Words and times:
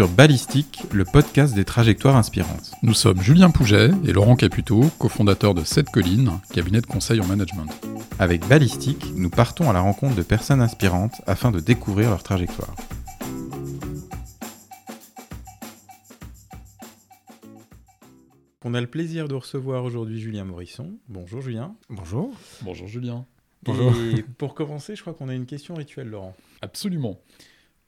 Sur 0.00 0.08
Ballistique, 0.08 0.84
le 0.94 1.04
podcast 1.04 1.54
des 1.54 1.66
trajectoires 1.66 2.16
inspirantes. 2.16 2.72
Nous 2.82 2.94
sommes 2.94 3.20
Julien 3.20 3.50
Pouget 3.50 3.90
et 4.06 4.14
Laurent 4.14 4.34
Caputo, 4.34 4.80
cofondateurs 4.98 5.52
de 5.52 5.62
Sept 5.62 5.90
Collines, 5.90 6.40
cabinet 6.54 6.80
de 6.80 6.86
conseil 6.86 7.20
en 7.20 7.26
management. 7.26 7.68
Avec 8.18 8.48
Ballistique, 8.48 9.04
nous 9.14 9.28
partons 9.28 9.68
à 9.68 9.74
la 9.74 9.80
rencontre 9.80 10.16
de 10.16 10.22
personnes 10.22 10.62
inspirantes 10.62 11.20
afin 11.26 11.50
de 11.50 11.60
découvrir 11.60 12.08
leur 12.08 12.22
trajectoire. 12.22 12.74
On 18.64 18.72
a 18.72 18.80
le 18.80 18.86
plaisir 18.86 19.28
de 19.28 19.34
recevoir 19.34 19.84
aujourd'hui 19.84 20.18
Julien 20.18 20.44
Morisson. 20.44 20.94
Bonjour 21.08 21.42
Julien. 21.42 21.76
Bonjour. 21.90 22.32
Bonjour 22.62 22.88
Julien. 22.88 23.26
Bonjour. 23.64 23.92
Et 24.16 24.22
pour 24.22 24.54
commencer, 24.54 24.96
je 24.96 25.02
crois 25.02 25.12
qu'on 25.12 25.28
a 25.28 25.34
une 25.34 25.44
question 25.44 25.74
rituelle, 25.74 26.08
Laurent. 26.08 26.34
Absolument. 26.62 27.20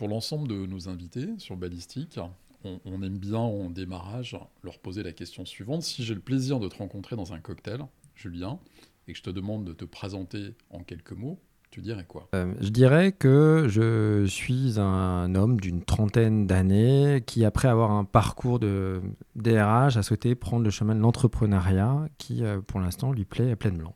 Pour 0.02 0.08
l'ensemble 0.08 0.48
de 0.48 0.66
nos 0.66 0.88
invités 0.88 1.28
sur 1.38 1.56
Ballistique, 1.56 2.18
on, 2.64 3.02
aime 3.04 3.18
bien 3.18 3.38
en 3.38 3.70
démarrage 3.70 4.36
leur 4.64 4.80
poser 4.80 5.04
la 5.04 5.12
question 5.12 5.44
suivante. 5.44 5.82
Si 5.82 6.02
j'ai 6.02 6.14
le 6.16 6.20
plaisir 6.20 6.58
de 6.58 6.66
te 6.66 6.74
rencontrer 6.74 7.14
dans 7.14 7.32
un 7.32 7.38
cocktail, 7.38 7.82
Julien, 8.16 8.58
et 9.06 9.12
que 9.12 9.18
je 9.18 9.22
te 9.22 9.30
demande 9.30 9.64
de 9.64 9.72
te 9.72 9.84
présenter 9.84 10.56
en 10.70 10.82
quelques 10.82 11.12
mots, 11.12 11.38
tu 11.70 11.82
dirais 11.82 12.04
quoi? 12.04 12.28
Euh, 12.34 12.52
je 12.60 12.70
dirais 12.70 13.12
que 13.12 13.66
je 13.68 14.26
suis 14.26 14.80
un 14.80 15.36
homme 15.36 15.60
d'une 15.60 15.84
trentaine 15.84 16.48
d'années 16.48 17.22
qui, 17.24 17.44
après 17.44 17.68
avoir 17.68 17.92
un 17.92 18.04
parcours 18.04 18.58
de 18.58 19.00
DRH, 19.36 19.96
a 19.96 20.02
souhaité 20.02 20.34
prendre 20.34 20.64
le 20.64 20.70
chemin 20.70 20.96
de 20.96 21.00
l'entrepreneuriat 21.00 22.08
qui, 22.18 22.42
euh, 22.42 22.60
pour 22.60 22.80
l'instant, 22.80 23.12
lui 23.12 23.24
plaît 23.24 23.52
à. 23.52 23.94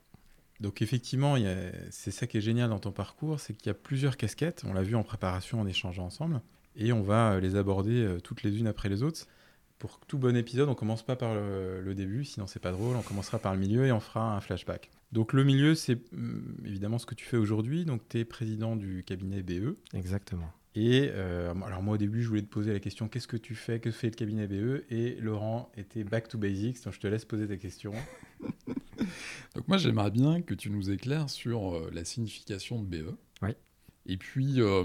Donc 0.60 0.80
effectivement, 0.82 1.36
c'est 1.90 2.10
ça 2.10 2.26
qui 2.26 2.38
est 2.38 2.40
génial 2.40 2.70
dans 2.70 2.78
ton 2.78 2.92
parcours, 2.92 3.40
c'est 3.40 3.54
qu'il 3.54 3.66
y 3.66 3.70
a 3.70 3.74
plusieurs 3.74 4.16
casquettes. 4.16 4.64
On 4.66 4.72
l'a 4.72 4.82
vu 4.82 4.96
en 4.96 5.02
préparation, 5.02 5.60
en 5.60 5.66
échangeant 5.66 6.06
ensemble, 6.06 6.40
et 6.76 6.92
on 6.92 7.02
va 7.02 7.32
euh, 7.32 7.40
les 7.40 7.56
aborder 7.56 8.04
euh, 8.04 8.20
toutes 8.20 8.42
les 8.42 8.58
unes 8.58 8.66
après 8.66 8.88
les 8.88 9.02
autres. 9.02 9.27
Pour 9.78 10.00
tout 10.00 10.16
bon 10.16 10.34
épisode, 10.36 10.68
on 10.70 10.74
commence 10.74 11.02
pas 11.02 11.16
par 11.16 11.34
le, 11.34 11.94
début, 11.94 12.24
sinon 12.24 12.46
c'est 12.46 12.60
pas 12.60 12.72
drôle. 12.72 12.96
On 12.96 13.02
commencera 13.02 13.38
par 13.38 13.52
le 13.52 13.60
milieu 13.60 13.84
et 13.84 13.92
on 13.92 14.00
fera 14.00 14.34
un 14.34 14.40
flashback. 14.40 14.90
Donc 15.12 15.34
le 15.34 15.44
milieu, 15.44 15.74
c'est 15.74 15.98
hum, 16.14 16.56
évidemment 16.64 16.98
ce 16.98 17.04
que 17.04 17.14
tu 17.14 17.27
fais 17.27 17.36
aujourd'hui. 17.36 17.84
Donc 17.84 18.00
tu 18.08 18.18
es 18.18 18.24
président 18.24 18.74
du 18.74 19.04
cabinet 19.04 19.42
BE. 19.42 19.77
Exactement. 19.92 20.50
Et 20.77 21.10
euh, 21.10 21.55
alors 21.64 21.82
moi 21.82 21.94
au 21.94 21.96
début, 21.96 22.22
je 22.22 22.28
voulais 22.28 22.42
te 22.42 22.48
poser 22.48 22.70
la 22.70 22.80
question 22.80 23.08
qu'est-ce 23.08 23.27
que 23.27 23.38
tu 23.38 23.55
fais 23.55 23.80
Que 23.80 23.91
fait 23.91 24.08
le 24.10 24.14
cabinet 24.14 24.46
BE 24.46 24.84
Et 24.91 25.14
Laurent 25.14 25.72
était 25.74 26.05
back 26.05 26.28
to 26.28 26.36
basics, 26.36 26.84
donc 26.84 26.92
je 26.92 27.00
te 27.00 27.06
laisse 27.06 27.24
poser 27.24 27.48
ta 27.48 27.56
question. 27.56 27.92
Donc 29.55 29.68
moi 29.68 29.78
j'aimerais 29.78 30.10
bien 30.10 30.42
que 30.42 30.55
tu 30.55 30.70
nous 30.70 30.91
éclaires 30.91 31.30
sur 31.30 31.74
euh, 31.74 31.91
la 31.92 32.05
signification 32.05 32.83
de 32.83 32.86
BE. 32.86 33.16
Oui. 33.42 33.50
Et 34.05 34.16
puis 34.16 34.60
euh, 34.60 34.84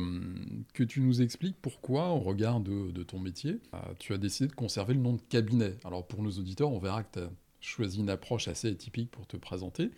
que 0.74 0.84
tu 0.84 1.02
nous 1.02 1.22
expliques 1.22 1.58
pourquoi, 1.62 2.10
au 2.10 2.20
regard 2.20 2.62
de, 2.62 2.92
de 2.92 3.04
ton 3.04 3.20
métier, 3.20 3.60
euh, 3.74 3.78
tu 4.00 4.14
as 4.14 4.18
décidé 4.18 4.48
de 4.48 4.54
conserver 4.54 4.94
le 4.94 5.02
nom 5.02 5.14
de 5.14 5.22
cabinet. 5.22 5.76
Alors 5.84 6.08
pour 6.08 6.24
nos 6.24 6.32
auditeurs, 6.32 6.72
on 6.72 6.80
verra 6.80 7.04
que 7.04 7.20
tu 7.20 7.26
as 7.26 7.30
choisi 7.60 8.00
une 8.00 8.10
approche 8.10 8.48
assez 8.48 8.70
atypique 8.70 9.12
pour 9.12 9.28
te 9.28 9.38
présenter. 9.38 9.92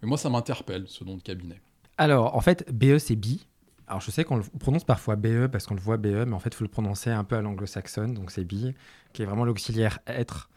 Mais 0.00 0.08
moi 0.08 0.16
ça 0.16 0.30
m'interpelle, 0.30 0.84
ce 0.86 1.04
nom 1.04 1.16
de 1.16 1.22
cabinet. 1.22 1.60
Alors, 1.98 2.34
en 2.34 2.40
fait, 2.40 2.64
BE, 2.72 2.96
c'est 2.96 3.14
bi. 3.14 3.46
Alors, 3.90 4.00
je 4.00 4.12
sais 4.12 4.22
qu'on 4.22 4.36
le 4.36 4.44
prononce 4.60 4.84
parfois 4.84 5.16
BE 5.16 5.48
parce 5.48 5.66
qu'on 5.66 5.74
le 5.74 5.80
voit 5.80 5.96
BE, 5.96 6.24
mais 6.24 6.34
en 6.34 6.38
fait, 6.38 6.50
il 6.50 6.54
faut 6.54 6.62
le 6.62 6.70
prononcer 6.70 7.10
un 7.10 7.24
peu 7.24 7.34
à 7.34 7.42
l'anglo-saxonne. 7.42 8.14
Donc, 8.14 8.30
c'est 8.30 8.44
bi, 8.44 8.72
qui 9.12 9.22
est 9.22 9.24
vraiment 9.24 9.44
l'auxiliaire 9.44 9.98
être, 10.06 10.48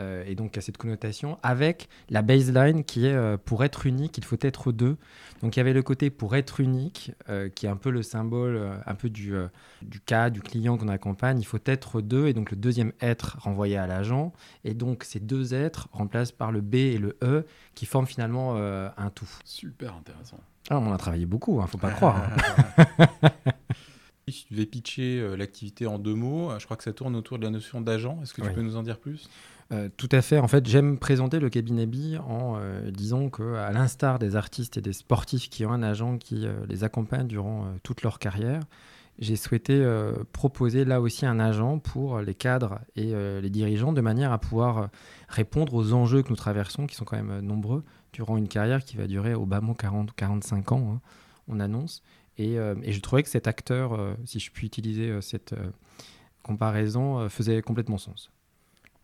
euh, 0.00 0.24
et 0.26 0.34
donc 0.34 0.56
a 0.56 0.60
cette 0.60 0.78
connotation, 0.78 1.38
avec 1.42 1.88
la 2.08 2.22
baseline 2.22 2.82
qui 2.84 3.06
est 3.06 3.12
euh, 3.12 3.36
pour 3.36 3.62
être 3.62 3.86
unique, 3.86 4.16
il 4.16 4.24
faut 4.24 4.38
être 4.40 4.72
deux. 4.72 4.96
Donc, 5.42 5.56
il 5.56 5.58
y 5.58 5.60
avait 5.60 5.72
le 5.72 5.82
côté 5.82 6.08
pour 6.10 6.34
être 6.36 6.60
unique, 6.60 7.12
euh, 7.28 7.48
qui 7.48 7.66
est 7.66 7.68
un 7.68 7.76
peu 7.76 7.90
le 7.90 8.02
symbole 8.02 8.60
un 8.86 8.94
peu 8.94 9.10
du, 9.10 9.34
du 9.82 10.00
cas, 10.00 10.30
du 10.30 10.40
client 10.40 10.78
qu'on 10.78 10.88
accompagne. 10.88 11.40
Il 11.40 11.44
faut 11.44 11.58
être 11.66 12.00
deux, 12.00 12.28
et 12.28 12.32
donc 12.32 12.50
le 12.50 12.56
deuxième 12.56 12.92
être 13.00 13.36
renvoyé 13.40 13.76
à 13.76 13.86
l'agent. 13.86 14.32
Et 14.64 14.74
donc, 14.74 15.04
ces 15.04 15.20
deux 15.20 15.52
êtres 15.52 15.88
remplacent 15.92 16.32
par 16.32 16.52
le 16.52 16.60
B 16.60 16.76
et 16.76 16.98
le 16.98 17.16
E, 17.22 17.44
qui 17.74 17.86
forment 17.86 18.06
finalement 18.06 18.56
un 18.56 19.10
tout. 19.10 19.28
Super 19.44 19.94
intéressant. 19.94 20.38
Ah, 20.70 20.78
on 20.78 20.92
a 20.92 20.96
travaillé 20.96 21.26
beaucoup, 21.26 21.60
hein, 21.60 21.66
faut 21.66 21.78
pas 21.78 21.90
croire. 21.90 22.30
Si 24.28 24.46
tu 24.46 24.54
devais 24.54 24.66
pitcher 24.66 25.36
l'activité 25.36 25.86
en 25.86 25.98
deux 25.98 26.14
mots, 26.14 26.52
je 26.58 26.64
crois 26.64 26.76
que 26.76 26.84
ça 26.84 26.92
tourne 26.92 27.16
autour 27.16 27.38
de 27.38 27.44
la 27.44 27.50
notion 27.50 27.80
d'agent. 27.80 28.18
Est-ce 28.22 28.32
que 28.32 28.40
tu 28.40 28.46
Oui. 28.48 28.54
peux 28.54 28.62
nous 28.62 28.76
en 28.76 28.82
dire 28.82 28.98
plus? 28.98 29.28
Euh, 29.72 29.88
tout 29.96 30.08
à 30.12 30.20
fait. 30.20 30.38
En 30.38 30.48
fait, 30.48 30.66
j'aime 30.66 30.98
présenter 30.98 31.38
le 31.38 31.48
cabinet 31.48 31.86
BI 31.86 32.18
en 32.18 32.56
euh, 32.56 32.90
disant 32.90 33.30
que, 33.30 33.42
l'instar 33.72 34.18
des 34.18 34.36
artistes 34.36 34.76
et 34.76 34.80
des 34.82 34.92
sportifs 34.92 35.48
qui 35.48 35.64
ont 35.64 35.72
un 35.72 35.82
agent 35.82 36.18
qui 36.18 36.46
euh, 36.46 36.66
les 36.68 36.84
accompagne 36.84 37.26
durant 37.26 37.64
euh, 37.64 37.68
toute 37.82 38.02
leur 38.02 38.18
carrière, 38.18 38.60
j'ai 39.18 39.36
souhaité 39.36 39.86
proposer 40.32 40.86
là 40.86 41.00
aussi 41.02 41.26
un 41.26 41.38
agent 41.38 41.78
pour 41.78 42.20
les 42.20 42.34
cadres 42.34 42.80
et 42.96 43.12
les 43.12 43.50
dirigeants 43.50 43.92
de 43.92 44.00
manière 44.00 44.32
à 44.32 44.38
pouvoir 44.38 44.88
répondre 45.28 45.74
aux 45.74 45.92
enjeux 45.92 46.22
que 46.22 46.30
nous 46.30 46.36
traversons, 46.36 46.86
qui 46.86 46.94
sont 46.94 47.04
quand 47.04 47.22
même 47.22 47.40
nombreux, 47.40 47.84
durant 48.14 48.38
une 48.38 48.48
carrière 48.48 48.82
qui 48.82 48.96
va 48.96 49.06
durer 49.06 49.34
au 49.34 49.44
bas 49.44 49.60
mot 49.60 49.74
40 49.74 50.10
ou 50.10 50.14
45 50.14 50.72
ans, 50.72 50.94
hein, 50.94 51.00
on 51.46 51.60
annonce. 51.60 52.02
Et, 52.38 52.56
je 52.56 53.00
trouvais 53.00 53.22
que 53.22 53.28
cet 53.28 53.46
acteur, 53.46 54.16
si 54.24 54.40
je 54.40 54.50
puis 54.50 54.66
utiliser 54.66 55.20
cette 55.20 55.54
comparaison, 56.42 57.28
faisait 57.28 57.60
complètement 57.60 57.98
sens. 57.98 58.30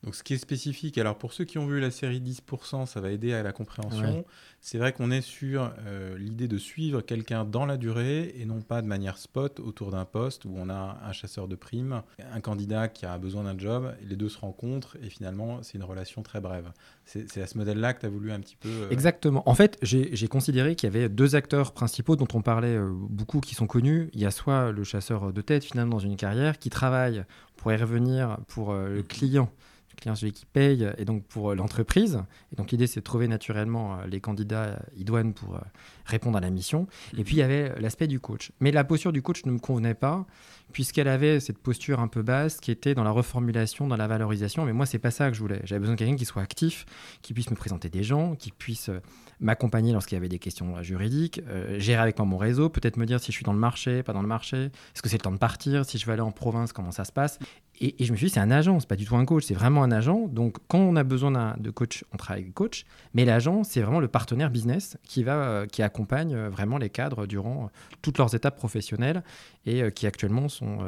Donc, 0.05 0.15
ce 0.15 0.23
qui 0.23 0.35
est 0.35 0.39
spécifique, 0.39 0.97
alors 0.97 1.19
pour 1.19 1.33
ceux 1.33 1.45
qui 1.45 1.59
ont 1.59 1.67
vu 1.67 1.81
la 1.81 1.91
série 1.91 2.21
10%, 2.21 2.87
ça 2.87 3.01
va 3.01 3.11
aider 3.11 3.33
à 3.33 3.43
la 3.43 3.53
compréhension. 3.53 4.19
Ouais. 4.19 4.25
C'est 4.61 4.79
vrai 4.79 4.93
qu'on 4.93 5.11
est 5.11 5.21
sur 5.21 5.73
euh, 5.87 6.17
l'idée 6.19 6.47
de 6.49 6.59
suivre 6.59 7.01
quelqu'un 7.01 7.45
dans 7.45 7.67
la 7.67 7.77
durée 7.77 8.35
et 8.39 8.45
non 8.45 8.61
pas 8.61 8.81
de 8.83 8.87
manière 8.87 9.17
spot 9.19 9.61
autour 9.61 9.91
d'un 9.91 10.05
poste 10.05 10.45
où 10.45 10.53
on 10.57 10.69
a 10.69 10.99
un 11.05 11.13
chasseur 11.13 11.49
de 11.49 11.57
primes, 11.57 12.03
un 12.33 12.41
candidat 12.41 12.89
qui 12.89 13.07
a 13.07 13.19
besoin 13.19 13.45
d'un 13.45 13.59
job, 13.59 13.93
les 14.03 14.17
deux 14.17 14.29
se 14.29 14.39
rencontrent 14.39 14.97
et 15.03 15.11
finalement 15.11 15.63
c'est 15.63 15.79
une 15.79 15.85
relation 15.85 16.23
très 16.23 16.41
brève. 16.41 16.71
C'est 17.05 17.41
à 17.41 17.47
ce 17.47 17.57
modèle-là 17.57 17.95
que 17.95 18.01
tu 18.01 18.07
as 18.07 18.11
voulu 18.11 18.31
un 18.33 18.41
petit 18.41 18.57
peu. 18.57 18.69
euh, 18.69 18.91
Exactement. 18.91 19.49
En 19.49 19.55
fait, 19.55 19.79
j'ai 19.83 20.29
considéré 20.29 20.75
qu'il 20.77 20.93
y 20.93 20.97
avait 20.97 21.09
deux 21.09 21.35
acteurs 21.37 21.73
principaux 21.73 22.17
dont 22.17 22.29
on 22.35 22.43
parlait 22.43 22.77
euh, 22.77 22.91
beaucoup, 22.93 23.41
qui 23.41 23.55
sont 23.55 23.67
connus. 23.67 24.11
Il 24.13 24.21
y 24.21 24.27
a 24.27 24.31
soit 24.31 24.73
le 24.73 24.85
chasseur 24.85 25.33
de 25.33 25.41
tête, 25.41 25.65
finalement, 25.65 25.93
dans 25.93 25.99
une 26.01 26.17
carrière, 26.17 26.59
qui 26.59 26.69
travaille 26.69 27.25
pour 27.57 27.73
y 27.73 27.77
revenir 27.77 28.37
pour 28.47 28.75
le 28.75 29.03
client, 29.03 29.51
le 29.51 29.68
client 29.99 30.15
celui 30.15 30.33
qui 30.33 30.47
paye, 30.47 30.89
et 30.97 31.05
donc 31.05 31.25
pour 31.25 31.51
euh, 31.51 31.55
l'entreprise. 31.55 32.23
Et 32.53 32.57
donc 32.57 32.71
l'idée, 32.71 32.87
c'est 32.87 33.01
de 33.01 33.05
trouver 33.05 33.29
naturellement 33.29 33.99
euh, 33.99 34.07
les 34.07 34.21
candidats 34.21 34.65
euh, 34.65 34.77
idoines 34.97 35.35
pour 35.35 35.61
répondre 36.09 36.37
à 36.39 36.41
la 36.41 36.51
mission. 36.51 36.87
Et 37.17 37.23
puis 37.25 37.37
il 37.37 37.39
y 37.39 37.43
avait 37.43 37.73
l'aspect 37.81 38.07
du 38.09 38.19
coach. 38.19 38.51
Mais 38.61 38.73
la 38.73 38.83
posture 38.85 39.13
du 39.13 39.23
coach 39.23 39.45
ne 39.45 39.53
me 39.53 39.59
convenait 39.59 39.95
pas, 39.95 40.27
puisqu'elle 40.73 41.09
avait 41.09 41.41
cette 41.41 41.59
posture 41.59 42.01
un 42.01 42.09
peu 42.09 42.23
basse 42.23 42.59
qui 42.59 42.71
était 42.71 42.95
dans 42.95 43.05
la 43.05 43.11
reformulation, 43.11 43.87
dans 43.87 43.97
la 43.97 44.07
valorisation. 44.07 44.65
Mais 44.65 44.73
moi, 44.73 44.85
c'est 44.87 44.99
pas 44.99 45.11
ça 45.11 45.29
que 45.31 45.35
je 45.37 45.41
voulais. 45.41 45.61
J'avais 45.65 45.79
besoin 45.81 45.95
de 45.95 45.99
quelqu'un 45.99 46.17
qui 46.17 46.25
soit 46.27 46.43
actif, 46.43 46.85
qui 47.23 47.33
puisse 47.33 47.51
me 47.51 47.57
présenter 47.57 47.89
des 47.89 48.03
gens, 48.03 48.35
qui 48.35 48.51
puisse 48.53 48.89
euh, 48.91 49.01
m'accompagner 49.41 49.93
lorsqu'il 49.93 50.17
y 50.17 50.19
avait 50.19 50.29
des 50.29 50.39
questions 50.39 50.77
euh, 50.77 50.83
juridiques, 50.83 51.41
euh, 51.49 51.79
gérer 51.79 52.03
avec 52.03 52.19
moi 52.19 52.27
mon 52.27 52.37
réseau, 52.37 52.69
peut-être 52.69 52.97
me 52.97 53.07
dire 53.07 53.21
si 53.21 53.33
je 53.33 53.37
suis 53.37 53.45
dans 53.45 53.53
le 53.53 53.59
marché, 53.59 54.03
pas 54.03 54.13
dans 54.13 54.23
le 54.23 54.29
marché, 54.29 54.57
est-ce 54.67 55.01
que 55.03 55.09
c'est 55.09 55.17
le 55.17 55.23
temps 55.23 55.33
de 55.33 55.39
partir, 55.39 55.85
si 55.87 55.97
je 55.99 56.05
vais 56.07 56.13
aller 56.13 56.23
en 56.23 56.33
province, 56.33 56.73
comment 56.73 56.91
ça 56.91 57.05
se 57.05 57.13
passe. 57.13 57.39
Et, 57.81 58.03
et 58.03 58.05
je 58.05 58.13
me 58.13 58.17
suis 58.17 58.27
dit, 58.27 58.33
c'est 58.33 58.41
un 58.41 58.51
agent, 58.51 58.81
c'est 58.81 58.89
pas 58.89 58.97
du 58.97 59.05
tout 59.07 59.17
un 59.17 59.25
coach, 59.25 59.45
c'est 59.45 59.55
vraiment 59.55 59.85
un 59.85 59.93
agent. 59.93 60.27
Donc, 60.29 60.57
quand 60.67 60.81
on 60.81 60.97
a 60.97 61.05
besoin 61.05 61.31
d'un- 61.31 61.55
de 61.59 61.71
coach, 61.71 62.05
on 62.13 62.17
travaille 62.17 62.43
avec 62.43 62.49
le 62.49 62.53
coach. 62.55 62.85
Mais 63.15 63.25
l'agent, 63.25 63.63
c'est 63.63 63.81
vraiment 63.81 64.01
le 64.01 64.09
partenaire 64.09 64.51
business 64.51 64.99
qui, 65.05 65.23
va, 65.23 65.35
euh, 65.35 65.67
qui 65.67 65.83
accompagne 65.83 65.98
euh, 66.13 66.49
vraiment 66.49 66.79
les 66.79 66.91
cadres 66.91 67.27
durant 67.27 67.65
euh, 67.65 67.69
toutes 68.03 68.19
leurs 68.19 68.35
étapes 68.35 68.57
professionnelles 68.57 69.23
et 69.67 69.83
euh, 69.83 69.91
qui 69.91 70.07
actuellement 70.07 70.49
sont 70.49 70.79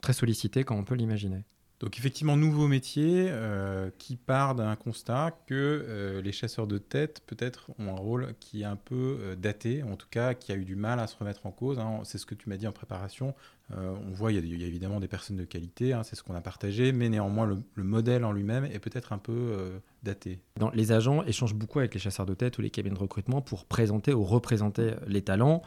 très 0.00 0.12
sollicités 0.12 0.64
comme 0.64 0.78
on 0.78 0.84
peut 0.84 0.94
l'imaginer. 0.94 1.44
Donc 1.82 1.98
effectivement, 1.98 2.36
nouveau 2.36 2.68
métier 2.68 3.26
euh, 3.28 3.90
qui 3.98 4.14
part 4.14 4.54
d'un 4.54 4.76
constat 4.76 5.32
que 5.48 5.54
euh, 5.54 6.22
les 6.22 6.30
chasseurs 6.30 6.68
de 6.68 6.78
tête 6.78 7.22
peut-être 7.26 7.72
ont 7.80 7.88
un 7.88 7.98
rôle 7.98 8.34
qui 8.38 8.62
est 8.62 8.64
un 8.64 8.76
peu 8.76 9.18
euh, 9.20 9.34
daté, 9.34 9.82
en 9.82 9.96
tout 9.96 10.06
cas 10.08 10.34
qui 10.34 10.52
a 10.52 10.54
eu 10.54 10.64
du 10.64 10.76
mal 10.76 11.00
à 11.00 11.08
se 11.08 11.16
remettre 11.16 11.44
en 11.44 11.50
cause. 11.50 11.80
hein. 11.80 12.00
C'est 12.04 12.18
ce 12.18 12.26
que 12.26 12.36
tu 12.36 12.48
m'as 12.48 12.56
dit 12.56 12.68
en 12.68 12.72
préparation. 12.72 13.34
On 13.74 14.12
voit, 14.12 14.32
il 14.32 14.46
y, 14.46 14.64
a, 14.64 14.66
évidemment 14.66 15.00
des 15.00 15.08
personnes 15.08 15.38
de 15.38 15.46
qualité, 15.46 15.94
hein, 15.94 16.02
c'est 16.02 16.14
ce 16.14 16.22
qu'on 16.22 16.34
a 16.34 16.42
partagé, 16.42 16.92
mais 16.92 17.08
néanmoins 17.08 17.46
le, 17.46 17.56
le 17.74 17.84
modèle 17.84 18.22
en 18.22 18.30
lui-même 18.30 18.66
est 18.66 18.78
peut-être 18.78 19.14
un 19.14 19.18
peu 19.18 19.80
daté. 20.02 20.40
Les 20.74 20.92
agents 20.92 21.24
échangent 21.24 21.54
beaucoup 21.54 21.78
avec 21.78 21.94
les 21.94 22.00
chasseurs 22.00 22.26
de 22.26 22.34
tête 22.34 22.58
ou 22.58 22.60
les 22.60 22.68
cabines 22.68 22.92
de 22.92 22.98
recrutement 22.98 23.40
pour 23.40 23.64
présenter 23.64 24.12
ou 24.12 24.24
représenter 24.24 24.90
les 25.06 25.22
talents 25.22 25.62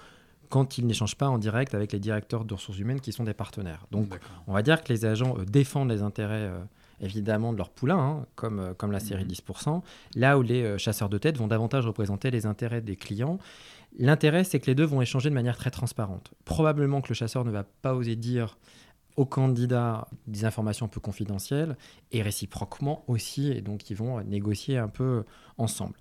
quand 0.49 0.77
ils 0.77 0.85
n'échangent 0.85 1.15
pas 1.15 1.27
en 1.27 1.37
direct 1.37 1.73
avec 1.73 1.91
les 1.91 1.99
directeurs 1.99 2.45
de 2.45 2.53
ressources 2.53 2.79
humaines 2.79 3.01
qui 3.01 3.11
sont 3.11 3.23
des 3.23 3.33
partenaires. 3.33 3.85
Donc, 3.91 4.07
on 4.47 4.53
va 4.53 4.61
dire 4.61 4.83
que 4.83 4.91
les 4.91 5.05
agents 5.05 5.35
euh, 5.37 5.45
défendent 5.45 5.89
les 5.89 6.01
intérêts 6.01 6.47
euh, 6.47 6.59
évidemment 7.01 7.53
de 7.53 7.57
leur 7.57 7.69
poulain, 7.69 7.97
hein, 7.97 8.25
comme, 8.35 8.59
euh, 8.59 8.73
comme 8.73 8.91
la 8.91 8.99
série 8.99 9.25
10%, 9.25 9.81
là 10.15 10.37
où 10.37 10.41
les 10.41 10.63
euh, 10.63 10.77
chasseurs 10.77 11.09
de 11.09 11.17
tête 11.17 11.37
vont 11.37 11.47
davantage 11.47 11.85
représenter 11.85 12.31
les 12.31 12.45
intérêts 12.45 12.81
des 12.81 12.95
clients. 12.95 13.37
L'intérêt, 13.97 14.43
c'est 14.43 14.59
que 14.59 14.67
les 14.67 14.75
deux 14.75 14.85
vont 14.85 15.01
échanger 15.01 15.29
de 15.29 15.35
manière 15.35 15.57
très 15.57 15.71
transparente. 15.71 16.33
Probablement 16.43 17.01
que 17.01 17.09
le 17.09 17.15
chasseur 17.15 17.45
ne 17.45 17.51
va 17.51 17.63
pas 17.63 17.93
oser 17.93 18.15
dire 18.15 18.57
au 19.15 19.25
candidat 19.25 20.09
des 20.27 20.43
informations 20.43 20.87
un 20.87 20.89
peu 20.89 20.99
confidentielles 20.99 21.77
et 22.11 22.21
réciproquement 22.21 23.05
aussi, 23.07 23.49
et 23.49 23.61
donc 23.61 23.89
ils 23.89 23.95
vont 23.95 24.21
négocier 24.23 24.77
un 24.77 24.89
peu 24.89 25.23
ensemble. 25.57 25.93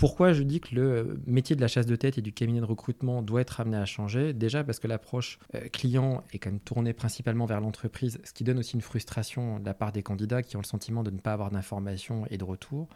Pourquoi 0.00 0.32
je 0.32 0.42
dis 0.42 0.60
que 0.60 0.74
le 0.74 1.20
métier 1.26 1.54
de 1.54 1.60
la 1.60 1.68
chasse 1.68 1.84
de 1.84 1.94
tête 1.94 2.16
et 2.16 2.22
du 2.22 2.32
cabinet 2.32 2.60
de 2.60 2.64
recrutement 2.64 3.20
doit 3.20 3.42
être 3.42 3.60
amené 3.60 3.76
à 3.76 3.84
changer? 3.84 4.32
Déjà 4.32 4.64
parce 4.64 4.78
que 4.78 4.88
l'approche 4.88 5.38
euh, 5.54 5.68
client 5.68 6.24
est 6.32 6.38
quand 6.38 6.48
même 6.48 6.58
tournée 6.58 6.94
principalement 6.94 7.44
vers 7.44 7.60
l'entreprise, 7.60 8.18
ce 8.24 8.32
qui 8.32 8.42
donne 8.42 8.58
aussi 8.58 8.76
une 8.76 8.80
frustration 8.80 9.60
de 9.60 9.66
la 9.66 9.74
part 9.74 9.92
des 9.92 10.02
candidats 10.02 10.42
qui 10.42 10.56
ont 10.56 10.60
le 10.60 10.66
sentiment 10.66 11.02
de 11.02 11.10
ne 11.10 11.18
pas 11.18 11.34
avoir 11.34 11.50
d'informations 11.50 12.24
et 12.30 12.38
de 12.38 12.44
retour. 12.44 12.88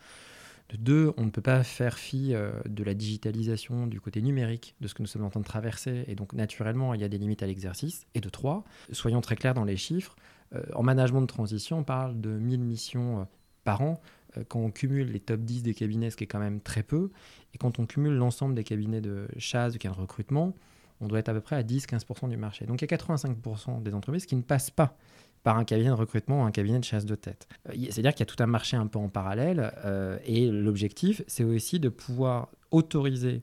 De 0.71 0.79
deux, 0.79 1.13
on 1.19 1.27
ne 1.27 1.31
peut 1.31 1.43
pas 1.43 1.63
faire 1.63 1.99
fi 1.99 2.33
euh, 2.33 2.53
de 2.65 2.83
la 2.83 2.95
digitalisation 2.95 3.87
du 3.87 4.01
côté 4.01 4.23
numérique 4.23 4.75
de 4.81 4.89
ce 4.89 4.95
que 4.95 5.03
nous 5.03 5.07
sommes 5.07 5.25
en 5.25 5.31
train 5.31 5.41
de 5.41 5.45
traverser, 5.45 6.05
et 6.09 6.15
donc 6.15 6.33
naturellement, 6.33 6.95
il 6.95 7.03
y 7.03 7.05
a 7.05 7.09
des 7.09 7.19
limites 7.19 7.43
à 7.43 7.47
l'exercice. 7.47 8.07
Et 8.15 8.23
de 8.23 8.31
trois, 8.31 8.65
soyons 8.93 9.21
très 9.21 9.37
clairs 9.37 9.53
dans 9.53 9.65
les 9.65 9.77
chiffres, 9.77 10.17
euh, 10.55 10.63
en 10.75 10.83
management 10.83 11.21
de 11.21 11.27
transition, 11.27 11.81
on 11.81 11.85
parle 11.85 12.19
de 12.19 12.31
1000 12.31 12.61
missions 12.61 13.29
par 13.65 13.83
an. 13.83 14.01
Euh, 14.37 14.45
quand 14.49 14.61
on 14.61 14.71
cumule 14.71 15.11
les 15.11 15.21
top 15.21 15.41
10 15.41 15.63
des 15.63 15.75
cabinets, 15.75 16.11
ce 16.11 16.17
qui 16.17 16.25
est 16.25 16.29
quand 16.29 16.39
même 16.39 16.61
très 16.61 16.83
peu, 16.83 17.11
et 17.55 17.59
quand 17.59 17.79
on 17.79 17.87
cumule 17.87 18.15
l'ensemble 18.15 18.55
des 18.55 18.65
cabinets 18.65 19.01
de 19.01 19.29
chasse, 19.39 19.75
de 19.75 19.79
de 19.79 19.95
recrutement, 19.95 20.55
on 21.01 21.09
doit 21.09 21.19
être 21.19 21.29
à 21.29 21.35
peu 21.35 21.41
près 21.41 21.57
à 21.57 21.63
10-15% 21.63 22.29
du 22.29 22.37
marché. 22.37 22.67
Donc 22.67 22.81
il 22.81 22.91
y 22.91 22.95
a 22.95 22.97
85% 22.97 23.83
des 23.83 23.95
entreprises 23.95 24.27
qui 24.27 24.37
ne 24.37 24.43
passent 24.43 24.71
pas 24.71 24.97
par 25.43 25.59
un 25.59 25.65
cabinet 25.65 25.91
de 25.91 25.95
recrutement 25.95 26.43
ou 26.43 26.45
un 26.45 26.51
cabinet 26.51 26.79
de 26.79 26.85
chasse 26.85 27.05
de 27.05 27.15
tête. 27.15 27.47
Euh, 27.69 27.73
c'est-à-dire 27.91 28.13
qu'il 28.13 28.21
y 28.21 28.29
a 28.31 28.35
tout 28.35 28.43
un 28.43 28.47
marché 28.47 28.77
un 28.77 28.87
peu 28.87 28.99
en 28.99 29.09
parallèle, 29.09 29.73
euh, 29.85 30.19
et 30.25 30.51
l'objectif, 30.51 31.23
c'est 31.27 31.45
aussi 31.45 31.81
de 31.81 31.89
pouvoir 31.89 32.49
autoriser 32.71 33.43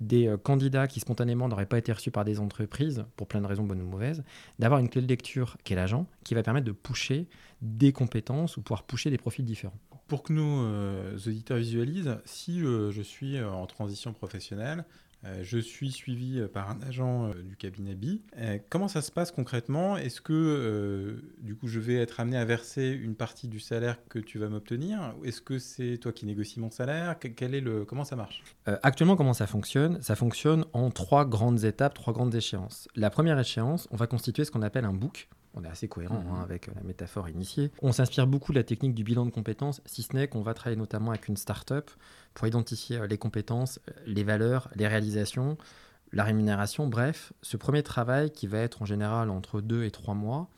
des 0.00 0.34
candidats 0.42 0.88
qui 0.88 0.98
spontanément 0.98 1.48
n'auraient 1.48 1.66
pas 1.66 1.78
été 1.78 1.92
reçus 1.92 2.10
par 2.10 2.24
des 2.24 2.40
entreprises, 2.40 3.04
pour 3.16 3.28
plein 3.28 3.40
de 3.40 3.46
raisons 3.46 3.62
bonnes 3.62 3.80
ou 3.80 3.86
mauvaises, 3.86 4.24
d'avoir 4.58 4.80
une 4.80 4.88
clé 4.88 5.00
de 5.00 5.06
lecture 5.06 5.56
qui 5.62 5.72
est 5.72 5.76
l'agent, 5.76 6.06
qui 6.24 6.34
va 6.34 6.42
permettre 6.42 6.66
de 6.66 6.72
pousser 6.72 7.28
des 7.62 7.92
compétences 7.92 8.56
ou 8.56 8.62
pouvoir 8.62 8.82
pousser 8.82 9.10
des 9.10 9.18
profils 9.18 9.44
différents. 9.44 9.78
Pour 10.06 10.22
que 10.22 10.32
nos 10.32 10.64
euh, 10.64 11.16
auditeurs 11.26 11.58
visualisent, 11.58 12.18
si 12.24 12.62
euh, 12.62 12.90
je 12.90 13.02
suis 13.02 13.40
en 13.42 13.66
transition 13.66 14.12
professionnelle, 14.12 14.84
euh, 15.26 15.40
je 15.42 15.58
suis 15.58 15.90
suivi 15.90 16.38
euh, 16.38 16.48
par 16.48 16.70
un 16.70 16.80
agent 16.82 17.28
euh, 17.28 17.42
du 17.42 17.56
cabinet 17.56 17.94
B. 17.94 18.18
comment 18.68 18.88
ça 18.88 19.00
se 19.00 19.10
passe 19.10 19.30
concrètement? 19.30 19.96
Est-ce 19.96 20.20
que 20.20 21.22
du 21.38 21.54
coup 21.54 21.68
je 21.68 21.80
vais 21.80 21.96
être 21.96 22.20
amené 22.20 22.36
à 22.36 22.44
verser 22.44 22.90
une 22.90 23.14
partie 23.14 23.48
du 23.48 23.60
salaire 23.60 23.98
que 24.08 24.18
tu 24.18 24.38
vas 24.38 24.48
m'obtenir? 24.48 25.14
Est-ce 25.24 25.40
que 25.40 25.58
c'est 25.58 25.98
toi 25.98 26.12
qui 26.12 26.26
négocies 26.26 26.60
mon 26.60 26.70
salaire? 26.70 27.16
Quel 27.18 27.54
est 27.54 27.60
le 27.60 27.84
comment 27.84 28.04
ça 28.04 28.16
marche? 28.16 28.42
Actuellement, 28.66 29.16
comment 29.16 29.32
ça 29.32 29.46
fonctionne? 29.46 30.00
Ça 30.02 30.16
fonctionne 30.16 30.64
en 30.72 30.90
trois 30.90 31.24
grandes 31.24 31.64
étapes, 31.64 31.94
trois 31.94 32.12
grandes 32.12 32.34
échéances. 32.34 32.88
La 32.96 33.10
première 33.10 33.38
échéance, 33.38 33.88
on 33.90 33.96
va 33.96 34.06
constituer 34.06 34.44
ce 34.44 34.50
qu'on 34.50 34.62
appelle 34.62 34.84
un 34.84 34.92
book 34.92 35.28
on 35.54 35.64
est 35.64 35.68
assez 35.68 35.88
cohérent 35.88 36.22
hein, 36.28 36.36
mhm. 36.36 36.42
avec 36.42 36.66
la 36.74 36.82
métaphore 36.82 37.28
initiée. 37.28 37.70
On 37.82 37.92
s'inspire 37.92 38.26
beaucoup 38.26 38.52
de 38.52 38.58
la 38.58 38.64
technique 38.64 38.94
du 38.94 39.04
bilan 39.04 39.24
de 39.24 39.30
compétences, 39.30 39.80
si 39.86 40.02
ce 40.02 40.14
n'est 40.14 40.28
qu'on 40.28 40.42
va 40.42 40.54
travailler 40.54 40.78
notamment 40.78 41.10
avec 41.10 41.28
une 41.28 41.36
start-up 41.36 41.90
pour 42.34 42.46
identifier 42.46 42.98
euh, 42.98 43.06
les 43.06 43.18
compétences, 43.18 43.80
euh, 43.88 43.92
les 44.06 44.24
valeurs, 44.24 44.68
les 44.74 44.86
réalisations, 44.86 45.56
la 46.12 46.24
rémunération. 46.24 46.86
Bref, 46.86 47.32
ce 47.42 47.56
premier 47.56 47.82
travail 47.82 48.30
qui 48.30 48.46
va 48.46 48.58
être 48.58 48.82
en 48.82 48.84
général 48.84 49.30
entre 49.30 49.60
deux 49.60 49.84
et 49.84 49.90
trois 49.90 50.14
mois 50.14 50.48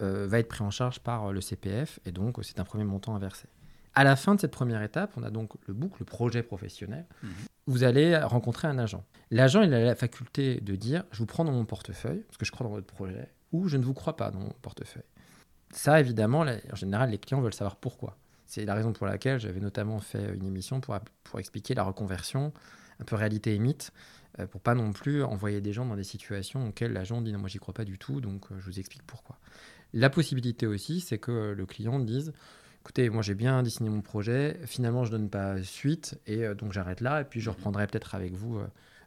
euh, 0.00 0.26
va 0.28 0.38
être 0.38 0.48
pris 0.48 0.62
en 0.62 0.70
charge 0.70 1.00
par 1.00 1.32
le 1.32 1.40
CPF 1.40 2.00
et 2.04 2.12
donc 2.12 2.38
c'est 2.42 2.60
un 2.60 2.64
premier 2.64 2.84
montant 2.84 3.14
à 3.14 3.18
verser. 3.18 3.48
À 3.94 4.04
la 4.04 4.14
fin 4.14 4.36
de 4.36 4.40
cette 4.40 4.52
première 4.52 4.82
étape, 4.82 5.12
on 5.16 5.24
a 5.24 5.30
donc 5.30 5.52
le 5.66 5.74
book, 5.74 5.98
le 5.98 6.04
projet 6.04 6.44
professionnel. 6.44 7.06
Mhm. 7.22 7.30
Vous 7.66 7.82
allez 7.82 8.16
rencontrer 8.16 8.68
un 8.68 8.78
agent. 8.78 9.04
L'agent, 9.32 9.62
il 9.62 9.74
a 9.74 9.80
la 9.80 9.94
faculté 9.96 10.60
de 10.60 10.76
dire, 10.76 11.04
je 11.10 11.18
vous 11.18 11.26
prends 11.26 11.44
dans 11.44 11.52
mon 11.52 11.64
portefeuille, 11.64 12.20
parce 12.20 12.36
que 12.36 12.44
je 12.44 12.52
crois 12.52 12.64
dans 12.64 12.72
votre 12.72 12.86
projet, 12.86 13.28
ou 13.52 13.68
je 13.68 13.76
ne 13.76 13.84
vous 13.84 13.94
crois 13.94 14.16
pas 14.16 14.30
dans 14.30 14.40
mon 14.40 14.52
portefeuille. 14.62 15.04
Ça, 15.72 16.00
évidemment, 16.00 16.40
en 16.40 16.76
général, 16.76 17.10
les 17.10 17.18
clients 17.18 17.40
veulent 17.40 17.54
savoir 17.54 17.76
pourquoi. 17.76 18.16
C'est 18.46 18.64
la 18.64 18.74
raison 18.74 18.92
pour 18.92 19.06
laquelle 19.06 19.38
j'avais 19.38 19.60
notamment 19.60 20.00
fait 20.00 20.34
une 20.34 20.44
émission 20.44 20.80
pour, 20.80 20.98
pour 21.22 21.38
expliquer 21.38 21.74
la 21.74 21.84
reconversion, 21.84 22.52
un 22.98 23.04
peu 23.04 23.14
réalité 23.14 23.54
et 23.54 23.58
mythe, 23.58 23.92
euh, 24.38 24.46
pour 24.46 24.60
pas 24.60 24.74
non 24.74 24.92
plus 24.92 25.22
envoyer 25.22 25.60
des 25.60 25.72
gens 25.72 25.86
dans 25.86 25.96
des 25.96 26.04
situations 26.04 26.68
auxquelles 26.68 26.92
l'agent 26.92 27.20
dit 27.20 27.32
non, 27.32 27.38
moi 27.38 27.48
j'y 27.48 27.58
crois 27.58 27.74
pas 27.74 27.84
du 27.84 27.98
tout, 27.98 28.20
donc 28.20 28.46
euh, 28.50 28.56
je 28.58 28.64
vous 28.64 28.78
explique 28.78 29.04
pourquoi. 29.04 29.38
La 29.92 30.10
possibilité 30.10 30.66
aussi, 30.66 31.00
c'est 31.00 31.18
que 31.18 31.52
le 31.56 31.66
client 31.66 31.98
dise 32.00 32.32
écoutez, 32.80 33.10
moi 33.10 33.22
j'ai 33.22 33.34
bien 33.34 33.62
dessiné 33.62 33.90
mon 33.90 34.00
projet, 34.00 34.58
finalement 34.64 35.04
je 35.04 35.10
donne 35.10 35.30
pas 35.30 35.62
suite, 35.62 36.20
et 36.26 36.44
euh, 36.44 36.54
donc 36.54 36.72
j'arrête 36.72 37.00
là, 37.00 37.20
et 37.20 37.24
puis 37.24 37.40
je 37.40 37.50
reprendrai 37.50 37.86
peut-être 37.86 38.14
avec 38.14 38.34
vous 38.34 38.60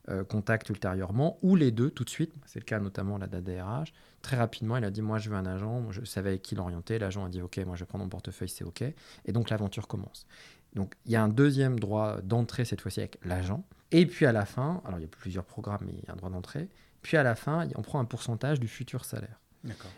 euh, 0.09 0.23
contact 0.23 0.69
ultérieurement, 0.69 1.37
ou 1.41 1.55
les 1.55 1.71
deux 1.71 1.89
tout 1.89 2.03
de 2.03 2.09
suite. 2.09 2.33
C'est 2.45 2.59
le 2.59 2.65
cas 2.65 2.79
notamment 2.79 3.17
la 3.17 3.27
DRH. 3.27 3.93
Très 4.21 4.35
rapidement, 4.35 4.77
il 4.77 4.83
a 4.83 4.91
dit 4.91 5.01
Moi, 5.01 5.17
je 5.17 5.29
veux 5.29 5.35
un 5.35 5.45
agent. 5.45 5.91
je 5.91 6.03
savais 6.03 6.29
avec 6.29 6.41
qui 6.41 6.55
l'orienter. 6.55 6.99
L'agent 6.99 7.25
a 7.25 7.29
dit 7.29 7.41
Ok, 7.41 7.57
moi, 7.65 7.75
je 7.75 7.81
vais 7.81 7.85
prendre 7.85 8.03
mon 8.03 8.09
portefeuille, 8.09 8.49
c'est 8.49 8.63
OK. 8.63 8.81
Et 8.81 9.31
donc, 9.31 9.49
l'aventure 9.49 9.87
commence. 9.87 10.25
Donc, 10.73 10.95
il 11.05 11.11
y 11.11 11.15
a 11.15 11.23
un 11.23 11.29
deuxième 11.29 11.79
droit 11.79 12.19
d'entrée, 12.21 12.65
cette 12.65 12.81
fois-ci 12.81 12.99
avec 12.99 13.17
l'agent. 13.23 13.63
Et 13.91 14.05
puis, 14.05 14.25
à 14.25 14.31
la 14.31 14.45
fin, 14.45 14.81
alors 14.85 14.99
il 14.99 15.03
y 15.03 15.05
a 15.05 15.09
plusieurs 15.09 15.45
programmes, 15.45 15.83
mais 15.85 15.93
il 15.93 16.03
y 16.05 16.09
a 16.09 16.13
un 16.13 16.15
droit 16.15 16.29
d'entrée. 16.29 16.69
Puis, 17.01 17.15
à 17.17 17.23
la 17.23 17.35
fin, 17.35 17.67
on 17.75 17.81
prend 17.81 17.99
un 17.99 18.05
pourcentage 18.05 18.59
du 18.59 18.67
futur 18.67 19.05
salaire. 19.05 19.39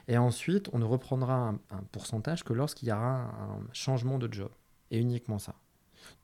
Et 0.08 0.18
ensuite, 0.18 0.70
on 0.74 0.80
ne 0.80 0.86
reprendra 0.86 1.56
un, 1.72 1.84
pourcentage 1.92 2.44
que 2.44 2.54
lorsqu'il 2.54 2.90
y 2.90 2.92
aura 2.92 3.24
un 3.24 3.60
changement 3.74 4.20
de 4.20 4.32
job. 4.32 4.50
Et 4.92 5.00
uniquement 5.00 5.40
ça. 5.40 5.56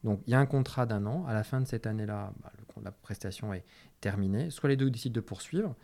Donc 0.04 0.22
il 0.28 0.32
y 0.32 0.34
a 0.34 0.40
un 0.40 0.46
contrat 0.46 0.86
d'un 0.86 1.06
an. 1.06 1.26
À 1.26 1.34
la 1.34 1.44
fin 1.44 1.62
de 1.62 1.66
cette 1.66 1.88
année-là, 1.88 2.34
bah, 2.42 2.52
la 2.84 2.92
prestation 2.92 3.54
est 3.54 3.66
terminée. 4.00 4.50
Soit 4.50 4.70
les 4.70 4.78
deux 4.78 4.90
décident 4.90 5.14
de 5.14 5.22
poursuivre 5.22 5.76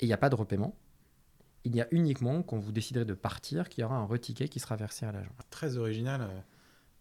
et 0.00 0.04
il 0.04 0.06
n'y 0.06 0.14
a 0.14 0.18
pas 0.18 0.30
de 0.30 0.34
repaiement. 0.34 0.76
Il 1.64 1.74
y 1.74 1.80
a 1.80 1.88
uniquement, 1.90 2.42
quand 2.42 2.58
vous 2.58 2.72
déciderez 2.72 3.04
de 3.04 3.14
partir, 3.14 3.68
qu'il 3.68 3.82
y 3.82 3.84
aura 3.84 3.96
un 3.96 4.04
reticket 4.04 4.48
qui 4.48 4.60
sera 4.60 4.76
versé 4.76 5.06
à 5.06 5.12
l'agent. 5.12 5.32
Très 5.50 5.76
original. 5.76 6.22
Euh, 6.22 6.40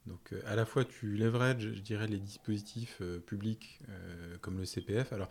donc 0.08 0.34
euh, 0.34 0.42
à 0.46 0.56
la 0.56 0.66
fois 0.66 0.86
tu 0.86 1.16
leverages, 1.16 1.74
je 1.74 1.82
dirais, 1.82 2.08
les 2.08 2.20
dispositifs 2.20 2.98
euh, 3.02 3.20
publics 3.20 3.82
comme 4.42 4.58
le 4.58 4.66
CPF. 4.66 5.14
Alors 5.14 5.30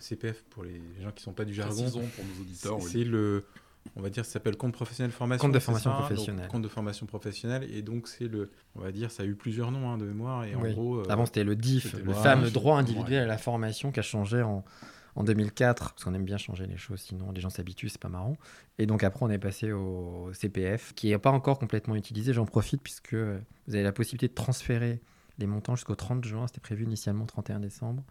CPF 0.00 0.42
pour 0.50 0.64
les 0.64 0.82
gens 1.00 1.12
qui 1.12 1.20
ne 1.20 1.24
sont 1.26 1.32
pas 1.32 1.44
du 1.44 1.54
jargon, 1.54 1.88
pour 1.88 2.24
nos 2.24 2.40
auditeurs, 2.40 2.82
c'est 2.82 3.04
le 3.04 3.44
on 3.96 4.02
va 4.02 4.10
dire, 4.10 4.24
ça 4.24 4.32
s'appelle 4.32 4.56
compte 4.56 4.72
professionnel 4.72 5.10
formation. 5.10 5.46
Compte 5.46 5.54
de 5.54 5.58
formation 5.58 5.92
professionnelle. 5.92 6.48
compte 6.48 6.62
de 6.62 6.68
formation 6.68 7.06
professionnelle. 7.06 7.68
Et 7.72 7.82
donc, 7.82 8.08
c'est 8.08 8.28
le, 8.28 8.50
on 8.74 8.80
va 8.80 8.92
dire, 8.92 9.10
ça 9.10 9.22
a 9.22 9.26
eu 9.26 9.34
plusieurs 9.34 9.70
noms 9.70 9.90
hein, 9.90 9.98
de 9.98 10.04
mémoire. 10.04 10.44
Et 10.44 10.54
en 10.54 10.60
gros. 10.60 10.96
Euh, 10.96 11.06
Avant, 11.08 11.26
c'était 11.26 11.44
le 11.44 11.56
DIF, 11.56 11.94
le 11.94 12.12
fameux 12.12 12.50
droit 12.50 12.78
individuel 12.78 13.24
à 13.24 13.26
la 13.26 13.38
formation 13.38 13.90
qui 13.92 14.00
a 14.00 14.02
changé 14.02 14.42
en, 14.42 14.64
en 15.16 15.24
2004, 15.24 15.90
parce 15.90 16.04
qu'on 16.04 16.14
aime 16.14 16.24
bien 16.24 16.38
changer 16.38 16.66
les 16.66 16.76
choses, 16.76 17.00
sinon 17.00 17.32
les 17.32 17.40
gens 17.40 17.50
s'habituent, 17.50 17.88
c'est 17.88 18.00
pas 18.00 18.08
marrant. 18.08 18.36
Et 18.78 18.86
donc 18.86 19.02
après, 19.04 19.24
on 19.24 19.30
est 19.30 19.38
passé 19.38 19.72
au 19.72 20.30
CPF, 20.32 20.94
qui 20.94 21.08
n'est 21.08 21.18
pas 21.18 21.30
encore 21.30 21.58
complètement 21.58 21.96
utilisé. 21.96 22.32
J'en 22.32 22.46
profite 22.46 22.82
puisque 22.82 23.14
vous 23.14 23.74
avez 23.74 23.82
la 23.82 23.92
possibilité 23.92 24.28
de 24.28 24.34
transférer 24.34 25.00
les 25.38 25.46
montants 25.46 25.74
jusqu'au 25.74 25.94
30 25.94 26.24
juin. 26.24 26.46
C'était 26.46 26.60
prévu 26.60 26.84
initialement 26.84 27.26
31 27.26 27.60
décembre. 27.60 28.04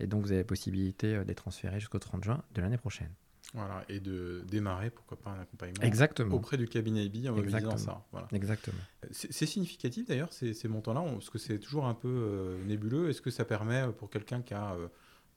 Et 0.00 0.06
donc, 0.06 0.22
vous 0.22 0.32
avez 0.32 0.40
la 0.40 0.44
possibilité 0.44 1.14
euh, 1.14 1.22
de 1.22 1.28
les 1.28 1.34
transférer 1.34 1.78
jusqu'au 1.80 1.98
30 1.98 2.24
juin 2.24 2.42
de 2.54 2.60
l'année 2.60 2.78
prochaine. 2.78 3.10
Voilà, 3.52 3.84
et 3.88 4.00
de 4.00 4.42
démarrer, 4.48 4.90
pourquoi 4.90 5.16
pas, 5.16 5.30
un 5.30 5.40
accompagnement 5.40 5.82
Exactement. 5.82 6.34
auprès 6.34 6.56
du 6.56 6.66
cabinet 6.66 7.04
IBI 7.04 7.28
en 7.28 7.36
Exactement. 7.36 7.76
ça. 7.76 8.04
Voilà. 8.10 8.26
Exactement. 8.32 8.80
C'est 9.12 9.46
significatif 9.46 10.06
d'ailleurs, 10.06 10.32
ces, 10.32 10.54
ces 10.54 10.66
montants-là, 10.66 11.02
parce 11.02 11.30
que 11.30 11.38
c'est 11.38 11.58
toujours 11.58 11.86
un 11.86 11.94
peu 11.94 12.08
euh, 12.08 12.64
nébuleux? 12.64 13.10
Est-ce 13.10 13.20
que 13.20 13.30
ça 13.30 13.44
permet 13.44 13.82
euh, 13.82 13.92
pour 13.92 14.10
quelqu'un 14.10 14.42
qui 14.42 14.54
a 14.54 14.72
euh, 14.72 14.88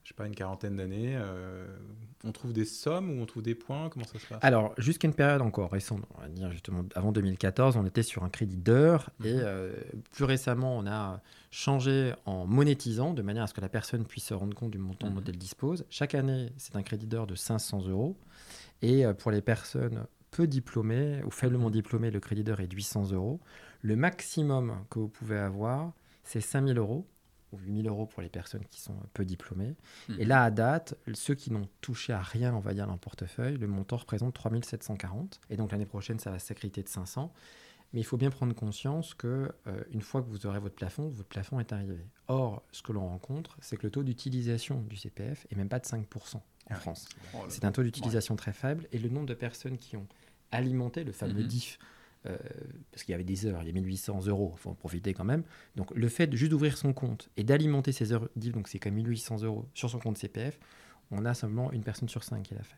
je 0.04 0.08
sais 0.08 0.14
pas, 0.14 0.26
une 0.26 0.34
quarantaine 0.34 0.76
d'années, 0.76 1.14
euh, 1.16 1.66
on 2.24 2.32
trouve 2.32 2.52
des 2.52 2.64
sommes 2.64 3.10
ou 3.10 3.22
on 3.22 3.26
trouve 3.26 3.42
des 3.42 3.54
points 3.54 3.88
Comment 3.90 4.06
ça 4.06 4.18
se 4.18 4.26
passe? 4.26 4.38
Alors, 4.42 4.74
jusqu'à 4.78 5.06
une 5.06 5.14
période 5.14 5.42
encore 5.42 5.70
récente, 5.70 6.02
on 6.16 6.20
va 6.20 6.28
dire 6.28 6.50
justement 6.50 6.84
avant 6.94 7.12
2014, 7.12 7.76
on 7.76 7.84
était 7.84 8.02
sur 8.02 8.24
un 8.24 8.28
crédit 8.28 8.56
d'heure 8.56 9.10
et 9.22 9.34
mhm. 9.34 9.40
euh, 9.42 9.72
plus 10.12 10.24
récemment, 10.24 10.76
on 10.78 10.86
a 10.86 11.20
changé 11.50 12.12
en 12.24 12.46
monétisant 12.46 13.12
de 13.12 13.22
manière 13.22 13.44
à 13.44 13.46
ce 13.46 13.54
que 13.54 13.60
la 13.60 13.68
personne 13.68 14.04
puisse 14.04 14.24
se 14.24 14.34
rendre 14.34 14.54
compte 14.54 14.70
du 14.70 14.78
montant 14.78 15.10
dont 15.10 15.20
mhm. 15.20 15.26
elle 15.28 15.38
dispose. 15.38 15.84
Chaque 15.90 16.14
année, 16.14 16.52
c'est 16.56 16.76
un 16.76 16.82
crédit 16.82 17.06
d'heure 17.06 17.26
de 17.26 17.34
500 17.34 17.88
euros 17.88 18.16
et 18.82 19.04
euh, 19.04 19.14
pour 19.14 19.30
les 19.30 19.42
personnes 19.42 20.06
peu 20.30 20.46
diplômées 20.46 21.20
ou 21.24 21.30
faiblement 21.30 21.70
diplômées, 21.70 22.10
le 22.10 22.20
crédit 22.20 22.44
d'heure 22.44 22.60
est 22.60 22.66
de 22.66 22.76
800 22.76 23.12
euros. 23.12 23.40
Le 23.82 23.96
maximum 23.96 24.84
que 24.90 24.98
vous 24.98 25.08
pouvez 25.08 25.38
avoir, 25.38 25.92
c'est 26.24 26.40
5000 26.40 26.78
euros 26.78 27.06
ou 27.52 27.58
8000 27.58 27.88
euros 27.88 28.06
pour 28.06 28.22
les 28.22 28.28
personnes 28.28 28.64
qui 28.64 28.80
sont 28.80 28.96
peu 29.14 29.24
diplômées. 29.24 29.74
Et 30.18 30.22
mhm. 30.22 30.28
là, 30.28 30.44
à 30.44 30.50
date, 30.50 30.94
ceux 31.14 31.34
qui 31.34 31.50
n'ont 31.50 31.68
touché 31.80 32.12
à 32.12 32.20
rien, 32.20 32.54
on 32.54 32.60
va 32.60 32.74
dire, 32.74 32.86
dans 32.86 32.92
le 32.92 32.98
portefeuille, 32.98 33.56
le 33.56 33.66
montant 33.66 33.96
représente 33.96 34.34
3740. 34.34 35.40
Et 35.50 35.56
donc 35.56 35.72
l'année 35.72 35.86
prochaine, 35.86 36.18
ça 36.18 36.30
va 36.30 36.38
s'accréditer 36.38 36.82
de 36.82 36.88
500. 36.88 37.32
Mais 37.92 38.00
il 38.00 38.04
faut 38.04 38.18
bien 38.18 38.30
prendre 38.30 38.54
conscience 38.54 39.14
que 39.14 39.50
euh, 39.66 39.82
une 39.90 40.02
fois 40.02 40.20
que 40.22 40.28
vous 40.28 40.46
aurez 40.46 40.60
votre 40.60 40.74
plafond, 40.74 41.08
votre 41.08 41.28
plafond 41.28 41.58
est 41.58 41.72
arrivé. 41.72 41.96
Or, 42.26 42.62
ce 42.70 42.82
que 42.82 42.92
l'on 42.92 43.08
rencontre, 43.08 43.56
c'est 43.60 43.78
que 43.78 43.84
le 43.84 43.90
taux 43.90 44.02
d'utilisation 44.02 44.82
du 44.82 44.96
CPF 44.96 45.46
est 45.50 45.56
même 45.56 45.70
pas 45.70 45.78
de 45.78 45.86
5% 45.86 46.36
en 46.36 46.42
ah 46.68 46.74
France. 46.74 47.08
Oh, 47.34 47.38
c'est 47.48 47.64
un 47.64 47.72
taux 47.72 47.82
d'utilisation 47.82 48.36
très 48.36 48.52
faible 48.52 48.86
et 48.92 48.98
le 48.98 49.08
nombre 49.08 49.26
de 49.26 49.34
personnes 49.34 49.78
qui 49.78 49.96
ont 49.96 50.06
alimenté 50.50 51.02
le 51.02 51.12
fameux 51.12 51.42
mhm. 51.42 51.48
DIF 51.48 51.78
euh, 52.26 52.36
parce 52.90 53.04
qu'il 53.04 53.12
y 53.12 53.14
avait 53.14 53.24
des 53.24 53.46
heures, 53.46 53.62
il 53.62 53.66
y 53.66 53.70
a 53.70 53.72
1800 53.72 54.26
euros, 54.26 54.54
il 54.56 54.60
faut 54.60 54.70
en 54.70 54.74
profiter 54.74 55.14
quand 55.14 55.24
même. 55.24 55.44
Donc 55.76 55.94
le 55.94 56.08
fait 56.08 56.26
de 56.26 56.36
juste 56.36 56.50
d'ouvrir 56.50 56.76
son 56.76 56.92
compte 56.92 57.30
et 57.36 57.44
d'alimenter 57.44 57.92
ses 57.92 58.12
heures 58.12 58.28
d'IV, 58.36 58.52
donc 58.52 58.68
c'est 58.68 58.78
quand 58.78 58.90
même 58.90 58.96
1800 58.96 59.42
euros 59.42 59.66
sur 59.74 59.88
son 59.88 59.98
compte 59.98 60.18
CPF, 60.18 60.58
On 61.10 61.24
a 61.24 61.34
seulement 61.34 61.72
une 61.72 61.82
personne 61.82 62.08
sur 62.08 62.24
cinq 62.24 62.42
qui 62.42 62.54
l'a 62.54 62.62
fait. 62.62 62.76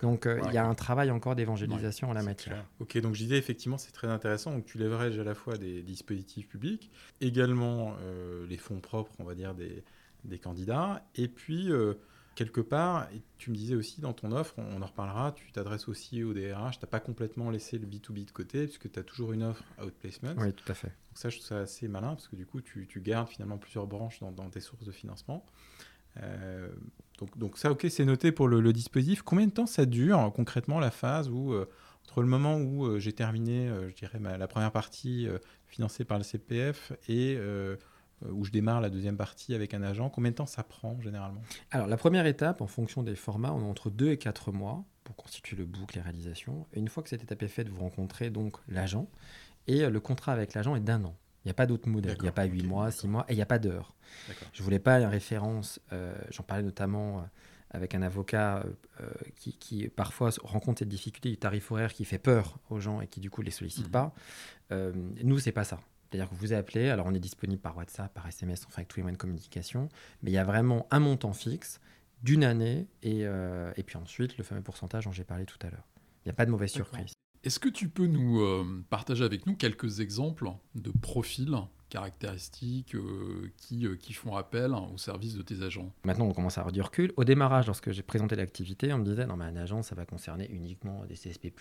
Donc 0.00 0.24
euh, 0.24 0.40
il 0.46 0.54
y 0.54 0.58
a 0.58 0.66
un 0.66 0.74
travail 0.74 1.10
encore 1.10 1.36
d'évangélisation 1.36 2.08
en 2.08 2.14
la 2.14 2.22
matière. 2.22 2.54
clair. 2.54 2.66
Ok, 2.80 2.96
donc 2.98 3.14
je 3.14 3.24
disais 3.24 3.36
effectivement 3.36 3.76
c'est 3.76 3.92
très 3.92 4.08
intéressant. 4.08 4.52
Donc 4.52 4.64
tu 4.64 4.78
leverages 4.78 5.18
à 5.18 5.24
la 5.24 5.34
fois 5.34 5.58
des 5.58 5.82
dispositifs 5.82 6.48
publics, 6.48 6.90
également 7.20 7.94
euh, 8.00 8.46
les 8.46 8.56
fonds 8.56 8.80
propres, 8.80 9.12
on 9.18 9.24
va 9.24 9.34
dire, 9.34 9.54
des, 9.54 9.84
des 10.24 10.38
candidats, 10.38 11.04
et 11.14 11.28
puis 11.28 11.70
quelque 12.36 12.60
part, 12.60 13.08
et 13.12 13.20
tu 13.38 13.50
me 13.50 13.56
disais 13.56 13.74
aussi 13.74 14.00
dans 14.00 14.12
ton 14.12 14.30
offre, 14.30 14.54
on, 14.58 14.76
on 14.76 14.82
en 14.82 14.86
reparlera, 14.86 15.32
tu 15.32 15.50
t'adresses 15.50 15.88
aussi 15.88 16.22
au 16.22 16.32
DRH, 16.32 16.78
tu 16.78 16.84
n'as 16.84 16.88
pas 16.88 17.00
complètement 17.00 17.50
laissé 17.50 17.78
le 17.78 17.86
B2B 17.88 18.24
de 18.26 18.30
côté, 18.30 18.64
puisque 18.66 18.92
tu 18.92 18.98
as 19.00 19.02
toujours 19.02 19.32
une 19.32 19.42
offre 19.42 19.64
outplacement. 19.84 20.34
Oui, 20.38 20.52
tout 20.52 20.70
à 20.70 20.74
fait. 20.74 20.88
Donc 20.88 21.16
ça, 21.18 21.28
je 21.30 21.36
trouve 21.38 21.48
ça 21.48 21.58
assez 21.60 21.88
malin, 21.88 22.10
parce 22.14 22.28
que 22.28 22.36
du 22.36 22.46
coup, 22.46 22.60
tu, 22.60 22.86
tu 22.86 23.00
gardes 23.00 23.28
finalement 23.28 23.58
plusieurs 23.58 23.88
branches 23.88 24.20
dans, 24.20 24.30
dans 24.30 24.48
tes 24.48 24.60
sources 24.60 24.84
de 24.84 24.92
financement. 24.92 25.44
Euh, 26.22 26.68
donc, 27.18 27.36
donc 27.36 27.58
ça, 27.58 27.70
ok, 27.72 27.86
c'est 27.90 28.04
noté 28.04 28.30
pour 28.32 28.46
le, 28.48 28.60
le 28.60 28.72
dispositif. 28.72 29.22
Combien 29.22 29.46
de 29.46 29.52
temps 29.52 29.66
ça 29.66 29.84
dure 29.86 30.32
concrètement 30.34 30.78
la 30.78 30.90
phase 30.90 31.28
où, 31.28 31.52
euh, 31.52 31.68
entre 32.04 32.20
le 32.22 32.28
moment 32.28 32.56
où 32.58 32.86
euh, 32.86 32.98
j'ai 32.98 33.12
terminé, 33.12 33.68
je 33.88 33.94
dirais, 33.94 34.18
ma- 34.18 34.38
la 34.38 34.46
première 34.46 34.72
partie 34.72 35.26
financée 35.66 36.04
par 36.04 36.18
le 36.18 36.24
CPF 36.24 36.92
et 37.08 37.36
où 38.30 38.44
je 38.44 38.50
démarre 38.50 38.80
la 38.80 38.88
deuxième 38.90 39.16
partie 39.16 39.54
avec 39.54 39.74
un 39.74 39.82
agent, 39.82 40.08
combien 40.10 40.30
de 40.30 40.36
temps 40.36 40.46
ça 40.46 40.62
prend 40.62 40.98
généralement? 41.00 41.42
Alors, 41.70 41.86
la 41.86 41.96
première 41.96 42.26
étape, 42.26 42.60
en 42.60 42.66
fonction 42.66 43.02
des 43.02 43.14
formats, 43.14 43.52
on 43.52 43.60
a 43.60 43.64
entre 43.64 43.90
2 43.90 44.10
et 44.10 44.16
4 44.18 44.52
mois 44.52 44.84
pour 45.04 45.16
constituer 45.16 45.56
le 45.56 45.64
book, 45.66 45.94
les 45.94 46.00
réalisations. 46.00 46.66
Et 46.72 46.78
une 46.80 46.88
fois 46.88 47.02
que 47.02 47.08
cette 47.10 47.22
étape 47.22 47.42
est 47.42 47.48
faite, 47.48 47.68
vous 47.68 47.80
rencontrez 47.80 48.30
donc 48.30 48.56
l'agent. 48.68 49.08
Et 49.66 49.82
euh, 49.84 49.90
le 49.90 50.00
contrat 50.00 50.32
avec 50.32 50.54
l'agent 50.54 50.74
est 50.76 50.80
d'un 50.80 51.04
an. 51.04 51.14
Il 51.44 51.48
n'y 51.48 51.50
a 51.50 51.54
pas 51.54 51.66
d'autre 51.66 51.88
modèle. 51.88 52.16
Il 52.18 52.22
n'y 52.22 52.28
a 52.28 52.32
pas 52.32 52.44
8 52.44 52.62
ok, 52.62 52.66
mois, 52.66 52.84
d'accord. 52.86 53.00
6 53.00 53.08
mois, 53.08 53.24
et 53.28 53.32
il 53.34 53.36
n'y 53.36 53.42
a 53.42 53.46
pas 53.46 53.58
d'heure. 53.58 53.94
Je 54.52 54.62
voulais 54.62 54.78
pas 54.80 54.98
une 55.00 55.06
référence, 55.06 55.78
euh, 55.92 56.14
j'en 56.30 56.42
parlais 56.42 56.64
notamment 56.64 57.18
euh, 57.18 57.22
avec 57.70 57.94
un 57.94 58.02
avocat 58.02 58.58
euh, 58.58 58.64
euh, 59.02 59.10
qui, 59.36 59.52
qui 59.58 59.88
parfois 59.88 60.30
rencontre 60.42 60.78
cette 60.80 60.88
difficulté 60.88 61.28
du 61.28 61.36
tarif 61.36 61.70
horaire 61.70 61.92
qui 61.92 62.04
fait 62.04 62.18
peur 62.18 62.58
aux 62.70 62.80
gens 62.80 63.00
et 63.00 63.06
qui 63.06 63.20
du 63.20 63.30
coup 63.30 63.42
les 63.42 63.50
sollicite 63.50 63.86
Mhm. 63.86 63.90
pas. 63.92 64.14
Euh, 64.72 64.92
nous, 65.22 65.38
c'est 65.38 65.52
pas 65.52 65.64
ça. 65.64 65.80
C'est-à-dire 66.16 66.30
que 66.30 66.40
vous 66.40 66.52
appelez, 66.54 66.88
alors 66.88 67.06
on 67.06 67.14
est 67.14 67.20
disponible 67.20 67.60
par 67.60 67.76
WhatsApp, 67.76 68.12
par 68.14 68.26
SMS, 68.26 68.64
enfin 68.66 68.78
avec 68.78 68.88
tous 68.88 68.96
les 68.96 69.02
moyens 69.02 69.18
de 69.18 69.20
communication, 69.20 69.90
mais 70.22 70.30
il 70.30 70.34
y 70.34 70.38
a 70.38 70.44
vraiment 70.44 70.86
un 70.90 70.98
montant 70.98 71.34
fixe 71.34 71.78
d'une 72.22 72.42
année 72.42 72.86
et, 73.02 73.26
euh, 73.26 73.70
et 73.76 73.82
puis 73.82 73.98
ensuite 73.98 74.38
le 74.38 74.44
fameux 74.44 74.62
pourcentage 74.62 75.04
dont 75.04 75.12
j'ai 75.12 75.24
parlé 75.24 75.44
tout 75.44 75.58
à 75.60 75.68
l'heure. 75.68 75.86
Il 76.24 76.28
n'y 76.28 76.30
a 76.30 76.34
pas 76.34 76.46
de 76.46 76.50
mauvaise 76.50 76.70
surprise. 76.70 77.12
Est-ce 77.44 77.60
que 77.60 77.68
tu 77.68 77.90
peux 77.90 78.06
nous 78.06 78.40
euh, 78.40 78.82
partager 78.88 79.24
avec 79.24 79.46
nous 79.46 79.56
quelques 79.56 80.00
exemples 80.00 80.48
de 80.74 80.90
profils 80.90 81.54
caractéristiques 81.88 82.94
euh, 82.94 83.50
qui, 83.56 83.86
euh, 83.86 83.96
qui 83.96 84.12
font 84.12 84.36
appel 84.36 84.72
au 84.72 84.96
service 84.98 85.34
de 85.36 85.42
tes 85.42 85.62
agents 85.62 85.92
Maintenant, 86.04 86.26
on 86.26 86.32
commence 86.32 86.58
à 86.58 86.60
avoir 86.62 86.72
du 86.72 86.80
recul. 86.82 87.12
Au 87.16 87.24
démarrage, 87.24 87.66
lorsque 87.66 87.90
j'ai 87.92 88.02
présenté 88.02 88.36
l'activité, 88.36 88.92
on 88.92 88.98
me 88.98 89.04
disait 89.04 89.26
non, 89.26 89.36
mais 89.36 89.44
un 89.44 89.56
agent, 89.56 89.82
ça 89.82 89.94
va 89.94 90.04
concerner 90.06 90.50
uniquement 90.50 91.04
des 91.06 91.14
CSP, 91.14 91.52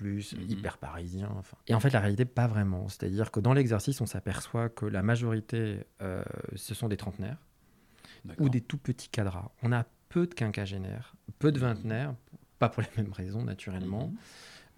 Mhm. 0.00 0.20
hyper 0.48 0.78
parisiens. 0.78 1.30
enfin. 1.36 1.56
Et 1.66 1.74
en 1.74 1.80
fait, 1.80 1.90
la 1.90 2.00
réalité, 2.00 2.24
pas 2.24 2.46
vraiment. 2.46 2.88
C'est-à-dire 2.88 3.30
que 3.30 3.40
dans 3.40 3.52
l'exercice, 3.52 4.00
on 4.00 4.06
s'aperçoit 4.06 4.68
que 4.68 4.86
la 4.86 5.02
majorité, 5.02 5.78
euh, 6.02 6.22
ce 6.56 6.74
sont 6.74 6.88
des 6.88 6.96
trentenaires 6.96 7.38
D'accord. 8.24 8.46
ou 8.46 8.48
des 8.48 8.60
tout 8.60 8.78
petits 8.78 9.08
cadras. 9.08 9.50
On 9.62 9.72
a 9.72 9.84
peu 10.08 10.26
de 10.26 10.34
quinquagénaires, 10.34 11.14
peu 11.38 11.52
de 11.52 11.58
vingtenaires, 11.58 12.14
pas 12.58 12.68
pour 12.68 12.82
les 12.82 12.88
mêmes 13.02 13.12
raisons, 13.12 13.42
naturellement. 13.42 14.08
Mhm. 14.08 14.16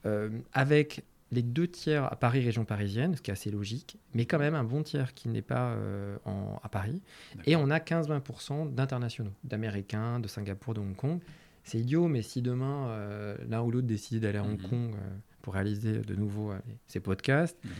Euh, 0.05 0.31
avec 0.53 1.05
les 1.33 1.43
deux 1.43 1.67
tiers 1.67 2.05
à 2.05 2.15
Paris, 2.17 2.41
région 2.45 2.65
parisienne, 2.65 3.17
ce 3.17 3.23
qui 3.23 3.31
est 3.31 3.33
assez 3.33 3.51
logique, 3.51 3.99
mais 4.15 4.27
quand 4.27 4.39
même 4.39 4.55
un 4.55 4.65
bon 4.65 4.83
tiers 4.83 5.15
qui 5.15 5.29
n'est 5.29 5.43
pas 5.43 5.71
euh, 5.71 6.17
en- 6.25 6.61
à 6.63 6.69
Paris. 6.69 7.01
Et 7.47 7.57
on 7.57 7.71
a 7.71 7.79
15-20% 7.81 8.67
d'internationaux, 8.67 9.33
d'Américains, 9.43 10.21
de 10.21 10.29
Singapour, 10.29 10.75
de 10.75 10.81
Hong 10.81 10.95
Kong. 10.95 11.21
C'est 11.65 11.79
idiot, 11.79 12.07
mais 12.07 12.23
si 12.23 12.43
demain 12.43 12.89
euh, 12.89 13.37
l'un 13.49 13.63
ou 13.63 13.71
l'autre 13.71 13.87
décide 13.87 14.21
d'aller 14.21 14.39
à 14.39 14.43
Hong 14.45 14.61
Mhm. 14.63 14.69
Kong 14.69 14.95
euh, 14.95 14.99
pour 15.41 15.55
réaliser 15.55 15.99
de 16.01 16.15
nouveau 16.15 16.53
ces 16.87 17.01
podcasts, 17.01 17.59
Mhm. 17.65 17.71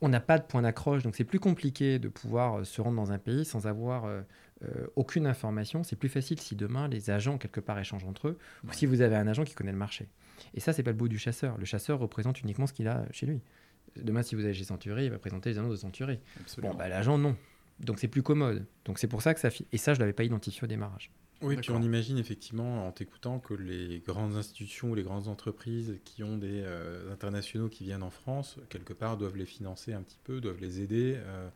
on 0.00 0.08
n'a 0.08 0.20
pas 0.20 0.38
de 0.38 0.44
point 0.44 0.62
d'accroche, 0.62 1.02
donc 1.04 1.14
c'est 1.14 1.24
plus 1.24 1.40
compliqué 1.40 1.98
de 1.98 2.08
pouvoir 2.08 2.66
se 2.66 2.80
rendre 2.80 2.96
dans 2.96 3.12
un 3.12 3.18
pays 3.18 3.44
sans 3.44 3.66
avoir 3.66 4.06
aucune 4.96 5.26
information. 5.28 5.84
C'est 5.84 5.94
plus 5.94 6.08
facile 6.08 6.40
si 6.40 6.56
demain 6.56 6.88
les 6.88 7.10
agents 7.10 7.38
quelque 7.38 7.60
part 7.60 7.78
échangent 7.78 8.04
entre 8.04 8.28
eux, 8.28 8.38
ou 8.66 8.72
si 8.72 8.86
vous 8.86 9.02
avez 9.02 9.14
un 9.14 9.28
agent 9.28 9.44
qui 9.44 9.54
connaît 9.54 9.70
le 9.72 9.78
marché. 9.78 10.08
Et 10.54 10.60
ça, 10.60 10.72
c'est 10.72 10.82
pas 10.82 10.90
le 10.90 10.96
beau 10.96 11.08
du 11.08 11.18
chasseur. 11.18 11.58
Le 11.58 11.64
chasseur 11.64 11.98
représente 11.98 12.40
uniquement 12.40 12.66
ce 12.66 12.72
qu'il 12.72 12.88
a 12.88 13.06
chez 13.12 13.26
lui. 13.26 13.40
Demain, 13.96 14.22
si 14.22 14.34
vous 14.34 14.44
allez 14.44 14.54
chez 14.54 14.64
Century, 14.64 15.06
il 15.06 15.10
va 15.10 15.18
présenter 15.18 15.50
les 15.50 15.58
annonces 15.58 15.72
de 15.72 15.76
Century. 15.76 16.18
Absolument. 16.40 16.72
Bon, 16.72 16.78
bah, 16.78 16.88
l'agent, 16.88 17.18
non. 17.18 17.36
Donc 17.80 17.98
c'est 17.98 18.08
plus 18.08 18.22
commode. 18.22 18.64
Donc 18.84 18.98
c'est 18.98 19.06
pour 19.08 19.22
ça 19.22 19.34
que 19.34 19.40
ça... 19.40 19.50
Et 19.72 19.78
ça, 19.78 19.94
je 19.94 20.00
l'avais 20.00 20.12
pas 20.12 20.24
identifié 20.24 20.64
au 20.64 20.66
démarrage. 20.66 21.10
Oui, 21.40 21.56
puis 21.56 21.70
on 21.70 21.80
imagine 21.80 22.18
effectivement 22.18 22.88
en 22.88 22.92
t'écoutant 22.92 23.38
que 23.38 23.54
les 23.54 24.00
grandes 24.00 24.34
institutions 24.34 24.90
ou 24.90 24.94
les 24.96 25.04
grandes 25.04 25.28
entreprises 25.28 25.98
qui 26.04 26.24
ont 26.24 26.36
des 26.36 26.62
euh, 26.64 27.12
internationaux 27.12 27.68
qui 27.68 27.84
viennent 27.84 28.02
en 28.02 28.10
France, 28.10 28.58
quelque 28.70 28.92
part, 28.92 29.16
doivent 29.16 29.36
les 29.36 29.46
financer 29.46 29.92
un 29.92 30.02
petit 30.02 30.18
peu, 30.24 30.40
doivent 30.40 30.60
les 30.60 30.80
aider 30.80 31.14
euh, 31.16 31.48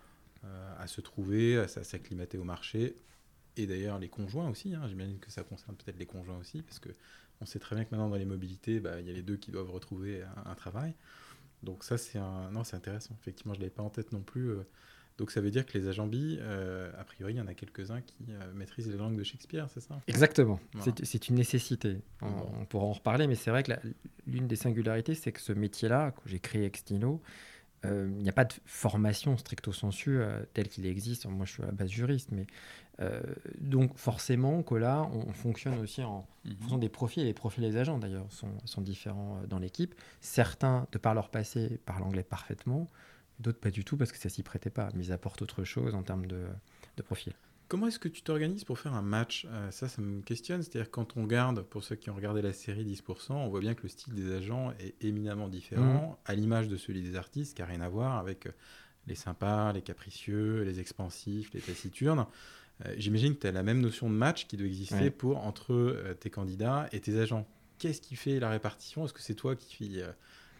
euh, 0.45 0.75
à 0.79 0.87
se 0.87 1.01
trouver, 1.01 1.59
à 1.59 1.67
s'acclimater 1.67 2.39
au 2.39 2.45
marché. 2.45 2.95
Et 3.57 3.67
d'ailleurs, 3.67 3.99
les 3.99 4.09
conjoints 4.09 4.49
aussi, 4.49 4.73
hein, 4.75 4.87
j'imagine 4.87 5.19
que 5.19 5.33
ça 5.33 5.43
concerne 5.43 5.77
peut-être 5.77 5.99
les 5.99 6.07
conjoints 6.07 6.39
aussi, 6.39 6.62
parce 6.62 6.79
que 6.79 6.91
on 7.43 7.47
sait 7.47 7.59
très 7.59 7.75
bien 7.77 7.85
que 7.85 7.91
maintenant 7.91 8.09
dans 8.09 8.17
les 8.17 8.25
mobilités, 8.25 8.81
bah, 8.81 9.01
il 9.01 9.07
y 9.07 9.11
a 9.11 9.13
les 9.13 9.23
deux 9.23 9.37
qui 9.37 9.51
doivent 9.51 9.71
retrouver 9.71 10.23
un, 10.23 10.51
un 10.51 10.55
travail. 10.55 10.95
Donc 11.63 11.85
ça, 11.85 11.99
c'est 11.99 12.19
un... 12.19 12.51
Non, 12.51 12.65
c'est 12.65 12.77
intéressant. 12.77 13.17
Effectivement, 13.21 13.53
je 13.55 13.59
ne 13.59 13.65
l'avais 13.65 13.75
pas 13.75 13.83
en 13.83 13.91
tête 13.91 14.13
non 14.13 14.23
plus. 14.23 14.49
euh. 14.51 14.63
Donc 15.19 15.31
ça 15.31 15.41
veut 15.41 15.51
dire 15.51 15.67
que 15.67 15.77
les 15.77 15.87
agents 15.89 16.07
bi, 16.07 16.39
euh, 16.41 16.91
a 16.99 17.05
priori, 17.05 17.35
il 17.35 17.37
y 17.37 17.41
en 17.41 17.47
a 17.47 17.55
quelques-uns 17.55 18.01
qui 18.01 18.17
euh, 18.31 18.53
maîtrisent 18.55 18.89
les 18.89 18.97
langues 18.97 19.17
de 19.17 19.23
Shakespeare, 19.23 19.69
c'est 19.73 19.81
ça? 19.81 20.01
Exactement. 20.09 20.59
Voilà. 20.73 20.93
C'est- 21.05 21.29
une 21.29 21.37
nécessité. 21.37 21.99
On, 22.23 22.31
Bon. 22.31 22.51
on 22.61 22.65
pourra 22.65 22.87
en 22.87 22.93
reparler, 22.93 23.27
mais 23.27 23.35
c'est 23.35 23.51
vrai 23.51 23.63
que 23.63 23.73
l'une 24.27 24.47
des 24.49 24.57
singularités, 24.57 25.15
c'est 25.15 25.31
que 25.31 25.41
ce 25.41 25.53
métier-là, 25.53 26.13
que 26.13 26.23
j'ai 26.29 26.41
créé 26.41 26.65
Extino, 26.65 27.21
euh, 27.85 28.09
il 28.17 28.23
n'y 28.23 28.29
a 28.29 28.33
pas 28.33 28.45
de 28.47 28.55
formation 28.65 29.37
stricto 29.37 29.71
sensu 29.73 30.19
euh, 30.19 30.41
tel 30.55 30.69
qu'il 30.69 30.87
existe. 30.87 31.27
Moi, 31.27 31.45
je 31.47 31.53
suis 31.53 31.63
à 31.63 31.67
la 31.67 31.73
base 31.73 31.91
juriste, 31.91 32.31
mais 32.33 32.47
euh, 33.01 33.21
donc 33.61 33.97
forcément 33.97 34.63
que 34.63 34.75
là, 34.75 35.09
on, 35.13 35.29
on 35.29 35.33
fonctionne 35.33 35.79
aussi 35.81 36.03
en, 36.03 36.27
Mhm. 36.45 36.53
en 36.53 36.57
fonction 36.61 36.79
des 36.79 36.89
profils. 36.89 37.23
Et 37.23 37.27
les 37.27 37.35
profils 37.35 37.63
des 37.63 37.77
agents, 37.77 37.99
d'ailleurs, 37.99 38.27
sont, 38.31 38.51
sont 38.65 38.81
différents 38.81 39.39
euh, 39.43 39.47
dans 39.47 39.59
l'équipe. 39.61 39.95
Certains, 40.21 40.87
de 40.93 40.99
par 40.99 41.15
leur 41.15 41.31
passé, 41.31 41.81
parlent 41.87 42.03
anglais 42.03 42.25
parfaitement. 42.25 42.91
D'autres, 43.39 43.61
pas 43.61 43.71
du 43.71 43.85
tout, 43.85 43.97
parce 43.97 44.13
que 44.13 44.19
ça 44.19 44.29
s'y 44.29 44.43
prêtait 44.43 44.71
pas. 44.71 44.89
Mais 44.95 45.07
ils 45.07 45.13
apportent 45.13 45.41
autre 45.43 45.65
chose 45.65 45.95
en 45.95 46.03
termes 46.03 46.27
de, 46.27 46.45
de 46.97 47.03
profil. 47.03 47.33
Comment 47.69 47.87
est-ce 47.87 47.99
que 47.99 48.09
tu 48.09 48.23
t'organises 48.23 48.65
pour 48.65 48.79
faire 48.79 48.93
un 48.95 49.03
match? 49.03 49.47
Euh, 49.49 49.71
Ça, 49.71 49.89
ça 49.89 50.03
me 50.03 50.21
questionne. 50.21 50.63
C'est-à-dire 50.63 50.91
quand 50.91 51.17
on 51.17 51.23
regarde, 51.23 51.63
pour 51.63 51.83
ceux 51.85 51.97
qui 51.97 52.11
ont 52.11 52.15
regardé 52.15 52.43
la 52.43 52.53
série 52.53 52.85
10%, 52.85 53.33
on 53.33 53.49
voit 53.49 53.61
bien 53.61 53.75
que 53.75 53.83
le 53.85 53.89
style 53.89 54.15
des 54.15 54.31
agents 54.33 54.73
est 54.81 55.03
éminemment 55.03 55.49
différent, 55.49 56.19
à 56.27 56.35
l'image 56.35 56.69
de 56.69 56.77
celui 56.77 57.03
des 57.03 57.17
artistes, 57.17 57.57
qui 57.57 57.63
n'a 57.63 57.69
rien 57.69 57.81
à 57.81 57.89
voir 57.89 58.19
avec 58.19 58.47
les 59.07 59.15
sympas, 59.15 59.73
les 59.73 59.83
capricieux, 59.83 60.63
les 60.63 60.79
expansifs, 60.81 61.53
les 61.55 61.61
taciturnes. 61.61 62.27
Euh, 62.87 62.95
J'imagine 62.97 63.35
que 63.35 63.41
tu 63.41 63.47
as 63.47 63.53
la 63.53 63.62
même 63.62 63.81
notion 63.81 64.09
de 64.09 64.15
match 64.15 64.47
qui 64.47 64.57
doit 64.57 64.67
exister 64.67 64.95
Ouais. 64.97 65.11
pour 65.11 65.45
entre 65.45 65.73
euh, 65.73 66.15
tes 66.15 66.31
candidats 66.31 66.89
et 66.93 67.01
tes 67.01 67.19
agents. 67.19 67.47
Qu'est-ce 67.79 68.01
qui 68.01 68.17
fait 68.17 68.39
la 68.41 68.51
répartition? 68.51 69.05
Est-ce 69.05 69.12
que 69.12 69.23
c'est 69.23 69.35
toi 69.35 69.57
qui 69.57 70.01
euh, 70.01 70.12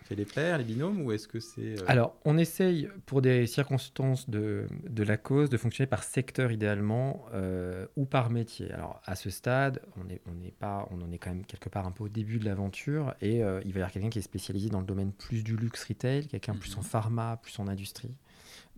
fais 0.05 0.17
les 0.17 0.25
paires, 0.25 0.59
les 0.59 0.65
binômes, 0.65 1.03
ou 1.03 1.13
est-ce 1.13 1.29
que 1.29 1.39
c'est... 1.39 1.77
Alors, 1.87 2.17
on 2.25 2.37
essaye, 2.37 2.89
pour 3.07 3.23
des 3.23 3.47
circonstances 3.47 4.29
de, 4.29 4.67
de 4.89 5.03
la 5.05 5.17
cause, 5.17 5.49
de 5.49 5.57
fonctionner 5.57 5.87
par 5.87 6.03
secteur 6.03 6.51
idéalement 6.51 7.25
euh, 7.35 7.87
ou 7.97 8.05
par 8.05 8.29
métier. 8.31 8.73
Alors, 8.73 9.01
à 9.05 9.15
ce 9.15 9.31
stade, 9.31 9.81
on, 9.97 10.09
est, 10.11 10.21
on, 10.27 10.33
pas, 10.59 10.89
on 10.91 11.01
en 11.03 11.13
est 11.13 11.19
quand 11.19 11.31
même 11.31 11.45
quelque 11.45 11.69
part 11.69 11.87
un 11.87 11.93
peu 11.93 12.03
au 12.05 12.09
début 12.09 12.39
de 12.41 12.45
l'aventure 12.45 13.15
et 13.21 13.45
euh, 13.45 13.61
il 13.65 13.73
va 13.73 13.79
y 13.79 13.83
avoir 13.83 13.93
quelqu'un 13.93 14.11
qui 14.11 14.19
est 14.19 14.23
spécialisé 14.23 14.69
dans 14.69 14.81
le 14.81 14.87
domaine 14.87 15.13
plus 15.13 15.45
du 15.45 15.57
luxe 15.57 15.85
retail, 15.85 16.27
quelqu'un 16.27 16.55
plus 16.57 16.75
en 16.75 16.79
Mhm. 16.81 16.85
pharma, 16.85 17.39
plus 17.41 17.57
en 17.61 17.69
industrie. 17.69 18.15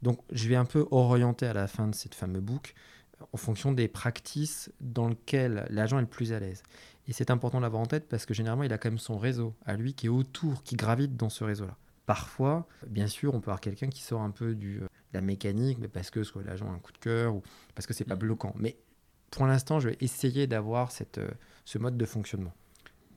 Donc, 0.03 0.19
je 0.31 0.49
vais 0.51 0.57
un 0.57 0.67
peu 0.67 0.87
orienter 0.91 1.47
à 1.47 1.55
la 1.55 1.67
fin 1.67 1.89
de 1.89 1.95
cette 1.95 2.15
fameuse 2.15 2.43
book 2.43 2.75
en 3.33 3.37
fonction 3.37 3.73
des 3.73 3.89
practices 3.89 4.71
dans 4.81 5.09
lesquelles 5.09 5.67
l'agent 5.71 5.99
est 5.99 6.03
le 6.03 6.07
plus 6.07 6.33
à 6.33 6.39
l'aise. 6.41 6.63
Et 7.07 7.13
c'est 7.13 7.31
important 7.31 7.59
de 7.59 7.63
l'avoir 7.63 7.83
en 7.83 7.87
tête 7.87 8.09
parce 8.09 8.27
que 8.27 8.35
généralement, 8.35 8.65
il 8.65 8.73
a 8.73 8.79
quand 8.79 8.91
même 8.91 8.99
son 8.99 9.19
réseau 9.19 9.55
à 9.67 9.77
lui 9.77 9.95
qui 9.95 10.07
est 10.07 10.11
autour, 10.11 10.63
qui 10.63 10.77
gravite 10.77 11.17
dans 11.17 11.29
ce 11.29 11.45
réseau-là. 11.45 11.77
Parfois, 12.07 12.67
bien 12.87 13.07
sûr, 13.07 13.35
on 13.35 13.41
peut 13.41 13.51
avoir 13.51 13.61
quelqu'un 13.61 13.89
qui 13.89 14.03
sort 14.03 14.21
un 14.23 14.31
peu 14.31 14.55
du, 14.55 14.79
euh, 14.79 14.83
de 14.83 14.89
la 15.15 15.21
mécanique, 15.21 15.79
mais 15.81 15.89
parce 15.89 16.11
que 16.11 16.23
soit 16.23 16.43
l'agent 16.43 16.67
a 16.71 16.75
un 16.75 16.79
coup 16.79 16.93
de 16.93 16.99
cœur 16.99 17.35
ou 17.35 17.43
parce 17.75 17.87
que 17.87 17.95
c'est 17.95 18.05
pas 18.05 18.15
Mhm. 18.15 18.21
bloquant. 18.21 18.55
Mais 18.59 18.77
pour 19.31 19.47
l'instant, 19.47 19.81
je 19.81 19.89
vais 19.91 19.97
essayer 20.01 20.47
d'avoir 20.47 20.93
cette, 20.93 21.19
euh, 21.19 21.29
ce 21.65 21.79
mode 21.79 21.97
de 21.97 22.05
fonctionnement. 22.05 22.53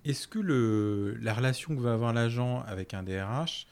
Est-ce 0.06 0.28
que 0.28 0.40
le, 0.40 1.18
la 1.22 1.34
relation 1.34 1.76
que 1.76 1.82
va 1.82 1.94
avoir 1.94 2.14
l'agent 2.14 2.62
avec 2.62 2.94
un 2.94 3.04
DRH 3.04 3.68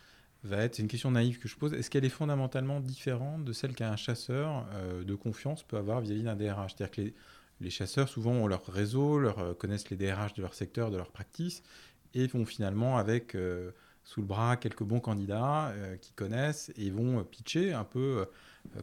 va 0.46 0.58
être, 0.58 0.76
c'est 0.76 0.82
une 0.82 0.88
question 0.88 1.12
naïve 1.12 1.40
que 1.40 1.48
je 1.48 1.56
pose, 1.56 1.74
est-ce 1.74 1.90
qu'elle 1.90 2.06
est 2.06 2.10
fondamentalement 2.10 2.80
différente 2.80 3.44
de 3.44 3.54
celle 3.54 3.74
qu'un 3.74 3.96
chasseur 3.96 4.66
euh, 4.74 5.04
de 5.04 5.16
confiance 5.16 5.64
peut 5.64 5.78
avoir 5.78 6.02
vis-à-vis 6.02 6.24
d'un 6.24 6.36
DRH 6.36 6.76
C'est-à-dire 6.76 6.92
que 6.92 7.14
les, 7.62 7.70
chasseurs, 7.70 8.10
souvent, 8.10 8.32
ont 8.32 8.48
leur 8.48 8.66
réseau, 8.66 9.20
leur, 9.20 9.40
euh, 9.40 9.54
connaissent 9.54 9.90
les 9.90 9.98
DRH 9.98 10.34
de 10.34 10.42
leur 10.42 10.54
secteur, 10.54 10.92
de 10.92 10.98
leur 10.98 11.12
practice, 11.12 11.64
et 12.14 12.28
vont 12.28 12.46
finalement 12.46 12.98
avec 12.98 13.36
euh, 13.36 13.72
sous 14.04 14.22
le 14.22 14.28
bras 14.28 14.56
quelques 14.56 14.84
bons 14.84 15.00
candidats 15.00 15.74
qui 16.00 16.12
connaissent 16.14 16.72
et 16.78 16.92
vont 16.92 17.24
pitcher 17.24 17.74
un 17.74 17.84
peu 17.84 18.28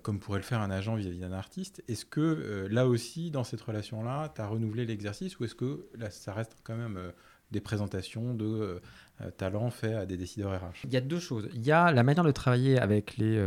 comme 0.03 0.19
pourrait 0.19 0.41
le 0.41 0.45
faire 0.45 0.61
un 0.61 0.71
agent 0.71 0.97
vis-à-vis 0.97 1.21
d'un 1.21 1.33
artiste. 1.33 1.81
Est-ce 1.87 2.05
que 2.05 2.67
là 2.69 2.89
aussi, 2.89 3.31
dans 3.31 3.45
cette 3.45 3.61
relation-là, 3.61 4.33
tu 4.35 4.41
as 4.41 4.49
renouvelé 4.49 4.85
l'exercice 4.85 5.39
ou 5.39 5.45
est-ce 5.45 5.55
que 5.55 5.87
là, 5.97 6.11
ça 6.11 6.33
reste 6.35 6.57
quand 6.65 6.75
même 6.75 6.99
des 7.53 7.61
présentations 7.61 8.35
de 8.35 8.81
talents 9.37 9.71
faits 9.71 9.95
à 9.95 10.07
des 10.07 10.17
décideurs 10.17 10.53
RH 10.61 10.85
Il 10.85 10.93
y 10.93 10.97
a 10.97 11.01
deux 11.01 11.21
choses. 11.21 11.49
Il 11.55 11.65
y 11.65 11.71
a 11.71 11.93
la 11.93 12.03
manière 12.03 12.25
de 12.25 12.33
travailler 12.33 12.79
avec 12.79 13.17
les, 13.19 13.41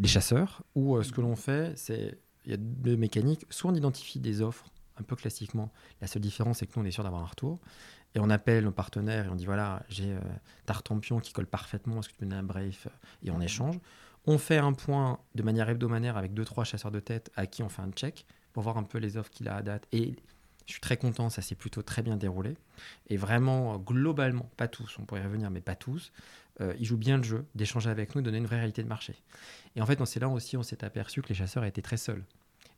les 0.00 0.08
chasseurs, 0.08 0.62
où 0.74 1.02
ce 1.02 1.10
que 1.10 1.20
l'on 1.20 1.34
fait, 1.34 1.72
c'est 1.76 2.18
il 2.46 2.52
y 2.52 2.54
a 2.54 2.58
deux 2.58 2.96
mécaniques. 2.96 3.44
Soit 3.50 3.70
on 3.70 3.74
identifie 3.74 4.20
des 4.20 4.40
offres 4.40 4.66
un 4.98 5.02
peu 5.02 5.16
classiquement. 5.16 5.72
La 6.00 6.06
seule 6.06 6.22
différence, 6.22 6.58
c'est 6.58 6.66
que 6.66 6.72
nous, 6.76 6.84
on 6.84 6.86
est 6.86 6.90
sûr 6.92 7.04
d'avoir 7.04 7.22
un 7.22 7.26
retour. 7.26 7.58
Et 8.14 8.20
on 8.20 8.30
appelle 8.30 8.64
nos 8.64 8.72
partenaires 8.72 9.26
et 9.26 9.28
on 9.28 9.34
dit 9.34 9.44
voilà, 9.44 9.82
j'ai 9.88 10.12
euh, 10.12 10.20
Tartampion 10.64 11.20
qui 11.20 11.34
colle 11.34 11.46
parfaitement, 11.46 11.98
est-ce 11.98 12.08
que 12.08 12.14
tu 12.14 12.18
peux 12.20 12.24
donner 12.24 12.38
un 12.40 12.44
brief 12.44 12.88
Et 13.22 13.30
on 13.30 13.40
échange. 13.40 13.78
On 14.24 14.38
fait 14.38 14.56
un 14.56 14.72
point 14.72 15.18
de 15.34 15.42
manière 15.42 15.68
hebdomadaire 15.68 16.16
avec 16.16 16.32
deux, 16.32 16.44
trois 16.44 16.64
chasseurs 16.64 16.90
de 16.90 17.00
tête 17.00 17.30
à 17.36 17.46
qui 17.46 17.62
on 17.62 17.68
fait 17.68 17.82
un 17.82 17.90
check 17.90 18.24
pour 18.52 18.62
voir 18.62 18.78
un 18.78 18.84
peu 18.84 18.98
les 18.98 19.18
offres 19.18 19.30
qu'il 19.30 19.48
a 19.48 19.56
à 19.56 19.62
date. 19.62 19.86
Et 19.92 20.16
je 20.66 20.72
suis 20.72 20.80
très 20.80 20.96
content, 20.96 21.30
ça 21.30 21.42
s'est 21.42 21.54
plutôt 21.54 21.82
très 21.82 22.02
bien 22.02 22.16
déroulé. 22.16 22.56
Et 23.08 23.16
vraiment, 23.16 23.78
globalement, 23.78 24.50
pas 24.56 24.68
tous, 24.68 24.98
on 24.98 25.04
pourrait 25.04 25.20
y 25.20 25.24
revenir, 25.24 25.50
mais 25.50 25.60
pas 25.60 25.76
tous, 25.76 26.12
euh, 26.60 26.74
ils 26.78 26.84
jouent 26.84 26.96
bien 26.96 27.18
le 27.18 27.22
jeu 27.22 27.46
d'échanger 27.54 27.90
avec 27.90 28.14
nous, 28.14 28.20
de 28.20 28.26
donner 28.26 28.38
une 28.38 28.46
vraie 28.46 28.56
réalité 28.56 28.82
de 28.82 28.88
marché. 28.88 29.14
Et 29.76 29.80
en 29.80 29.86
fait, 29.86 30.04
c'est 30.06 30.20
là 30.20 30.28
aussi 30.28 30.56
on 30.56 30.62
s'est 30.62 30.84
aperçu 30.84 31.22
que 31.22 31.28
les 31.28 31.34
chasseurs 31.34 31.64
étaient 31.64 31.82
très 31.82 31.96
seuls. 31.96 32.24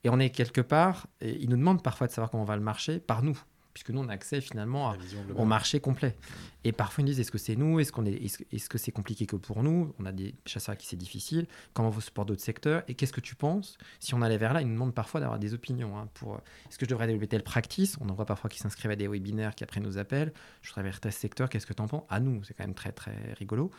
Et 0.05 0.11
on 0.11 0.19
est 0.19 0.31
quelque 0.31 0.61
part, 0.61 1.07
ils 1.21 1.49
nous 1.49 1.57
demandent 1.57 1.83
parfois 1.83 2.07
de 2.07 2.13
savoir 2.13 2.31
comment 2.31 2.45
va 2.45 2.57
le 2.57 2.63
marché 2.63 3.01
par 3.01 3.23
nous 3.23 3.41
puisque 3.79 3.91
nous, 3.91 4.01
on 4.01 4.09
a 4.09 4.13
accès 4.13 4.41
finalement 4.41 4.93
au 5.37 5.45
marché 5.45 5.79
complet. 5.79 6.17
Et 6.65 6.73
parfois, 6.73 7.03
ils 7.03 7.05
nous 7.05 7.11
disent 7.11 7.21
est-ce 7.21 7.31
que 7.31 7.39
c'est 7.39 7.55
nous? 7.55 7.79
Est-ce 7.79 7.93
qu'on 7.93 8.07
est, 8.07 8.21
est-ce, 8.53 8.69
que 8.69 8.77
c'est 8.77 8.91
compliqué 8.91 9.25
que 9.25 9.37
pour 9.37 9.63
nous? 9.63 9.95
On 10.01 10.05
a 10.05 10.11
des 10.11 10.35
chasseurs 10.47 10.73
à 10.73 10.77
qui 10.77 10.89
c'est 10.89 10.97
difficile. 10.97 11.47
Comment 11.75 11.89
vous 11.89 12.01
support 12.01 12.27
d'autres 12.27 12.43
secteurs? 12.43 12.83
Et 12.89 12.95
qu'est-ce 12.95 13.13
que 13.13 13.21
tu 13.21 13.37
penses? 13.37 13.79
Si 14.01 14.15
on 14.15 14.23
allait 14.23 14.37
vers 14.37 14.53
là, 14.53 14.63
ils 14.63 14.67
nous 14.67 14.75
demandent 14.75 14.95
parfois 14.95 15.21
d'avoir 15.21 15.39
des 15.39 15.55
opinions. 15.55 15.97
Hein, 15.97 16.09
pour 16.15 16.41
est-ce 16.69 16.77
que 16.77 16.87
je 16.87 16.91
devrais 16.91 17.07
développer 17.07 17.29
telle 17.29 17.45
practice? 17.45 17.97
On 18.01 18.09
en 18.09 18.15
voit 18.15 18.27
parfois 18.27 18.51
qui 18.51 18.59
s'inscrivent 18.59 18.91
à 18.91 18.97
des 18.97 19.07
webinaires 19.07 19.55
qui 19.55 19.63
après 19.63 19.79
nous 19.79 19.97
appellent. 19.97 20.33
Je 20.63 20.71
voudrais 20.71 20.83
vers 20.83 20.99
tel 20.99 21.13
secteur. 21.13 21.49
Qu'est-ce 21.49 21.67
que 21.67 21.73
tu 21.73 21.81
en 21.81 21.87
penses? 21.87 22.03
À 22.09 22.19
nous, 22.19 22.43
c'est 22.43 22.55
quand 22.55 22.65
même 22.65 22.75
très 22.75 22.91
très 22.91 23.15
rigolo. 23.39 23.71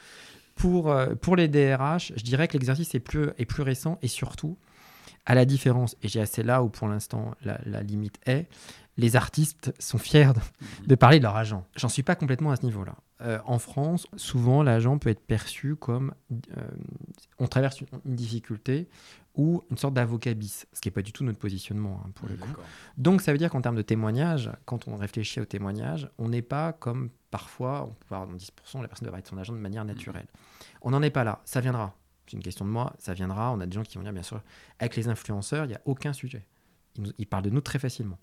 Pour, 0.56 0.92
euh, 0.92 1.14
pour 1.16 1.36
les 1.36 1.50
DRH, 1.50 2.14
je 2.16 2.24
dirais 2.24 2.48
que 2.48 2.54
l'exercice 2.54 2.96
est 2.96 3.02
plus, 3.02 3.32
est 3.38 3.46
plus 3.46 3.64
récent 3.64 4.00
et 4.02 4.08
surtout, 4.08 4.58
à 5.26 5.36
la 5.36 5.46
différence, 5.46 5.96
et 6.02 6.08
j'ai 6.08 6.22
assez 6.22 6.42
là 6.42 6.64
où 6.64 6.70
pour 6.70 6.88
l'instant 6.88 7.36
la, 7.44 7.60
la, 7.66 7.84
limite 7.84 8.20
est, 8.26 8.48
les 9.00 9.16
artistes 9.16 9.74
sont 9.80 9.98
fiers 9.98 10.32
de, 10.86 10.96
parler 10.96 11.20
de 11.20 11.24
leur 11.24 11.36
agent. 11.36 11.66
J'en 11.76 11.90
suis 11.90 12.04
pas 12.04 12.16
complètement 12.16 12.52
à 12.52 12.58
ce 12.58 12.66
niveau-là. 12.66 12.96
Euh, 13.22 13.40
en 13.46 13.58
France, 13.58 14.08
souvent, 14.18 14.62
l'agent 14.62 14.98
peut 14.98 15.10
être 15.10 15.26
perçu 15.26 15.76
comme 15.76 16.14
euh, 16.32 16.62
on 17.40 17.48
traverse 17.48 17.82
une, 17.82 18.16
difficulté 18.16 18.90
ou 19.36 19.64
une 19.72 19.78
sorte 19.78 19.94
d'avocat 19.94 20.34
bis, 20.34 20.68
ce 20.74 20.82
qui 20.82 20.90
n'est 20.90 20.94
pas 20.94 21.02
du 21.02 21.14
tout 21.14 21.24
notre 21.24 21.40
positionnement 21.40 22.02
hein, 22.06 22.12
pour 22.14 22.28
le 22.28 22.36
coup. 22.36 22.50
Donc, 22.98 23.22
ça 23.22 23.32
veut 23.32 23.38
dire 23.38 23.50
qu'en 23.50 23.62
termes 23.62 23.78
de 23.78 23.82
témoignage, 23.82 24.52
quand 24.66 24.88
on 24.88 24.98
réfléchit 24.98 25.40
au 25.40 25.46
témoignage, 25.46 26.10
on 26.18 26.28
n'est 26.28 26.42
pas 26.42 26.74
comme 26.74 27.10
parfois, 27.32 27.86
on 27.86 27.94
peut 27.94 28.16
avoir 28.16 28.28
dans 28.28 28.36
10%, 28.36 28.82
la 28.82 28.88
personne 28.88 29.06
devrait 29.06 29.20
être 29.20 29.30
son 29.30 29.38
agent 29.38 29.54
de 29.54 29.60
manière 29.60 29.86
naturelle. 29.86 30.28
On 30.82 30.92
n'en 30.92 31.02
est 31.02 31.10
pas 31.10 31.24
là, 31.24 31.42
ça 31.46 31.62
viendra. 31.62 31.96
C'est 32.26 32.38
une 32.38 32.44
question 32.44 32.66
de 32.66 32.70
moi, 32.70 32.94
ça 33.00 33.14
viendra. 33.14 33.52
On 33.52 33.60
a 33.60 33.66
des 33.66 33.74
gens 33.74 33.84
qui 33.84 33.98
vont 33.98 34.04
dire, 34.04 34.14
bien 34.14 34.24
sûr, 34.24 34.42
avec 34.78 34.96
les 34.96 35.08
influenceurs, 35.08 35.66
il 35.66 35.70
n'y 35.70 35.76
a 35.76 35.82
aucun 35.86 36.14
sujet. 36.14 36.46
Ils, 36.96 37.14
ils 37.18 37.26
parlent 37.26 37.44
de 37.44 37.50
nous 37.50 37.62
très 37.62 37.80
facilement. 37.80 38.20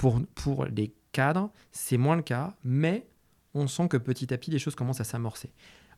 Pour, 0.00 0.64
les 0.64 0.94
cadres, 1.12 1.50
c'est 1.72 1.98
moins 1.98 2.16
le 2.16 2.22
cas, 2.22 2.54
mais 2.64 3.06
on 3.52 3.66
sent 3.66 3.88
que 3.88 3.98
petit 3.98 4.32
à 4.32 4.38
petit, 4.38 4.50
les 4.50 4.58
choses 4.58 4.74
commencent 4.74 5.00
à 5.00 5.04
s'amorcer. 5.04 5.52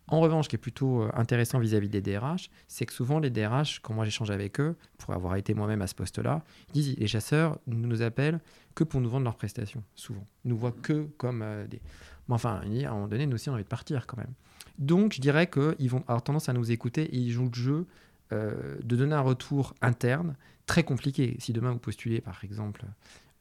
En 0.08 0.18
revanche, 0.18 0.46
ce 0.46 0.48
qui 0.48 0.56
est 0.56 0.58
plutôt 0.58 1.02
euh, 1.02 1.10
intéressant 1.14 1.60
vis-à-vis 1.60 1.88
des 1.88 2.00
DRH, 2.00 2.50
c'est 2.66 2.84
que 2.84 2.92
souvent 2.92 3.20
les 3.20 3.30
DRH, 3.30 3.78
quand 3.80 3.94
moi 3.94 4.04
j'échange 4.04 4.32
avec 4.32 4.58
eux, 4.58 4.74
pour 4.98 5.14
avoir 5.14 5.36
été 5.36 5.54
moi-même 5.54 5.80
à 5.80 5.86
ce 5.86 5.94
poste-là, 5.94 6.42
disent 6.72 6.96
les 6.98 7.06
chasseurs 7.06 7.58
ne 7.68 7.86
nous 7.86 8.02
appellent 8.02 8.40
que 8.74 8.82
pour 8.82 9.00
nous 9.00 9.08
vendre 9.08 9.22
leurs 9.22 9.36
prestations, 9.36 9.84
souvent. 9.94 10.26
Ils 10.44 10.48
nous 10.48 10.56
voient 10.56 10.72
que 10.72 11.06
comme 11.18 11.42
euh, 11.42 11.68
des. 11.68 11.80
Mais 12.28 12.34
enfin, 12.34 12.60
à 12.64 12.88
un 12.88 12.90
moment 12.90 13.06
donné, 13.06 13.26
nous 13.26 13.34
aussi, 13.34 13.48
on 13.48 13.52
a 13.52 13.54
envie 13.54 13.64
de 13.64 13.68
partir 13.68 14.08
quand 14.08 14.16
même. 14.16 14.32
Donc, 14.78 15.12
je 15.12 15.20
dirais 15.20 15.48
qu'ils 15.48 15.90
vont 15.90 16.02
avoir 16.08 16.22
tendance 16.22 16.48
à 16.48 16.52
nous 16.52 16.72
écouter 16.72 17.02
et 17.02 17.18
ils 17.18 17.30
jouent 17.30 17.50
le 17.52 17.54
jeu 17.54 17.86
euh, 18.32 18.76
de 18.82 18.96
donner 18.96 19.14
un 19.14 19.20
retour 19.20 19.74
interne 19.82 20.34
très 20.66 20.84
compliqué. 20.84 21.36
Si 21.38 21.52
demain 21.52 21.70
vous 21.70 21.78
postulez, 21.78 22.20
par 22.20 22.42
exemple, 22.44 22.84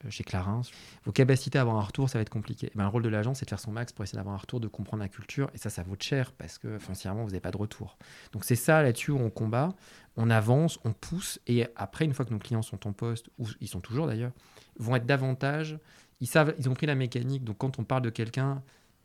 chez 0.10 0.24
Clarins, 0.24 0.62
vos 1.06 1.12
capacités 1.12 1.58
à 1.58 1.62
avoir 1.62 1.78
un 1.78 1.82
retour, 1.82 2.10
ça 2.10 2.18
va 2.18 2.22
être 2.22 2.30
compliqué. 2.30 2.70
Eh 2.74 2.78
ben, 2.78 2.84
le 2.84 2.90
rôle 2.90 3.04
de 3.04 3.10
l'agent, 3.10 3.34
c'est 3.34 3.46
de 3.46 3.50
faire 3.50 3.60
son 3.60 3.72
max 3.72 3.92
pour 3.92 4.04
essayer 4.04 4.18
d'avoir 4.18 4.36
un 4.36 4.40
retour, 4.40 4.60
de 4.60 4.68
comprendre 4.68 5.04
la 5.04 5.10
culture, 5.10 5.50
et 5.54 5.58
ça, 5.58 5.70
ça 5.70 5.84
vaut 5.84 5.96
cher 6.00 6.32
parce 6.34 6.58
que 6.58 6.80
foncièrement, 6.80 7.24
vous 7.24 7.30
n'avez 7.30 7.40
pas 7.40 7.52
de 7.52 7.58
retour. 7.58 7.98
Donc 8.32 8.44
c'est 8.44 8.56
ça 8.56 8.82
là-dessus 8.82 9.12
où 9.12 9.20
on 9.20 9.30
combat, 9.30 9.74
on 10.18 10.30
avance, 10.30 10.80
on 10.84 10.94
pousse, 10.94 11.40
et 11.48 11.68
après, 11.76 12.06
une 12.06 12.14
fois 12.14 12.26
que 12.26 12.32
nos 12.32 12.40
clients 12.40 12.62
sont 12.62 12.88
en 12.88 12.94
poste, 12.94 13.30
ou 13.38 13.48
ils 13.60 13.68
sont 13.68 13.82
toujours 13.82 14.08
d'ailleurs, 14.08 14.32
vont 14.78 14.96
être 14.96 15.06
davantage, 15.06 15.78
ils 16.20 16.28
savent, 16.28 16.54
ils 16.60 16.70
ont 16.70 16.74
pris 16.74 16.86
la 16.86 16.96
mécanique, 16.96 17.44
donc 17.44 17.58
quand 17.58 17.80
on 17.80 17.84
parle 17.84 18.04
de 18.04 18.10
quelqu'un, 18.10 18.62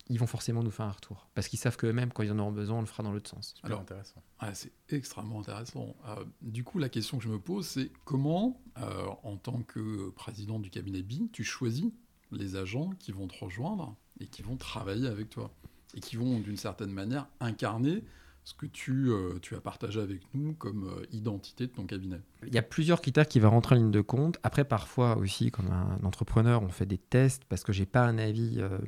ils 0.08 0.18
vont 0.18 0.26
forcément 0.26 0.62
nous 0.62 0.70
faire 0.70 0.86
un 0.86 0.92
retour. 0.92 1.28
Parce 1.34 1.48
qu'ils 1.48 1.58
savent 1.58 1.76
qu'eux-mêmes, 1.76 2.12
quand 2.12 2.22
ils 2.22 2.30
en 2.30 2.38
auront 2.38 2.52
besoin, 2.52 2.78
on 2.78 2.80
le 2.80 2.86
fera 2.86 3.02
dans 3.02 3.12
l'autre 3.12 3.30
sens. 3.30 3.54
Alors, 3.62 3.80
intéressant. 3.80 4.22
c'est 4.52 4.72
extrêmement 4.90 5.40
intéressant. 5.40 5.96
Euh, 6.06 6.24
du 6.42 6.64
coup, 6.64 6.78
la 6.78 6.88
question 6.88 7.18
que 7.18 7.24
je 7.24 7.28
me 7.28 7.40
pose, 7.40 7.66
c'est 7.66 7.90
comment, 8.04 8.60
euh, 8.78 9.06
en 9.24 9.36
tant 9.36 9.62
que 9.62 10.10
président 10.10 10.58
du 10.58 10.70
cabinet 10.70 11.02
BI, 11.02 11.28
tu 11.32 11.44
choisis 11.44 11.90
les 12.30 12.56
agents 12.56 12.90
qui 12.98 13.12
vont 13.12 13.26
te 13.26 13.44
rejoindre 13.44 13.96
et 14.20 14.26
qui 14.26 14.42
vont 14.42 14.56
travailler 14.56 15.08
avec 15.08 15.30
toi 15.30 15.52
et 15.94 16.00
qui 16.00 16.16
vont, 16.16 16.38
d'une 16.40 16.56
certaine 16.56 16.90
manière, 16.90 17.26
incarner 17.40 18.04
ce 18.46 18.54
que 18.54 18.66
tu, 18.66 19.11
euh, 19.11 19.40
tu 19.42 19.56
as 19.56 19.61
partagé 19.61 20.00
avec 20.00 20.20
nous 20.32 20.54
comme 20.54 20.85
euh, 20.85 21.04
identité 21.11 21.66
de 21.66 21.72
ton 21.72 21.85
cabinet 21.85 22.20
Il 22.46 22.54
y 22.54 22.59
a 22.59 22.62
plusieurs 22.62 23.00
critères 23.00 23.26
qui 23.26 23.40
vont 23.40 23.50
rentrer 23.50 23.74
en 23.74 23.78
ligne 23.78 23.90
de 23.90 24.00
compte. 24.00 24.38
Après, 24.44 24.64
parfois 24.64 25.16
aussi, 25.16 25.50
comme 25.50 25.66
un 25.72 25.98
entrepreneur, 26.04 26.62
on 26.62 26.68
fait 26.68 26.87
des 26.87 26.96
tests 26.96 27.44
parce 27.48 27.64
que 27.64 27.72
j'ai 27.72 27.87
pas 27.87 28.06
un 28.06 28.18
avis 28.18 28.59
euh, 28.59 28.78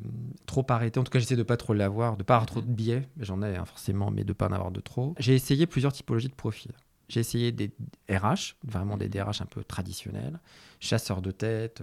trop 0.47 0.65
arrêté. 0.69 1.01
En 1.01 1.03
tout 1.03 1.11
cas, 1.11 1.19
j'essaie 1.19 1.35
de 1.35 1.43
pas 1.43 1.57
trop 1.57 1.75
l'avoir, 1.75 2.17
de 2.17 2.23
pas 2.23 2.37
avoir 2.37 2.47
trop 2.47 2.61
de 2.61 2.71
biais. 2.71 3.09
J'en 3.19 3.43
ai 3.43 3.57
hein, 3.57 3.65
forcément, 3.65 4.13
mais 4.13 4.23
de 4.23 4.33
pas 4.33 4.47
en 4.47 4.53
avoir 4.53 4.71
de 4.71 4.81
trop. 4.81 5.17
J'ai 5.19 5.35
essayé 5.35 5.67
plusieurs 5.67 5.93
typologies 5.93 6.29
de 6.29 6.35
profils. 6.35 6.73
J'ai 7.09 7.19
essayé 7.19 7.51
des 7.51 7.73
RH, 8.09 8.55
vraiment 8.63 8.97
des 8.97 9.09
DRH 9.09 9.43
un 9.43 9.47
peu 9.47 9.65
traditionnels, 9.65 10.39
chasseurs 10.79 11.23
de 11.23 11.31
tête, 11.31 11.83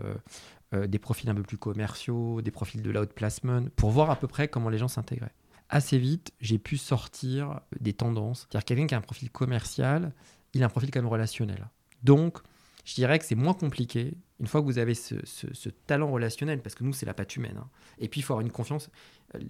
des 0.71 0.99
profils 0.99 1.27
un 1.27 1.33
peu 1.33 1.41
plus 1.41 1.57
commerciaux, 1.57 2.43
des 2.43 2.51
profils 2.51 2.83
de 2.83 2.91
l'outplacement, 2.91 3.65
pour 3.75 3.89
voir 3.89 4.11
à 4.11 4.17
peu 4.17 4.27
près 4.27 4.47
comment 4.47 4.69
les 4.69 4.77
gens 4.77 4.87
s'intégraient 4.87 5.33
assez 5.75 5.97
vite, 5.97 6.31
j'ai 6.39 6.57
pu 6.57 6.77
sortir 6.77 7.59
des 7.81 7.91
tendances. 7.91 8.47
C'est-à-dire 8.49 8.65
quelqu'un 8.65 8.87
qui 8.87 8.95
a 8.95 8.97
un 8.97 9.01
profil 9.01 9.29
commercial, 9.29 10.13
il 10.53 10.63
a 10.63 10.67
un 10.67 10.69
profil 10.69 10.89
quand 10.89 11.01
même 11.01 11.11
relationnel. 11.11 11.67
Donc, 12.01 12.37
je 12.85 12.93
dirais 12.93 13.19
que 13.19 13.25
c'est 13.25 13.35
moins 13.35 13.53
compliqué 13.53 14.13
une 14.39 14.47
fois 14.47 14.61
que 14.61 14.65
vous 14.65 14.77
avez 14.79 14.93
ce, 14.93 15.69
talent 15.85 16.09
relationnel, 16.11 16.61
parce 16.61 16.75
que 16.75 16.83
nous, 16.83 16.93
c'est 16.93 17.05
la 17.05 17.13
patte 17.13 17.35
humaine. 17.35 17.57
Hein. 17.57 17.69
Et 17.99 18.07
puis, 18.07 18.21
il 18.21 18.23
faut 18.23 18.33
avoir 18.33 18.45
une 18.45 18.51
confiance. 18.51 18.89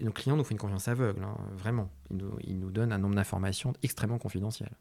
Nos 0.01 0.11
clients 0.11 0.35
nous 0.35 0.43
font 0.43 0.51
une 0.51 0.57
confiance 0.57 0.87
aveugle, 0.87 1.23
hein, 1.23 1.35
vraiment. 1.55 1.91
Ils 2.43 2.57
nous, 2.57 2.71
donnent 2.71 2.91
un 2.91 2.97
nombre 2.97 3.15
d'informations 3.15 3.73
extrêmement 3.83 4.17
confidentielles. 4.17 4.75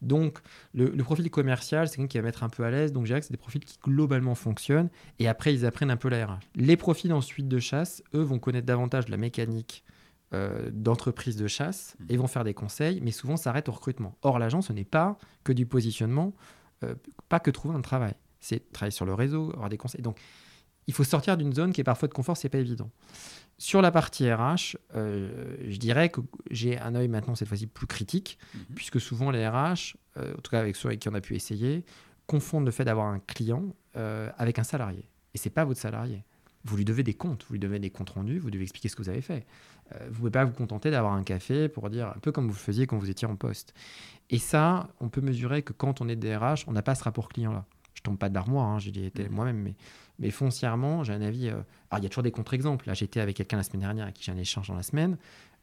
Donc, 0.00 0.38
le, 0.72 0.90
profil 1.02 1.30
commercial, 1.30 1.88
c'est 1.88 1.96
quelqu'un 1.96 2.08
qui 2.08 2.18
va 2.18 2.24
mettre 2.24 2.42
un 2.42 2.48
peu 2.48 2.64
à 2.64 2.70
l'aise. 2.70 2.92
Donc, 2.92 3.04
je 3.04 3.08
dirais 3.08 3.20
que 3.20 3.26
c'est 3.26 3.32
des 3.32 3.38
profils 3.38 3.64
qui 3.64 3.78
globalement 3.82 4.34
fonctionnent. 4.34 4.88
Et 5.18 5.28
après, 5.28 5.52
ils 5.52 5.66
apprennent 5.66 5.90
un 5.90 5.96
peu 5.96 6.08
la 6.08 6.26
RH. 6.26 6.40
Les 6.54 6.76
profils 6.76 7.12
ensuite 7.12 7.48
de 7.48 7.58
chasse, 7.58 8.02
eux, 8.14 8.22
vont 8.22 8.38
connaître 8.38 8.66
davantage 8.66 9.08
la 9.08 9.18
mécanique 9.18 9.84
euh, 10.34 10.70
d'entreprises 10.72 11.36
de 11.36 11.46
chasse 11.46 11.94
mmh. 12.00 12.04
et 12.08 12.16
vont 12.16 12.26
faire 12.26 12.42
des 12.42 12.52
conseils, 12.52 13.00
mais 13.00 13.12
souvent 13.12 13.36
s'arrêtent 13.36 13.68
au 13.68 13.72
recrutement. 13.72 14.18
Or, 14.22 14.40
l'agent, 14.40 14.60
ce 14.60 14.72
n'est 14.72 14.84
pas 14.84 15.18
que 15.44 15.52
du 15.52 15.66
positionnement, 15.66 16.34
euh, 16.82 16.96
pas 17.28 17.38
que 17.38 17.52
trouver 17.52 17.76
un 17.76 17.80
travail. 17.80 18.14
C'est 18.40 18.72
travailler 18.72 18.90
sur 18.90 19.06
le 19.06 19.14
réseau, 19.14 19.52
avoir 19.52 19.68
des 19.68 19.76
conseils. 19.76 20.02
Donc, 20.02 20.18
il 20.88 20.94
faut 20.94 21.04
sortir 21.04 21.36
d'une 21.36 21.52
zone 21.52 21.72
qui 21.72 21.80
est 21.80 21.84
parfois 21.84 22.08
de 22.08 22.12
confort, 22.12 22.36
c'est 22.36 22.48
pas 22.48 22.58
évident. 22.58 22.90
Sur 23.58 23.82
la 23.82 23.92
partie 23.92 24.28
RH, 24.28 24.76
euh, 24.96 25.56
je 25.68 25.76
dirais 25.76 26.08
que 26.08 26.20
j'ai 26.50 26.76
un 26.76 26.96
œil 26.96 27.06
maintenant 27.06 27.36
cette 27.36 27.46
fois-ci 27.46 27.68
plus 27.68 27.86
critique, 27.86 28.36
mmh. 28.52 28.58
puisque 28.74 29.00
souvent 29.00 29.30
les 29.30 29.46
RH, 29.46 29.94
en 30.16 30.40
tout 30.42 30.50
cas 30.50 30.58
avec 30.58 30.74
ceux 30.74 30.88
avec 30.88 30.98
qui 30.98 31.08
on 31.08 31.14
a 31.14 31.20
pu 31.20 31.36
essayer, 31.36 31.84
confondent 32.26 32.64
le 32.64 32.72
fait 32.72 32.84
d'avoir 32.84 33.06
un 33.06 33.20
client 33.20 33.62
avec 33.94 34.58
un 34.58 34.64
salarié. 34.64 35.08
Et 35.34 35.38
c'est 35.38 35.50
pas 35.50 35.64
votre 35.64 35.80
salarié. 35.80 36.24
Vous 36.66 36.76
lui 36.76 36.84
devez 36.84 37.02
des 37.02 37.14
comptes, 37.14 37.44
vous 37.48 37.54
lui 37.54 37.60
devez 37.60 37.78
des 37.78 37.90
comptes 37.90 38.10
rendus, 38.10 38.38
vous 38.38 38.50
devez 38.50 38.64
expliquer 38.64 38.88
ce 38.88 38.96
que 38.96 39.02
vous 39.02 39.08
avez 39.08 39.20
fait. 39.20 39.46
Euh, 39.92 39.98
vous 40.06 40.10
ne 40.10 40.16
pouvez 40.16 40.30
pas 40.30 40.44
vous 40.44 40.52
contenter 40.52 40.90
d'avoir 40.90 41.12
un 41.12 41.22
café 41.22 41.68
pour 41.68 41.88
dire 41.90 42.08
un 42.08 42.18
peu 42.20 42.32
comme 42.32 42.46
vous 42.46 42.54
le 42.54 42.58
faisiez 42.58 42.86
quand 42.86 42.98
vous 42.98 43.10
étiez 43.10 43.28
en 43.28 43.36
poste. 43.36 43.72
Et 44.30 44.38
ça, 44.38 44.88
on 45.00 45.08
peut 45.08 45.20
mesurer 45.20 45.62
que 45.62 45.72
quand 45.72 46.00
on 46.00 46.08
est 46.08 46.16
DRH, 46.16 46.64
on 46.66 46.72
n'a 46.72 46.82
pas 46.82 46.94
ce 46.94 47.04
rapport 47.04 47.28
client-là. 47.28 47.64
Je 47.94 48.02
tombe 48.02 48.18
pas 48.18 48.28
de 48.28 48.34
l'armoire, 48.34 48.66
hein, 48.66 48.78
j'ai 48.78 49.06
été 49.06 49.28
mmh. 49.28 49.32
moi-même, 49.32 49.58
mais, 49.58 49.74
mais 50.18 50.30
foncièrement, 50.30 51.04
j'ai 51.04 51.12
un 51.12 51.22
avis. 51.22 51.48
Euh, 51.48 51.54
alors, 51.90 52.00
il 52.00 52.02
y 52.02 52.06
a 52.06 52.08
toujours 52.08 52.24
des 52.24 52.32
contre-exemples. 52.32 52.86
Là, 52.88 52.94
j'étais 52.94 53.20
avec 53.20 53.36
quelqu'un 53.36 53.56
la 53.56 53.62
semaine 53.62 53.80
dernière 53.80 54.04
avec 54.04 54.16
qui 54.16 54.24
j'ai 54.24 54.32
un 54.32 54.36
échange 54.36 54.68
dans 54.68 54.74
la 54.74 54.82
semaine. 54.82 55.16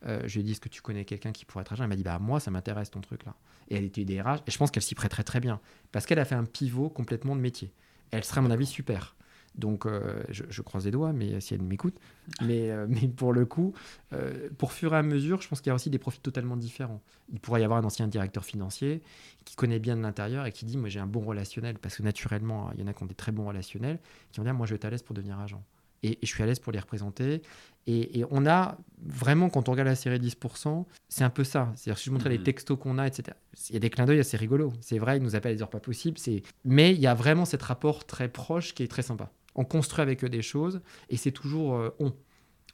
Euh, 0.05 0.21
je 0.25 0.33
lui 0.33 0.41
ai 0.41 0.43
dit 0.43 0.51
Est-ce 0.51 0.61
que 0.61 0.69
tu 0.69 0.81
connais 0.81 1.05
quelqu'un 1.05 1.31
qui 1.31 1.45
pourrait 1.45 1.61
être 1.61 1.73
agent? 1.73 1.83
Elle 1.83 1.89
m'a 1.89 1.95
dit 1.95 2.03
Bah, 2.03 2.19
moi, 2.19 2.39
ça 2.39 2.51
m'intéresse 2.51 2.91
ton 2.91 3.01
truc 3.01 3.25
là. 3.25 3.35
Et 3.69 3.75
elle 3.75 3.83
était 3.83 4.05
DRH, 4.05 4.39
et 4.45 4.51
je 4.51 4.57
pense 4.57 4.71
qu'elle 4.71 4.83
s'y 4.83 4.95
prêterait 4.95 5.23
très 5.23 5.39
bien. 5.39 5.59
Parce 5.91 6.05
qu'elle 6.05 6.19
a 6.19 6.25
fait 6.25 6.35
un 6.35 6.45
pivot 6.45 6.89
complètement 6.89 7.35
de 7.35 7.41
métier. 7.41 7.71
Elle 8.11 8.23
serait, 8.23 8.39
à 8.39 8.41
mon 8.41 8.51
avis, 8.51 8.65
super. 8.65 9.15
Donc, 9.55 9.85
euh, 9.85 10.23
je, 10.29 10.61
croise 10.61 10.85
les 10.85 10.91
doigts, 10.91 11.13
mais 11.13 11.39
si 11.39 11.53
elle 11.53 11.61
m'écoute. 11.61 11.95
Mais, 12.41 12.71
euh, 12.71 12.87
mais 12.89 13.07
pour 13.07 13.33
le 13.33 13.45
coup, 13.45 13.73
euh, 14.13 14.49
pour 14.57 14.71
fur 14.71 14.93
et 14.93 14.97
à 14.97 15.03
mesure, 15.03 15.41
je 15.41 15.47
pense 15.47 15.61
qu'il 15.61 15.69
y 15.69 15.71
a 15.71 15.75
aussi 15.75 15.89
des 15.89 15.99
profils 15.99 16.21
totalement 16.21 16.57
différents. 16.57 17.01
Il 17.31 17.39
pourrait 17.39 17.61
y 17.61 17.63
avoir 17.63 17.79
un 17.79 17.85
ancien 17.85 18.07
directeur 18.07 18.45
financier 18.45 19.01
qui 19.45 19.55
connaît 19.55 19.79
bien 19.79 19.95
de 19.95 20.01
l'intérieur 20.01 20.45
et 20.45 20.51
qui 20.51 20.65
dit 20.65 20.77
Moi, 20.77 20.89
j'ai 20.89 20.99
un 20.99 21.07
bon 21.07 21.21
relationnel, 21.21 21.77
parce 21.77 21.97
que 21.97 22.03
naturellement, 22.03 22.71
il 22.73 22.81
y 22.81 22.83
en 22.83 22.87
a 22.87 22.93
qui 22.93 23.03
ont 23.03 23.07
des 23.07 23.15
très 23.15 23.31
bons 23.31 23.45
relationnels, 23.45 23.99
qui 24.31 24.39
vont 24.39 24.43
dire 24.43 24.53
Moi, 24.53 24.65
je 24.65 24.71
vais 24.71 24.77
être 24.77 24.85
à 24.85 24.89
l'aise 24.89 25.03
pour 25.03 25.15
devenir 25.15 25.39
agent. 25.39 25.63
Et, 26.01 26.19
je 26.21 26.27
suis 26.27 26.43
à 26.43 26.45
l'aise 26.45 26.59
pour 26.59 26.73
les 26.73 26.79
représenter. 26.79 27.43
Et, 27.85 28.25
on 28.31 28.45
a 28.47 28.77
vraiment, 29.05 29.49
quand 29.49 29.69
on 29.69 29.71
regarde 29.71 29.87
la 29.87 29.95
série 29.95 30.17
10%, 30.17 30.85
c'est 31.09 31.23
un 31.23 31.29
peu 31.29 31.43
ça. 31.43 31.71
C'est-à-dire, 31.75 31.99
si 31.99 32.05
je 32.05 32.11
montrais 32.11 32.29
les 32.29 32.39
mmh. 32.39 32.43
textos 32.43 32.79
qu'on 32.79 32.97
a, 32.97 33.05
etc., 33.05 33.37
il 33.69 33.73
y 33.73 33.77
a 33.77 33.79
des 33.79 33.89
clins 33.91 34.05
d'œil 34.05 34.19
assez 34.19 34.35
rigolos. 34.35 34.73
C'est 34.81 34.97
vrai, 34.97 35.17
ils 35.17 35.23
nous 35.23 35.35
appellent 35.35 35.53
les 35.53 35.61
heures 35.61 35.69
pas 35.69 35.79
possibles. 35.79 36.17
Mais 36.65 36.93
il 36.93 36.99
y 36.99 37.07
a 37.07 37.13
vraiment 37.13 37.45
cet 37.45 37.61
rapport 37.61 38.05
très 38.05 38.29
proche 38.29 38.73
qui 38.73 38.81
est 38.81 38.87
très 38.87 39.03
sympa 39.03 39.31
on 39.55 39.65
construit 39.65 40.01
avec 40.01 40.23
eux 40.23 40.29
des 40.29 40.41
choses, 40.41 40.81
et 41.09 41.17
c'est 41.17 41.31
toujours 41.31 41.75
euh, 41.75 41.95
on. 41.99 42.13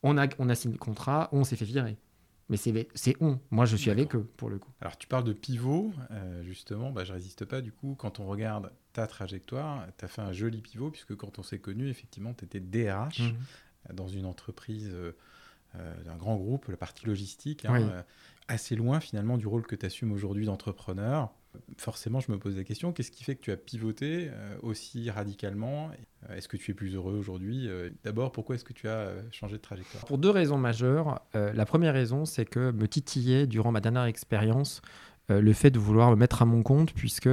On 0.02 0.18
a, 0.18 0.28
on 0.40 0.48
a 0.48 0.56
signé 0.56 0.76
le 0.76 0.80
contrat, 0.80 1.28
on 1.34 1.44
s'est 1.44 1.58
fait 1.58 1.66
virer. 1.66 1.98
Mais 2.48 2.56
c'est 2.56 3.18
on. 3.20 3.38
Moi, 3.52 3.66
je 3.66 3.76
suis 3.76 3.92
avec 3.92 4.16
eux, 4.16 4.28
pour 4.38 4.50
le 4.50 4.58
coup. 4.58 4.72
Alors, 4.80 4.98
tu 4.98 5.08
parles 5.08 5.26
de 5.26 5.34
pivot, 5.34 5.92
euh, 6.12 6.42
justement, 6.44 6.92
bah, 6.92 7.04
je 7.04 7.12
résiste 7.12 7.44
pas. 7.44 7.60
Du 7.60 7.74
coup, 7.74 7.96
quand 8.00 8.22
on 8.22 8.26
regarde 8.26 8.72
ta 8.94 9.08
trajectoire, 9.08 9.86
tu 9.98 10.06
as 10.06 10.08
fait 10.08 10.22
un 10.22 10.32
joli 10.32 10.62
pivot, 10.62 10.90
puisque 10.90 11.16
quand 11.16 11.38
on 11.38 11.44
s'est 11.44 11.60
connu, 11.60 11.90
effectivement, 11.90 12.34
tu 12.34 12.46
étais 12.46 12.62
DRH 12.62 13.20
mhm. 13.20 13.96
dans 13.96 14.08
une 14.08 14.26
entreprise 14.26 14.90
euh, 14.94 15.14
d'un 16.06 16.16
grand 16.16 16.38
groupe, 16.38 16.70
le 16.70 16.78
parti 16.78 17.06
logistique, 17.06 17.66
hein, 17.66 18.06
assez 18.48 18.76
loin 18.76 19.02
finalement 19.02 19.38
du 19.38 19.48
rôle 19.48 19.68
que 19.68 19.76
tu 19.76 19.86
assumes 19.86 20.14
aujourd'hui 20.14 20.46
d'entrepreneur 20.46 21.32
forcément, 21.78 22.20
je 22.20 22.32
me 22.32 22.38
pose 22.38 22.58
la 22.58 22.64
question, 22.64 22.92
qu'est-ce 22.92 23.12
qui 23.12 23.24
fait 23.24 23.36
que 23.36 23.42
tu 23.42 23.52
as 23.52 23.58
pivoté 23.58 24.30
euh, 24.30 24.58
aussi 24.62 25.10
radicalement? 25.10 25.92
Euh, 26.30 26.36
Est-ce 26.36 26.48
que 26.48 26.58
tu 26.58 26.72
es 26.72 26.74
plus 26.74 26.96
heureux 26.96 27.16
aujourd'hui 27.16 27.68
euh, 27.68 27.90
D'abord, 28.04 28.32
pourquoi 28.32 28.56
est-ce 28.56 28.66
que 28.66 28.74
tu 28.74 28.88
as 28.88 29.14
changé 29.32 29.58
de 29.58 29.62
trajectoire? 29.62 30.06
Pour 30.06 30.18
deux 30.18 30.30
raisons 30.30 30.58
majeures. 30.58 31.22
la 31.34 31.66
première 31.66 31.94
raison, 31.94 32.26
c'est 32.26 32.46
que 32.46 32.72
me 32.72 32.88
titillait 32.88 33.48
durant 33.48 33.72
ma 33.72 33.82
dernière 33.82 34.06
expérience 34.06 34.82
le 35.30 35.54
fait 35.54 35.70
de 35.70 35.78
vouloir 35.78 36.10
me 36.10 36.16
mettre 36.16 36.42
à 36.42 36.46
mon 36.46 36.64
compte, 36.64 36.92
puisque 36.94 37.30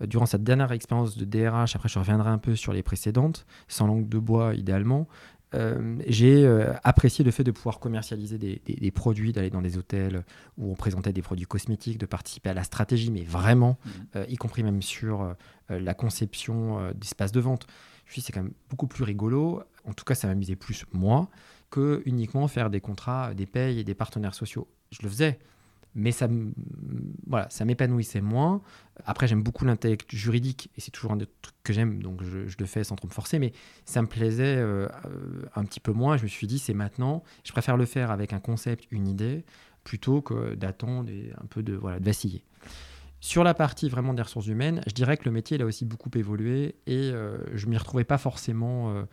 durant 0.00 0.26
cette 0.26 0.44
dernière 0.44 0.70
expérience 0.70 1.16
de 1.16 1.24
DRH, 1.24 1.74
après 1.74 1.88
je 1.88 1.98
reviendrai 1.98 2.30
un 2.30 2.38
peu 2.38 2.54
sur 2.54 2.72
les 2.72 2.84
précédentes, 2.84 3.44
sans 3.66 3.88
langue 3.88 4.08
de 4.08 4.18
bois 4.18 4.54
idéalement, 4.54 5.08
euh, 5.54 5.96
j'ai 6.06 6.44
euh, 6.44 6.72
apprécié 6.82 7.24
le 7.24 7.30
fait 7.30 7.44
de 7.44 7.50
pouvoir 7.50 7.78
commercialiser 7.78 8.38
des, 8.38 8.90
produits, 8.90 9.32
d'aller 9.32 9.50
dans 9.50 9.62
des 9.62 9.78
hôtels 9.78 10.24
où 10.58 10.70
on 10.70 10.74
présentait 10.74 11.12
des 11.12 11.22
produits 11.22 11.46
cosmétiques, 11.46 11.98
de 11.98 12.06
participer 12.06 12.50
à 12.50 12.54
la 12.54 12.64
stratégie, 12.64 13.10
mais 13.10 13.22
vraiment, 13.22 13.78
mmh. 13.84 13.90
euh, 14.16 14.26
y 14.28 14.36
compris 14.36 14.62
même 14.62 14.82
sur 14.82 15.34
la 15.70 15.94
conception 15.94 16.92
d'espaces 16.94 17.32
de 17.32 17.40
vente. 17.40 17.66
Je 18.06 18.12
suis 18.12 18.20
c'est 18.20 18.32
quand 18.32 18.42
même 18.42 18.52
beaucoup 18.68 18.86
plus 18.86 19.04
rigolo. 19.04 19.62
En 19.86 19.94
tout 19.94 20.04
cas, 20.04 20.14
ça 20.14 20.28
m'amusait 20.28 20.56
plus 20.56 20.84
moi 20.92 21.28
que 21.70 22.02
uniquement 22.04 22.46
faire 22.48 22.68
des 22.68 22.80
contrats, 22.80 23.32
des 23.34 23.46
payes 23.46 23.78
et 23.78 23.84
des 23.84 23.94
partenaires 23.94 24.34
sociaux. 24.34 24.68
Je 24.90 24.98
le 25.02 25.08
faisais, 25.08 25.38
mais 25.94 26.12
ça, 26.12 26.28
voilà, 27.26 27.48
ça 27.50 27.64
m'épanouissait 27.64 28.20
moins. 28.20 28.62
Après, 29.04 29.26
j'aime 29.28 29.42
beaucoup 29.42 29.64
l'intellect 29.64 30.14
juridique, 30.14 30.70
et 30.76 30.80
c'est 30.80 30.90
toujours 30.90 31.12
un 31.12 31.16
des 31.16 31.26
trucs 31.42 31.54
que 31.62 31.72
j'aime, 31.72 32.02
donc 32.02 32.22
je, 32.22 32.56
le 32.58 32.66
fais 32.66 32.84
sans 32.84 32.96
trop 32.96 33.08
me 33.08 33.12
forcer, 33.12 33.38
mais 33.38 33.52
ça 33.84 34.02
me 34.02 34.06
plaisait 34.06 34.56
euh, 34.56 34.88
un 35.54 35.64
petit 35.64 35.80
peu 35.80 35.92
moins. 35.92 36.16
Je 36.16 36.24
me 36.24 36.28
suis 36.28 36.46
dit, 36.46 36.58
c'est 36.58 36.74
maintenant, 36.74 37.22
je 37.44 37.52
préfère 37.52 37.76
le 37.76 37.86
faire 37.86 38.10
avec 38.10 38.32
un 38.32 38.40
concept, 38.40 38.86
une 38.90 39.06
idée, 39.06 39.44
plutôt 39.84 40.22
que 40.22 40.54
d'attendre 40.54 41.10
et 41.10 41.32
un 41.40 41.46
peu 41.46 41.62
de, 41.62 41.74
voilà, 41.74 42.00
de 42.00 42.04
vaciller. 42.04 42.42
Sur 43.20 43.42
la 43.42 43.54
partie 43.54 43.88
vraiment 43.88 44.12
des 44.12 44.20
ressources 44.22 44.48
humaines, 44.48 44.82
je 44.86 44.92
dirais 44.92 45.16
que 45.16 45.24
le 45.24 45.30
métier 45.30 45.56
il 45.56 45.62
a 45.62 45.64
aussi 45.64 45.86
beaucoup 45.86 46.10
évolué 46.14 46.74
et 46.86 47.10
euh, 47.10 47.38
je 47.54 47.66
m'y 47.68 47.78
retrouvais 47.78 48.04
pas 48.04 48.18
forcément 48.18 48.90
euh, 48.90 49.04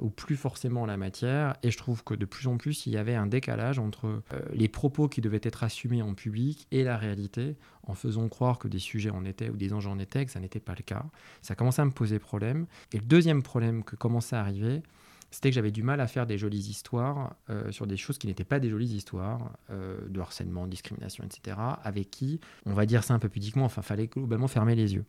ou 0.00 0.10
plus 0.10 0.36
forcément 0.36 0.86
la 0.86 0.96
matière. 0.96 1.56
Et 1.62 1.70
je 1.70 1.78
trouve 1.78 2.02
que 2.02 2.14
de 2.14 2.24
plus 2.24 2.46
en 2.46 2.56
plus, 2.56 2.86
il 2.86 2.92
y 2.92 2.96
avait 2.96 3.14
un 3.14 3.26
décalage 3.26 3.78
entre 3.78 4.06
euh, 4.06 4.40
les 4.52 4.68
propos 4.68 5.08
qui 5.08 5.20
devaient 5.20 5.40
être 5.42 5.62
assumés 5.62 6.02
en 6.02 6.14
public 6.14 6.66
et 6.70 6.82
la 6.82 6.96
réalité, 6.96 7.56
en 7.86 7.94
faisant 7.94 8.28
croire 8.28 8.58
que 8.58 8.68
des 8.68 8.78
sujets 8.78 9.10
en 9.10 9.24
étaient 9.24 9.50
ou 9.50 9.56
des 9.56 9.72
enjeux 9.72 9.90
en 9.90 9.98
étaient, 9.98 10.24
que 10.24 10.32
ça 10.32 10.40
n'était 10.40 10.60
pas 10.60 10.74
le 10.76 10.82
cas. 10.82 11.04
Ça 11.42 11.54
commençait 11.54 11.82
à 11.82 11.84
me 11.84 11.90
poser 11.90 12.18
problème. 12.18 12.66
Et 12.92 12.98
le 12.98 13.04
deuxième 13.04 13.42
problème 13.42 13.84
que 13.84 13.96
commençait 13.96 14.36
à 14.36 14.40
arriver, 14.40 14.82
c'était 15.30 15.50
que 15.50 15.54
j'avais 15.54 15.70
du 15.70 15.84
mal 15.84 16.00
à 16.00 16.08
faire 16.08 16.26
des 16.26 16.38
jolies 16.38 16.70
histoires 16.70 17.36
euh, 17.50 17.70
sur 17.70 17.86
des 17.86 17.96
choses 17.96 18.18
qui 18.18 18.26
n'étaient 18.26 18.42
pas 18.44 18.58
des 18.58 18.68
jolies 18.68 18.94
histoires, 18.94 19.52
euh, 19.70 19.98
de 20.08 20.20
harcèlement, 20.20 20.64
de 20.64 20.70
discrimination, 20.70 21.24
etc., 21.24 21.56
avec 21.84 22.10
qui, 22.10 22.40
on 22.66 22.74
va 22.74 22.84
dire 22.84 23.04
ça 23.04 23.14
un 23.14 23.20
peu 23.20 23.28
pudiquement, 23.28 23.64
enfin, 23.64 23.82
fallait 23.82 24.08
globalement 24.08 24.48
fermer 24.48 24.74
les 24.74 24.94
yeux. 24.94 25.04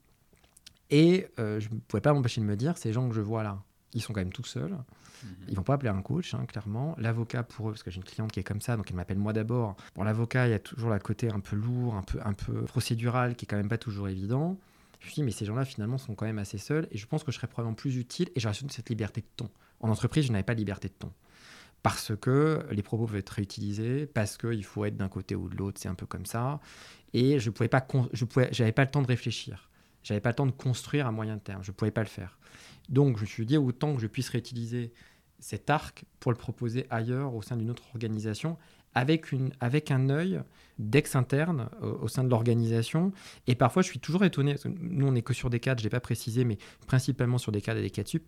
Et 0.93 1.27
je 1.37 1.69
ne 1.71 1.79
pouvais 1.87 2.01
pas 2.01 2.11
m'empêcher 2.11 2.41
de 2.41 2.45
me 2.45 2.57
dire, 2.57 2.77
ces 2.77 2.91
gens 2.91 3.07
que 3.07 3.15
je 3.15 3.21
vois 3.21 3.43
là, 3.43 3.63
ils 3.93 4.01
sont 4.01 4.13
quand 4.13 4.21
même 4.21 4.33
tout 4.33 4.43
seuls. 4.43 4.75
Ils 5.23 5.27
mhm. 5.27 5.35
Ils 5.49 5.55
vont 5.55 5.63
pas 5.63 5.75
appeler 5.75 5.89
un 5.89 6.01
coach, 6.01 6.33
hein, 6.33 6.45
clairement. 6.45 6.95
L'avocat 6.97 7.43
pour 7.43 7.69
eux, 7.69 7.71
parce 7.73 7.83
que 7.83 7.91
j'ai 7.91 7.97
une 7.97 8.03
cliente 8.03 8.31
qui 8.31 8.39
est 8.39 8.43
comme 8.43 8.61
ça, 8.61 8.77
donc 8.77 8.89
elle 8.89 8.95
m'appelle 8.95 9.19
moi 9.19 9.33
d'abord. 9.33 9.75
Pour 9.93 10.03
l'avocat, 10.03 10.47
il 10.47 10.51
y 10.51 10.53
a 10.53 10.59
toujours 10.59 10.89
la 10.89 10.99
côté 10.99 11.29
un 11.29 11.39
peu 11.39 11.55
lourd, 11.55 11.95
un 11.95 12.03
peu, 12.03 12.19
un 12.23 12.33
peu 12.33 12.63
procédural, 12.63 13.35
qui 13.35 13.45
est 13.45 13.47
quand 13.47 13.57
même 13.57 13.69
pas 13.69 13.77
toujours 13.77 14.07
évident. 14.07 14.57
Je 14.99 15.07
me 15.07 15.11
suis 15.11 15.21
dit, 15.21 15.23
mais 15.23 15.31
ces 15.31 15.45
gens-là, 15.45 15.65
finalement, 15.65 15.97
sont 15.97 16.13
quand 16.15 16.25
même 16.25 16.39
assez 16.39 16.57
seuls. 16.57 16.87
Et 16.91 16.97
je 16.97 17.07
pense 17.07 17.23
que 17.23 17.31
je 17.31 17.37
serais 17.37 17.47
probablement 17.47 17.75
plus 17.75 17.97
utile. 17.97 18.29
Et 18.35 18.39
j'aurais 18.39 18.55
cette 18.69 18.89
liberté 18.89 19.21
de 19.21 19.27
ton. 19.35 19.49
En 19.79 19.89
entreprise, 19.89 20.25
je 20.25 20.31
n'avais 20.31 20.43
pas 20.43 20.53
de 20.53 20.59
liberté 20.59 20.89
de 20.89 20.93
ton. 20.93 21.11
Parce 21.81 22.15
que 22.15 22.63
les 22.69 22.83
propos 22.83 23.07
peuvent 23.07 23.15
être 23.15 23.29
réutilisés, 23.31 24.05
parce 24.05 24.37
qu'il 24.37 24.63
faut 24.63 24.85
être 24.85 24.97
d'un 24.97 25.09
côté 25.09 25.35
ou 25.35 25.49
de 25.49 25.55
l'autre, 25.55 25.81
c'est 25.81 25.89
un 25.89 25.95
peu 25.95 26.05
comme 26.05 26.27
ça. 26.27 26.59
Et 27.13 27.39
je 27.39 27.49
pouvais 27.49 27.67
pas, 27.67 27.85
je 28.13 28.25
pouvais, 28.25 28.49
j'avais 28.51 28.71
pas 28.71 28.85
le 28.85 28.91
temps 28.91 29.01
de 29.01 29.07
réfléchir. 29.07 29.70
J'avais 30.03 30.21
pas 30.21 30.29
le 30.29 30.35
temps 30.35 30.45
de 30.45 30.51
construire 30.51 31.07
à 31.07 31.11
moyen 31.11 31.37
terme. 31.37 31.63
Je 31.63 31.71
pouvais 31.71 31.91
pas 31.91 32.01
le 32.01 32.07
faire. 32.07 32.37
Donc, 32.89 33.17
je 33.17 33.21
me 33.21 33.27
suis 33.27 33.45
dit, 33.45 33.57
autant 33.57 33.95
que 33.95 34.01
je 34.01 34.07
puisse 34.07 34.29
réutiliser 34.29 34.91
cet 35.39 35.69
arc 35.69 36.05
pour 36.19 36.31
le 36.31 36.37
proposer 36.37 36.85
ailleurs, 36.89 37.33
au 37.33 37.41
sein 37.41 37.57
d'une 37.57 37.69
autre 37.69 37.83
organisation, 37.93 38.57
avec, 38.93 39.31
une, 39.31 39.51
avec 39.59 39.91
un 39.91 40.09
œil 40.09 40.41
d'ex-interne 40.79 41.69
euh, 41.81 41.93
au 42.01 42.07
sein 42.07 42.23
de 42.23 42.29
l'organisation. 42.29 43.11
Et 43.47 43.55
parfois, 43.55 43.81
je 43.81 43.87
suis 43.87 43.99
toujours 43.99 44.25
étonné, 44.25 44.55
nous, 44.65 45.07
on 45.07 45.11
n'est 45.13 45.21
que 45.21 45.33
sur 45.33 45.49
des 45.49 45.59
cadres, 45.59 45.79
je 45.79 45.85
n'ai 45.85 45.89
pas 45.89 45.99
précisé, 45.99 46.43
mais 46.43 46.57
principalement 46.87 47.37
sur 47.37 47.51
des 47.51 47.61
cadres 47.61 47.79
et 47.79 47.83
des 47.83 47.89
cadres 47.89 48.09
sup, 48.09 48.25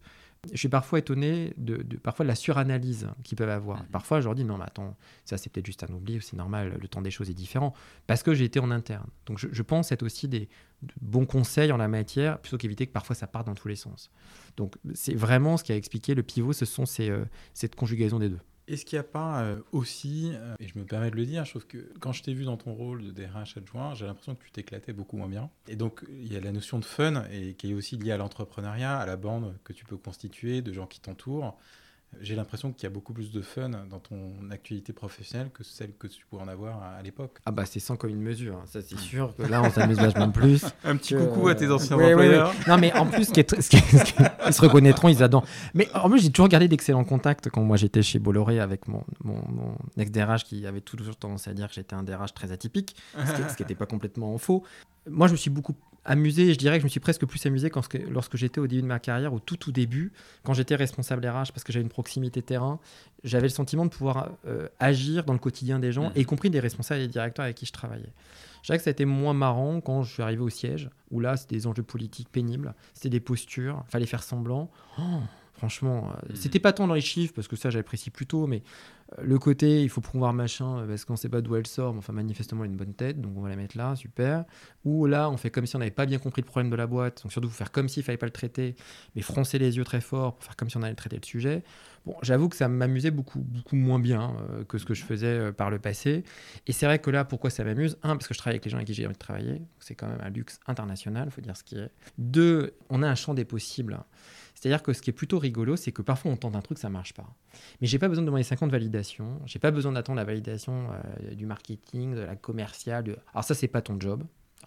je 0.52 0.58
suis 0.58 0.70
parfois 0.70 1.00
étonné 1.00 1.54
de, 1.58 1.78
parfois 1.98 2.26
de 2.26 2.28
la 2.28 2.36
suranalyse 2.36 3.08
qu'ils 3.24 3.38
peuvent 3.38 3.50
avoir. 3.50 3.80
Mhm. 3.80 3.88
Parfois, 3.92 4.20
je 4.20 4.26
leur 4.26 4.36
dis 4.36 4.44
non, 4.44 4.58
mais 4.58 4.66
attends, 4.66 4.96
ça 5.24 5.38
c'est 5.38 5.50
peut-être 5.50 5.66
juste 5.66 5.84
un 5.84 5.94
oubli, 5.94 6.20
c'est 6.22 6.36
normal, 6.36 6.78
le 6.82 6.88
temps 6.88 7.02
des 7.02 7.12
choses 7.12 7.30
est 7.30 7.34
différent, 7.34 7.74
parce 8.08 8.24
que 8.24 8.34
j'ai 8.34 8.46
été 8.46 8.60
en 8.60 8.72
interne. 8.72 9.08
Donc 9.26 9.40
je, 9.40 9.62
pense 9.62 9.92
être 9.92 10.04
aussi 10.04 10.28
des 10.28 10.50
bons 11.02 11.26
conseils 11.26 11.72
en 11.72 11.78
la 11.78 11.88
matière, 11.88 12.40
plutôt 12.40 12.58
qu'éviter 12.58 12.86
que 12.86 12.92
parfois 12.92 13.16
ça 13.16 13.28
parte 13.28 13.48
dans 13.48 13.56
tous 13.56 13.70
les 13.70 13.76
sens. 13.76 14.12
Donc 14.58 14.76
c'est 14.94 15.16
vraiment 15.16 15.56
ce 15.56 15.64
qui 15.64 15.72
a 15.72 15.78
expliqué 15.78 16.14
le 16.14 16.24
pivot, 16.24 16.52
ce 16.52 16.66
sont 16.66 16.86
ces, 16.86 17.10
euh, 17.10 17.24
cette 17.54 17.76
conjugaison 17.76 18.20
des 18.20 18.30
deux. 18.30 18.40
Est-ce 18.68 18.86
qu'il 18.86 18.98
n'y 18.98 19.02
a 19.02 19.04
pas 19.04 19.42
euh, 19.42 19.60
aussi, 19.72 20.32
euh, 20.34 20.56
et 20.60 20.68
je 20.68 20.80
me 20.80 20.86
permets 20.86 21.12
de 21.12 21.16
le 21.16 21.26
dire, 21.26 21.44
je 21.44 21.52
trouve 21.52 21.68
que 21.68 21.92
quand 22.00 22.14
je 22.14 22.24
t'ai 22.24 22.34
vu 22.34 22.46
dans 22.46 22.56
ton 22.56 22.74
rôle 22.74 23.04
de 23.04 23.12
DRH 23.12 23.58
adjoint, 23.58 23.94
j'ai 23.94 24.06
l'impression 24.06 24.36
que 24.36 24.44
tu 24.44 24.52
t'éclatais 24.52 24.94
beaucoup 24.94 25.18
moins 25.18 25.28
bien. 25.28 25.50
Et 25.68 25.76
donc, 25.76 26.06
il 26.10 26.32
y 26.32 26.38
a 26.38 26.40
la 26.40 26.52
notion 26.52 26.80
de 26.80 26.86
fun, 26.86 27.26
et 27.32 27.56
qui 27.56 27.72
est 27.72 27.74
aussi 27.74 27.98
liée 27.98 28.12
à 28.12 28.18
l'entrepreneuriat, 28.18 28.98
à 28.98 29.06
la 29.06 29.18
bande 29.18 29.54
que 29.64 29.74
tu 29.74 29.84
peux 29.84 29.98
constituer, 29.98 30.62
de 30.62 30.72
gens 30.72 30.88
qui 30.88 31.02
t'entourent 31.02 31.58
j'ai 32.22 32.36
l'impression 32.36 32.72
qu'il 32.72 32.84
y 32.84 32.88
a 32.88 32.90
beaucoup 32.90 33.14
plus 33.14 33.32
de 33.32 33.42
fun 33.42 33.70
dans 33.70 34.00
ton 34.00 34.34
actualité 34.52 34.94
professionnelle 34.94 35.50
que 35.54 35.64
celle 35.64 35.94
que 35.94 36.08
tu 36.08 36.26
pouvais 36.26 36.42
en 36.42 36.48
avoir 36.48 36.82
à, 36.82 37.02
l'époque. 37.02 37.40
Ah 37.46 37.52
bah 37.52 37.66
c'est 37.66 37.80
sans 37.80 37.96
commune 37.96 38.22
mesure, 38.22 38.56
hein. 38.56 38.66
ça 38.66 38.82
c'est 38.82 38.98
sûr 38.98 39.36
que 39.36 39.44
là 39.44 39.62
on 39.62 39.70
s'amuse 39.70 39.98
vachement 39.98 40.32
plus. 40.32 40.66
Un 40.84 40.96
petit 40.96 41.16
coucou 41.16 41.48
à 41.48 41.56
tes 41.56 41.70
anciens 41.70 41.98
employeurs. 41.98 42.54
Non 42.68 42.78
mais 42.78 42.94
en 42.94 43.06
plus, 43.06 43.26
ce 43.26 43.32
qui 43.32 43.40
est, 43.40 43.62
ce 43.62 43.70
qui 43.70 43.78
ils 44.48 44.54
se 44.54 44.62
reconnaîtront, 44.62 45.10
ils 45.10 45.24
adorent. 45.24 45.46
Mais 45.74 45.88
en 45.94 46.10
plus 46.10 46.20
j'ai 46.22 46.32
toujours 46.32 46.50
gardé 46.50 46.68
d'excellents 46.68 47.04
contacts 47.04 47.50
quand 47.50 47.62
moi 47.62 47.78
j'étais 47.78 48.02
chez 48.02 48.20
Bolloré 48.20 48.60
avec 48.60 48.88
mon, 48.88 49.04
mon, 49.24 49.76
ex-DRH 49.98 50.44
qui 50.44 50.66
avait 50.66 50.82
toujours 50.82 51.16
tendance 51.16 51.48
à 51.48 51.54
dire 51.54 51.68
que 51.68 51.74
j'étais 51.74 51.96
un 51.96 52.04
DRH 52.04 52.34
très 52.34 52.52
atypique, 52.52 52.96
ce 53.18 53.56
qui 53.56 53.64
n'était 53.64 53.76
pas 53.76 53.86
complètement 53.86 54.38
faux. 54.38 54.64
Moi 55.10 55.28
je 55.28 55.34
me 55.34 55.38
suis 55.38 55.50
beaucoup 55.50 55.76
amusé, 56.06 56.54
je 56.54 56.58
dirais 56.58 56.78
que 56.78 56.82
je 56.82 56.86
me 56.86 56.90
suis 56.90 57.00
presque 57.00 57.26
plus 57.26 57.46
amusé 57.46 57.70
quand, 57.70 57.88
lorsque 58.10 58.36
j'étais 58.38 58.60
au 58.60 58.68
début 58.68 58.82
de 58.82 58.88
ma 58.88 59.00
carrière, 59.00 59.34
au 59.34 59.40
tout 59.40 59.58
tout 59.58 59.72
début, 59.72 60.12
quand 60.44 60.54
j'étais 60.54 60.76
responsable 60.76 61.26
RH, 61.26 61.52
parce 61.54 61.64
que 61.64 61.72
j'avais 61.72 61.84
une 61.84 61.90
proximité 61.90 62.42
terrain, 62.42 62.80
j'avais 63.24 63.48
le 63.48 63.54
sentiment 63.54 63.86
de 63.86 63.90
pouvoir 63.90 64.32
euh, 64.46 64.68
agir 64.80 65.24
dans 65.24 65.34
le 65.34 65.40
quotidien 65.40 65.80
des 65.80 65.92
gens, 65.92 66.10
mmh. 66.10 66.18
y 66.20 66.26
compris 66.26 66.50
des 66.50 66.60
responsables 66.60 67.02
et 67.02 67.08
des 67.08 67.14
directeurs 67.14 67.46
avec 67.46 67.58
qui 67.58 67.66
je 67.66 67.72
travaillais. 67.72 68.14
Je 68.62 68.68
dirais 68.68 68.78
que 68.78 68.84
ça 68.84 68.90
a 68.90 68.92
été 68.92 69.06
moins 69.06 69.34
marrant 69.34 69.82
quand 69.82 70.04
je 70.04 70.14
suis 70.14 70.24
arrivé 70.24 70.42
au 70.42 70.50
siège, 70.50 70.90
où 71.12 71.20
là, 71.20 71.38
c'était 71.38 71.56
des 71.56 71.68
enjeux 71.68 71.84
politiques 71.84 72.30
pénibles, 72.30 72.74
c'était 72.94 73.10
des 73.10 73.20
postures, 73.20 73.84
il 73.88 73.92
fallait 73.92 74.06
faire 74.06 74.24
semblant. 74.24 74.72
Oh, 75.00 75.20
franchement, 75.64 76.10
euh, 76.10 76.34
mmh. 76.34 76.36
c'était 76.36 76.60
pas 76.60 76.74
tant 76.74 76.88
dans 76.88 76.94
les 76.94 77.00
chiffres, 77.00 77.34
parce 77.34 77.48
que 77.48 77.56
ça, 77.56 77.70
j'apprécie 77.70 78.10
plutôt, 78.10 78.48
mais 78.48 78.64
le 79.22 79.40
côté, 79.40 79.82
il 79.82 79.90
faut 79.90 80.02
promouvoir 80.02 80.34
machin 80.34 80.80
euh, 80.80 80.88
parce 80.88 81.06
qu'on 81.06 81.14
ne 81.14 81.18
sait 81.18 81.30
pas 81.30 81.42
d'où 81.42 81.56
elle 81.56 81.68
sort, 81.68 81.94
mais 81.94 82.00
enfin 82.00 82.14
manifestement 82.14 82.64
elle 82.64 82.70
a 82.70 82.72
une 82.72 82.78
bonne 82.78 82.94
tête, 82.94 83.22
donc 83.22 83.34
on 83.38 83.42
va 83.42 83.50
la 83.50 83.56
mettre 83.56 83.78
là, 83.78 83.96
super. 83.96 84.46
Ou 84.86 85.06
là, 85.06 85.30
on 85.30 85.38
fait 85.38 85.52
comme 85.52 85.66
si 85.66 85.76
on 85.76 85.80
n'avait 85.80 85.92
pas 85.92 86.06
bien 86.06 86.20
compris 86.20 86.42
le 86.42 86.48
problème 86.48 86.70
de 86.70 86.76
la 86.76 86.88
boîte, 86.88 87.24
donc 87.24 87.32
surtout 87.32 87.50
faire 87.50 87.72
comme 87.72 87.88
s'il 87.88 88.02
ne 88.02 88.06
fallait 88.06 88.18
pas 88.18 88.26
le 88.26 88.32
traiter, 88.32 88.76
mais 89.16 89.22
froncer 89.22 89.58
les 89.60 89.78
yeux 89.78 89.84
très 89.84 90.02
fort 90.02 90.36
pour 90.36 90.44
faire 90.44 90.56
comme 90.56 90.70
si 90.70 90.78
on 90.78 90.82
allait 90.82 90.96
traiter 90.96 91.18
le 91.18 91.26
sujet. 91.26 91.64
Bon, 92.06 92.16
j'avoue 92.22 92.50
que 92.50 92.58
ça 92.58 92.68
m'amusait 92.68 93.12
beaucoup, 93.12 93.40
beaucoup 93.40 93.78
moins 93.78 94.00
bien 94.00 94.36
euh, 94.50 94.66
que 94.66 94.78
ce 94.78 94.86
que 94.86 94.94
je 94.94 95.06
faisais 95.06 95.28
euh, 95.28 95.52
par 95.54 95.70
le 95.70 95.80
passé. 95.80 96.24
Et 96.68 96.74
c'est 96.74 96.86
vrai 96.86 97.00
que 97.00 97.10
là, 97.10 97.24
pourquoi 97.24 97.50
ça 97.50 97.64
m'amuse? 97.64 97.98
Un, 98.04 98.18
parce 98.18 98.28
que 98.28 98.34
je 98.34 98.40
travaille 98.40 98.56
avec 98.56 98.66
les 98.66 98.72
gens 98.72 98.78
avec 98.78 98.88
qui 98.88 98.94
j'ai 98.94 99.06
envie 99.06 99.14
de 99.14 99.20
travailler, 99.20 99.62
c'est 99.80 99.96
quand 99.96 100.08
même 100.08 100.22
un 100.22 100.30
luxe 100.30 100.60
international, 100.68 101.30
il 101.30 101.32
faut 101.32 101.42
dire 101.42 101.56
ce 101.56 101.64
qui 101.64 101.78
est. 101.78 101.90
Deux, 102.18 102.74
on 102.90 103.04
a 103.04 103.08
un 103.08 103.16
champ 103.16 103.34
des 103.34 103.46
possibles 103.46 103.98
C'est-à-dire 104.64 104.82
que 104.82 104.94
ce 104.94 105.02
qui 105.02 105.10
est 105.10 105.14
plutôt 105.14 105.40
rigolo, 105.40 105.76
c'est 105.76 105.92
que 105.92 106.02
parfois 106.02 106.32
on 106.32 106.38
tente 106.38 106.56
un 106.56 106.62
truc, 106.62 106.78
ça 106.78 106.90
marche 106.90 107.14
pas. 107.14 107.28
Mais 107.82 107.88
j'ai 107.88 108.00
pas 108.00 108.08
besoin 108.08 108.22
de 108.22 108.28
demander 108.28 108.44
50 108.44 108.72
validations, 108.72 109.42
j'ai 109.46 109.60
pas 109.60 109.72
besoin 109.72 109.92
d'attendre 109.92 110.16
la 110.16 110.24
validation 110.24 110.88
euh, 110.90 111.36
du 111.36 111.46
marketing, 111.46 112.16
de 112.16 112.22
la 112.22 112.38
commerciale. 112.38 113.18
Alors 113.34 113.44
ça, 113.44 113.56
c'est 113.56 113.68
pas 113.68 113.82
ton 113.82 114.00
job. 114.00 114.24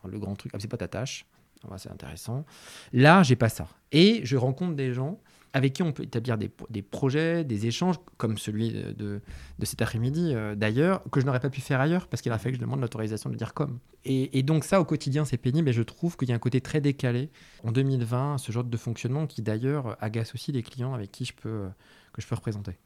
Le 0.06 0.18
grand 0.18 0.36
truc, 0.36 0.52
ah, 0.54 0.58
c'est 0.60 0.68
pas 0.68 0.76
ta 0.76 0.86
tâche. 0.86 1.24
Ah, 1.70 1.78
c'est 1.78 1.90
intéressant. 1.90 2.44
Là, 2.92 3.22
j'ai 3.22 3.36
pas 3.36 3.48
ça. 3.48 3.68
Et 3.90 4.20
je 4.22 4.36
rencontre 4.36 4.76
des 4.76 4.92
gens 4.92 5.18
avec 5.52 5.72
qui 5.72 5.82
on 5.82 5.92
peut 5.92 6.02
établir 6.02 6.36
des, 6.36 6.82
projets, 6.82 7.44
des 7.44 7.66
échanges, 7.66 7.96
comme 8.16 8.38
celui 8.38 8.72
de, 8.72 9.20
cet 9.62 9.82
après-midi 9.82 10.32
euh, 10.34 10.54
d'ailleurs, 10.54 11.02
que 11.10 11.20
je 11.20 11.26
n'aurais 11.26 11.40
pas 11.40 11.50
pu 11.50 11.60
faire 11.60 11.80
ailleurs 11.80 12.08
parce 12.08 12.22
qu'il 12.22 12.32
a 12.32 12.38
fallu 12.38 12.52
que 12.52 12.60
je 12.60 12.64
demande 12.64 12.80
l'autorisation 12.80 13.30
de 13.30 13.36
dire 13.36 13.54
comme. 13.54 13.78
Et, 14.04 14.42
donc 14.42 14.64
ça, 14.64 14.80
au 14.80 14.84
quotidien, 14.84 15.24
c'est 15.24 15.36
pénible 15.36 15.68
et 15.68 15.72
je 15.72 15.82
trouve 15.82 16.16
qu'il 16.16 16.28
y 16.28 16.32
a 16.32 16.34
un 16.34 16.40
côté 16.40 16.60
très 16.60 16.80
décalé 16.80 17.30
en 17.64 17.72
2020, 17.72 18.38
ce 18.38 18.52
genre 18.52 18.64
de 18.64 18.76
fonctionnement 18.76 19.26
qui 19.26 19.42
d'ailleurs 19.42 19.96
agace 20.00 20.34
aussi 20.34 20.52
les 20.52 20.62
clients 20.62 20.94
avec 20.94 21.10
qui 21.10 21.24
je 21.24 21.32
peux, 21.34 21.68
que 22.12 22.22
je 22.22 22.26
peux 22.26 22.36
représenter. 22.36 22.78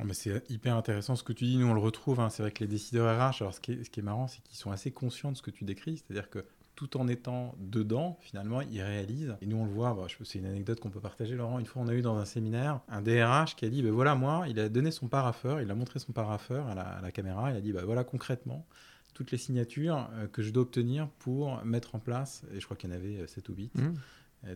Oh, 0.00 0.12
c'est 0.12 0.50
hyper 0.50 0.76
intéressant 0.76 1.14
ce 1.14 1.22
que 1.22 1.32
tu 1.32 1.44
dis. 1.44 1.56
Nous, 1.56 1.66
on 1.66 1.74
le 1.74 1.80
retrouve. 1.80 2.20
Hein. 2.20 2.28
C'est 2.28 2.42
vrai 2.42 2.50
que 2.50 2.60
les 2.64 2.68
décideurs 2.68 3.16
RH, 3.16 3.42
alors 3.42 3.54
ce 3.54 3.60
qui 3.60 3.72
est 3.72 4.02
marrant, 4.02 4.26
c'est 4.26 4.42
qu'ils 4.42 4.58
sont 4.58 4.72
assez 4.72 4.90
conscients 4.90 5.30
de 5.30 5.36
ce 5.36 5.42
que 5.42 5.52
tu 5.52 5.64
décris. 5.64 5.98
C'est-à-dire 5.98 6.28
que 6.28 6.44
tout 6.74 6.96
en 6.96 7.06
étant 7.08 7.54
dedans, 7.58 8.18
finalement, 8.20 8.60
ils 8.60 8.82
réalisent. 8.82 9.36
Et 9.40 9.46
nous, 9.46 9.56
on 9.56 9.64
le 9.64 9.70
voit, 9.70 9.94
bah, 9.94 10.06
c'est 10.24 10.38
une 10.38 10.46
anecdote 10.46 10.80
qu'on 10.80 10.90
peut 10.90 11.00
partager, 11.00 11.36
Laurent. 11.36 11.58
Une 11.58 11.66
fois, 11.66 11.82
on 11.82 11.88
a 11.88 11.94
eu 11.94 12.02
dans 12.02 12.16
un 12.16 12.24
séminaire 12.24 12.80
un 12.88 13.00
DRH 13.00 13.54
qui 13.56 13.64
a 13.64 13.68
dit, 13.68 13.82
ben 13.82 13.92
voilà, 13.92 14.14
moi, 14.14 14.46
il 14.48 14.58
a 14.58 14.68
donné 14.68 14.90
son 14.90 15.08
paraffeur, 15.08 15.60
il 15.60 15.70
a 15.70 15.74
montré 15.74 15.98
son 15.98 16.12
paraffeur 16.12 16.66
à 16.66 16.74
la, 16.74 16.82
à 16.82 17.00
la 17.00 17.12
caméra, 17.12 17.50
il 17.52 17.56
a 17.56 17.60
dit, 17.60 17.72
ben 17.72 17.84
voilà, 17.84 18.02
concrètement, 18.02 18.66
toutes 19.14 19.30
les 19.30 19.38
signatures 19.38 20.10
euh, 20.14 20.26
que 20.26 20.42
je 20.42 20.50
dois 20.50 20.64
obtenir 20.64 21.08
pour 21.20 21.64
mettre 21.64 21.94
en 21.94 21.98
place, 22.00 22.42
et 22.52 22.60
je 22.60 22.64
crois 22.64 22.76
qu'il 22.76 22.90
y 22.90 22.92
en 22.92 22.96
avait 22.96 23.26
7 23.26 23.48
euh, 23.48 23.52
ou 23.52 23.56
8. 23.56 23.74
Mmh. 23.74 23.94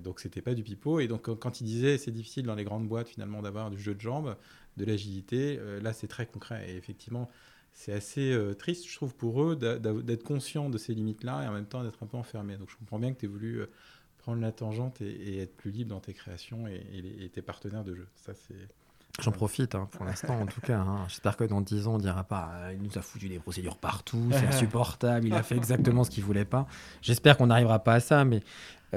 Donc 0.01 0.21
c'était 0.21 0.43
pas 0.43 0.55
du 0.55 0.63
pipeau. 0.63 1.01
Et 1.01 1.09
donc 1.09 1.35
quand 1.37 1.61
il 1.63 1.65
disait 1.65 1.97
c'est 1.97 2.11
difficile 2.11 2.45
dans 2.45 2.55
les 2.55 2.65
grandes 2.65 2.87
boîtes 2.87 3.09
finalement 3.09 3.41
d'avoir 3.41 3.71
du 3.71 3.81
jeu 3.81 3.95
de 3.95 4.01
jambes, 4.01 4.37
de 4.77 4.85
l'agilité, 4.85 5.59
euh, 5.59 5.81
là 5.81 5.95
c'est 5.95 6.09
très 6.09 6.27
concret. 6.27 6.71
Et 6.71 6.77
effectivement, 6.77 7.31
c'est 7.73 7.93
assez 7.93 8.33
euh, 8.33 8.55
triste, 8.55 8.89
je 8.89 8.97
trouve, 8.97 9.15
pour 9.15 9.43
eux 9.43 9.57
d'être 9.57 10.25
conscients 10.25 10.69
de 10.69 10.79
ces 10.79 10.95
limites-là 10.95 11.45
et 11.45 11.49
en 11.49 11.53
même 11.53 11.67
temps 11.67 11.85
d'être 11.85 12.03
un 12.03 12.07
peu 12.07 12.17
enfermés. 12.17 12.57
Donc 12.57 12.71
je 12.71 12.77
comprends 12.77 12.99
bien 12.99 13.13
que 13.13 13.21
tu 13.21 13.27
aies 13.27 13.29
voulu 13.29 13.61
euh, 13.61 13.71
prendre 14.19 14.41
la 14.41 14.53
tangente 14.53 15.01
et, 15.01 15.39
être 15.39 15.57
plus 15.57 15.71
libre 15.71 15.91
dans 15.91 16.01
tes 16.01 16.13
créations 16.13 16.67
et, 16.67 17.31
tes 17.33 17.43
partenaires 17.43 17.85
de 17.85 17.95
jeu. 17.95 18.09
Ça, 18.17 18.33
c'est. 18.35 18.69
J'en 19.21 19.33
profite 19.33 19.75
hein, 19.75 19.89
pour 19.91 20.05
l'instant, 20.05 20.41
en 20.41 20.47
tout 20.47 20.61
cas. 20.61 20.79
Hein. 20.79 21.05
J'espère 21.09 21.37
que 21.37 21.45
dans 21.45 21.61
10 21.61 21.89
ans, 21.89 21.95
on 21.95 21.99
dira 21.99 22.23
pas 22.23 22.51
ah, 22.53 22.73
il 22.73 22.81
nous 22.81 22.99
a 22.99 23.03
foutu 23.03 23.29
des 23.29 23.41
procédures 23.41 23.77
partout, 23.77 24.29
c'est 24.31 24.47
insupportable, 24.55 25.27
il 25.27 25.35
a 25.35 25.43
fait 25.43 25.57
exactement 25.57 26.05
ce 26.05 26.11
qu'il 26.11 26.23
voulait 26.23 26.45
pas. 26.45 26.67
J'espère 27.03 27.37
qu'on 27.37 27.47
n'arrivera 27.47 27.81
pas 27.81 27.95
à 27.95 28.01
ça, 28.01 28.25
mais 28.25 28.37
euh, 28.37 28.41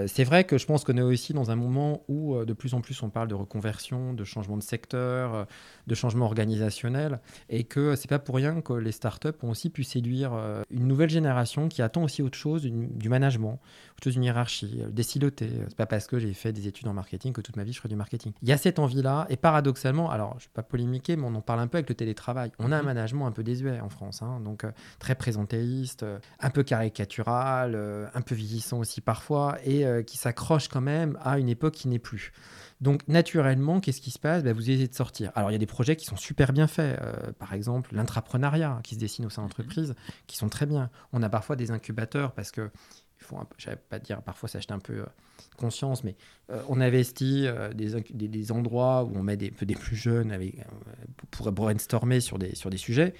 c'est 0.08 0.24
vrai 0.24 0.46
que 0.46 0.58
je 0.58 0.66
pense 0.66 0.84
qu'on 0.84 0.96
est 0.96 1.02
aussi 1.02 1.34
dans 1.34 1.52
un 1.52 1.56
moment 1.56 2.04
où 2.08 2.36
euh, 2.36 2.46
de 2.46 2.54
plus 2.54 2.74
en 2.74 2.82
plus 2.82 3.02
on 3.04 3.10
parle 3.10 3.28
de 3.28 3.36
reconversion, 3.36 4.14
de 4.14 4.24
changement 4.24 4.56
de 4.56 4.64
secteur, 4.64 5.36
euh, 5.36 5.44
de 5.88 5.96
changement 5.96 6.26
organisationnel, 6.26 7.20
et 7.50 7.66
que 7.66 7.96
c'est 7.96 8.08
pas 8.08 8.20
pour 8.20 8.36
rien 8.36 8.62
que 8.62 8.74
les 8.74 8.94
startups 8.94 9.30
ont 9.44 9.50
aussi 9.50 9.70
pu 9.70 9.84
séduire 9.84 10.32
une 10.70 10.88
nouvelle 10.88 11.10
génération 11.10 11.68
qui 11.68 11.82
attend 11.82 12.04
aussi 12.04 12.22
autre 12.22 12.38
chose 12.38 12.64
du 12.64 13.10
management, 13.10 13.60
chose 14.04 14.14
d'une 14.14 14.24
hiérarchie, 14.24 14.84
des 14.90 15.04
silotés. 15.04 15.50
C'est 15.68 15.78
pas 15.78 15.86
parce 15.86 16.08
que 16.08 16.20
j'ai 16.20 16.34
fait 16.34 16.54
des 16.54 16.68
études 16.68 16.88
en 16.88 16.94
marketing 16.94 17.34
que 17.34 17.42
toute 17.42 17.56
ma 17.56 17.64
vie 17.64 17.74
je 17.74 17.78
ferai 17.78 17.90
du 17.90 17.96
marketing. 17.96 18.34
Il 18.42 18.50
y 18.50 18.52
a 18.52 18.58
cette 18.58 18.80
envie-là, 18.80 19.28
et 19.30 19.38
paradoxalement, 19.38 20.10
alors 20.10 20.36
je 20.40 20.46
vais 20.46 20.54
pas 20.54 20.64
polémiquer, 20.64 21.16
mais 21.16 21.26
on 21.26 21.36
en 21.36 21.42
parle 21.42 21.60
un 21.60 21.68
peu 21.68 21.78
avec 21.78 21.90
le 21.90 21.96
télétravail. 21.96 22.52
On 22.60 22.72
a 22.72 22.78
un 22.78 22.80
mhm. 22.80 22.86
management 22.86 23.28
un 23.28 23.32
peu 23.32 23.44
désuet 23.44 23.80
en 23.80 23.90
France, 23.90 24.22
hein, 24.22 24.40
donc 24.44 24.66
très 25.00 25.16
présentéiste, 25.16 26.06
un 26.40 26.50
peu 26.50 26.64
caricatural, 26.64 27.76
un 28.14 28.22
peu 28.22 28.36
vieillissant 28.36 28.80
aussi 28.80 29.02
parfois, 29.02 29.58
et 29.64 29.86
euh, 29.86 30.04
qui 30.04 30.18
s'accroche 30.18 30.68
quand 30.68 30.82
même 30.82 31.18
à 31.22 31.40
une 31.40 31.50
époque 31.50 31.74
qui 31.74 31.88
n'est 31.88 32.00
plus. 32.00 32.32
Donc 32.82 33.08
naturellement, 33.08 33.80
qu'est-ce 33.80 34.02
qui 34.02 34.12
se 34.12 34.20
passe? 34.20 34.44
Ben, 34.44 34.54
Vous 34.54 34.70
essayez 34.70 34.88
de 34.88 34.94
sortir. 34.94 35.32
Alors 35.36 35.52
il 35.52 35.54
y 35.54 35.56
a 35.56 35.60
des 35.60 35.66
projets 35.68 35.96
qui 35.96 36.06
sont 36.06 36.16
super 36.16 36.52
bien 36.52 36.68
faits. 36.68 37.00
Euh, 37.02 37.32
par 37.38 37.54
exemple, 37.54 37.94
l'intrapreneuriat 37.96 38.80
qui 38.84 38.96
se 38.96 39.00
dessine 39.00 39.26
au 39.26 39.30
sein 39.30 39.44
d'entreprises, 39.44 39.96
qui 40.28 40.38
sont 40.38 40.50
très 40.50 40.66
bien. 40.66 40.90
On 41.14 41.22
a 41.22 41.30
parfois 41.30 41.56
des 41.56 41.72
incubateurs 41.72 42.32
parce 42.34 42.52
que 42.52 42.72
il 43.22 43.26
faut, 43.26 43.38
pas 43.90 44.00
dire, 44.00 44.22
parfois 44.22 44.50
s'acheter 44.50 44.74
un 44.74 44.80
peu 44.80 44.94
euh, 44.94 45.06
conscience, 45.58 46.04
mais 46.04 46.16
euh, 46.50 46.62
on 46.70 46.82
investit 46.82 47.46
euh, 47.46 47.74
des, 47.74 48.28
des, 48.28 48.52
endroits 48.52 49.04
où 49.04 49.12
on 49.16 49.24
met 49.24 49.38
des, 49.38 49.52
des 49.52 49.76
plus 49.76 49.96
jeunes 49.96 50.32
avec, 50.32 50.56
pour 51.30 51.52
brainstormer 51.52 52.20
sur 52.20 52.40
des, 52.40 52.56
sur 52.56 52.70
des 52.70 52.78
sujets, 52.78 53.14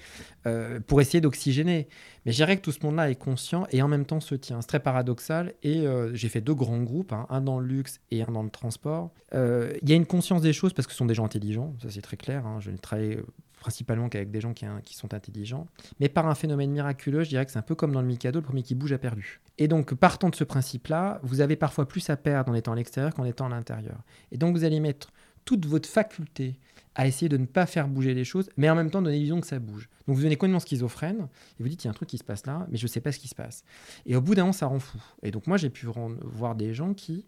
pour 0.86 1.00
essayer 1.00 1.20
d'oxygéner. 1.20 1.88
Mais 2.24 2.32
je 2.32 2.36
dirais 2.36 2.56
que 2.56 2.62
tout 2.62 2.72
ce 2.72 2.84
monde-là 2.84 3.10
est 3.10 3.16
conscient 3.16 3.66
et 3.70 3.82
en 3.82 3.88
même 3.88 4.04
temps 4.04 4.20
se 4.20 4.34
tient. 4.34 4.60
C'est 4.60 4.68
très 4.68 4.80
paradoxal. 4.80 5.54
Et 5.62 5.84
j'ai 6.12 6.28
fait 6.28 6.40
deux 6.40 6.54
grands 6.54 6.82
groupes, 6.82 7.12
hein, 7.12 7.26
un 7.30 7.40
dans 7.40 7.58
le 7.58 7.66
luxe 7.66 8.00
et 8.10 8.22
un 8.22 8.30
dans 8.30 8.42
le 8.42 8.50
transport. 8.50 9.10
Il 9.32 9.88
y 9.88 9.92
a 9.92 9.96
une 9.96 10.06
conscience 10.06 10.42
des 10.42 10.52
choses 10.52 10.72
parce 10.72 10.86
que 10.86 10.92
ce 10.92 10.98
sont 10.98 11.06
des 11.06 11.14
gens 11.14 11.24
intelligents, 11.24 11.74
ça 11.82 11.88
c'est 11.90 12.02
très 12.02 12.16
clair. 12.16 12.46
Hein. 12.46 12.58
Je 12.60 12.70
travaille 12.72 13.18
principalement 13.62 14.08
qu'avec 14.08 14.30
des 14.30 14.40
gens 14.40 14.52
qui, 14.52 14.66
qui, 14.84 14.96
sont 14.96 15.14
intelligents. 15.14 15.66
Mais 16.00 16.08
par 16.08 16.26
un 16.26 16.34
phénomène 16.34 16.70
miraculeux, 16.70 17.22
je 17.22 17.28
dirais 17.28 17.46
que 17.46 17.52
c'est 17.52 17.58
un 17.58 17.62
peu 17.62 17.76
comme 17.76 17.92
dans 17.92 18.02
le 18.02 18.06
Mikado, 18.08 18.40
le 18.40 18.44
premier 18.44 18.62
qui 18.62 18.74
bouge 18.74 18.92
a 18.92 18.98
perdu. 18.98 19.40
Et 19.56 19.68
donc, 19.68 19.94
partant 19.94 20.28
de 20.28 20.34
ce 20.34 20.44
principe-là, 20.44 21.20
vous 21.22 21.40
avez 21.40 21.56
parfois 21.56 21.86
plus 21.86 22.10
à 22.10 22.11
perdre 22.16 22.52
en 22.52 22.54
étant 22.54 22.72
à 22.72 22.76
l'extérieur 22.76 23.14
qu'en 23.14 23.24
étant 23.24 23.46
à 23.46 23.50
l'intérieur. 23.50 24.02
Et 24.30 24.38
donc, 24.38 24.56
vous 24.56 24.64
allez 24.64 24.80
mettre 24.80 25.12
toute 25.44 25.66
votre 25.66 25.88
faculté 25.88 26.58
à 26.94 27.06
essayer 27.06 27.28
de 27.28 27.36
ne 27.36 27.46
pas 27.46 27.66
faire 27.66 27.88
bouger 27.88 28.14
les 28.14 28.24
choses, 28.24 28.50
mais 28.56 28.68
en 28.68 28.74
même 28.74 28.90
temps 28.90 29.00
donner 29.00 29.16
l'illusion 29.16 29.40
que 29.40 29.46
ça 29.46 29.58
bouge. 29.58 29.88
Donc 30.06 30.16
vous 30.16 30.22
venez 30.22 30.36
complètement 30.36 30.60
schizophrène, 30.60 31.28
et 31.58 31.62
vous 31.62 31.68
dites, 31.68 31.84
il 31.84 31.86
y 31.86 31.88
a 31.88 31.90
un 31.90 31.94
truc 31.94 32.08
qui 32.08 32.18
se 32.18 32.24
passe 32.24 32.44
là, 32.46 32.66
mais 32.70 32.76
je 32.76 32.84
ne 32.84 32.88
sais 32.88 33.00
pas 33.00 33.12
ce 33.12 33.18
qui 33.18 33.28
se 33.28 33.34
passe. 33.34 33.64
Et 34.04 34.14
au 34.14 34.20
bout 34.20 34.34
d'un 34.34 34.42
moment, 34.42 34.52
ça 34.52 34.66
rend 34.66 34.78
fou. 34.78 34.98
Et 35.22 35.30
donc 35.30 35.46
moi, 35.46 35.56
j'ai 35.56 35.70
pu 35.70 35.86
voir 36.22 36.54
des 36.54 36.74
gens 36.74 36.92
qui 36.92 37.24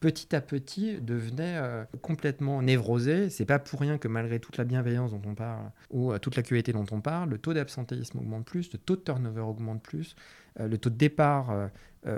petit 0.00 0.36
à 0.36 0.42
petit 0.42 1.00
devenait 1.00 1.56
euh, 1.56 1.84
complètement 2.02 2.60
névrosé. 2.60 3.30
C'est 3.30 3.46
pas 3.46 3.58
pour 3.58 3.80
rien 3.80 3.96
que 3.96 4.06
malgré 4.06 4.38
toute 4.38 4.58
la 4.58 4.64
bienveillance 4.64 5.12
dont 5.12 5.22
on 5.24 5.34
parle 5.34 5.70
ou 5.90 6.12
euh, 6.12 6.18
toute 6.18 6.36
la 6.36 6.42
QVT 6.42 6.72
dont 6.72 6.84
on 6.90 7.00
parle, 7.00 7.30
le 7.30 7.38
taux 7.38 7.54
d'absentéisme 7.54 8.18
augmente 8.18 8.44
plus, 8.44 8.70
le 8.72 8.78
taux 8.78 8.96
de 8.96 9.00
turnover 9.00 9.40
augmente 9.40 9.82
plus, 9.82 10.14
le 10.56 10.76
taux 10.78 10.90
de 10.90 10.96
départ 10.96 11.70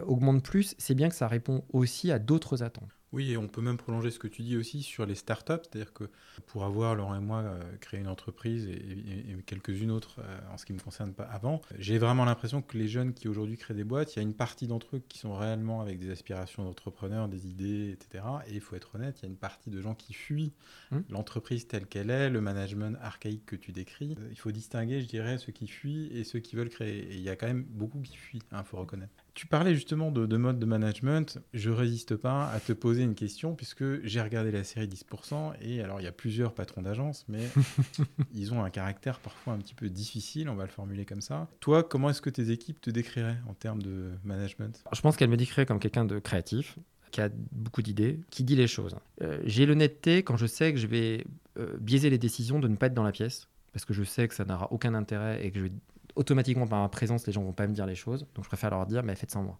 augmente 0.07 0.42
plus. 0.42 0.75
C'est 0.79 0.94
bien 0.94 1.09
que 1.09 1.14
ça 1.14 1.29
répond 1.29 1.64
aussi 1.72 2.11
à 2.11 2.18
d'autres 2.18 2.62
attentes. 2.62 2.96
Oui, 3.12 3.33
et 3.33 3.37
on 3.37 3.47
peut 3.47 3.61
même 3.61 3.77
prolonger 3.77 4.11
ce 4.11 4.19
que 4.19 4.27
tu 4.27 4.42
dis 4.42 4.57
aussi 4.57 4.83
sur 4.83 5.07
les 5.07 5.14
startups, 5.14 5.62
c'est-à-dire 5.62 5.92
que 5.92 6.11
pour 6.47 6.64
avoir, 6.64 6.95
Laurent 6.95 7.14
et 7.14 7.21
moi, 7.21 7.38
euh, 7.38 7.62
créé 7.81 8.01
une 8.01 8.09
entreprise 8.09 8.66
et, 8.69 9.37
quelques-unes 9.47 9.92
autres 9.92 10.16
euh, 10.19 10.38
en 10.53 10.59
ce 10.59 10.66
qui 10.66 10.73
me 10.73 10.81
concerne 10.81 11.14
pas 11.14 11.25
avant, 11.25 11.62
j'ai 11.79 11.99
vraiment 11.99 12.25
l'impression 12.25 12.62
que 12.62 12.77
les 12.77 12.88
jeunes 12.88 13.14
qui 13.14 13.29
aujourd'hui 13.29 13.57
créent 13.57 13.75
des 13.75 13.85
boîtes, 13.85 14.14
il 14.14 14.16
y 14.16 14.21
a 14.21 14.23
une 14.23 14.35
partie 14.35 14.66
d'entre 14.66 14.97
eux 14.97 15.03
qui 15.09 15.19
sont 15.19 15.35
réellement 15.35 15.81
avec 15.81 16.01
des 16.01 16.11
aspirations 16.11 16.64
d'entrepreneurs, 16.64 17.29
des 17.29 17.47
idées, 17.47 17.90
etc. 17.92 18.25
Et 18.49 18.55
il 18.55 18.61
faut 18.61 18.75
être 18.75 18.97
honnête, 18.97 19.21
il 19.21 19.23
y 19.23 19.27
a 19.27 19.31
une 19.31 19.38
partie 19.38 19.71
de 19.71 19.81
gens 19.81 19.95
qui 19.95 20.12
fuient 20.12 20.53
mmh. 20.90 20.99
l'entreprise 21.11 21.69
telle 21.69 21.87
qu'elle 21.87 22.11
est, 22.11 22.29
le 22.29 22.40
management 22.40 22.99
archaïque 23.01 23.47
que 23.47 23.57
tu 23.57 23.71
décris. 23.73 24.16
Euh, 24.19 24.29
il 24.31 24.38
faut 24.38 24.51
distinguer, 24.51 25.01
je 25.01 25.07
dirais, 25.07 25.38
ceux 25.38 25.53
qui 25.53 25.69
fuient 25.69 26.09
et 26.12 26.25
ceux 26.25 26.40
qui 26.40 26.57
veulent 26.57 26.71
créer. 26.71 27.12
Et 27.12 27.14
il 27.14 27.23
y 27.23 27.31
a 27.31 27.37
quand 27.37 27.47
même 27.47 27.64
beaucoup 27.64 28.01
qui 28.01 28.16
fuient, 28.16 28.42
il 28.51 28.55
hein, 28.57 28.64
faut 28.64 28.79
reconnaître. 28.79 29.26
Tu 29.37 29.46
parlais 29.46 29.75
justement 29.75 30.11
de, 30.11 30.37
mode 30.38 30.59
de 30.59 30.64
management. 30.64 31.38
Je 31.53 31.68
résiste 31.68 32.16
pas 32.16 32.49
à 32.49 32.59
te 32.59 32.72
poser 32.72 33.03
une 33.03 33.14
question 33.14 33.55
puisque 33.55 33.85
j'ai 34.03 34.22
regardé 34.22 34.51
la 34.51 34.64
série 34.64 34.88
10% 34.88 35.53
et 35.61 35.83
alors 35.83 36.01
il 36.01 36.05
y 36.05 36.07
a 36.07 36.12
plusieurs 36.12 36.55
patrons 36.55 36.81
d'agence, 36.81 37.27
mais 37.29 37.42
ils 38.35 38.55
ont 38.55 38.64
un 38.64 38.70
caractère 38.70 39.20
parfois 39.20 39.53
un 39.53 39.59
petit 39.59 39.75
peu 39.75 39.90
difficile, 39.90 40.49
on 40.49 40.55
va 40.55 40.64
le 40.64 40.70
formuler 40.70 41.05
comme 41.05 41.20
ça. 41.20 41.49
Toi, 41.61 41.83
comment 41.83 42.09
est-ce 42.09 42.22
que 42.22 42.31
tes 42.31 42.51
équipes 42.51 42.81
te 42.81 42.88
décriraient 42.88 43.37
en 43.46 43.53
termes 43.53 43.83
de 43.83 44.09
management? 44.25 44.83
Je 44.90 45.01
pense 45.03 45.18
qu'elles 45.18 45.29
me 45.29 45.37
décriraient 45.37 45.66
comme 45.66 45.81
quelqu'un 45.81 46.07
de 46.07 46.18
créatif, 46.18 46.79
qui 47.11 47.20
a 47.20 47.29
beaucoup 47.53 47.83
d'idées, 47.83 48.20
qui 48.31 48.42
dit 48.42 48.57
les 48.57 48.66
choses. 48.66 48.96
Euh, 49.20 49.38
j'ai 49.44 49.66
l'honnêteté 49.66 50.22
quand 50.22 50.38
je 50.38 50.46
sais 50.46 50.72
que 50.72 50.79
je 50.79 50.87
vais 50.87 51.27
euh, 51.59 51.77
biaiser 51.79 52.09
les 52.09 52.18
décisions 52.18 52.59
de 52.59 52.68
ne 52.68 52.77
pas 52.77 52.87
être 52.87 52.94
dans 52.94 53.03
la 53.03 53.12
pièce, 53.12 53.49
parce 53.75 53.85
que 53.85 53.92
je 53.92 54.03
sais 54.03 54.29
que 54.29 54.35
ça 54.35 54.46
n'aura 54.46 54.72
aucun 54.72 54.94
intérêt 54.94 55.44
et 55.44 55.51
que 55.51 55.59
je 55.59 55.64
vais 55.64 55.72
automatiquement 56.17 56.67
par 56.67 56.81
ma 56.81 56.89
présence, 56.89 57.27
les 57.27 57.33
gens 57.33 57.43
vont 57.43 57.53
pas 57.53 57.67
me 57.67 57.75
dire 57.75 57.87
les 57.87 57.95
choses. 57.95 58.27
Donc 58.35 58.45
je 58.45 58.49
préfère 58.49 58.71
leur 58.71 58.87
dire, 58.87 59.03
mais 59.03 59.15
faites 59.15 59.31
sans 59.31 59.43
moi. 59.43 59.59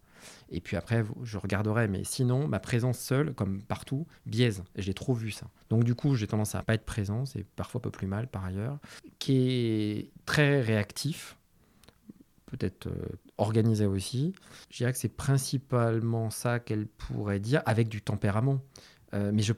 Et 0.51 0.61
puis 0.61 0.77
après, 0.77 1.05
je 1.23 1.39
regarderai. 1.39 1.87
Mais 1.87 2.03
sinon, 2.03 2.49
ma 2.49 2.59
présence 2.59 2.99
seule, 2.99 3.35
comme 3.35 3.63
partout, 3.63 4.07
biaise. 4.25 4.65
Et 4.75 4.83
j'ai 4.83 4.95
trop 4.95 5.15
vu 5.15 5.31
ça. 5.31 5.47
Donc 5.69 5.85
du 5.85 5.95
coup, 5.95 6.15
j'ai 6.15 6.27
tendance 6.27 6.55
à 6.55 6.63
pas 6.63 6.75
être 6.75 6.87
présent. 6.87 7.27
C'est 7.27 7.45
parfois 7.45 7.81
un 7.81 7.83
peu 7.83 7.91
plus 7.91 8.07
mal 8.07 8.27
par 8.27 8.45
ailleurs. 8.45 8.79
Qui 9.19 9.51
est 9.51 10.11
très 10.25 10.61
réactif. 10.61 11.37
Peut-être 12.47 12.87
euh, 12.87 13.19
organisé 13.39 13.87
aussi. 13.87 14.33
Je 14.71 14.79
dirais 14.79 14.93
que 14.93 14.99
c'est 14.99 15.15
principalement 15.15 16.31
ça 16.31 16.59
qu'elle 16.59 16.87
pourrait 16.87 17.41
dire, 17.41 17.63
avec 17.67 17.89
du 17.89 18.01
tempérament. 18.01 18.61
Euh, 19.15 19.31
mais 19.33 19.43
je 19.43 19.53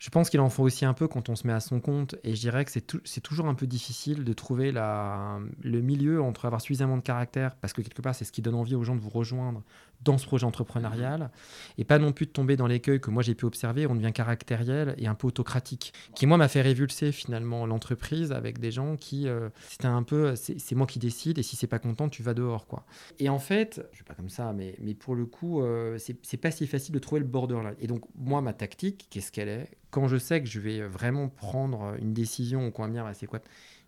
Je 0.00 0.08
pense 0.08 0.30
qu'il 0.30 0.40
en 0.40 0.48
faut 0.48 0.64
aussi 0.64 0.84
un 0.84 0.94
peu 0.94 1.06
quand 1.06 1.28
on 1.28 1.36
se 1.36 1.46
met 1.46 1.52
à 1.52 1.60
son 1.60 1.78
compte. 1.78 2.16
Et 2.24 2.34
je 2.34 2.40
dirais 2.40 2.64
que 2.64 2.72
c'est 2.72 3.20
toujours 3.20 3.46
un 3.46 3.54
peu 3.54 3.66
difficile 3.66 4.24
de 4.24 4.32
trouver 4.32 4.72
la, 4.72 5.38
le 5.62 5.80
milieu 5.82 6.22
entre 6.22 6.46
avoir 6.46 6.60
suffisamment 6.60 6.96
de 6.96 7.02
caractère, 7.02 7.54
parce 7.56 7.72
que 7.74 7.82
quelque 7.82 8.00
part, 8.00 8.14
c'est 8.14 8.24
ce 8.24 8.32
qui 8.32 8.40
donne 8.42 8.54
envie 8.54 8.74
aux 8.74 8.82
gens 8.82 8.96
de 8.96 9.00
vous 9.00 9.10
rejoindre 9.10 9.62
dans 10.02 10.16
ce 10.16 10.24
projet 10.24 10.46
entrepreneurial, 10.46 11.30
et 11.76 11.84
pas 11.84 11.98
non 11.98 12.12
plus 12.12 12.24
de 12.24 12.30
tomber 12.30 12.56
dans 12.56 12.66
l'écueil 12.66 13.00
que 13.00 13.10
moi 13.10 13.22
j'ai 13.22 13.34
pu 13.34 13.44
observer, 13.44 13.86
on 13.86 13.94
devient 13.94 14.12
caractériel 14.14 14.94
et 14.96 15.06
un 15.06 15.14
peu 15.14 15.26
autocratique, 15.26 15.92
qui 16.14 16.26
moi 16.26 16.38
m'a 16.38 16.48
fait 16.48 16.62
révulser 16.62 17.12
finalement 17.12 17.66
l'entreprise 17.66 18.32
avec 18.32 18.58
des 18.58 18.70
gens 18.70 18.96
qui, 18.96 19.28
euh, 19.28 19.50
c'était 19.68 19.88
un 19.88 20.02
peu, 20.02 20.34
c'est 20.36 20.74
moi 20.74 20.86
qui 20.86 20.98
décide, 20.98 21.38
et 21.38 21.42
si 21.42 21.54
c'est 21.54 21.66
pas 21.66 21.78
content, 21.78 22.08
tu 22.08 22.22
vas 22.22 22.32
dehors. 22.32 22.66
quoi. 22.66 22.86
Et 23.18 23.28
en 23.28 23.38
fait, 23.38 23.86
je 23.90 23.96
suis 23.96 24.04
pas 24.04 24.14
comme 24.14 24.30
ça, 24.30 24.54
mais, 24.54 24.74
mais 24.80 24.94
pour 24.94 25.14
le 25.14 25.26
coup, 25.26 25.60
euh, 25.60 25.98
c'est 25.98 26.36
pas 26.38 26.50
si 26.50 26.66
facile 26.66 26.94
de 26.94 26.98
trouver 26.98 27.20
le 27.20 27.26
borderline. 27.26 27.74
Et 27.78 27.86
donc, 27.86 28.04
moi, 28.14 28.40
ma 28.40 28.54
tactique, 28.54 29.06
qu'est-ce 29.10 29.30
qu'elle 29.30 29.48
est? 29.48 29.68
Quand 29.90 30.08
je 30.08 30.16
sais 30.16 30.40
que 30.42 30.48
je 30.48 30.60
vais 30.60 30.82
vraiment 30.82 31.28
prendre 31.28 31.94
une 31.98 32.12
décision 32.12 32.66
ou 32.66 32.70
qu'on 32.70 32.82
va 32.82 32.88
me 32.88 32.94
dire, 32.94 33.08
c'est 33.14 33.26
quoi? 33.26 33.40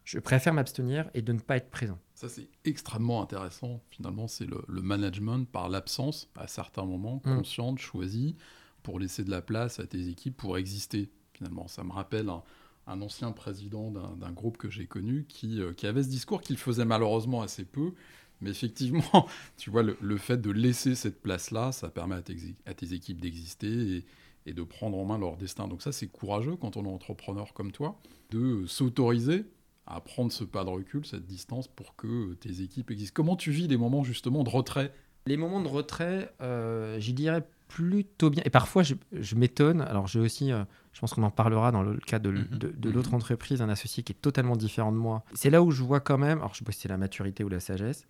Je 0.04 0.18
préfère 0.18 0.52
m'abstenir 0.52 1.08
et 1.14 1.22
de 1.22 1.32
ne 1.32 1.38
pas 1.38 1.56
être 1.56 1.70
présent. 1.70 1.98
Ça, 2.14 2.28
c'est 2.28 2.48
extrêmement 2.64 3.22
intéressant. 3.22 3.80
Finalement, 3.90 4.26
c'est 4.26 4.46
le, 4.46 4.82
management 4.82 5.48
par 5.48 5.68
l'absence, 5.68 6.28
à 6.34 6.48
certains 6.48 6.84
moments, 6.84 7.22
mm. 7.24 7.36
consciente, 7.36 7.78
choisie, 7.78 8.34
pour 8.82 8.98
laisser 8.98 9.22
de 9.22 9.30
la 9.30 9.42
place 9.42 9.78
à 9.78 9.86
tes 9.86 10.08
équipes 10.08 10.36
pour 10.36 10.58
exister. 10.58 11.08
Finalement, 11.34 11.68
ça 11.68 11.84
me 11.84 11.92
rappelle 11.92 12.28
un, 12.86 13.00
ancien 13.00 13.30
président 13.30 13.92
d'un 13.92 14.32
groupe 14.32 14.56
que 14.56 14.68
j'ai 14.68 14.86
connu 14.86 15.24
qui, 15.28 15.60
euh, 15.60 15.72
qui, 15.72 15.86
avait 15.86 16.02
ce 16.02 16.08
discours 16.08 16.40
qu'il 16.40 16.56
faisait 16.56 16.84
malheureusement 16.84 17.42
assez 17.42 17.64
peu. 17.64 17.92
Mais 18.40 18.50
effectivement, 18.50 19.28
tu 19.56 19.70
vois, 19.70 19.84
le, 19.84 20.16
fait 20.16 20.36
de 20.36 20.50
laisser 20.50 20.96
cette 20.96 21.22
place-là, 21.22 21.70
ça 21.70 21.90
permet 21.90 22.16
à 22.16 22.22
tes, 22.22 22.36
à 22.66 22.74
tes 22.74 22.92
équipes 22.92 23.20
d'exister 23.20 23.98
et, 23.98 24.04
et 24.46 24.52
de 24.52 24.62
prendre 24.62 24.98
en 24.98 25.04
main 25.04 25.18
leur 25.18 25.36
destin. 25.36 25.68
Donc 25.68 25.82
ça, 25.82 25.92
c'est 25.92 26.08
courageux 26.08 26.56
quand 26.56 26.76
on 26.76 26.84
est 26.84 26.88
entrepreneur 26.88 27.52
comme 27.54 27.72
toi, 27.72 27.98
de 28.30 28.64
s'autoriser 28.66 29.44
à 29.86 30.00
prendre 30.00 30.32
ce 30.32 30.44
pas 30.44 30.64
de 30.64 30.70
recul, 30.70 31.04
cette 31.04 31.26
distance 31.26 31.68
pour 31.68 31.96
que 31.96 32.34
tes 32.34 32.62
équipes 32.62 32.90
existent. 32.90 33.14
Comment 33.14 33.36
tu 33.36 33.50
vis 33.50 33.68
les 33.68 33.76
moments 33.76 34.04
justement 34.04 34.44
de 34.44 34.50
retrait? 34.50 34.92
Les 35.26 35.36
moments 35.36 35.60
de 35.60 35.68
retrait, 35.68 36.32
euh, 36.40 36.98
j'y 36.98 37.12
dirais 37.12 37.46
plutôt 37.68 38.28
bien. 38.28 38.42
Et 38.44 38.50
parfois, 38.50 38.82
je, 38.82 38.94
m'étonne. 39.34 39.80
Alors, 39.80 40.06
j'ai 40.06 40.20
aussi, 40.20 40.52
euh, 40.52 40.64
je 40.92 41.00
pense 41.00 41.14
qu'on 41.14 41.22
en 41.22 41.30
parlera 41.30 41.72
dans 41.72 41.82
le 41.82 41.96
cas 41.98 42.18
de, 42.18 42.30
mhm. 42.30 42.46
de, 42.50 42.90
l'autre 42.90 43.10
mhm. 43.10 43.16
entreprise, 43.16 43.62
un 43.62 43.68
associé 43.68 44.02
qui 44.02 44.12
est 44.12 44.20
totalement 44.20 44.56
différent 44.56 44.92
de 44.92 44.98
moi. 44.98 45.24
C'est 45.32 45.50
là 45.50 45.62
où 45.62 45.70
je 45.70 45.82
vois 45.82 46.00
quand 46.00 46.18
même, 46.18 46.38
alors 46.38 46.52
je 46.52 46.58
sais 46.58 46.64
pas 46.64 46.72
si 46.72 46.80
c'est 46.80 46.88
la 46.88 46.98
maturité 46.98 47.44
ou 47.44 47.48
la 47.48 47.60
sagesse, 47.60 48.06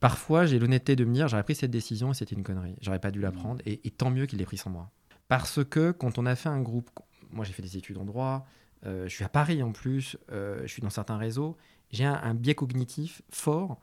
parfois 0.00 0.46
j'ai 0.46 0.58
l'honnêteté 0.58 0.94
de 0.94 1.04
me 1.04 1.14
dire, 1.14 1.28
j'aurais 1.28 1.44
pris 1.44 1.54
cette 1.54 1.70
décision 1.70 2.10
et 2.10 2.14
c'était 2.14 2.34
une 2.34 2.42
connerie. 2.42 2.74
J'aurais 2.80 2.98
pas 2.98 3.10
dû 3.10 3.20
la 3.20 3.30
mhm. 3.30 3.36
prendre 3.36 3.62
et, 3.64 3.80
et 3.84 3.90
tant 3.90 4.10
mieux 4.10 4.26
qu'il 4.26 4.38
l'ait 4.38 4.44
pris 4.44 4.58
sans 4.58 4.70
moi. 4.70 4.90
Parce 5.32 5.64
que 5.64 5.92
quand 5.92 6.18
on 6.18 6.26
a 6.26 6.36
fait 6.36 6.50
un 6.50 6.60
groupe, 6.60 6.90
moi 7.30 7.46
j'ai 7.46 7.54
fait 7.54 7.62
des 7.62 7.78
études 7.78 7.96
en 7.96 8.04
droit, 8.04 8.46
euh, 8.84 9.08
je 9.08 9.14
suis 9.14 9.24
à 9.24 9.30
Paris 9.30 9.62
en 9.62 9.72
plus, 9.72 10.18
euh, 10.30 10.60
je 10.64 10.66
suis 10.66 10.82
dans 10.82 10.90
certains 10.90 11.16
réseaux, 11.16 11.56
j'ai 11.90 12.04
un, 12.04 12.34
biais 12.34 12.54
cognitif 12.54 13.22
fort 13.30 13.80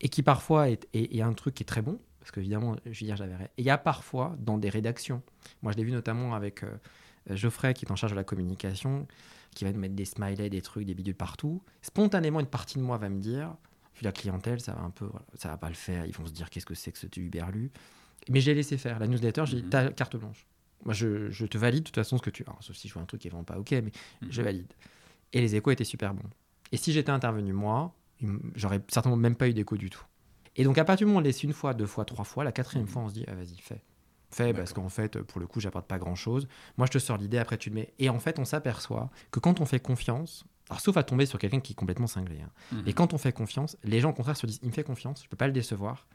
et 0.00 0.08
qui 0.08 0.24
parfois 0.24 0.70
est, 0.70 1.20
un 1.22 1.34
truc 1.34 1.54
qui 1.54 1.62
est 1.62 1.66
très 1.66 1.82
bon, 1.82 2.00
parce 2.18 2.32
qu'évidemment, 2.32 2.74
je 2.84 2.98
veux 2.98 3.06
dire, 3.06 3.14
j'avais. 3.14 3.34
Et 3.34 3.58
il 3.58 3.64
y 3.64 3.70
a 3.70 3.78
parfois 3.78 4.34
dans 4.40 4.58
des 4.58 4.70
rédactions, 4.70 5.22
moi 5.62 5.70
je 5.70 5.76
l'ai 5.76 5.84
vu 5.84 5.92
notamment 5.92 6.34
avec 6.34 6.64
euh, 6.64 6.76
Geoffrey 7.30 7.74
qui 7.74 7.84
est 7.84 7.92
en 7.92 7.96
charge 7.96 8.10
de 8.10 8.16
la 8.16 8.24
communication, 8.24 9.06
qui 9.54 9.64
va 9.64 9.72
nous 9.72 9.78
mettre 9.78 9.94
des 9.94 10.04
smileys, 10.04 10.50
des 10.50 10.62
trucs, 10.62 10.84
des 10.84 10.94
bidules 10.94 11.14
partout. 11.14 11.62
Spontanément, 11.80 12.40
une 12.40 12.46
partie 12.46 12.76
de 12.76 12.82
moi 12.82 12.98
va 12.98 13.08
me 13.08 13.20
dire, 13.20 13.54
vu 13.94 14.02
la 14.02 14.10
clientèle, 14.10 14.60
ça 14.60 14.72
va 14.72 14.80
un 14.80 14.90
peu, 14.90 15.08
ça 15.36 15.48
va 15.48 15.58
pas 15.58 15.68
le 15.68 15.76
faire, 15.76 16.06
ils 16.06 16.12
vont 16.12 16.26
se 16.26 16.32
dire 16.32 16.50
qu'est-ce 16.50 16.66
que 16.66 16.74
c'est 16.74 16.90
que 16.90 16.98
ce 16.98 17.06
Uberlu? 17.20 17.70
Mais 18.28 18.40
j'ai 18.40 18.52
laissé 18.52 18.76
faire. 18.78 18.98
La 18.98 19.06
newsletter, 19.06 19.44
j'ai 19.46 19.62
dit, 19.62 19.68
ta 19.68 19.92
carte 19.92 20.16
blanche. 20.16 20.44
Moi, 20.84 20.94
je, 20.94 21.46
te 21.46 21.58
valide 21.58 21.80
de 21.80 21.84
toute 21.84 21.96
façon 21.96 22.18
ce 22.18 22.22
que 22.22 22.30
tu. 22.30 22.44
Alors, 22.46 22.62
sauf 22.62 22.76
si 22.76 22.88
je 22.88 22.94
vois 22.94 23.02
un 23.02 23.06
truc 23.06 23.20
qui 23.20 23.28
est 23.28 23.30
vraiment 23.30 23.44
pas 23.44 23.58
OK, 23.58 23.70
mais 23.72 23.82
mhm. 23.82 24.28
je 24.30 24.42
valide. 24.42 24.72
Et 25.32 25.40
les 25.40 25.56
échos 25.56 25.70
étaient 25.70 25.84
super 25.84 26.14
bons. 26.14 26.28
Et 26.72 26.76
si 26.76 26.92
j'étais 26.92 27.10
intervenu 27.10 27.52
moi, 27.52 27.94
j'aurais 28.54 28.80
certainement 28.88 29.16
même 29.16 29.36
pas 29.36 29.48
eu 29.48 29.54
d'écho 29.54 29.76
du 29.76 29.90
tout. 29.90 30.04
Et 30.56 30.64
donc, 30.64 30.78
à 30.78 30.84
partir 30.84 31.06
du 31.06 31.08
moment 31.08 31.18
où 31.18 31.22
on 31.22 31.24
laisse 31.24 31.42
une 31.42 31.52
fois, 31.52 31.74
deux 31.74 31.86
fois, 31.86 32.04
trois 32.04 32.24
fois, 32.24 32.44
la 32.44 32.52
quatrième 32.52 32.84
mhm. 32.86 32.90
fois, 32.90 33.02
on 33.02 33.08
se 33.08 33.14
dit, 33.14 33.24
ah, 33.28 33.34
vas-y, 33.34 33.56
fais. 33.58 33.82
Fais, 34.30 34.52
parce 34.52 34.74
qu'en 34.74 34.90
fait, 34.90 35.22
pour 35.22 35.40
le 35.40 35.46
coup, 35.46 35.58
j'apporte 35.58 35.86
pas 35.86 35.98
grand 35.98 36.14
chose. 36.14 36.48
Moi, 36.76 36.86
je 36.86 36.92
te 36.92 36.98
sors 36.98 37.16
l'idée, 37.16 37.38
après, 37.38 37.56
tu 37.56 37.70
le 37.70 37.76
mets. 37.76 37.94
Et 37.98 38.10
en 38.10 38.18
fait, 38.18 38.38
on 38.38 38.44
s'aperçoit 38.44 39.10
que 39.30 39.40
quand 39.40 39.60
on 39.60 39.64
fait 39.64 39.80
confiance, 39.80 40.44
alors, 40.68 40.80
sauf 40.80 40.96
à 40.96 41.02
tomber 41.02 41.26
sur 41.26 41.38
quelqu'un 41.38 41.60
qui 41.60 41.72
est 41.72 41.76
complètement 41.76 42.06
cinglé. 42.06 42.40
Hein, 42.40 42.50
mhm. 42.72 42.82
Et 42.86 42.92
quand 42.92 43.14
on 43.14 43.18
fait 43.18 43.32
confiance, 43.32 43.76
les 43.84 44.00
gens 44.00 44.10
au 44.10 44.12
contraire 44.12 44.36
se 44.36 44.46
disent 44.46 44.60
il 44.62 44.68
me 44.68 44.74
fait 44.74 44.84
confiance, 44.84 45.22
je 45.24 45.28
peux 45.28 45.36
pas 45.36 45.46
le 45.46 45.52
décevoir, 45.52 46.06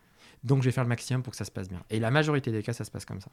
donc 0.44 0.62
je 0.62 0.68
vais 0.68 0.72
faire 0.72 0.84
le 0.84 0.90
maximum 0.90 1.24
pour 1.24 1.32
que 1.32 1.38
ça 1.38 1.46
se 1.46 1.52
passe 1.52 1.70
bien. 1.70 1.82
Et 1.90 2.00
la 2.00 2.12
majorité 2.12 2.52
des 2.52 2.62
cas, 2.62 2.74
ça 2.74 2.84
se 2.84 2.92
passe 2.92 3.06
comme 3.06 3.22
ça 3.22 3.32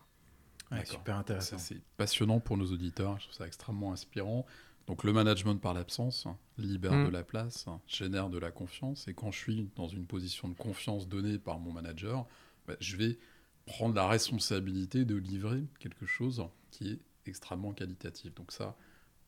super 0.84 1.16
intéressant. 1.16 1.58
C'est 1.58 1.80
passionnant 1.96 2.40
pour 2.40 2.56
nos 2.56 2.66
auditeurs, 2.66 3.18
je 3.18 3.24
trouve 3.24 3.36
ça 3.36 3.46
extrêmement 3.46 3.92
inspirant. 3.92 4.46
Donc 4.86 5.04
le 5.04 5.12
management 5.12 5.56
par 5.56 5.74
l'absence 5.74 6.26
libère 6.58 6.92
mm. 6.92 7.06
de 7.06 7.10
la 7.10 7.22
place, 7.22 7.66
génère 7.86 8.28
de 8.28 8.38
la 8.38 8.50
confiance. 8.50 9.06
Et 9.08 9.14
quand 9.14 9.30
je 9.30 9.38
suis 9.38 9.70
dans 9.76 9.88
une 9.88 10.06
position 10.06 10.48
de 10.48 10.54
confiance 10.54 11.08
donnée 11.08 11.38
par 11.38 11.60
mon 11.60 11.72
manager, 11.72 12.26
bah, 12.66 12.74
je 12.80 12.96
vais 12.96 13.18
prendre 13.66 13.94
la 13.94 14.08
responsabilité 14.08 15.04
de 15.04 15.14
livrer 15.14 15.62
quelque 15.78 16.06
chose 16.06 16.44
qui 16.70 16.88
est 16.90 17.00
extrêmement 17.26 17.72
qualitatif. 17.72 18.34
Donc 18.34 18.52
ça, 18.52 18.76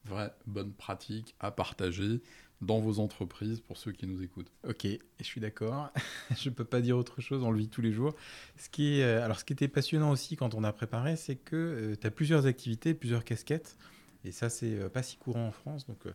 vraie 0.04 0.34
bonne 0.46 0.72
pratique 0.72 1.34
à 1.40 1.50
partager 1.50 2.20
dans 2.62 2.78
vos 2.78 3.00
entreprises 3.00 3.60
pour 3.60 3.76
ceux 3.76 3.92
qui 3.92 4.06
nous 4.06 4.22
écoutent. 4.22 4.50
Ok, 4.66 4.86
je 4.86 5.24
suis 5.24 5.40
d'accord. 5.40 5.92
je 6.36 6.48
ne 6.48 6.54
peux 6.54 6.64
pas 6.64 6.80
dire 6.80 6.96
autre 6.96 7.20
chose, 7.20 7.42
on 7.42 7.50
le 7.50 7.58
vit 7.58 7.68
tous 7.68 7.82
les 7.82 7.92
jours. 7.92 8.14
Ce 8.56 8.70
qui, 8.70 9.02
euh, 9.02 9.24
alors, 9.24 9.38
ce 9.38 9.44
qui 9.44 9.52
était 9.52 9.68
passionnant 9.68 10.10
aussi 10.10 10.36
quand 10.36 10.54
on 10.54 10.62
a 10.62 10.72
préparé, 10.72 11.16
c'est 11.16 11.36
que 11.36 11.56
euh, 11.56 11.96
tu 12.00 12.06
as 12.06 12.10
plusieurs 12.10 12.46
activités, 12.46 12.94
plusieurs 12.94 13.24
casquettes. 13.24 13.76
Et 14.24 14.30
ça, 14.30 14.48
c'est 14.48 14.78
euh, 14.78 14.88
pas 14.88 15.02
si 15.02 15.16
courant 15.16 15.48
en 15.48 15.52
France. 15.52 15.86
Donc, 15.86 16.06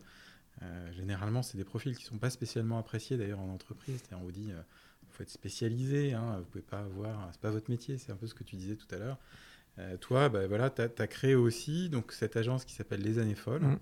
généralement, 0.95 1.43
c'est 1.43 1.58
des 1.58 1.63
profils 1.63 1.95
qui 1.95 2.04
ne 2.04 2.08
sont 2.08 2.17
pas 2.17 2.32
spécialement 2.32 2.80
appréciés 2.80 3.15
d'ailleurs 3.15 3.39
en 3.39 3.50
entreprise. 3.50 4.02
On 4.13 4.23
vous 4.23 4.32
dit, 4.32 4.50
il 4.50 5.12
faut 5.12 5.21
être 5.21 5.30
spécialisé, 5.30 6.13
hein, 6.13 6.38
vous 6.39 6.45
pouvez 6.45 6.63
pas 6.63 6.80
avoir, 6.80 7.30
c'est 7.32 7.41
pas 7.41 7.52
votre 7.52 7.69
métier, 7.69 8.00
c'est 8.00 8.12
un 8.12 8.15
peu 8.15 8.26
ce 8.26 8.34
que 8.34 8.43
tu 8.43 8.56
disais 8.56 8.76
tout 8.76 8.88
à 8.89 8.97
l'heure. 8.97 9.19
Toi, 10.01 10.29
bah, 10.29 10.47
voilà, 10.47 10.69
tu 10.69 10.81
as, 10.81 11.07
créé 11.07 11.35
aussi 11.35 11.89
donc, 11.89 12.11
cette 12.11 12.35
agence 12.35 12.65
qui 12.65 12.73
s'appelle 12.73 13.01
Les 13.01 13.19
Années 13.19 13.35
Folles. 13.35 13.63
Mmh. 13.63 13.77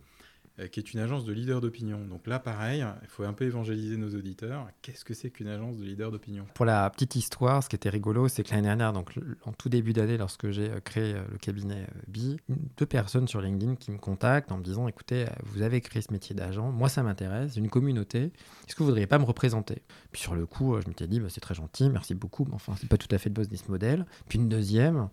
Euh, 0.61 0.67
qui 0.67 0.79
est 0.79 0.93
une 0.93 1.01
agence 1.01 1.25
de 1.25 1.33
leader 1.33 1.59
d'opinion. 1.59 1.99
Donc 2.05 2.27
là, 2.27 2.39
pareil, 2.39 2.85
il 3.01 3.07
faut 3.09 3.25
un 3.25 3.33
peu 3.33 3.43
évangéliser 3.43 3.97
nos 3.97 4.15
auditeurs. 4.15 4.69
Qu'est-ce 4.81 5.03
que 5.03 5.13
c'est 5.13 5.29
qu'une 5.29 5.49
agence 5.49 5.75
de 5.75 5.83
leader 5.83 6.11
d'opinion? 6.11 6.45
Pour 6.53 6.63
la 6.63 6.89
petite 6.89 7.17
histoire, 7.17 7.61
ce 7.61 7.67
qui 7.67 7.75
était 7.75 7.89
rigolo, 7.89 8.29
c'est 8.29 8.41
que 8.43 8.51
l'année 8.51 8.67
dernière, 8.67 8.93
donc 8.93 9.11
en 9.43 9.51
tout 9.51 9.67
début 9.67 9.91
d'année, 9.91 10.17
lorsque 10.17 10.51
j'ai 10.51 10.69
euh, 10.69 10.79
créé 10.79 11.15
euh, 11.15 11.23
le 11.29 11.37
cabinet 11.39 11.87
BI, 12.07 12.37
deux 12.77 12.85
personnes 12.85 13.27
sur 13.27 13.41
LinkedIn 13.41 13.75
qui 13.75 13.91
me 13.91 13.97
contactent 13.97 14.49
en 14.49 14.57
me 14.57 14.63
disant 14.63 14.87
écoutez, 14.87 15.25
vous 15.43 15.61
avez 15.61 15.81
créé 15.81 16.01
ce 16.01 16.13
métier 16.13 16.33
d'agent, 16.33 16.71
moi 16.71 16.87
ça 16.87 17.03
m'intéresse, 17.03 17.57
une 17.57 17.69
communauté, 17.69 18.31
est-ce 18.65 18.75
que 18.75 18.79
vous 18.79 18.85
voudriez 18.85 19.07
pas 19.07 19.19
me 19.19 19.25
représenter? 19.25 19.81
Puis 20.13 20.21
sur 20.21 20.35
le 20.35 20.45
coup, 20.45 20.79
je 20.81 20.87
m'étais 20.87 21.07
dit 21.07 21.19
bah, 21.19 21.27
c'est 21.29 21.41
très 21.41 21.55
gentil, 21.55 21.89
merci 21.89 22.15
beaucoup, 22.15 22.45
mais 22.45 22.53
enfin, 22.53 22.75
c'est 22.79 22.87
pas 22.87 22.97
tout 22.97 23.13
à 23.13 23.17
fait 23.17 23.27
le 23.27 23.33
business 23.33 23.67
model. 23.67 24.05
Puis 24.29 24.39
une 24.39 24.47
deuxième, 24.47 25.09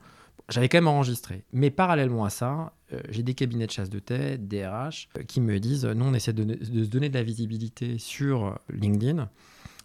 j'avais 0.49 0.69
quand 0.69 0.79
même 0.79 0.89
enregistré. 0.89 1.45
Mais 1.53 1.71
parallèlement 1.71 2.25
à 2.25 2.31
ça, 2.31 2.73
euh, 2.93 3.01
j'ai 3.09 3.23
des 3.23 3.35
cabinets 3.35 3.67
de 3.67 3.73
chasse 3.73 3.91
de 3.91 3.99
tête, 3.99 4.49
des 4.49 4.67
RH, 4.67 5.09
euh, 5.19 5.23
qui 5.27 5.41
me 5.41 5.59
disent 5.59 5.85
nous, 5.85 6.05
on 6.05 6.15
essaie 6.15 6.33
de, 6.33 6.63
se 6.65 6.89
donner 6.89 7.09
de 7.09 7.15
la 7.15 7.23
visibilité 7.23 7.99
sur 7.99 8.59
LinkedIn 8.69 9.29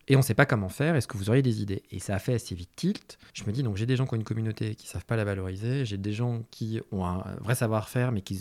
et 0.10 0.16
on 0.16 0.20
ne 0.20 0.24
sait 0.24 0.34
pas 0.34 0.46
comment 0.46 0.70
faire. 0.70 0.96
Est-ce 0.96 1.08
que 1.08 1.18
vous 1.18 1.30
auriez 1.30 1.42
des 1.42 1.62
idées? 1.62 1.84
Et 1.92 2.00
ça 2.00 2.16
a 2.16 2.20
fait 2.20 2.34
assez 2.34 2.56
vite 2.56 2.70
tilt. 2.76 3.18
Je 3.34 3.44
me 3.44 3.52
dis 3.52 3.62
donc 3.62 3.76
j'ai 3.76 3.86
des 3.86 3.98
gens 3.98 4.06
qui 4.06 4.14
ont 4.14 4.18
une 4.18 4.24
communauté 4.24 4.76
qui 4.76 4.88
ne 4.88 4.92
savent 4.92 5.06
pas 5.06 5.18
la 5.18 5.26
valoriser, 5.26 5.86
j'ai 5.86 5.98
des 5.98 6.14
gens 6.14 6.44
qui 6.50 6.80
ont 6.92 7.06
un 7.06 7.24
vrai 7.42 7.56
savoir-faire 7.56 8.12
mais 8.14 8.22
qui, 8.22 8.40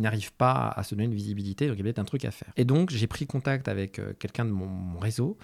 n'arrivent 0.00 0.32
pas 0.32 0.72
à 0.74 0.82
se 0.82 0.94
donner 0.94 1.04
une 1.04 1.14
visibilité. 1.14 1.68
Donc 1.68 1.76
il 1.76 1.78
y 1.78 1.82
a 1.82 1.84
peut-être 1.84 1.98
un 1.98 2.04
truc 2.04 2.24
à 2.24 2.30
faire. 2.30 2.52
Et 2.56 2.64
donc 2.64 2.90
j'ai 2.90 3.06
pris 3.06 3.26
contact 3.26 3.68
avec 3.68 3.98
euh, 3.98 4.14
quelqu'un 4.18 4.46
de 4.46 4.50
mon, 4.50 4.98
réseau, 4.98 5.36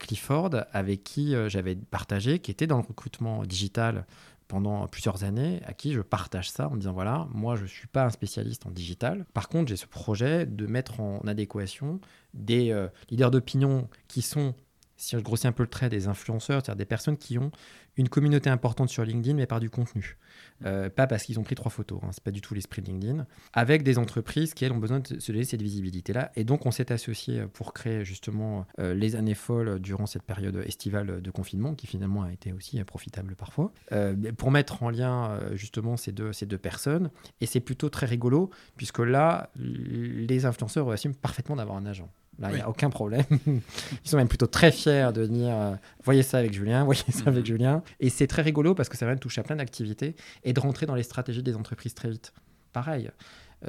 Clifford, 0.00 0.50
avec 0.72 1.02
qui 1.02 1.34
j'avais 1.46 1.74
partagé, 1.74 2.40
qui 2.40 2.50
était 2.50 2.66
dans 2.66 2.76
le 2.76 2.84
recrutement 2.86 3.42
digital 3.42 4.04
pendant 4.52 4.86
plusieurs 4.86 5.24
années 5.24 5.62
à 5.64 5.72
qui 5.72 5.94
je 5.94 6.02
partage 6.02 6.50
ça 6.50 6.68
en 6.68 6.76
disant 6.76 6.92
voilà, 6.92 7.26
moi 7.32 7.56
je 7.56 7.62
ne 7.62 7.68
suis 7.68 7.86
pas 7.86 8.04
un 8.04 8.10
spécialiste 8.10 8.66
en 8.66 8.70
digital. 8.70 9.24
Par 9.32 9.48
contre, 9.48 9.70
j'ai 9.70 9.76
ce 9.76 9.86
projet 9.86 10.44
de 10.44 10.66
mettre 10.66 11.00
en 11.00 11.20
adéquation 11.20 12.00
des 12.34 12.70
euh, 12.70 12.88
leaders 13.08 13.30
d'opinion 13.30 13.88
qui 14.08 14.20
sont 14.20 14.54
si 14.98 15.16
je 15.16 15.22
grossis 15.22 15.46
un 15.46 15.52
peu 15.52 15.62
le 15.62 15.70
trait, 15.70 15.88
des 15.88 16.06
influenceurs, 16.06 16.60
c'est-à-dire 16.62 16.76
des 16.76 16.84
personnes 16.84 17.16
qui 17.16 17.38
ont 17.38 17.50
une 17.96 18.10
communauté 18.10 18.50
importante 18.50 18.90
sur 18.90 19.04
LinkedIn, 19.04 19.34
mais 19.36 19.46
par 19.46 19.58
du 19.58 19.70
contenu. 19.70 20.18
Euh, 20.66 20.90
pas 20.90 21.06
parce 21.06 21.24
qu'ils 21.24 21.38
ont 21.38 21.42
pris 21.42 21.54
trois 21.54 21.70
photos, 21.70 22.00
hein, 22.02 22.08
c'est 22.12 22.22
pas 22.22 22.30
du 22.30 22.40
tout 22.40 22.54
l'esprit 22.54 22.82
de 22.82 22.86
LinkedIn. 22.88 23.26
Avec 23.52 23.82
des 23.82 23.98
entreprises 23.98 24.54
qui, 24.54 24.64
elles, 24.64 24.72
ont 24.72 24.78
besoin 24.78 25.00
de 25.00 25.18
se 25.18 25.32
donner 25.32 25.44
cette 25.44 25.62
visibilité-là. 25.62 26.32
Et 26.36 26.44
donc, 26.44 26.66
on 26.66 26.70
s'est 26.70 26.92
associé 26.92 27.44
pour 27.52 27.72
créer 27.72 28.04
justement 28.04 28.66
euh, 28.78 28.94
les 28.94 29.16
années 29.16 29.34
folles 29.34 29.80
durant 29.80 30.06
cette 30.06 30.22
période 30.22 30.56
estivale 30.66 31.20
de 31.20 31.30
confinement, 31.30 31.74
qui 31.74 31.86
finalement 31.86 32.22
a 32.22 32.32
été 32.32 32.52
aussi 32.52 32.82
profitable 32.84 33.34
parfois, 33.36 33.72
euh, 33.92 34.14
pour 34.36 34.50
mettre 34.50 34.82
en 34.82 34.90
lien 34.90 35.38
justement 35.52 35.96
ces 35.96 36.12
deux, 36.12 36.32
ces 36.32 36.46
deux 36.46 36.58
personnes. 36.58 37.10
Et 37.40 37.46
c'est 37.46 37.60
plutôt 37.60 37.88
très 37.88 38.06
rigolo, 38.06 38.50
puisque 38.76 38.98
là, 38.98 39.50
les 39.56 40.44
influenceurs 40.44 40.90
assument 40.90 41.14
parfaitement 41.14 41.56
d'avoir 41.56 41.76
un 41.76 41.86
agent. 41.86 42.10
Là, 42.42 42.50
il 42.50 42.56
n'y 42.56 42.60
a 42.60 42.68
aucun 42.68 42.90
problème. 42.90 43.24
Ils 43.46 43.62
sont 44.02 44.16
même 44.16 44.26
plutôt 44.26 44.48
très 44.48 44.72
fiers 44.72 45.10
de 45.14 45.26
dire 45.26 45.54
euh, 45.54 45.74
voyez 46.02 46.24
ça 46.24 46.38
avec 46.38 46.52
Julien, 46.52 46.84
voyez 46.84 47.00
ça 47.10 47.28
avec 47.28 47.44
mhm. 47.44 47.46
Julien. 47.46 47.82
Et 48.00 48.10
c'est 48.10 48.26
très 48.26 48.42
rigolo 48.42 48.74
parce 48.74 48.88
que 48.88 48.96
ça 48.96 49.06
va 49.06 49.14
toucher 49.16 49.40
à 49.40 49.44
plein 49.44 49.56
d'activités 49.56 50.16
et 50.42 50.52
de 50.52 50.58
rentrer 50.58 50.84
dans 50.84 50.96
les 50.96 51.04
stratégies 51.04 51.44
des 51.44 51.54
entreprises 51.54 51.94
très 51.94 52.10
vite. 52.10 52.32
Pareil. 52.72 53.10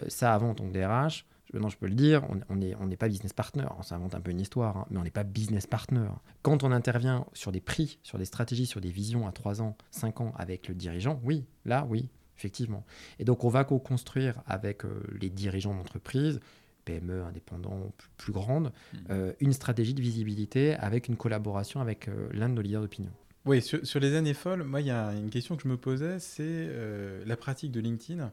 ça, 0.08 0.34
avant, 0.34 0.56
que 0.56 0.64
DRH, 0.64 1.26
maintenant 1.54 1.70
je 1.70 1.78
peux 1.78 1.88
le 1.88 1.94
dire, 1.94 2.24
on 2.50 2.56
n'est 2.56 2.76
on 2.80 2.90
pas 2.90 3.08
business 3.08 3.32
partner. 3.32 3.66
On 3.78 3.84
s'invente 3.84 4.16
un 4.16 4.22
peu 4.22 4.32
une 4.32 4.42
histoire, 4.42 4.76
hein, 4.78 4.88
mais 4.90 4.98
on 4.98 5.04
n'est 5.04 5.12
pas 5.12 5.24
business 5.24 5.68
partner. 5.68 6.08
Quand 6.42 6.64
on 6.64 6.72
intervient 6.72 7.28
sur 7.34 7.52
des 7.52 7.62
prix, 7.62 8.00
sur 8.02 8.18
des 8.18 8.26
stratégies, 8.26 8.66
sur 8.66 8.82
des 8.82 8.90
visions 8.90 9.28
à 9.28 9.32
3 9.32 9.62
ans, 9.62 9.78
5 9.92 10.22
ans 10.22 10.34
avec 10.36 10.68
le 10.68 10.74
dirigeant, 10.74 11.20
oui, 11.24 11.46
là, 11.66 11.86
oui, 11.90 12.10
effectivement. 12.38 12.84
Et 13.20 13.24
donc, 13.24 13.44
on 13.44 13.50
va 13.50 13.66
co-construire 13.66 14.42
avec 14.48 14.82
les 15.22 15.30
dirigeants 15.30 15.76
d'entreprise 15.76 16.40
PME 16.86 17.24
indépendants 17.24 17.92
plus 18.18 18.34
grandes, 18.34 18.72
mmh. 18.94 18.98
euh, 19.10 19.34
une 19.40 19.54
stratégie 19.54 19.94
de 19.94 20.02
visibilité 20.02 20.76
avec 20.76 21.08
une 21.08 21.16
collaboration 21.16 21.82
avec 21.82 22.08
euh, 22.08 22.30
l'un 22.32 22.50
de 22.50 22.54
nos 22.56 22.62
leaders 22.62 22.82
d'opinion. 22.82 23.12
Oui, 23.46 23.62
sur, 23.62 24.00
les 24.00 24.16
années 24.16 24.34
folles, 24.34 24.64
moi, 24.64 24.80
il 24.80 24.88
y 24.88 24.92
a 24.92 25.12
une 25.12 25.30
question 25.30 25.58
que 25.58 25.64
je 25.64 25.68
me 25.68 25.76
posais, 25.76 26.18
c'est 26.20 26.44
euh, 26.48 27.22
la 27.26 27.36
pratique 27.36 27.72
de 27.72 27.82
LinkedIn. 27.82 28.32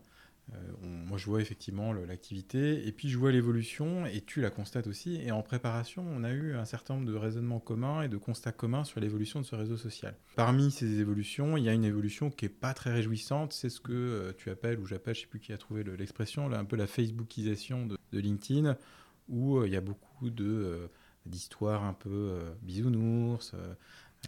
Euh, 0.55 0.73
moi, 0.83 1.19
je 1.19 1.27
vois 1.27 1.41
effectivement 1.41 1.93
l'activité, 1.93 2.87
et 2.87 2.93
puis 2.93 3.09
je 3.09 3.19
vois 3.19 3.33
l'évolution, 3.33 4.07
et 4.07 4.21
tu 4.21 4.41
la 4.41 4.51
constates 4.51 4.87
aussi. 4.87 5.17
Et 5.17 5.33
en 5.33 5.43
préparation, 5.43 6.05
on 6.09 6.25
a 6.25 6.31
eu 6.31 6.55
un 6.55 6.65
certain 6.65 6.95
nombre 6.95 7.07
de 7.07 7.15
raisonnements 7.15 7.61
communs 7.61 8.03
et 8.03 8.09
de 8.09 8.17
constats 8.17 8.53
communs 8.53 8.85
sur 8.85 9.01
l'évolution 9.01 9.41
de 9.41 9.47
ce 9.47 9.55
réseau 9.55 9.77
social. 9.77 10.15
Parmi 10.37 10.71
ces 10.71 11.01
évolutions, 11.01 11.57
il 11.57 11.65
y 11.65 11.69
a 11.69 11.73
une 11.73 11.85
évolution 11.85 12.31
qui 12.31 12.45
n'est 12.45 12.51
pas 12.51 12.75
très 12.75 12.93
réjouissante, 12.93 13.53
c'est 13.53 13.71
ce 13.71 13.81
que 13.81 13.93
euh, 13.93 14.33
tu 14.37 14.51
appelles, 14.51 14.79
ou 14.79 14.87
j'appelle, 14.87 15.15
je 15.15 15.21
ne 15.21 15.25
sais 15.25 15.31
plus 15.31 15.41
qui 15.41 15.53
a 15.53 15.59
trouvé 15.59 15.85
l'expression, 15.85 16.51
un 16.51 16.65
peu 16.65 16.77
la 16.77 16.87
Facebookisation 16.87 17.87
de, 17.87 17.99
LinkedIn, 18.13 18.77
où 19.29 19.59
euh, 19.59 19.67
il 19.67 19.73
y 19.73 19.77
a 19.77 19.81
beaucoup 19.81 20.31
d'histoires 21.27 21.85
un 21.85 21.95
peu 21.95 22.41
bisounours, 22.63 23.55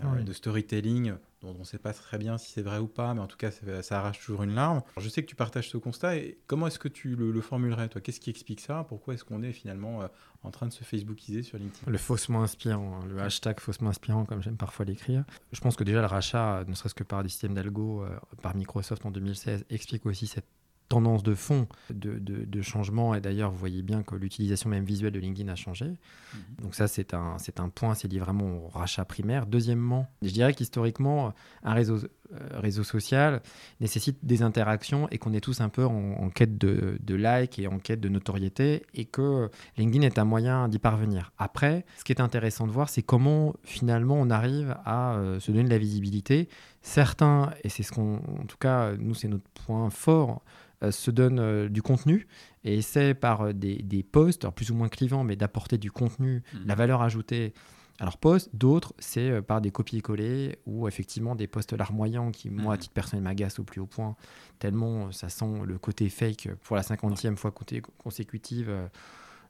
ah 0.00 0.22
de 0.22 0.32
storytelling 0.32 1.14
dont 1.42 1.54
on 1.56 1.60
ne 1.60 1.64
sait 1.64 1.78
pas 1.78 1.92
très 1.92 2.18
bien 2.18 2.38
si 2.38 2.52
c'est 2.52 2.62
vrai 2.62 2.78
ou 2.78 2.86
pas, 2.86 3.14
mais 3.14 3.20
en 3.20 3.26
tout 3.26 3.36
cas, 3.36 3.50
ça, 3.82 3.98
arrache 3.98 4.20
toujours 4.20 4.44
une 4.44 4.54
larme. 4.54 4.82
je 4.98 5.08
sais 5.08 5.22
que 5.22 5.28
tu 5.28 5.34
partages 5.34 5.68
ce 5.68 5.76
constat, 5.76 6.16
et 6.16 6.38
comment 6.46 6.68
est-ce 6.68 6.78
que 6.78 6.88
tu 6.88 7.16
le, 7.16 7.40
formulerais, 7.40 7.88
toi? 7.88 8.00
Qu'est-ce 8.00 8.20
qui 8.20 8.30
explique 8.30 8.60
ça? 8.60 8.84
Pourquoi 8.88 9.14
est-ce 9.14 9.24
qu'on 9.24 9.42
est 9.42 9.52
finalement 9.52 10.02
euh, 10.02 10.06
en 10.44 10.50
train 10.50 10.66
de 10.66 10.72
se 10.72 10.84
Facebookiser 10.84 11.42
sur 11.42 11.58
LinkedIn? 11.58 11.90
Le 11.90 11.98
faussement 11.98 12.42
inspirant, 12.42 13.00
hein, 13.02 13.06
le 13.08 13.20
hashtag 13.20 13.58
faussement 13.60 13.90
inspirant, 13.90 14.24
comme 14.24 14.40
j'aime 14.40 14.56
parfois 14.56 14.84
l'écrire. 14.84 15.24
Je 15.52 15.60
pense 15.60 15.76
que 15.76 15.84
déjà 15.84 16.00
le 16.00 16.06
rachat, 16.06 16.64
ne 16.66 16.74
serait-ce 16.74 16.94
que 16.94 17.04
par 17.04 17.22
des 17.22 17.28
systèmes 17.28 17.54
d'algo, 17.54 18.04
euh, 18.04 18.16
par 18.40 18.54
Microsoft 18.54 19.04
en 19.04 19.10
2016, 19.10 19.64
explique 19.68 20.06
aussi 20.06 20.26
cette 20.26 20.46
tendance 20.92 21.22
de 21.22 21.34
fond 21.34 21.66
de, 21.88 22.18
de, 22.18 22.62
changement. 22.62 23.14
Et 23.14 23.20
d'ailleurs, 23.22 23.50
vous 23.50 23.56
voyez 23.56 23.80
bien 23.80 24.02
que 24.02 24.14
l'utilisation 24.14 24.68
même 24.68 24.84
visuelle 24.84 25.12
de 25.12 25.20
LinkedIn 25.20 25.50
a 25.50 25.56
changé. 25.56 25.86
Mhm. 25.86 26.40
Donc 26.64 26.74
ça, 26.74 26.86
c'est 26.86 27.14
un, 27.14 27.38
c'est 27.38 27.60
un 27.60 27.70
point, 27.70 27.94
c'est 27.94 28.12
lié 28.12 28.18
vraiment 28.18 28.66
au 28.66 28.68
rachat 28.68 29.06
primaire. 29.06 29.46
Deuxièmement, 29.46 30.06
je 30.20 30.30
dirais 30.30 30.52
qu'historiquement, 30.52 31.32
un 31.62 31.72
réseau, 31.72 31.96
euh, 31.96 32.60
réseau 32.60 32.84
social 32.84 33.40
nécessite 33.80 34.18
des 34.22 34.42
interactions 34.42 35.08
et 35.10 35.16
qu'on 35.16 35.32
est 35.32 35.40
tous 35.40 35.62
un 35.62 35.70
peu 35.70 35.84
en, 35.86 36.28
quête 36.28 36.58
de, 36.58 36.98
de 37.02 37.14
likes 37.14 37.58
et 37.58 37.68
en 37.68 37.78
quête 37.78 38.00
de 38.00 38.10
notoriété 38.10 38.84
et 38.92 39.06
que 39.06 39.48
LinkedIn 39.78 40.06
est 40.06 40.18
un 40.18 40.24
moyen 40.24 40.68
d'y 40.68 40.78
parvenir. 40.78 41.32
Après, 41.38 41.86
ce 41.98 42.04
qui 42.04 42.12
est 42.12 42.20
intéressant 42.20 42.66
de 42.66 42.72
voir, 42.72 42.90
c'est 42.90 43.02
comment 43.02 43.54
finalement 43.64 44.16
on 44.20 44.28
arrive 44.28 44.76
à 44.84 45.14
euh, 45.14 45.40
se 45.40 45.52
donner 45.52 45.64
de 45.64 45.70
la 45.70 45.78
visibilité. 45.78 46.48
Certains, 46.82 47.50
et 47.62 47.68
c'est 47.68 47.82
ce 47.84 47.92
qu'on, 47.92 48.16
en 48.16 48.46
tout 48.46 48.56
cas, 48.58 48.92
nous, 48.96 49.14
c'est 49.14 49.28
notre 49.28 49.48
point 49.50 49.88
fort, 49.90 50.42
euh, 50.82 50.90
se 50.90 51.10
donne 51.12 51.38
euh, 51.38 51.68
du 51.68 51.80
contenu 51.80 52.26
et 52.64 52.76
essaie 52.76 53.14
par 53.14 53.42
euh, 53.42 53.52
des, 53.52 53.76
des 53.76 54.02
posts, 54.02 54.48
plus 54.50 54.70
ou 54.70 54.74
moins 54.74 54.88
clivants, 54.88 55.22
mais 55.22 55.36
d'apporter 55.36 55.78
du 55.78 55.92
contenu, 55.92 56.42
mhm. 56.54 56.66
la 56.66 56.74
valeur 56.74 57.02
ajoutée 57.02 57.54
à 58.00 58.04
leur 58.04 58.18
post. 58.18 58.50
D'autres, 58.52 58.94
c'est 58.98 59.42
par 59.42 59.60
des 59.60 59.70
copier-coller 59.70 60.58
ou 60.66 60.88
effectivement 60.88 61.36
des 61.36 61.46
posts 61.46 61.72
larmoyants 61.72 62.32
qui, 62.32 62.50
moi, 62.50 62.74
à 62.74 62.76
mhm. 62.76 62.82
titre 62.82 62.94
personnel, 62.94 63.22
m'agacent 63.22 63.60
au 63.60 63.64
plus 63.64 63.80
haut 63.80 63.86
point, 63.86 64.16
tellement 64.58 65.12
ça 65.12 65.28
sent 65.28 65.62
le 65.64 65.78
côté 65.78 66.08
fake 66.08 66.48
pour 66.64 66.74
la 66.74 66.82
cinquantième 66.82 67.36
fois 67.36 67.52
consécutive. 67.98 68.72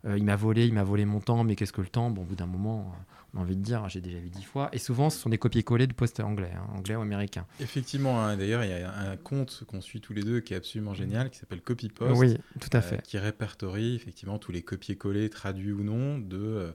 Il 0.04 0.24
m'a 0.24 0.36
volé, 0.36 0.66
il 0.66 0.72
m'a 0.74 0.84
volé 0.84 1.04
mon 1.04 1.20
temps, 1.20 1.44
mais 1.44 1.56
qu'est-ce 1.56 1.72
que 1.72 1.80
le 1.80 1.88
temps? 1.88 2.10
Bon, 2.10 2.22
au 2.22 2.24
bout 2.24 2.34
d'un 2.34 2.46
moment, 2.46 2.92
on 3.34 3.38
a 3.38 3.40
envie 3.40 3.56
de 3.56 3.62
dire, 3.62 3.88
j'ai 3.88 4.00
déjà 4.00 4.18
vu 4.18 4.28
dix 4.28 4.42
fois. 4.42 4.68
Et 4.72 4.78
souvent, 4.78 5.10
ce 5.10 5.18
sont 5.18 5.30
des 5.30 5.38
copier-coller 5.38 5.86
de 5.86 5.92
posts 5.94 6.20
anglais, 6.20 6.52
hein, 6.54 6.66
anglais 6.76 6.96
ou 6.96 7.00
américains. 7.00 7.46
Effectivement, 7.60 8.22
hein, 8.22 8.36
d'ailleurs, 8.36 8.64
il 8.64 8.70
y 8.70 8.74
a 8.74 8.92
un 8.92 9.16
compte 9.16 9.64
qu'on 9.66 9.80
suit 9.80 10.00
tous 10.00 10.12
les 10.12 10.22
deux 10.22 10.40
qui 10.40 10.54
est 10.54 10.56
absolument 10.56 10.92
génial, 10.94 11.30
qui 11.30 11.38
s'appelle 11.38 11.62
CopyPost. 11.62 12.20
Oui, 12.20 12.36
tout 12.60 12.68
à 12.72 12.78
euh, 12.78 12.82
fait. 12.82 13.02
qui 13.02 13.18
répertorie 13.18 13.94
effectivement 13.94 14.38
tous 14.38 14.52
les 14.52 14.62
copier-coller, 14.62 15.30
traduits 15.30 15.72
ou 15.72 15.82
non, 15.82 16.18
de 16.18 16.36
euh, 16.36 16.72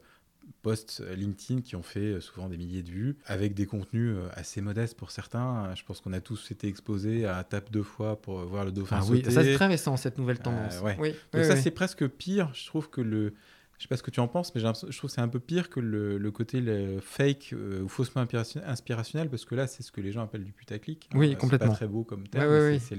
posts 0.62 1.04
LinkedIn 1.16 1.62
qui 1.62 1.76
ont 1.76 1.84
fait 1.84 2.00
euh, 2.00 2.22
souvent 2.22 2.50
des 2.50 2.58
milliers 2.58 2.84
de 2.84 2.90
vues, 2.90 3.18
avec 3.26 3.54
des 3.54 3.66
contenus 3.66 4.16
assez 4.34 4.62
modestes 4.62 4.98
pour 4.98 5.12
certains. 5.12 5.74
Je 5.76 5.84
pense 5.84 6.02
qu'on 6.02 6.14
a 6.14 6.22
tous 6.22 6.52
été 6.52 6.68
exposés 6.68 7.26
à 7.26 7.44
tape 7.44 7.72
deux 7.72 7.84
fois 7.84 8.22
pour 8.22 8.40
voir 8.46 8.66
le 8.66 8.72
dauphin 8.72 9.00
ah, 9.02 9.06
Oui, 9.10 9.24
ça 9.24 9.44
c'est 9.44 9.56
très 9.56 9.68
récent, 9.68 9.98
cette 9.98 10.18
nouvelle 10.18 10.40
tendance. 10.40 10.82
Oui. 11.00 11.14
Donc 11.34 11.44
ça, 11.44 11.56
c'est 11.56 11.72
presque 11.72 12.08
pire, 12.08 12.52
je 12.54 12.66
trouve, 12.66 12.90
que 12.90 13.02
le 13.02 13.34
je 13.78 13.84
sais 13.84 13.88
pas 13.88 13.98
ce 13.98 14.04
que 14.04 14.10
tu 14.10 14.20
en 14.20 14.28
penses, 14.28 14.56
mais 14.56 14.62
je 14.62 14.68
trouve 14.68 15.10
que 15.10 15.14
c'est 15.14 15.22
un 15.22 15.28
peu 15.28 15.40
pire 15.40 15.70
que 15.70 15.80
le, 15.80 16.32
côté 16.32 16.64
fake 17.02 17.54
euh, 17.54 17.84
ou 17.84 17.88
faussement 17.88 18.26
inspirationnel, 18.66 19.30
parce 19.30 19.46
que 19.46 19.54
là, 19.56 19.68
c'est 19.68 19.84
ce 19.84 19.92
que 19.92 20.02
les 20.02 20.12
gens 20.12 20.24
appellent 20.24 20.44
du 20.44 20.52
putaclic. 20.52 21.10
Oui, 21.14 21.36
complètement. 21.36 21.68
C'est 21.68 21.72
pas 21.72 21.76
très 21.76 21.88
beau 21.88 22.04
comme 22.04 22.28
terme, 22.28 22.80
c'est 22.80 22.98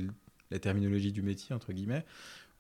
la 0.51 0.59
terminologie 0.59 1.13
du 1.13 1.23
métier, 1.23 1.55
entre 1.55 1.73
guillemets 1.73 2.05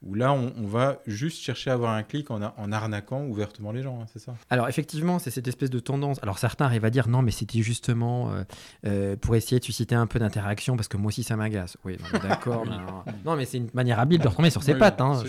où 0.02 0.14
là, 0.14 0.32
on, 0.32 0.66
va 0.66 1.00
juste 1.06 1.42
chercher 1.42 1.70
à 1.70 1.72
avoir 1.72 1.92
un 1.92 2.04
clic 2.04 2.30
en, 2.30 2.40
en 2.40 2.72
arnaquant 2.72 3.24
ouvertement 3.24 3.72
les 3.72 3.82
gens, 3.82 4.00
hein, 4.00 4.06
c'est 4.12 4.20
ça? 4.20 4.34
Alors 4.48 4.68
effectivement, 4.68 5.18
c'est 5.18 5.30
cette 5.30 5.48
espèce 5.48 5.70
de 5.70 5.80
tendance. 5.80 6.18
Alors 6.22 6.38
certains 6.38 6.66
arrivent 6.66 6.84
à 6.84 6.90
dire 6.90 7.08
non, 7.08 7.20
mais 7.20 7.32
c'était 7.32 7.62
justement 7.62 8.30
euh, 8.30 8.44
euh, 8.86 9.16
pour 9.16 9.34
essayer 9.34 9.58
de 9.58 9.64
susciter 9.64 9.96
un 9.96 10.06
peu 10.06 10.20
d'interaction, 10.20 10.76
parce 10.76 10.86
que 10.86 10.96
moi 10.96 11.08
aussi 11.08 11.24
ça 11.24 11.36
m'agace. 11.36 11.76
Oui, 11.84 11.96
d'accord. 12.22 12.64
non, 13.24 13.34
mais 13.34 13.44
c'est 13.44 13.56
une 13.56 13.70
manière 13.74 13.98
habile 13.98 14.20
de 14.20 14.28
retomber 14.28 14.50
sur 14.50 14.62
ses 14.62 14.74
pattes. 14.74 15.00
Hein. 15.00 15.22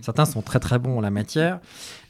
certains 0.00 0.26
sont 0.26 0.42
très 0.42 0.60
très 0.60 0.78
bons 0.78 0.98
en 0.98 1.00
la 1.00 1.10
matière. 1.10 1.58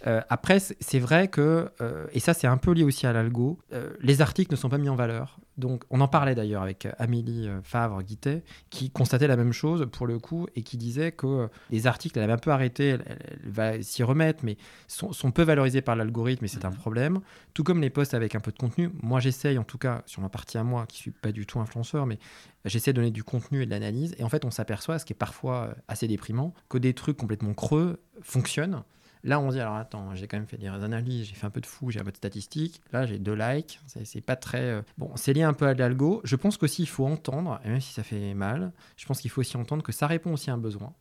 Euh, 0.07 0.21
après, 0.29 0.59
c'est 0.59 0.99
vrai 0.99 1.29
que, 1.29 1.71
et 2.13 2.21
ça 2.21 2.35
c'est 2.35 2.47
un 2.47 2.59
peu 2.59 2.73
lié 2.73 2.85
aussi 2.85 3.07
à 3.07 3.13
l'algo, 3.13 3.59
les 4.01 4.21
articles 4.21 4.53
ne 4.53 4.57
sont 4.57 4.69
pas 4.69 4.79
mis 4.79 4.91
en 4.91 4.97
valeur. 4.97 5.39
Donc, 5.59 5.85
on 5.91 6.01
en 6.01 6.09
parlait 6.09 6.35
d'ailleurs 6.35 6.63
avec 6.63 6.89
Amélie 6.99 7.49
Favre-Guittet, 7.63 8.43
qui 8.71 8.91
constatait 8.91 9.27
la 9.27 9.37
même 9.37 9.53
chose 9.53 9.87
pour 9.91 10.07
le 10.07 10.19
coup 10.19 10.47
et 10.57 10.63
qui 10.63 10.77
disait 10.77 11.13
que 11.13 11.49
les 11.71 11.87
articles, 11.87 12.19
elle 12.19 12.25
avait 12.25 12.33
un 12.33 12.39
peu 12.39 12.51
arrêté, 12.51 12.89
elle, 12.89 13.19
va 13.45 13.83
s'y 13.83 14.03
remettre, 14.03 14.45
mais 14.45 14.57
sont, 14.87 15.31
peu 15.31 15.43
valorisés 15.43 15.83
par 15.83 15.97
l'algorithme 15.97 16.45
et 16.45 16.49
c'est 16.49 16.65
un 16.65 16.71
mhm. 16.71 16.77
problème. 16.77 17.21
Tout 17.55 17.65
comme 17.65 17.81
les 17.81 17.91
posts 17.91 18.15
avec 18.15 18.35
un 18.35 18.41
peu 18.41 18.53
de 18.53 18.59
contenu. 18.59 18.91
Moi, 19.03 19.21
j'essaye, 19.21 19.59
en 19.59 19.65
tout 19.65 19.79
cas, 19.79 20.03
sur 20.07 20.23
ma 20.23 20.29
partie 20.29 20.59
à 20.59 20.65
moi, 20.65 20.87
qui 20.87 20.99
suis 20.99 21.11
pas 21.11 21.33
du 21.33 21.47
tout 21.47 21.61
influenceur, 21.61 22.07
mais 22.07 22.19
j'essaie 22.65 22.93
de 22.93 22.97
donner 22.97 23.11
du 23.11 23.25
contenu 23.25 23.63
et 23.63 23.67
de 23.67 23.71
l'analyse. 23.71 24.15
Et 24.19 24.25
en 24.25 24.29
fait, 24.29 24.45
on 24.45 24.51
s'aperçoit, 24.51 24.99
ce 24.99 25.05
qui 25.05 25.13
est 25.13 25.17
parfois 25.17 25.69
euh, 25.69 25.75
assez 25.89 26.09
déprimant, 26.09 26.55
que 26.69 26.79
des 26.79 26.95
trucs 26.95 27.17
complètement 27.17 27.55
creux 27.55 28.01
fonctionnent. 28.23 28.83
Là, 29.25 29.41
on 29.41 29.51
se 29.51 29.57
dit, 29.57 29.61
alors 29.61 29.77
attends, 29.77 30.15
j'ai 30.15 30.27
quand 30.27 30.37
même 30.37 30.47
fait 30.47 30.59
des 30.59 30.69
analyses, 30.69 31.27
j'ai 31.27 31.35
fait 31.35 31.47
un 31.47 31.51
peu 31.51 31.61
de 31.61 31.67
fou, 31.67 31.91
j'ai 31.91 32.01
un 32.01 32.05
peu 32.05 32.13
de 32.13 32.17
statistiques. 32.17 32.81
Là, 32.93 33.07
j'ai 33.07 33.19
deux 33.19 33.35
likes, 33.35 33.81
c'est 34.05 34.21
pas 34.21 34.37
très. 34.37 34.63
Euh, 34.63 34.83
bon, 34.97 35.11
c'est 35.17 35.33
lié 35.33 35.43
un 35.43 35.53
peu 35.53 35.67
à 35.67 35.75
l'algo. 35.75 36.21
Je 36.25 36.37
pense 36.37 36.57
qu'aussi, 36.57 36.83
il 36.83 36.89
faut 36.89 37.07
entendre, 37.07 37.61
et 37.65 37.69
même 37.69 37.81
si 37.81 37.93
ça 37.93 38.03
fait 38.03 38.35
mal, 38.35 38.73
je 38.97 39.07
pense 39.07 39.21
qu'il 39.21 39.31
faut 39.31 39.41
aussi 39.41 39.57
entendre 39.57 39.83
que 39.83 39.93
ça 39.93 40.07
répond 40.07 40.33
aussi 40.33 40.51
à 40.51 40.55
un 40.55 40.59
besoin 40.59 40.93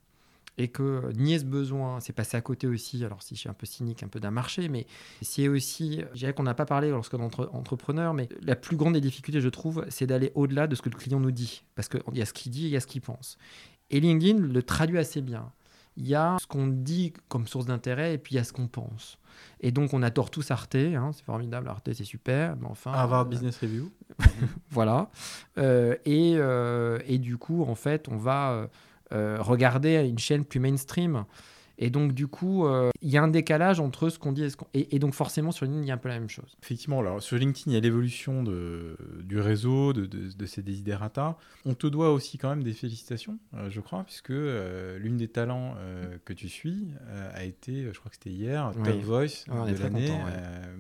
et 0.57 0.70
que 0.70 1.11
nier 1.13 1.39
ce 1.39 1.45
besoin, 1.45 1.99
c'est 1.99 2.13
passer 2.13 2.36
à 2.36 2.41
côté 2.41 2.68
aussi, 2.68 3.03
alors 3.05 3.22
si 3.22 3.36
je 3.36 3.41
suis 3.41 3.49
un 3.49 3.53
peu 3.53 3.65
cynique, 3.65 4.01
un 4.03 4.07
peu 4.07 4.20
d'un 4.20 4.32
marché, 4.32 4.70
mais 4.70 4.88
c'est 5.22 5.47
aussi, 5.47 6.01
je 6.13 6.20
dirais 6.20 6.34
qu'on 6.34 6.43
n'a 6.43 6.55
pas 6.55 6.65
parlé 6.65 6.89
lorsqu'on 6.89 7.20
est 7.20 7.39
entrepreneur, 7.51 8.13
mais 8.13 8.28
la 8.41 8.55
plus 8.55 8.76
grande 8.76 8.93
des 8.93 9.01
difficultés, 9.01 9.39
je 9.39 9.49
trouve, 9.49 9.86
c'est 9.89 10.07
d'aller 10.07 10.32
au-delà 10.36 10.68
de 10.68 10.76
ce 10.76 10.82
que 10.82 10.89
le 10.89 10.97
client 10.97 11.20
nous 11.20 11.32
dit, 11.32 11.63
parce 11.76 11.88
qu'il 11.88 12.01
y 12.13 12.22
a 12.22 12.26
ce 12.26 12.34
qu'il 12.34 12.51
dit 12.51 12.65
et 12.65 12.68
il 12.68 12.72
y 12.72 12.78
a 12.78 12.80
ce 12.80 12.88
qu'il 12.88 13.01
pense. 13.01 13.38
Et 13.91 13.99
LinkedIn 13.99 14.39
le 14.39 14.63
traduit 14.63 14.97
assez 14.97 15.22
bien. 15.22 15.51
Il 15.98 16.08
y 16.08 16.16
a 16.16 16.38
ce 16.39 16.48
qu'on 16.48 16.68
dit 16.68 17.14
comme 17.28 17.48
source 17.48 17.66
d'intérêt 17.66 18.14
et 18.14 18.18
puis 18.18 18.36
il 18.36 18.38
y 18.38 18.39
a 18.39 18.43
ce 18.43 18.54
qu'on 18.54 18.68
pense. 18.68 19.18
Et 19.60 19.72
donc, 19.72 19.93
on 19.93 20.04
adore 20.04 20.30
tous 20.30 20.52
Arte, 20.52 20.76
hein, 20.76 21.12
c'est 21.14 21.24
formidable, 21.24 21.68
Arte, 21.68 21.89
c'est 21.93 22.04
super. 22.04 22.56
Mais 22.58 22.68
enfin, 22.68 22.91
Harvard 22.93 23.22
euh, 23.22 23.30
Business 23.30 23.58
Review. 23.58 23.91
voilà. 24.70 25.10
Euh, 25.58 25.95
et, 26.06 26.36
euh, 26.38 27.00
et, 27.08 27.18
du 27.18 27.38
coup, 27.38 27.64
en 27.64 27.76
fait, 27.76 28.08
on 28.10 28.18
va 28.18 28.70
regarder 29.12 30.08
une 30.08 30.20
chaîne 30.20 30.45
plus 30.45 30.60
mainstream. 30.60 31.26
Et 31.80 31.90
donc, 31.90 32.14
du 32.14 32.28
coup, 32.28 32.66
euh, 32.66 32.90
il 33.02 33.10
y 33.10 33.18
a 33.18 33.24
un 33.24 33.28
décalage 33.28 33.80
entre 33.80 34.10
ce 34.10 34.18
qu'on 34.18 34.32
dit 34.32 34.44
et 34.44 34.50
ce 34.50 34.58
qu'on... 34.58 34.68
Et, 34.74 35.00
donc, 35.00 35.14
forcément, 35.14 35.52
sur 35.52 35.66
LinkedIn, 35.66 35.84
il 35.84 35.88
y 35.88 35.92
a 35.92 35.94
un 35.94 36.00
peu 36.00 36.10
la 36.10 36.20
même 36.20 36.30
chose. 36.30 36.58
Effectivement, 36.64 37.00
alors 37.00 37.22
sur 37.22 37.38
LinkedIn, 37.38 37.72
il 37.72 37.74
y 37.74 37.78
a 37.78 37.80
l'évolution 37.80 38.44
de, 38.44 38.98
du 39.24 39.40
réseau, 39.40 39.94
de, 39.94 40.06
de, 40.06 40.32
de 40.36 40.46
ses 40.46 40.62
desiderata. 40.64 41.38
On 41.66 41.76
te 41.76 41.86
doit 41.88 42.12
aussi 42.12 42.38
quand 42.38 42.50
même 42.50 42.64
des 42.64 42.74
félicitations, 42.74 43.38
euh, 43.54 43.70
je 43.70 43.80
crois, 43.80 44.04
puisque 44.04 44.32
euh, 44.32 44.98
l'une 44.98 45.18
des 45.18 45.28
talents 45.28 45.76
que 46.26 46.34
tu 46.34 46.50
suis 46.50 46.88
a 47.34 47.44
été, 47.44 47.90
je 47.94 48.00
crois 48.00 48.10
que 48.10 48.16
c'était 48.16 48.36
hier, 48.36 48.72
Top 48.84 48.96
Voice 49.02 49.46
de 49.48 49.84
l'année. 49.84 50.12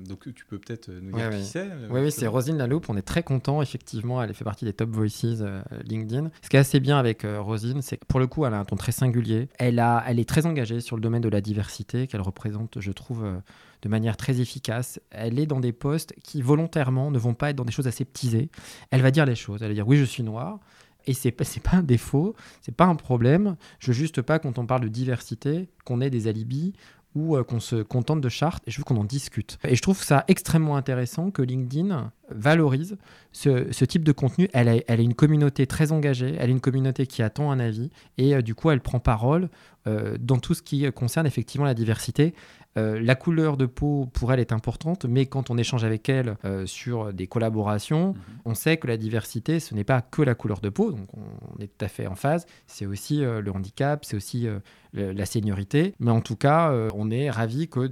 donc, 0.07 0.33
tu 0.33 0.45
peux 0.45 0.57
peut-être 0.57 0.89
nous 0.89 1.11
dire 1.11 1.29
qui 1.29 1.43
c'est 1.43 1.67
Oui, 1.89 2.01
oui 2.01 2.11
c'est 2.11 2.27
Rosine 2.27 2.57
Laloupe. 2.57 2.89
On 2.89 2.97
est 2.97 3.01
très 3.01 3.23
content, 3.23 3.61
effectivement. 3.61 4.21
Elle 4.21 4.33
fait 4.33 4.43
partie 4.43 4.65
des 4.65 4.73
Top 4.73 4.89
Voices 4.89 5.43
LinkedIn. 5.85 6.31
Ce 6.41 6.49
qui 6.49 6.55
est 6.55 6.59
assez 6.59 6.79
bien 6.79 6.97
avec 6.97 7.25
Rosine, 7.25 7.81
c'est 7.81 7.97
que 7.97 8.05
pour 8.05 8.19
le 8.19 8.27
coup, 8.27 8.45
elle 8.45 8.53
a 8.53 8.59
un 8.59 8.65
ton 8.65 8.75
très 8.75 8.91
singulier. 8.91 9.49
Elle, 9.59 9.79
a, 9.79 10.03
elle 10.07 10.19
est 10.19 10.27
très 10.27 10.45
engagée 10.45 10.81
sur 10.87 10.95
le 10.95 11.01
domaine 11.01 11.21
de 11.21 11.29
la 11.29 11.41
diversité 11.41 12.07
qu'elle 12.07 12.21
représente, 12.21 12.79
je 12.79 12.91
trouve, 12.91 13.25
euh, 13.25 13.37
de 13.81 13.89
manière 13.89 14.17
très 14.17 14.39
efficace. 14.39 14.99
Elle 15.11 15.37
est 15.37 15.45
dans 15.45 15.59
des 15.59 15.73
postes 15.73 16.15
qui 16.23 16.41
volontairement 16.41 17.11
ne 17.11 17.19
vont 17.19 17.33
pas 17.33 17.49
être 17.51 17.57
dans 17.57 17.65
des 17.65 17.73
choses 17.73 17.87
aseptisées. 17.87 18.49
Elle 18.89 19.01
va 19.01 19.11
dire 19.11 19.25
les 19.25 19.35
choses. 19.35 19.61
Elle 19.61 19.67
va 19.67 19.73
dire 19.73 19.87
oui, 19.87 19.97
je 19.97 20.05
suis 20.05 20.23
noire. 20.23 20.59
et 21.05 21.13
c'est 21.13 21.31
pas, 21.31 21.43
pas 21.63 21.77
un 21.77 21.83
défaut, 21.83 22.35
c'est 22.61 22.75
pas 22.75 22.85
un 22.85 22.95
problème. 22.95 23.57
Je 23.79 23.87
veux 23.87 23.93
juste 23.93 24.21
pas, 24.21 24.39
quand 24.39 24.57
on 24.57 24.65
parle 24.65 24.81
de 24.81 24.87
diversité, 24.87 25.69
qu'on 25.83 26.01
ait 26.01 26.09
des 26.09 26.27
alibis 26.27 26.73
ou 27.15 27.35
euh, 27.35 27.43
qu'on 27.43 27.59
se 27.59 27.77
contente 27.83 28.21
de 28.21 28.29
chartes 28.29 28.63
et 28.65 28.71
je 28.71 28.77
veux 28.77 28.83
qu'on 28.83 28.97
en 28.97 29.03
discute. 29.03 29.57
Et 29.67 29.75
je 29.75 29.81
trouve 29.81 30.01
ça 30.01 30.23
extrêmement 30.27 30.77
intéressant 30.77 31.31
que 31.31 31.41
LinkedIn 31.41 32.11
valorise 32.29 32.97
ce, 33.31 33.71
ce 33.71 33.85
type 33.85 34.03
de 34.03 34.11
contenu. 34.11 34.49
Elle 34.53 34.69
a, 34.69 34.75
elle 34.87 34.99
a, 34.99 35.03
une 35.03 35.13
communauté 35.13 35.67
très 35.67 35.91
engagée, 35.91 36.35
elle 36.39 36.49
a 36.49 36.51
une 36.51 36.61
communauté 36.61 37.07
qui 37.07 37.21
attend 37.21 37.51
un 37.51 37.59
avis 37.59 37.89
et 38.17 38.35
euh, 38.35 38.41
du 38.41 38.55
coup 38.55 38.71
elle 38.71 38.81
prend 38.81 38.99
parole 38.99 39.49
euh, 39.87 40.17
dans 40.19 40.37
tout 40.37 40.53
ce 40.53 40.61
qui 40.61 40.89
concerne 40.91 41.27
effectivement 41.27 41.65
la 41.65 41.73
diversité. 41.73 42.33
Euh, 42.77 42.99
la 43.01 43.15
couleur 43.15 43.57
de 43.57 43.65
peau 43.65 44.07
pour 44.13 44.31
elle 44.31 44.39
est 44.39 44.51
importante, 44.51 45.05
mais 45.05 45.25
quand 45.25 45.49
on 45.49 45.57
échange 45.57 45.83
avec 45.83 46.09
elle 46.09 46.37
sur 46.65 47.11
des 47.11 47.25
collaborations, 47.25 48.13
mmh. 48.13 48.15
on 48.45 48.53
sait 48.53 48.77
que 48.77 48.87
la 48.87 48.97
diversité, 48.97 49.59
ce 49.59 49.73
n'est 49.73 49.83
pas 49.83 50.01
que 50.01 50.21
la 50.21 50.35
couleur 50.35 50.59
de 50.59 50.69
peau, 50.69 50.91
donc 50.91 51.07
on 51.15 51.59
est 51.59 51.67
tout 51.67 51.85
à 51.85 51.87
fait 51.87 52.05
en 52.05 52.15
phase, 52.15 52.45
c'est 52.67 52.85
aussi 52.85 53.21
le 53.21 53.51
handicap, 53.51 54.05
c'est 54.05 54.15
aussi 54.15 54.47
la 54.93 55.25
seniorité, 55.25 55.95
mais 55.99 56.11
en 56.11 56.21
tout 56.21 56.35
cas, 56.35 56.71
on 56.93 57.09
est 57.09 57.31
ravi 57.31 57.67
que 57.67 57.91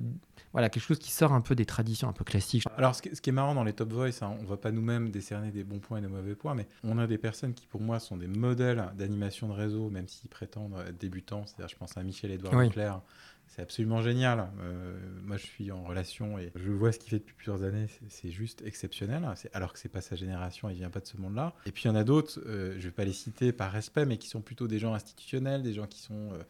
voilà, 0.55 0.69
quelque 0.69 0.83
chose 0.83 0.99
qui 0.99 1.11
sort 1.11 1.33
un 1.33 1.41
peu 1.41 1.53
des 1.53 1.65
traditions 1.65 2.07
un 2.07 2.13
peu 2.13 2.23
classiques. 2.23 2.63
Alors, 2.77 2.95
ce 2.95 3.01
qui, 3.01 3.29
est 3.29 3.33
marrant 3.33 3.53
dans 3.53 3.65
les 3.65 3.73
Top 3.73 3.91
Voice, 3.91 4.21
hein, 4.21 4.37
on 4.39 4.43
ne 4.43 4.47
va 4.47 4.55
pas 4.55 4.71
nous-mêmes 4.71 5.09
décerner 5.09 5.51
des 5.51 5.65
bons 5.65 5.79
points 5.79 5.97
et 5.97 6.01
des 6.01 6.07
mauvais 6.07 6.33
points, 6.33 6.55
mais 6.55 6.65
on 6.81 6.97
a 6.97 7.07
des 7.07 7.17
personnes 7.17 7.53
qui, 7.53 7.67
pour 7.67 7.81
moi, 7.81 7.99
sont 7.99 8.15
des 8.15 8.27
modèles 8.27 8.85
d'animation 8.97 9.49
de 9.49 9.53
réseau, 9.53 9.89
même 9.89 10.07
s'ils 10.07 10.29
prétendent 10.29 10.77
être 10.87 10.97
débutants. 10.97 11.45
C'est-à-dire, 11.45 11.67
je 11.67 11.75
pense 11.75 11.97
à 11.97 12.03
Michel-Édouard 12.03 12.53
Oui. 12.53 12.67
Leclerc. 12.67 13.01
C'est 13.47 13.61
absolument 13.61 14.01
génial. 14.01 14.47
Euh, 14.61 14.97
moi, 15.23 15.35
je 15.35 15.45
suis 15.45 15.73
en 15.73 15.83
relation 15.83 16.39
et 16.39 16.53
je 16.55 16.71
vois 16.71 16.93
ce 16.93 16.99
qu'il 16.99 17.09
fait 17.09 17.19
depuis 17.19 17.35
plusieurs 17.35 17.63
années. 17.63 17.87
C'est- 18.07 18.31
juste 18.31 18.63
exceptionnel. 18.65 19.27
Alors 19.53 19.73
que 19.73 19.79
c'est 19.79 19.89
pas 19.89 20.01
sa 20.01 20.15
génération, 20.15 20.69
il 20.69 20.77
vient 20.77 20.89
pas 20.89 21.01
de 21.01 21.07
ce 21.07 21.17
monde-là. 21.17 21.53
Et 21.65 21.71
puis, 21.71 21.83
il 21.83 21.87
y 21.87 21.89
en 21.89 21.95
a 21.95 22.05
d'autres, 22.05 22.39
euh, 22.45 22.75
je 22.79 22.85
vais 22.85 22.91
pas 22.91 23.03
les 23.03 23.13
citer 23.13 23.51
par 23.51 23.73
respect, 23.73 24.05
mais 24.05 24.17
qui 24.17 24.29
sont 24.29 24.41
plutôt 24.41 24.69
des 24.69 24.79
gens 24.79 24.93
institutionnels, 24.93 25.63
des 25.63 25.73
gens 25.73 25.85
qui 25.85 25.99
sont 25.99 26.31
euh, 26.31 26.43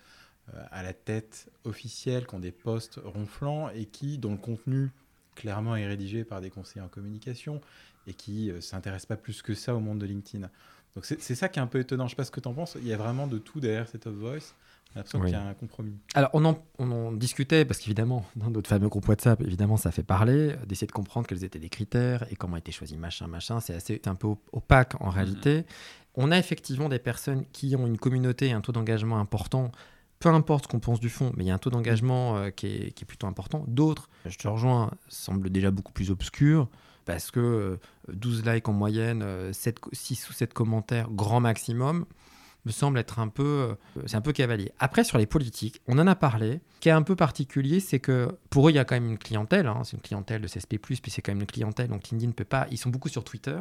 à 0.72 0.84
la 0.84 0.94
tête 0.94 1.48
officielle, 1.64 2.26
qui 2.28 2.36
ont 2.36 2.40
des 2.40 2.52
postes 2.52 3.00
ronflants 3.04 3.70
et 3.70 3.86
qui, 3.86 4.18
dont 4.18 4.32
le 4.32 4.38
contenu 4.38 4.92
clairement 5.36 5.76
est 5.76 5.88
rédigé 5.88 6.24
par 6.24 6.40
des 6.42 6.50
conseillers 6.50 6.82
en 6.86 6.88
communication 6.88 7.60
et 8.08 8.14
qui 8.14 8.52
ne 8.54 8.60
s'intéressent 8.62 9.08
pas 9.08 9.18
plus 9.18 9.42
que 9.42 9.54
ça 9.56 9.76
au 9.76 9.80
monde 9.80 10.00
de 10.00 10.06
LinkedIn. 10.06 10.48
Donc 10.96 11.06
c'est 11.06 11.20
c'est 11.22 11.36
ça 11.36 11.50
qui 11.50 11.60
est 11.60 11.62
un 11.62 11.68
peu 11.68 11.80
étonnant. 11.80 12.06
Je 12.06 12.12
sais 12.12 12.16
pas 12.16 12.24
ce 12.24 12.32
que 12.32 12.40
tu 12.40 12.48
en 12.48 12.54
penses. 12.54 12.78
Il 12.80 12.88
y 12.88 12.94
a 12.94 12.98
vraiment 12.98 13.28
de 13.28 13.38
tout 13.38 13.60
derrière 13.60 13.88
cette 13.90 14.02
Top 14.04 14.14
Voice. 14.16 14.54
J'ai 14.94 15.00
l'impression 15.00 15.20
Oui. 15.20 15.26
qu'il 15.26 15.34
y 15.36 15.42
a 15.42 15.46
un 15.46 15.54
compromis. 15.56 15.98
Alors, 16.14 16.30
on 16.32 16.46
en, 16.46 16.64
on 16.78 16.90
en 16.90 17.12
discutait, 17.12 17.66
parce 17.66 17.80
qu'évidemment, 17.82 18.26
dans 18.38 18.50
notre 18.50 18.70
fameux 18.70 18.88
groupe 18.88 19.06
WhatsApp, 19.10 19.42
évidemment, 19.42 19.76
ça 19.76 19.92
fait 19.92 20.04
parler, 20.04 20.52
euh, 20.52 20.66
d'essayer 20.66 20.88
de 20.88 20.94
comprendre 20.94 21.28
quels 21.28 21.44
étaient 21.44 21.60
les 21.60 21.68
critères 21.68 22.26
et 22.32 22.38
comment 22.38 22.56
était 22.56 22.72
choisi 22.72 22.96
machin, 22.96 23.28
machin. 23.28 23.60
C'est 23.60 23.74
assez 23.74 24.02
un 24.06 24.16
peu 24.16 24.28
op- 24.28 24.50
opaque 24.54 24.94
en 25.02 25.10
réalité. 25.10 25.66
On 26.14 26.32
a 26.32 26.38
effectivement 26.40 26.88
des 26.88 27.00
personnes 27.00 27.44
qui 27.52 27.76
ont 27.76 27.86
une 27.88 27.98
communauté 27.98 28.48
et 28.48 28.52
un 28.54 28.62
taux 28.62 28.72
d'engagement 28.72 29.20
important. 29.20 29.70
Peu 30.26 30.32
importe 30.32 30.64
ce 30.64 30.68
qu'on 30.70 30.80
pense 30.80 31.00
du 31.00 31.10
fond, 31.10 31.32
mais 31.38 31.44
il 31.44 31.48
y 31.50 31.52
a 31.52 31.54
un 31.54 31.60
taux 31.60 31.70
d'engagement 31.70 32.36
euh, 32.36 32.50
qui, 32.50 32.66
est, 32.66 33.06
plutôt 33.06 33.28
important. 33.28 33.64
D'autres, 33.68 34.10
je 34.26 34.36
te 34.36 34.48
rejoins, 34.48 34.90
semblent 35.08 35.52
déjà 35.52 35.70
beaucoup 35.70 35.94
plus 35.94 36.10
obscurs 36.10 36.68
parce 37.06 37.30
que 37.30 37.40
euh, 37.40 37.80
12 38.12 38.44
likes 38.44 38.68
en 38.68 38.74
moyenne, 38.74 39.22
euh, 39.22 39.54
7, 39.54 39.80
6 39.94 40.28
ou 40.28 40.34
7 40.34 40.52
commentaires, 40.52 41.12
grand 41.12 41.42
maximum, 41.42 42.08
me 42.66 42.72
semble 42.72 42.98
être 43.00 43.20
un 43.20 43.28
peu, 43.28 43.44
euh, 43.44 43.76
c'est 44.08 44.16
un 44.18 44.22
peu 44.22 44.34
cavalier. 44.34 44.72
Après, 44.80 45.04
sur 45.04 45.18
les 45.18 45.26
politiques, 45.26 45.82
on 45.88 45.98
en 46.00 46.08
a 46.08 46.16
parlé. 46.16 46.60
Ce 46.76 46.80
qui 46.82 46.90
est 46.90 46.94
un 46.94 47.02
peu 47.04 47.16
particulier, 47.16 47.80
c'est 47.80 48.00
que 48.00 48.36
pour 48.50 48.68
eux, 48.68 48.72
il 48.72 48.76
y 48.76 48.80
a 48.80 48.86
quand 48.86 48.96
même 48.96 49.10
une 49.10 49.18
clientèle. 49.18 49.68
hein, 49.68 49.82
c'est 49.84 49.96
une 49.98 50.02
clientèle 50.02 50.42
de 50.42 50.48
CSP+, 50.48 50.78
puis 50.80 50.98
c'est 51.12 51.22
quand 51.22 51.32
même 51.32 51.42
une 51.42 51.48
clientèle. 51.48 51.88
Donc 51.90 52.10
LinkedIn 52.10 52.28
ne 52.30 52.34
peut 52.34 52.44
pas. 52.46 52.68
Ils 52.72 52.78
sont 52.78 52.90
beaucoup 52.90 53.10
sur 53.10 53.24
Twitter. 53.24 53.58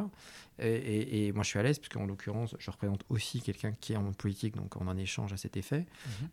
Et, 0.57 0.69
et- 0.73 1.27
et 1.27 1.31
moi, 1.33 1.43
je 1.43 1.49
suis 1.49 1.59
à 1.59 1.63
l'aise, 1.63 1.79
puisque 1.79 1.97
en 1.97 2.05
l'occurrence, 2.05 2.55
je 2.59 2.71
représente 2.71 3.01
aussi 3.09 3.41
quelqu'un 3.41 3.73
qui 3.81 3.91
est 3.93 3.97
en 3.97 4.13
politique, 4.13 4.55
donc 4.55 4.75
on 4.79 4.87
en 4.87 4.95
échange 4.97 5.33
à 5.33 5.37
cet 5.37 5.57
effet. 5.57 5.85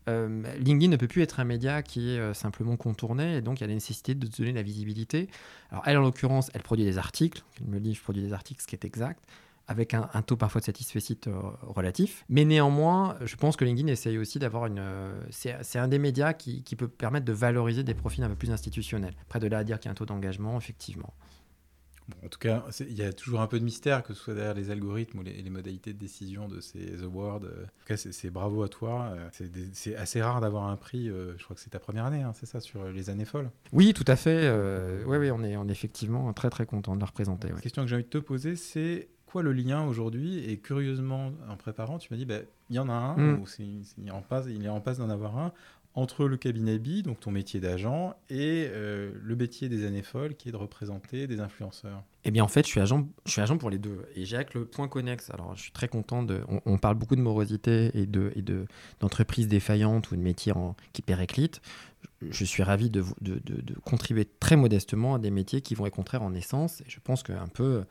Euh, 0.07 0.43
LinkedIn 0.59 0.89
ne 0.91 0.95
peut 0.97 1.07
plus 1.09 1.21
être 1.21 1.39
un 1.39 1.43
média 1.43 1.81
qui 1.83 2.11
est 2.15 2.19
euh, 2.19 2.33
simplement 2.33 2.77
contourné, 2.77 3.37
et 3.37 3.41
donc 3.41 3.59
il 3.59 3.61
y 3.61 3.63
a 3.65 3.67
la 3.67 3.73
nécessité 3.73 4.15
de 4.15 4.25
donner 4.27 4.53
la 4.53 4.61
visibilité. 4.63 5.27
Alors, 5.71 5.83
elle, 5.87 5.97
en 5.97 6.01
l'occurrence, 6.01 6.51
elle 6.53 6.61
produit 6.61 6.85
des 6.85 6.97
articles. 6.97 7.43
Elle 7.59 7.67
me 7.67 7.79
dit, 7.81 7.93
je 7.93 8.01
produis 8.01 8.21
des 8.23 8.31
articles, 8.33 8.61
ce 8.61 8.67
qui 8.67 8.75
est 8.75 8.85
exact 8.85 9.19
avec 9.67 9.93
un, 9.93 10.09
un 10.13 10.21
taux 10.21 10.35
parfois 10.35 10.59
de 10.61 10.65
satisfait 10.65 10.99
euh, 11.27 11.31
relatif. 11.61 12.25
Mais 12.29 12.43
néanmoins, 12.45 13.17
je 13.23 13.35
pense 13.35 13.55
que 13.55 13.63
LinkedIn 13.65 13.87
essaye 13.87 14.17
aussi 14.17 14.39
d'avoir 14.39 14.65
une... 14.65 14.79
euh, 14.79 15.13
c'est 15.29 15.79
un 15.79 15.87
des 15.87 15.99
médias 15.99 16.33
qui, 16.33 16.63
qui 16.63 16.75
peut 16.75 16.87
permettre 16.87 17.25
de 17.25 17.33
valoriser 17.33 17.83
des 17.83 17.93
profils 17.93 18.23
un 18.23 18.29
peu 18.29 18.35
plus 18.35 18.51
institutionnels. 18.51 19.15
Après, 19.21 19.39
de 19.39 19.47
là 19.47 19.59
à 19.59 19.63
dire 19.63 19.79
qu'il 19.79 19.87
y 19.87 19.89
a 19.89 19.91
un 19.91 19.95
taux 19.95 20.05
d'engagement, 20.05 20.57
effectivement. 20.57 21.13
Bon, 22.09 22.17
en 22.25 22.27
tout 22.27 22.39
cas, 22.39 22.65
il 22.81 22.95
y 22.97 23.01
a 23.01 23.13
toujours 23.13 23.39
un 23.39 23.47
peu 23.47 23.57
de 23.57 23.63
mystère, 23.63 24.03
que 24.03 24.13
ce 24.13 24.21
soit 24.21 24.33
derrière 24.33 24.53
les 24.53 24.69
algorithmes 24.71 25.19
ou 25.19 25.23
les, 25.23 25.41
les 25.41 25.49
modalités 25.49 25.93
de 25.93 25.97
décision 25.97 26.49
de 26.49 26.59
ces 26.59 27.01
awards. 27.01 27.39
Euh, 27.45 27.63
En 27.63 27.79
tout 27.79 27.85
cas, 27.87 27.95
c'est- 27.95 28.29
bravo 28.29 28.61
à 28.63 28.67
toi. 28.67 29.15
C'est 29.71 29.95
assez 29.95 30.21
rare 30.21 30.41
d'avoir 30.41 30.65
un 30.65 30.75
prix. 30.75 31.09
euh, 31.09 31.33
je 31.37 31.43
crois 31.45 31.55
que 31.55 31.61
c'est 31.61 31.69
ta 31.69 31.79
première 31.79 32.03
année, 32.03 32.21
hein, 32.21 32.33
c'est 32.35 32.45
ça, 32.45 32.59
sur 32.59 32.83
les 32.89 33.09
années 33.09 33.23
folles. 33.23 33.49
Oui, 33.71 33.93
tout 33.93 34.03
à 34.07 34.17
fait. 34.17 34.41
euh, 34.43 35.01
oui, 35.07 35.15
oui, 35.17 35.31
on 35.31 35.41
est, 35.45 35.55
on 35.55 35.65
est 35.69 35.71
effectivement 35.71 36.33
très, 36.33 36.49
très 36.49 36.65
content 36.65 36.93
de 36.95 36.99
la 36.99 37.05
représenter. 37.05 37.47
La 37.47 37.55
ouais. 37.55 37.61
question 37.61 37.83
que 37.83 37.87
j'ai 37.87 37.95
envie 37.95 38.03
de 38.03 38.09
te 38.09 38.17
poser, 38.17 38.57
c'est 38.57 39.07
quoi 39.33 39.41
le 39.43 39.51
lien 39.51 39.83
aujourd'hui 39.85 40.37
Et 40.49 40.57
curieusement, 40.57 41.31
en 41.49 41.57
préparant, 41.57 41.97
tu 41.97 42.07
m'as 42.11 42.17
dit, 42.17 42.25
bah, 42.25 42.37
il 42.69 42.75
y 42.75 42.79
en 42.79 42.87
a 42.87 42.93
un, 42.93 43.17
Mm. 43.17 43.41
ou 43.41 43.47
c'est- 43.47 43.63
il, 43.97 44.11
en 44.11 44.21
passe, 44.21 44.45
il 44.47 44.63
est 44.63 44.69
en 44.69 44.79
passe 44.79 44.99
d'en 44.99 45.09
avoir 45.09 45.37
un, 45.37 45.51
entre 45.95 46.25
le 46.27 46.37
cabinet 46.37 46.79
BI, 46.79 47.03
donc 47.03 47.19
ton 47.19 47.29
métier 47.31 47.59
d'agent, 47.59 48.15
et 48.29 48.67
euh, 48.71 49.11
le 49.23 49.35
métier 49.35 49.69
des 49.69 49.85
années 49.85 50.01
folles, 50.01 50.35
qui 50.35 50.49
est 50.49 50.51
de 50.51 50.57
représenter 50.57 51.27
des 51.27 51.39
influenceurs. 51.39 52.03
Eh 52.25 52.31
bien, 52.31 52.43
en 52.43 52.47
fait, 52.47 52.63
je 52.65 52.69
suis 52.71 52.79
agent, 52.79 53.07
je 53.25 53.31
suis 53.31 53.41
agent 53.41 53.57
pour 53.57 53.69
les 53.69 53.77
deux. 53.77 54.05
Et 54.15 54.25
j'ai 54.25 54.35
avec 54.37 54.53
le 54.55 54.65
point 54.65 54.87
connexe. 54.87 55.29
Alors, 55.31 55.55
je 55.55 55.61
suis 55.63 55.71
très 55.71 55.87
content 55.87 56.23
de. 56.23 56.41
On, 56.47 56.61
on 56.65 56.77
parle 56.77 56.95
beaucoup 56.95 57.15
de 57.15 57.21
morosité 57.21 57.91
et 57.95 58.05
de 58.05 58.31
et 58.35 58.41
de 58.41 58.65
d'entreprises 59.01 59.47
défaillantes 59.47 60.09
ou 60.11 60.15
de 60.15 60.21
métiers 60.21 60.53
en- 60.53 60.75
qui 60.93 61.01
périclitent. 61.03 61.61
Je, 62.21 62.27
je 62.31 62.45
suis 62.45 62.63
ravi 62.63 62.89
de, 62.89 63.03
de, 63.21 63.39
de 63.45 63.75
contribuer 63.85 64.25
très 64.39 64.55
modestement 64.55 65.15
à 65.15 65.19
des 65.19 65.31
métiers 65.31 65.61
qui 65.61 65.75
vont 65.75 65.85
être 65.85 65.93
contraires 65.95 66.23
en 66.23 66.33
essence. 66.33 66.81
Et 66.81 66.85
je 66.89 66.99
pense 67.03 67.21
qu'un 67.23 67.47
peu. 67.47 67.83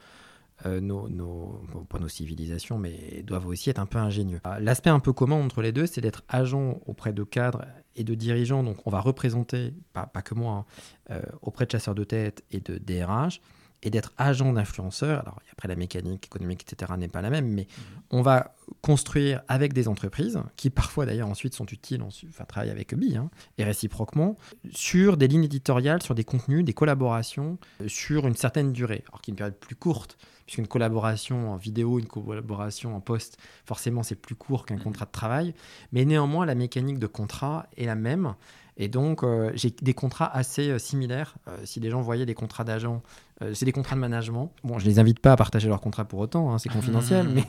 Euh, 0.67 0.81
nos, 0.81 1.09
nos, 1.09 1.63
pas 1.89 1.99
nos 1.99 2.09
civilisations, 2.09 2.79
mais 2.79 3.23
doivent 3.25 3.47
aussi 3.47 3.71
être 3.71 3.79
un 3.79 3.87
peu 3.87 3.99
ingénieux. 3.99 4.41
Euh, 4.47 4.59
L'aspect 4.61 4.91
un 4.91 5.01
peu 5.01 5.13
commun 5.13 5.37
entre 5.37 5.63
les 5.63 5.73
deux, 5.73 5.87
c'est 5.87 6.01
d'être 6.01 6.23
agent 6.29 6.81
auprès 6.87 7.13
de 7.13 7.25
cadres 7.25 7.65
et 7.97 8.05
de 8.05 8.15
dirigeants. 8.15 8.63
Donc, 8.63 8.87
on 8.87 8.91
va 8.91 9.01
représenter, 9.01 9.75
pas, 9.93 10.07
pas 10.07 10.23
que 10.23 10.35
moi, 10.35 10.53
hein, 10.53 10.65
euh, 11.11 11.23
auprès 11.43 11.67
de 11.67 11.71
chasseurs 11.71 11.95
de 11.95 12.05
tête 12.05 12.45
et 12.51 12.61
de 12.61 12.79
DRH, 12.79 13.41
et 13.83 13.91
d'être 13.91 14.13
agent 14.17 14.53
d'influenceur. 14.53 15.21
Alors, 15.21 15.41
après, 15.53 15.69
la 15.69 15.77
mécanique 15.77 16.27
économique, 16.27 16.63
etc., 16.63 16.93
n'est 16.97 17.09
pas 17.09 17.23
la 17.23 17.31
même, 17.31 17.49
mais 17.49 17.67
on 18.11 18.23
va 18.23 18.55
construire 18.81 19.43
avec 19.49 19.73
des 19.73 19.89
entreprises, 19.89 20.39
qui 20.57 20.71
parfois 20.71 21.07
d'ailleurs 21.07 21.29
ensuite 21.29 21.55
sont 21.55 21.67
utiles, 21.67 22.03
ensuite, 22.03 22.31
enfin 22.31 22.45
travaillent 22.45 22.71
avec 22.71 22.95
BI, 22.95 23.17
hein, 23.17 23.31
et 23.59 23.65
réciproquement, 23.65 24.39
sur 24.71 25.17
des 25.17 25.29
lignes 25.29 25.45
éditoriales, 25.45 26.03
sur 26.03 26.15
des 26.15 26.25
contenus, 26.25 26.65
des 26.65 26.75
collaborations, 26.75 27.59
euh, 27.81 27.89
sur 27.89 28.27
une 28.27 28.37
certaine 28.37 28.73
durée. 28.73 29.03
Alors, 29.09 29.21
qui 29.21 29.31
est 29.31 29.33
une 29.33 29.37
période 29.37 29.59
plus 29.59 29.77
courte, 29.77 30.17
puisqu'une 30.53 30.69
collaboration 30.69 31.51
en 31.53 31.57
vidéo, 31.57 31.99
une 31.99 32.07
collaboration 32.07 32.95
en 32.95 33.01
post, 33.01 33.39
forcément, 33.65 34.03
c'est 34.03 34.17
plus 34.17 34.35
court 34.35 34.67
qu'un 34.67 34.77
contrat 34.77 35.07
de 35.07 35.11
travail, 35.11 35.55
mais 35.93 36.05
néanmoins, 36.05 36.45
la 36.45 36.55
mécanique 36.55 36.99
de 36.99 37.07
contrat 37.07 37.67
est 37.79 37.87
la 37.87 37.95
même. 37.95 38.35
Et 38.77 38.89
donc, 38.89 39.25
euh, 39.25 39.51
j'ai 39.55 39.71
des 39.71 39.95
contrats 39.95 40.31
assez 40.31 40.69
euh, 40.69 40.79
similaires. 40.79 41.37
Euh, 41.49 41.57
si 41.65 41.81
les 41.81 41.89
gens 41.89 42.03
voyaient 42.03 42.27
des 42.27 42.35
contrats 42.35 42.65
d'agents, 42.65 43.03
euh, 43.41 43.55
c'est 43.55 43.65
des 43.65 43.73
contrats 43.73 43.97
de 43.97 44.01
management. 44.01 44.53
Bon, 44.63 44.79
je 44.79 44.85
les 44.85 44.99
invite 44.99 45.19
pas 45.21 45.33
à 45.33 45.37
partager 45.37 45.69
leurs 45.69 45.81
contrats 45.81 46.05
pour 46.05 46.19
autant, 46.21 46.53
hein, 46.53 46.59
c'est 46.59 46.69
confidentiel, 46.73 47.27
mais 47.29 47.45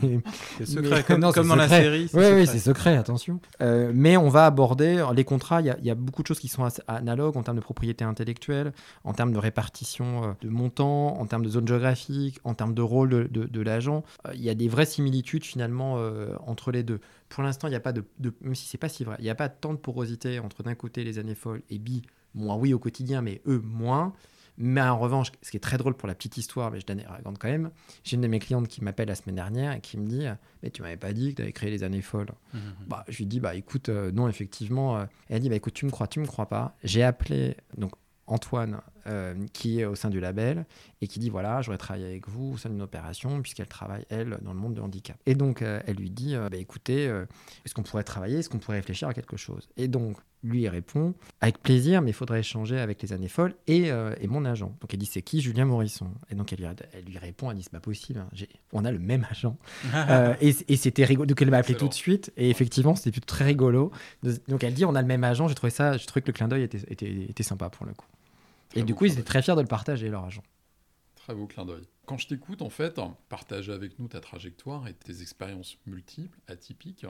C'est 0.58 0.66
secret, 0.66 0.98
Mais- 0.98 1.04
comme, 1.04 1.20
non, 1.22 1.32
comme 1.32 1.44
c'est 1.44 1.50
dans 1.50 1.56
la 1.56 1.68
série. 1.68 2.10
oui, 2.14 2.24
oui, 2.36 2.48
c'est 2.48 2.60
secret, 2.60 2.96
attention. 2.96 3.40
Euh, 3.62 3.92
mais 3.94 4.16
on 4.18 4.30
va 4.30 4.46
aborder 4.46 5.06
les 5.16 5.24
contrats. 5.24 5.62
Il 5.62 5.68
y, 5.68 5.70
a- 5.70 5.78
il 5.80 5.86
y 5.86 5.90
a 5.92 5.96
beaucoup 5.96 6.22
de 6.22 6.28
choses 6.28 6.40
qui 6.40 6.48
sont 6.48 6.66
analogues 6.88 7.36
en 7.38 7.44
termes 7.44 7.58
de 7.58 7.62
propriété 7.64 8.04
intellectuelle, 8.06 8.72
en 9.04 9.14
termes 9.14 9.34
de 9.34 9.38
répartition 9.40 10.24
euh, 10.24 10.28
de 10.42 10.50
montants, 10.50 11.20
en 11.20 11.26
termes 11.26 11.44
de 11.44 11.50
zone 11.50 11.68
géographique, 11.68 12.40
en 12.44 12.54
termes 12.54 12.74
de 12.74 12.82
rôle 12.82 13.10
de, 13.10 13.24
de- 13.30 13.46
de 13.46 13.62
l'agent. 13.62 14.04
Euh, 14.28 14.32
il 14.36 14.42
y 14.42 14.50
a 14.50 14.56
des 14.56 14.68
vraies 14.68 14.86
similitudes 14.86 15.44
finalement 15.44 15.98
entre 16.48 16.72
les 16.72 16.84
deux. 16.84 17.00
Pour 17.30 17.44
l'instant, 17.44 17.68
il 17.68 17.72
n'y 17.72 17.76
a 17.76 17.80
pas 17.80 17.94
de, 17.94 18.04
de- 18.20 18.34
même 18.42 18.56
si 18.56 18.68
c'est 18.68 18.78
pas 18.78 18.90
si 18.90 19.04
vrai, 19.04 19.16
il 19.20 19.24
n'y 19.24 19.30
a 19.30 19.36
pas 19.36 19.50
tant 19.50 19.74
de 19.74 19.78
porosité 19.78 20.40
entre 20.40 20.64
d'un 20.64 20.76
côté 20.76 21.04
les 21.04 21.18
années 21.20 21.36
folles 21.36 21.62
et 21.70 21.80
bi. 21.80 22.04
Moi, 22.36 22.56
oui, 22.56 22.74
au 22.74 22.80
quotidien, 22.80 23.22
mais 23.22 23.42
eux, 23.48 23.62
moins. 23.64 24.14
Mais 24.58 24.82
en 24.82 25.00
revanche, 25.00 25.32
ce 25.42 25.50
qui 25.52 25.58
est 25.58 25.60
très 25.60 25.78
drôle 25.78 25.96
pour 25.96 26.08
la 26.08 26.14
petite 26.16 26.38
histoire, 26.38 26.70
mais 26.72 26.80
je 26.80 26.86
la 26.94 27.10
raconte 27.10 27.40
quand 27.40 27.48
même, 27.50 27.72
j'ai 28.04 28.16
une 28.16 28.22
de 28.22 28.28
mes 28.28 28.40
clientes 28.40 28.68
qui 28.68 28.84
m'appelle 28.84 29.08
la 29.08 29.16
semaine 29.16 29.36
dernière 29.36 29.74
et 29.74 29.82
qui 29.82 29.98
me 29.98 30.06
dit 30.08 30.26
Mais 30.62 30.70
tu 30.70 30.82
m'avais 30.84 30.98
pas 30.98 31.12
dit 31.14 31.32
que 31.32 31.38
tu 31.38 31.42
avais 31.42 31.52
créé 31.54 31.72
les 31.72 31.84
années 31.84 32.02
folles. 32.02 32.30
Mhm. 32.54 32.62
Bah, 32.88 33.04
je 33.08 33.18
lui 33.18 33.26
dis 33.26 33.40
Bah 33.40 33.56
écoute, 33.56 33.90
euh, 33.90 34.12
non, 34.12 34.28
effectivement. 34.28 34.98
euh. 34.98 35.06
Elle 35.30 35.40
dit 35.42 35.50
Bah 35.50 35.56
écoute, 35.56 35.74
tu 35.74 35.86
me 35.86 35.92
crois, 35.92 36.08
tu 36.08 36.20
me 36.20 36.28
crois 36.28 36.48
pas. 36.48 36.76
J'ai 36.84 37.04
appelé 37.04 37.58
donc 37.78 37.94
Antoine, 38.28 38.80
euh, 39.06 39.34
qui 39.52 39.82
est 39.82 39.86
au 39.86 39.96
sein 39.96 40.10
du 40.10 40.22
label 40.22 40.66
et 41.02 41.08
qui 41.08 41.20
dit 41.20 41.30
voilà, 41.30 41.62
j'aurais 41.62 41.78
travaillé 41.78 42.06
avec 42.06 42.30
vous 42.30 42.54
au 42.54 42.58
sein 42.58 42.70
d'une 42.70 42.82
opération 42.82 43.42
puisqu'elle 43.42 43.68
travaille, 43.68 44.06
elle, 44.10 44.38
dans 44.42 44.54
le 44.54 44.60
monde 44.60 44.76
du 44.76 44.80
handicap. 44.80 45.18
Et 45.26 45.36
donc, 45.36 45.62
euh, 45.62 45.82
elle 45.86 45.98
lui 45.98 46.10
dit 46.10 46.36
bah, 46.36 46.56
écoutez, 46.58 47.06
est-ce 47.66 47.74
qu'on 47.74 47.84
pourrait 47.84 48.04
travailler 48.04 48.40
Est-ce 48.40 48.50
qu'on 48.50 48.60
pourrait 48.60 48.78
réfléchir 48.78 49.10
à 49.10 49.14
quelque 49.14 49.36
chose? 49.36 49.68
Et 49.76 49.90
donc, 49.90 50.18
lui, 50.42 50.62
il 50.62 50.70
répond 50.70 51.14
avec 51.42 51.62
plaisir, 51.62 52.02
mais 52.02 52.12
il 52.12 52.14
faudrait 52.14 52.40
échanger 52.40 52.80
avec 52.80 53.02
les 53.02 53.12
années 53.12 53.28
folles 53.28 53.56
et, 53.68 53.90
et 54.20 54.28
mon 54.28 54.46
agent. 54.46 54.74
Donc, 54.80 54.94
elle 54.94 55.00
dit 55.00 55.06
c'est 55.06 55.22
qui? 55.22 55.42
Julien 55.42 55.66
Morisson 55.66 56.08
Et 56.30 56.36
donc, 56.36 56.54
elle 56.54 56.60
lui, 56.60 56.66
elle 56.94 57.04
lui 57.04 57.18
répond 57.18 57.52
elle 57.52 57.58
dit 57.58 57.64
c'est 57.64 57.72
pas 57.72 57.80
possible, 57.82 58.20
hein, 58.20 58.30
on 58.72 58.86
a 58.86 58.92
le 58.92 59.00
même 59.00 59.26
agent. 59.30 59.58
et, 60.42 60.56
et 60.68 60.76
c'était 60.78 61.04
rigolo. 61.04 61.26
Donc, 61.26 61.42
elle 61.42 61.52
m'a 61.52 61.58
appelé 61.58 61.76
tout 61.76 61.90
de 61.90 61.94
suite 61.94 62.32
et 62.38 62.50
effectivement, 62.50 62.96
c'était 62.96 63.20
très 63.20 63.46
rigolo. 63.46 63.92
Donc, 64.48 64.64
elle 64.64 64.74
dit 64.74 64.86
on 64.86 64.96
a 64.96 65.02
le 65.02 65.08
même 65.08 65.24
agent. 65.26 65.50
J'ai 65.50 65.56
trouvé 65.56 65.72
ça, 65.72 65.98
je 65.98 66.06
trouvais 66.06 66.22
que 66.22 66.28
le 66.28 66.34
clin 66.34 66.48
d'œil 66.48 66.64
était, 66.64 66.80
était, 66.88 67.12
était 67.30 67.44
sympa 67.44 67.70
pour 67.70 67.86
le 67.86 67.94
coup 67.94 68.08
et 68.76 68.84
du 68.84 68.96
coup, 68.96 69.06
ils 69.06 69.14
étaient 69.14 69.24
très 69.24 69.42
fiers 69.42 69.56
de 69.56 69.62
le 69.62 69.68
partager, 69.68 70.10
leur 70.10 70.26
agent. 70.26 70.44
Très 71.16 71.34
beau 71.34 71.48
clin 71.48 71.66
d'œil. 71.66 71.88
Quand 72.06 72.18
je 72.18 72.28
t'écoute, 72.28 72.62
en 72.62 72.70
fait, 72.70 73.00
partager 73.30 73.72
avec 73.72 73.98
nous 74.00 74.08
ta 74.08 74.20
trajectoire 74.20 74.88
et 74.88 74.94
tes 74.94 75.22
expériences 75.22 75.78
multiples, 75.86 76.38
atypiques, 76.48 77.06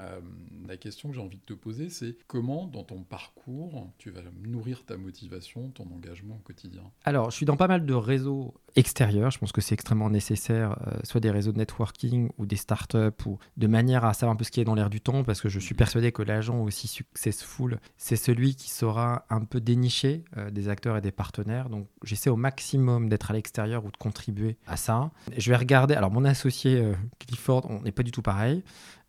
euh, 0.00 0.20
la 0.68 0.76
question 0.76 1.08
que 1.08 1.14
j'ai 1.14 1.20
envie 1.20 1.38
de 1.38 1.44
te 1.44 1.54
poser, 1.54 1.88
c'est 1.88 2.16
comment, 2.26 2.66
dans 2.66 2.84
ton 2.84 3.02
parcours, 3.02 3.90
tu 3.98 4.10
vas 4.10 4.20
nourrir 4.42 4.84
ta 4.84 4.96
motivation, 4.96 5.70
ton 5.70 5.84
engagement 5.84 6.36
au 6.36 6.42
quotidien? 6.44 6.82
Alors, 7.04 7.30
je 7.30 7.36
suis 7.36 7.46
dans 7.46 7.56
pas 7.56 7.68
mal 7.68 7.86
de 7.86 7.94
réseaux 7.94 8.54
extérieurs. 8.74 9.30
Je 9.30 9.38
pense 9.38 9.52
que 9.52 9.60
c'est 9.60 9.74
extrêmement 9.74 10.10
nécessaire, 10.10 10.76
euh, 10.86 10.98
soit 11.04 11.20
des 11.20 11.30
réseaux 11.30 11.52
de 11.52 11.58
networking 11.58 12.28
ou 12.36 12.46
des 12.46 12.56
startups, 12.56 13.26
ou 13.26 13.38
de 13.56 13.66
manière 13.66 14.04
à 14.04 14.12
savoir 14.12 14.34
un 14.34 14.36
peu 14.36 14.44
ce 14.44 14.50
qui 14.50 14.60
est 14.60 14.64
dans 14.64 14.74
l'air 14.74 14.90
du 14.90 15.00
temps, 15.00 15.24
parce 15.24 15.40
que 15.40 15.48
je 15.48 15.58
suis 15.58 15.74
persuadé 15.74 16.12
que 16.12 16.22
l'agent 16.22 16.60
aussi 16.60 16.88
successful, 16.88 17.78
c'est 17.96 18.16
celui 18.16 18.54
qui 18.54 18.70
saura 18.70 19.24
un 19.30 19.44
peu 19.44 19.60
dénicher 19.60 20.24
euh, 20.36 20.50
des 20.50 20.68
acteurs 20.68 20.96
et 20.96 21.00
des 21.00 21.12
partenaires. 21.12 21.70
Donc, 21.70 21.88
j'essaie 22.02 22.30
au 22.30 22.36
maximum 22.36 23.08
d'être 23.08 23.30
à 23.30 23.34
l'extérieur 23.34 23.84
ou 23.84 23.90
de 23.90 23.96
contribuer 23.96 24.56
à 24.66 24.76
ça. 24.76 25.10
Je 25.36 25.50
vais 25.50 25.56
regarder. 25.56 25.94
Alors, 25.94 26.10
mon 26.10 26.24
associé 26.24 26.92
Clifford, 27.18 27.66
on 27.70 27.80
n'est 27.82 27.92
pas 27.92 28.02
du 28.02 28.10
tout 28.10 28.22
pareil. 28.22 28.62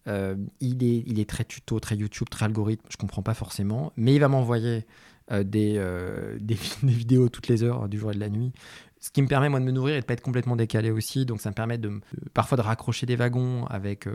Euh, 0.07 0.35
il, 0.61 0.83
est, 0.83 1.03
il 1.05 1.19
est 1.19 1.29
très 1.29 1.43
tuto, 1.43 1.79
très 1.79 1.95
YouTube, 1.95 2.29
très 2.29 2.45
algorithme, 2.45 2.85
je 2.89 2.97
comprends 2.97 3.23
pas 3.23 3.33
forcément, 3.33 3.91
mais 3.97 4.15
il 4.15 4.19
va 4.19 4.29
m'envoyer 4.29 4.85
euh, 5.31 5.43
des, 5.43 5.73
euh, 5.77 6.37
des, 6.39 6.57
vidéos 6.83 7.29
toutes 7.29 7.47
les 7.47 7.63
heures 7.63 7.89
du 7.89 7.99
jour 7.99 8.11
et 8.11 8.15
de 8.15 8.19
la 8.19 8.29
nuit 8.29 8.53
ce 8.99 9.11
qui 9.11 9.21
me 9.21 9.27
permet 9.27 9.47
moi 9.47 9.59
de 9.59 9.65
me 9.65 9.71
nourrir 9.71 9.95
et 9.95 10.01
de 10.01 10.05
pas 10.05 10.15
être 10.15 10.21
complètement 10.21 10.55
décalé 10.55 10.89
aussi. 10.89 11.27
Donc 11.27 11.39
ça 11.39 11.51
me 11.51 11.53
permet 11.53 11.77
de, 11.77 12.01
parfois 12.33 12.57
de 12.57 12.63
raccrocher 12.63 13.05
des 13.05 13.15
wagons 13.15 13.63
avec 13.67 14.09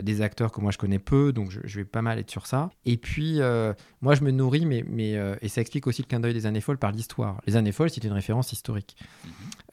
des 0.00 0.22
acteurs 0.22 0.52
que 0.52 0.60
moi 0.60 0.70
je 0.70 0.78
connais 0.78 1.00
peu, 1.00 1.32
donc 1.32 1.50
je, 1.50 1.76
vais 1.76 1.84
pas 1.84 2.00
mal 2.00 2.16
être 2.16 2.30
sur 2.30 2.46
ça. 2.46 2.70
Et 2.86 2.96
puis 2.96 3.40
moi 4.00 4.14
je 4.14 4.22
me 4.22 4.30
nourris, 4.30 4.66
mais, 4.66 4.84
mais 4.88 5.18
et 5.42 5.48
ça 5.48 5.60
explique 5.60 5.88
aussi 5.88 6.02
le 6.02 6.06
clin 6.06 6.20
d'œil 6.20 6.32
des 6.32 6.46
années 6.46 6.60
folles 6.60 6.78
par 6.78 6.92
l'histoire. 6.92 7.42
Les 7.48 7.56
années 7.56 7.72
folles 7.72 7.90
c'est 7.90 8.04
une 8.04 8.12
référence 8.12 8.52
historique. 8.52 8.96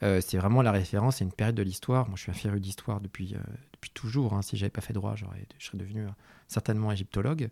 Mhm. 0.02 0.20
c'est 0.20 0.36
vraiment 0.36 0.60
la 0.60 0.72
référence, 0.72 1.18
c'est 1.18 1.24
une 1.24 1.32
période 1.32 1.54
de 1.54 1.62
l'histoire. 1.62 2.08
Moi 2.08 2.16
je 2.16 2.22
suis 2.22 2.32
un 2.32 2.34
féru 2.34 2.58
d'histoire 2.58 3.00
depuis 3.00 3.36
depuis 3.80 3.90
toujours. 3.90 4.34
Hein. 4.34 4.42
Si 4.42 4.56
j'avais 4.56 4.70
pas 4.70 4.80
fait 4.80 4.92
droit, 4.92 5.14
j'aurais, 5.16 5.46
je 5.58 5.66
serais 5.66 5.78
devenu 5.78 6.06
certainement 6.48 6.92
égyptologue. 6.92 7.48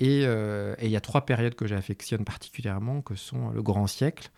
Et 0.00 0.22
il 0.22 0.90
y 0.90 0.96
a 0.96 1.00
trois 1.00 1.26
périodes 1.26 1.54
que 1.54 1.66
j'affectionne 1.66 2.24
particulièrement, 2.24 3.02
que 3.02 3.14
sont 3.14 3.50
le 3.50 3.62
grand 3.62 3.86
siècle, 3.86 4.30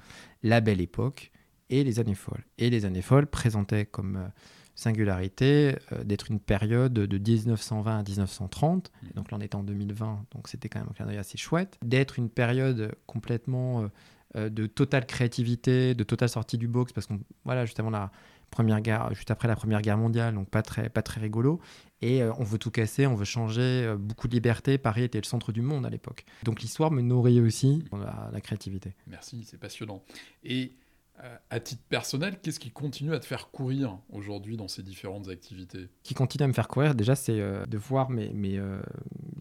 la 0.43 0.61
belle 0.61 0.81
époque 0.81 1.31
et 1.73 1.85
les 1.85 1.99
années 1.99 2.15
folles. 2.15 2.45
Et 2.59 2.71
les 2.71 2.85
années 2.85 3.03
folles 3.03 3.27
présentaient 3.27 3.87
comme 3.87 4.17
euh, 4.17 4.29
singularité 4.75 5.77
euh, 5.93 6.05
d'être 6.05 6.31
une 6.31 6.39
période 6.39 6.93
de 6.93 7.19
1920 7.19 7.99
à 7.99 8.03
1930, 8.03 8.93
mmh. 8.93 9.07
donc 9.15 9.31
là 9.31 9.39
on 9.39 9.41
est 9.41 9.55
en 9.55 9.63
2020, 9.63 10.27
donc 10.35 10.49
c'était 10.49 10.69
quand 10.69 10.81
même 10.81 10.89
un 10.91 10.95
clin 10.95 11.07
d'œil 11.07 11.17
assez 11.17 11.39
chouette, 11.39 11.79
d'être 11.83 12.19
une 12.19 12.29
période 12.29 12.95
complètement 13.07 13.89
euh, 14.37 14.51
de 14.51 14.67
totale 14.67 15.07
créativité, 15.07 15.95
de 15.95 16.05
totale 16.05 16.29
sortie 16.29 16.59
du 16.59 16.69
box, 16.69 16.93
parce 16.93 17.07
qu'on, 17.07 17.21
voilà, 17.45 17.65
juste 17.65 17.79
la 17.79 18.11
première 18.53 18.81
guerre, 18.81 19.13
juste 19.15 19.33
après 19.33 19.49
la 19.49 19.57
première 19.57 19.83
guerre 19.83 19.99
mondiale, 19.99 20.35
donc 20.35 20.49
pas 20.49 20.63
très, 20.63 20.89
pas 20.89 21.03
très 21.03 21.21
rigolo, 21.21 21.61
et 22.01 22.23
on 22.23 22.45
veut 22.45 22.59
tout 22.59 22.71
casser, 22.71 23.07
on 23.07 23.17
veut 23.17 23.25
changer, 23.25 23.95
beaucoup 23.99 24.29
de 24.29 24.35
liberté, 24.35 24.79
Paris 24.79 25.03
était 25.03 25.21
le 25.21 25.27
centre 25.27 25.51
du 25.51 25.63
monde 25.63 25.85
à 25.85 25.91
l'époque. 25.91 26.25
Donc 26.45 26.61
l'histoire 26.61 26.91
me 26.93 27.03
nourrit 27.03 27.41
aussi 27.41 27.85
la, 27.93 28.31
la 28.33 28.41
créativité. 28.41 28.95
Merci, 29.09 29.45
c'est 29.45 29.59
passionnant. 29.59 30.03
Et 30.45 30.77
euh, 31.23 31.37
à 31.51 31.61
titre 31.61 31.83
personnel, 31.89 32.41
qu'est-ce 32.43 32.59
qui 32.59 32.71
continue 32.71 33.13
à 33.13 33.21
te 33.21 33.27
faire 33.27 33.51
courir 33.51 33.99
aujourd'hui 34.11 34.57
dans 34.57 34.67
ces 34.67 34.83
différentes 34.83 35.29
activités? 35.29 35.89
Qui 36.03 36.15
continue 36.15 36.45
à 36.45 36.49
me 36.49 36.55
faire 36.55 36.69
courir, 36.69 36.95
déjà, 36.95 37.15
c'est 37.15 37.39
euh, 37.39 37.67
de 37.67 37.79
voir 37.79 38.09
mes, 38.09 38.33
mes 38.33 38.59
euh, 38.59 38.81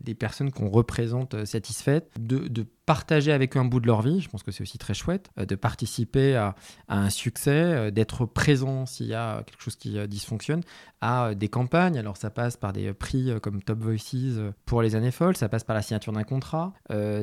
les 0.06 0.14
personnes 0.14 0.52
qu'on 0.52 0.70
représente 0.70 1.46
satisfaites, 1.46 2.12
de, 2.20 2.48
de 2.48 2.66
partager 2.92 3.32
avec 3.32 3.56
eux 3.56 3.60
un 3.62 3.64
bout 3.64 3.80
de 3.80 3.88
leur 3.88 4.02
vie, 4.02 4.20
je 4.20 4.28
pense 4.28 4.44
que 4.44 4.52
c'est 4.52 4.64
aussi 4.64 4.78
très 4.78 4.94
chouette, 4.94 5.32
euh, 5.40 5.46
de 5.46 5.56
participer 5.56 6.36
à, 6.36 6.56
un 6.90 7.10
succès, 7.10 7.50
euh, 7.50 7.90
d'être 7.90 8.26
présent 8.26 8.86
s'il 8.86 9.06
y 9.06 9.14
a 9.14 9.44
quelque 9.44 9.62
chose 9.62 9.78
qui 9.78 9.98
euh, 9.98 10.08
dysfonctionne, 10.08 10.60
à 11.00 11.34
des 11.34 11.48
campagnes. 11.48 11.98
Alors 11.98 12.18
ça 12.18 12.30
passe 12.30 12.58
par 12.58 12.74
des 12.74 12.92
prix 12.92 13.32
comme 13.42 13.64
Top 13.64 13.80
Voices 13.80 14.52
pour 14.66 14.82
les 14.82 14.98
années 14.98 15.12
folles, 15.12 15.38
ça 15.38 15.48
passe 15.48 15.64
par 15.64 15.74
la 15.74 15.82
signature 15.82 16.12
d'un 16.12 16.26
contrat, 16.26 16.74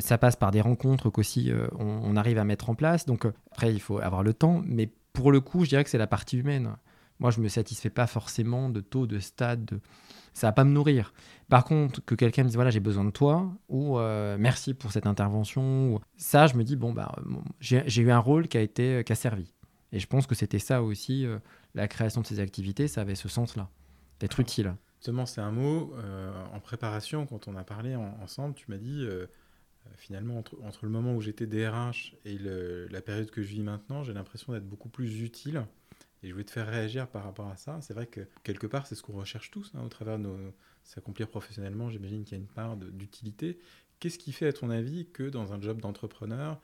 ça 0.01 0.17
passe 0.17 0.37
par 0.37 0.53
des 0.53 0.63
rencontres 0.63 1.11
qu'aussi 1.11 1.53
on, 1.79 2.01
on, 2.03 2.17
arrive 2.17 2.39
à 2.39 2.45
mettre 2.45 2.71
en 2.71 2.75
place. 2.75 3.05
Donc 3.05 3.27
après, 3.53 3.71
il 3.73 3.81
faut 3.81 4.01
avoir 4.01 4.23
le 4.23 4.33
temps, 4.33 4.63
mais 4.65 4.91
pour 5.13 5.31
le 5.31 5.41
coup, 5.41 5.65
je 5.65 5.69
dirais 5.69 5.85
que 5.85 5.91
c'est 5.91 5.99
la 5.99 6.07
partie 6.07 6.39
humaine. 6.39 6.77
Moi, 7.21 7.31
je 7.31 7.41
me 7.41 7.49
satisfais 7.49 7.91
pas 7.91 8.07
forcément 8.07 8.69
de 8.71 8.81
taux, 8.81 9.07
de 9.07 9.19
stade, 9.19 9.65
de 9.67 9.81
ça 10.39 10.47
va 10.47 10.53
pas 10.53 10.65
me 10.65 10.71
nourrir. 10.71 11.13
Par 11.49 11.65
contre, 11.65 12.05
que 12.05 12.15
quelqu'un 12.15 12.45
me 12.45 12.49
dise 12.49 12.55
voilà, 12.55 12.71
j'ai 12.71 12.81
besoin 12.81 13.05
de 13.05 13.11
toi, 13.11 13.51
ou 13.69 13.99
euh, 13.99 14.37
merci 14.39 14.73
pour 14.73 14.93
cette 14.93 15.07
intervention, 15.07 15.95
ou... 15.95 16.01
ça, 16.17 16.47
je 16.47 16.55
me 16.55 16.63
dis 16.63 16.77
bon, 16.77 16.93
bah, 16.93 17.15
j'ai 17.61 18.03
eu 18.03 18.11
un 18.11 18.19
rôle 18.19 18.49
qui 18.49 18.57
a, 18.57 18.61
été, 18.61 19.03
qui 19.05 19.13
a 19.13 19.17
servi. 19.17 19.53
Et 19.91 19.99
je 19.99 20.07
pense 20.07 20.27
que 20.27 20.35
c'était 20.35 20.59
ça 20.59 20.83
aussi, 20.83 21.27
euh, 21.27 21.39
la 21.75 21.89
création 21.89 22.21
de 22.21 22.27
ces 22.27 22.41
activités, 22.41 22.87
ça 22.89 23.01
avait 23.01 23.15
ce 23.15 23.29
sens-là, 23.29 23.69
d'être 24.21 24.39
utile. 24.39 24.75
Justement, 24.99 25.27
c'est 25.27 25.41
un 25.41 25.51
mot, 25.51 25.93
euh, 25.97 26.31
en 26.53 26.61
préparation, 26.61 27.27
quand 27.27 27.49
on 27.49 27.57
a 27.57 27.65
parlé 27.65 27.97
ensemble, 27.97 28.55
tu 28.55 28.67
m'as 28.69 28.79
dit 28.79 29.07
finalement, 29.97 30.39
entre, 30.39 30.57
entre, 30.63 30.85
le 30.85 30.91
moment 30.91 31.15
où 31.15 31.21
j'étais 31.21 31.47
DRH 31.47 32.15
et 32.25 32.39
la 32.39 33.01
période 33.01 33.31
que 33.31 33.43
je 33.43 33.49
vis 33.49 33.63
maintenant, 33.63 34.05
j'ai 34.05 34.13
l'impression 34.13 34.53
d'être 34.53 34.69
beaucoup 34.69 34.91
plus 34.91 35.23
utile 35.23 35.65
et 36.23 36.29
je 36.29 36.33
voulais 36.33 36.45
te 36.45 36.51
faire 36.51 36.67
réagir 36.67 37.09
par 37.09 37.25
rapport 37.25 37.49
à 37.49 37.57
ça. 37.57 37.79
C'est 37.81 37.95
vrai 37.95 38.07
que 38.07 38.21
quelque 38.43 38.67
part, 38.67 38.87
c'est 38.87 38.95
ce 38.95 39.03
qu'on 39.03 39.15
recherche 39.15 39.51
tous 39.51 39.73
hein, 39.75 39.83
au 39.85 39.89
travers 39.89 40.19
de 40.19 40.29
s'accomplir 40.85 41.29
professionnellement. 41.29 41.91
J'imagine 41.91 42.25
qu'il 42.25 42.37
y 42.37 42.41
a 42.41 42.43
une 42.43 42.49
part 42.49 42.77
d'utilité. 42.77 43.59
Qu'est-ce 44.01 44.19
qui 44.19 44.33
fait, 44.33 44.47
à 44.47 44.53
ton 44.53 44.71
avis, 44.71 45.09
que 45.13 45.25
dans 45.25 45.53
un 45.53 45.61
job 45.61 45.81
d'entrepreneur, 45.81 46.61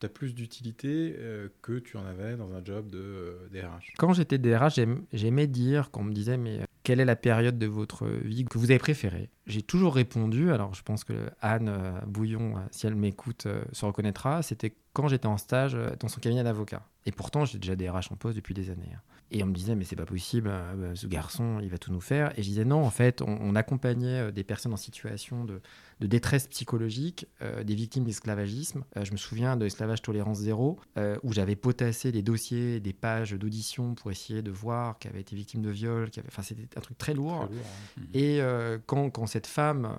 tu 0.00 0.06
as 0.06 0.08
plus 0.08 0.34
d'utilité 0.34 1.14
euh, 1.18 1.48
que 1.62 1.78
tu 1.78 1.96
en 1.96 2.04
avais 2.04 2.36
dans 2.36 2.52
un 2.52 2.64
job 2.64 2.90
de 2.90 3.38
DRH 3.52 3.90
euh, 3.90 3.94
Quand 3.98 4.12
j'étais 4.12 4.38
DRH, 4.38 4.80
j'aimais 5.12 5.46
dire, 5.46 5.90
quand 5.90 6.00
on 6.00 6.04
me 6.04 6.12
disait, 6.12 6.36
mais 6.36 6.60
euh, 6.60 6.64
quelle 6.82 7.00
est 7.00 7.04
la 7.04 7.16
période 7.16 7.58
de 7.58 7.66
votre 7.66 8.06
vie 8.06 8.44
que 8.44 8.58
vous 8.58 8.70
avez 8.70 8.78
préférée? 8.78 9.30
J'ai 9.46 9.62
toujours 9.62 9.94
répondu, 9.94 10.52
alors 10.52 10.74
je 10.74 10.82
pense 10.82 11.04
que 11.04 11.30
Anne 11.40 11.72
Bouillon, 12.06 12.54
si 12.70 12.86
elle 12.86 12.94
m'écoute, 12.94 13.46
se 13.72 13.84
reconnaîtra, 13.84 14.42
c'était 14.42 14.74
quand 14.92 15.08
j'étais 15.08 15.26
en 15.26 15.36
stage 15.38 15.76
dans 16.00 16.08
son 16.08 16.20
cabinet 16.20 16.44
d'avocat. 16.44 16.82
Et 17.06 17.12
pourtant, 17.12 17.44
j'ai 17.44 17.58
déjà 17.58 17.76
DRH 17.76 18.12
en 18.12 18.16
poste 18.16 18.36
depuis 18.36 18.54
des 18.54 18.70
années. 18.70 18.92
Hein. 18.94 19.00
Et 19.34 19.42
on 19.42 19.46
me 19.46 19.54
disait, 19.54 19.74
mais 19.74 19.84
c'est 19.84 19.96
pas 19.96 20.04
possible, 20.04 20.50
euh, 20.52 20.74
bah, 20.74 20.94
ce 20.94 21.06
garçon, 21.06 21.58
il 21.62 21.70
va 21.70 21.78
tout 21.78 21.90
nous 21.90 22.02
faire. 22.02 22.38
Et 22.38 22.42
je 22.42 22.48
disais, 22.48 22.66
non, 22.66 22.84
en 22.84 22.90
fait, 22.90 23.22
on, 23.22 23.54
accompagnait 23.56 24.28
euh, 24.28 24.30
des 24.30 24.44
personnes 24.44 24.74
en 24.74 24.76
situation 24.76 25.44
de, 25.44 25.62
détresse 26.00 26.46
psychologique, 26.48 27.26
euh, 27.42 27.64
des 27.64 27.74
victimes 27.74 28.04
d'esclavagisme. 28.04 28.84
je 29.00 29.12
me 29.12 29.16
souviens 29.16 29.56
de 29.56 29.64
l'esclavage 29.64 30.02
tolérance 30.02 30.38
zéro, 30.38 30.78
où 31.22 31.32
j'avais 31.32 31.56
potassé 31.56 32.12
des 32.12 32.22
dossiers, 32.22 32.80
des 32.80 32.92
pages 32.92 33.32
d'audition 33.32 33.94
pour 33.94 34.10
essayer 34.10 34.42
de 34.42 34.50
voir 34.50 34.98
qu'elle 34.98 35.12
avait 35.12 35.20
été 35.20 35.36
victime 35.36 35.62
de 35.62 35.70
viol. 35.70 36.08
Enfin, 36.26 36.42
c'était 36.42 36.66
un 36.76 36.80
truc 36.80 36.98
très 36.98 37.14
lourd. 37.14 37.48
Mmh. 37.96 38.00
Et 38.14 38.40
quand, 38.86 39.10
quand, 39.10 39.26
cette 39.26 39.46
femme, 39.46 39.98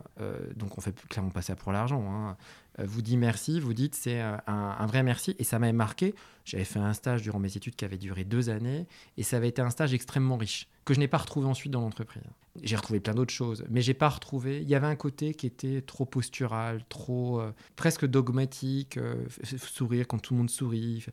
donc 0.55 0.77
on 0.77 0.81
fait 0.81 0.95
clairement 1.07 1.31
pas 1.31 1.41
ça 1.41 1.55
pour 1.55 1.71
l'argent, 1.71 2.03
hein, 2.09 2.37
vous 2.79 3.01
dit 3.01 3.17
merci, 3.17 3.59
vous 3.59 3.73
dites 3.73 3.95
c'est 3.95 4.19
un, 4.19 4.41
un, 4.47 4.85
vrai 4.85 5.03
merci. 5.03 5.35
Et 5.39 5.43
ça 5.43 5.59
m'avait 5.59 5.73
marqué. 5.73 6.15
J'avais 6.45 6.65
fait 6.65 6.79
un 6.79 6.93
stage 6.93 7.21
durant 7.21 7.39
mes 7.39 7.55
études 7.55 7.75
qui 7.75 7.85
avait 7.85 7.97
duré 7.97 8.23
deux 8.23 8.49
années. 8.49 8.87
Et 9.17 9.23
ça 9.23 9.37
avait 9.37 9.49
été 9.49 9.61
un 9.61 9.69
stage 9.69 9.93
extrêmement 9.93 10.37
riche, 10.37 10.67
que 10.85 10.93
je 10.93 10.99
n'ai 10.99 11.07
pas 11.07 11.17
retrouvé 11.17 11.47
ensuite 11.47 11.71
dans 11.71 11.81
l'entreprise. 11.81 12.23
J'ai 12.61 12.75
retrouvé 12.75 12.99
plein 12.99 13.13
d'autres 13.13 13.33
choses, 13.33 13.65
mais 13.69 13.81
j'ai 13.81 13.93
pas 13.93 14.09
retrouvé. 14.09 14.61
Il 14.61 14.69
y 14.69 14.75
avait 14.75 14.87
un 14.87 14.95
côté 14.95 15.33
qui 15.33 15.47
était 15.47 15.81
trop 15.81 16.05
postural, 16.05 16.83
trop 16.87 17.39
euh, 17.39 17.51
presque 17.75 18.05
dogmatique, 18.05 18.97
euh, 18.97 19.25
sourire 19.57 20.07
quand 20.07 20.19
tout 20.19 20.33
le 20.33 20.39
monde 20.39 20.49
sourit. 20.49 21.05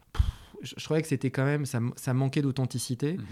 Je, 0.62 0.74
trouvais 0.76 1.02
que 1.02 1.08
c'était 1.08 1.30
quand 1.30 1.44
même, 1.44 1.66
ça, 1.66 1.80
ça 1.96 2.14
manquait 2.14 2.42
d'authenticité. 2.42 3.14
Mhm. 3.14 3.24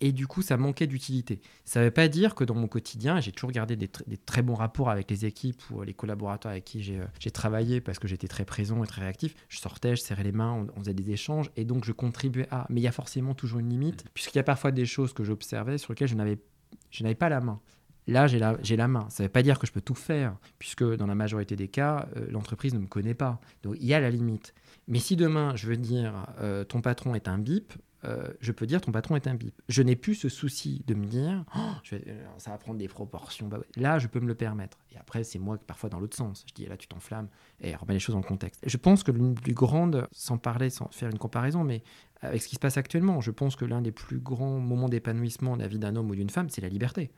Et 0.00 0.12
du 0.12 0.26
coup, 0.26 0.42
ça 0.42 0.56
manquait 0.56 0.86
d'utilité. 0.86 1.40
Ça 1.64 1.80
ne 1.80 1.84
veut 1.86 1.90
pas 1.90 2.08
dire 2.08 2.34
que 2.34 2.42
dans 2.42 2.54
mon 2.54 2.66
quotidien, 2.66 3.20
j'ai 3.20 3.30
toujours 3.30 3.52
gardé 3.52 3.76
des, 3.76 3.88
très 3.88 4.42
bons 4.42 4.54
rapports 4.54 4.90
avec 4.90 5.08
les 5.08 5.24
équipes 5.24 5.62
ou 5.70 5.82
les 5.82 5.94
collaborateurs 5.94 6.50
avec 6.50 6.64
qui 6.64 6.82
j'ai 6.82 6.98
euh, 6.98 7.30
travaillé 7.32 7.80
parce 7.80 7.98
que 7.98 8.08
j'étais 8.08 8.26
très 8.26 8.44
présent 8.44 8.82
et 8.82 8.86
très 8.86 9.02
réactif. 9.02 9.34
Je 9.48 9.58
sortais, 9.58 9.94
je 9.94 10.02
serrais 10.02 10.24
les 10.24 10.32
mains, 10.32 10.52
on, 10.52 10.66
on, 10.76 10.80
faisait 10.80 10.94
des 10.94 11.12
échanges 11.12 11.50
et 11.56 11.64
donc 11.64 11.84
je 11.84 11.92
contribuais 11.92 12.48
à. 12.50 12.66
Mais 12.70 12.80
il 12.80 12.84
y 12.84 12.88
a 12.88 12.92
forcément 12.92 13.34
toujours 13.34 13.60
une 13.60 13.70
limite, 13.70 14.04
puisqu'il 14.14 14.38
y 14.38 14.40
a 14.40 14.44
parfois 14.44 14.72
des 14.72 14.84
choses 14.84 15.12
que 15.12 15.22
j'observais 15.22 15.78
sur 15.78 15.92
lesquelles 15.92 16.08
je 16.08 16.16
n'avais 16.16 17.14
pas 17.14 17.28
la 17.28 17.40
main. 17.40 17.60
Là, 18.06 18.26
j'ai 18.26 18.38
la, 18.38 18.56
j'ai 18.62 18.76
la 18.76 18.88
main. 18.88 19.06
Ça 19.08 19.22
ne 19.22 19.28
veut 19.28 19.32
pas 19.32 19.42
dire 19.42 19.58
que 19.58 19.66
je 19.66 19.72
peux 19.72 19.80
tout 19.80 19.94
faire, 19.94 20.36
puisque 20.58 20.84
dans 20.84 21.06
la 21.06 21.14
majorité 21.14 21.56
des 21.56 21.68
cas, 21.68 22.06
euh, 22.16 22.26
l'entreprise 22.30 22.74
ne 22.74 22.78
me 22.78 22.86
connaît 22.86 23.14
pas. 23.14 23.40
Donc, 23.62 23.76
il 23.80 23.86
y 23.86 23.94
a 23.94 24.00
la 24.00 24.10
limite. 24.10 24.54
Mais 24.88 24.98
si 24.98 25.16
demain, 25.16 25.56
je 25.56 25.66
veux 25.66 25.76
dire, 25.76 26.26
euh, 26.40 26.64
ton 26.64 26.80
patron 26.80 27.14
est 27.14 27.28
un 27.28 27.38
bip, 27.38 27.72
euh, 28.04 28.28
je 28.40 28.52
peux 28.52 28.66
dire 28.66 28.80
ton 28.80 28.92
patron 28.92 29.16
est 29.16 29.26
un 29.26 29.34
bip. 29.34 29.54
Je 29.68 29.82
n'ai 29.82 29.96
plus 29.96 30.14
ce 30.14 30.28
souci 30.28 30.82
de 30.86 30.94
me 30.94 31.06
dire, 31.06 31.44
oh, 31.56 31.60
euh, 31.92 32.26
ça 32.36 32.50
va 32.50 32.58
prendre 32.58 32.78
des 32.78 32.88
proportions. 32.88 33.48
Bah. 33.48 33.60
Là, 33.76 33.98
je 33.98 34.08
peux 34.08 34.20
me 34.20 34.26
le 34.26 34.34
permettre. 34.34 34.78
Et 34.92 34.98
après, 34.98 35.24
c'est 35.24 35.38
moi, 35.38 35.56
parfois, 35.66 35.88
dans 35.88 36.00
l'autre 36.00 36.16
sens. 36.16 36.44
Je 36.46 36.52
dis, 36.52 36.66
là, 36.66 36.76
tu 36.76 36.86
t'enflammes. 36.86 37.28
Et 37.60 37.74
remets 37.74 37.94
les 37.94 38.00
choses 38.00 38.16
en 38.16 38.22
contexte. 38.22 38.62
Je 38.66 38.76
pense 38.76 39.02
que 39.02 39.10
l'une 39.10 39.34
plus 39.34 39.54
grandes, 39.54 40.06
sans 40.12 40.36
parler, 40.36 40.68
sans 40.68 40.88
faire 40.90 41.08
une 41.08 41.18
comparaison, 41.18 41.64
mais 41.64 41.82
avec 42.20 42.42
ce 42.42 42.48
qui 42.48 42.56
se 42.56 42.60
passe 42.60 42.76
actuellement, 42.76 43.20
je 43.20 43.30
pense 43.30 43.56
que 43.56 43.64
l'un 43.64 43.80
des 43.80 43.92
plus 43.92 44.18
grands 44.18 44.58
moments 44.58 44.88
d'épanouissement 44.88 45.56
de 45.56 45.62
la 45.62 45.68
vie 45.68 45.78
d'un 45.78 45.96
homme 45.96 46.10
ou 46.10 46.14
d'une 46.14 46.30
femme, 46.30 46.50
c'est 46.50 46.60
la 46.60 46.68
liberté. 46.68 47.10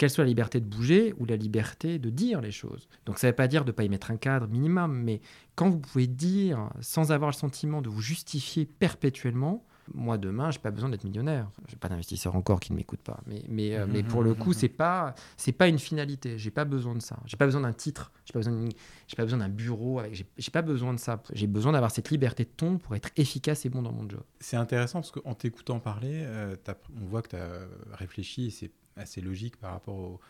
Qu'elle 0.00 0.08
soit 0.08 0.24
la 0.24 0.28
liberté 0.28 0.60
de 0.60 0.64
bouger 0.64 1.12
ou 1.18 1.26
la 1.26 1.36
liberté 1.36 1.98
de 1.98 2.08
dire 2.08 2.40
les 2.40 2.52
choses. 2.52 2.88
Donc 3.04 3.18
ça 3.18 3.26
ne 3.26 3.32
veut 3.32 3.36
pas 3.36 3.48
dire 3.48 3.66
de 3.66 3.70
ne 3.70 3.72
pas 3.72 3.84
y 3.84 3.90
mettre 3.90 4.10
un 4.10 4.16
cadre 4.16 4.48
minimum, 4.48 4.98
mais 4.98 5.20
quand 5.56 5.68
vous 5.68 5.78
pouvez 5.78 6.06
dire 6.06 6.70
sans 6.80 7.12
avoir 7.12 7.28
le 7.28 7.34
sentiment 7.34 7.82
de 7.82 7.90
vous 7.90 8.00
justifier 8.00 8.64
perpétuellement, 8.64 9.62
moi 9.92 10.16
demain, 10.16 10.50
j'ai 10.50 10.58
pas 10.58 10.70
besoin 10.70 10.88
d'être 10.88 11.04
millionnaire. 11.04 11.50
J'ai 11.68 11.76
pas 11.76 11.90
d'investisseur 11.90 12.34
encore 12.34 12.60
qui 12.60 12.72
ne 12.72 12.78
m'écoute 12.78 13.00
pas. 13.00 13.20
Mais, 13.26 13.42
mais, 13.46 13.76
euh, 13.76 13.86
mais 13.86 14.02
pour 14.02 14.22
le 14.22 14.32
coup, 14.32 14.54
c'est 14.54 14.70
pas 14.70 15.14
c'est 15.36 15.52
pas 15.52 15.68
une 15.68 15.78
finalité. 15.78 16.38
J'ai 16.38 16.50
pas 16.50 16.64
besoin 16.64 16.94
de 16.94 17.02
ça. 17.02 17.18
J'ai 17.26 17.36
pas 17.36 17.44
besoin 17.44 17.60
d'un 17.60 17.74
titre. 17.74 18.10
J'ai 18.24 18.32
pas 18.32 18.38
besoin 18.38 18.68
pas 19.14 19.22
besoin 19.24 19.40
d'un 19.40 19.50
bureau. 19.50 20.00
J'ai 20.12 20.50
pas 20.50 20.62
besoin 20.62 20.94
de 20.94 20.98
ça. 20.98 21.22
J'ai 21.34 21.46
besoin 21.46 21.72
d'avoir 21.72 21.90
cette 21.90 22.08
liberté 22.08 22.44
de 22.44 22.50
ton 22.56 22.78
pour 22.78 22.94
être 22.96 23.10
efficace 23.16 23.66
et 23.66 23.68
bon 23.68 23.82
dans 23.82 23.92
mon 23.92 24.08
job. 24.08 24.22
C'est 24.38 24.56
intéressant 24.56 25.00
parce 25.00 25.10
qu'en 25.10 25.34
t'écoutant 25.34 25.78
parler, 25.78 26.22
euh, 26.24 26.56
on 27.02 27.04
voit 27.04 27.20
que 27.20 27.28
tu 27.28 27.36
as 27.36 27.96
réfléchi 27.96 28.46
et 28.46 28.50
c'est 28.50 28.70
assez 29.00 29.20
logique 29.20 29.56
par 29.56 29.72
rapport 29.72 29.96
au, 29.96 30.20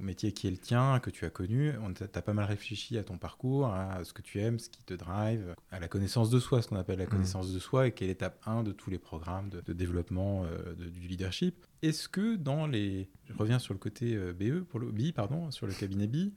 au 0.00 0.02
métier 0.02 0.32
qui 0.32 0.48
est 0.48 0.50
le 0.50 0.56
tien, 0.56 0.98
que 1.00 1.10
tu 1.10 1.24
as 1.26 1.30
connu. 1.30 1.72
Tu 1.94 2.02
as 2.02 2.22
pas 2.22 2.32
mal 2.32 2.46
réfléchi 2.46 2.96
à 2.98 3.04
ton 3.04 3.18
parcours, 3.18 3.66
à 3.68 4.02
ce 4.04 4.12
que 4.12 4.22
tu 4.22 4.40
aimes, 4.40 4.58
ce 4.58 4.68
qui 4.70 4.82
te 4.82 4.94
drive, 4.94 5.54
à 5.70 5.78
la 5.80 5.86
connaissance 5.88 6.30
de 6.30 6.40
soi, 6.40 6.62
ce 6.62 6.68
qu'on 6.68 6.76
appelle 6.76 6.98
la 6.98 7.06
connaissance 7.06 7.52
de 7.52 7.58
soi 7.58 7.86
et 7.88 7.92
qui 7.92 8.04
est 8.04 8.08
l'étape 8.08 8.40
1 8.46 8.62
de 8.62 8.72
tous 8.72 8.90
les 8.90 8.98
programmes 8.98 9.50
de, 9.50 9.60
de 9.60 9.72
développement 9.72 10.44
euh, 10.44 10.74
de- 10.74 10.88
du 10.88 11.00
leadership. 11.06 11.66
Est-ce 11.82 12.08
que 12.08 12.36
dans 12.36 12.66
les... 12.66 13.08
Je 13.28 13.34
reviens 13.34 13.58
sur 13.58 13.74
le 13.74 13.78
côté 13.78 14.14
euh, 14.16 14.32
BE, 14.32 14.64
pour 14.64 14.80
le 14.80 14.90
BI, 14.90 15.12
pardon, 15.12 15.50
sur 15.50 15.66
le 15.66 15.72
cabinet 15.74 16.06
BI. 16.06 16.32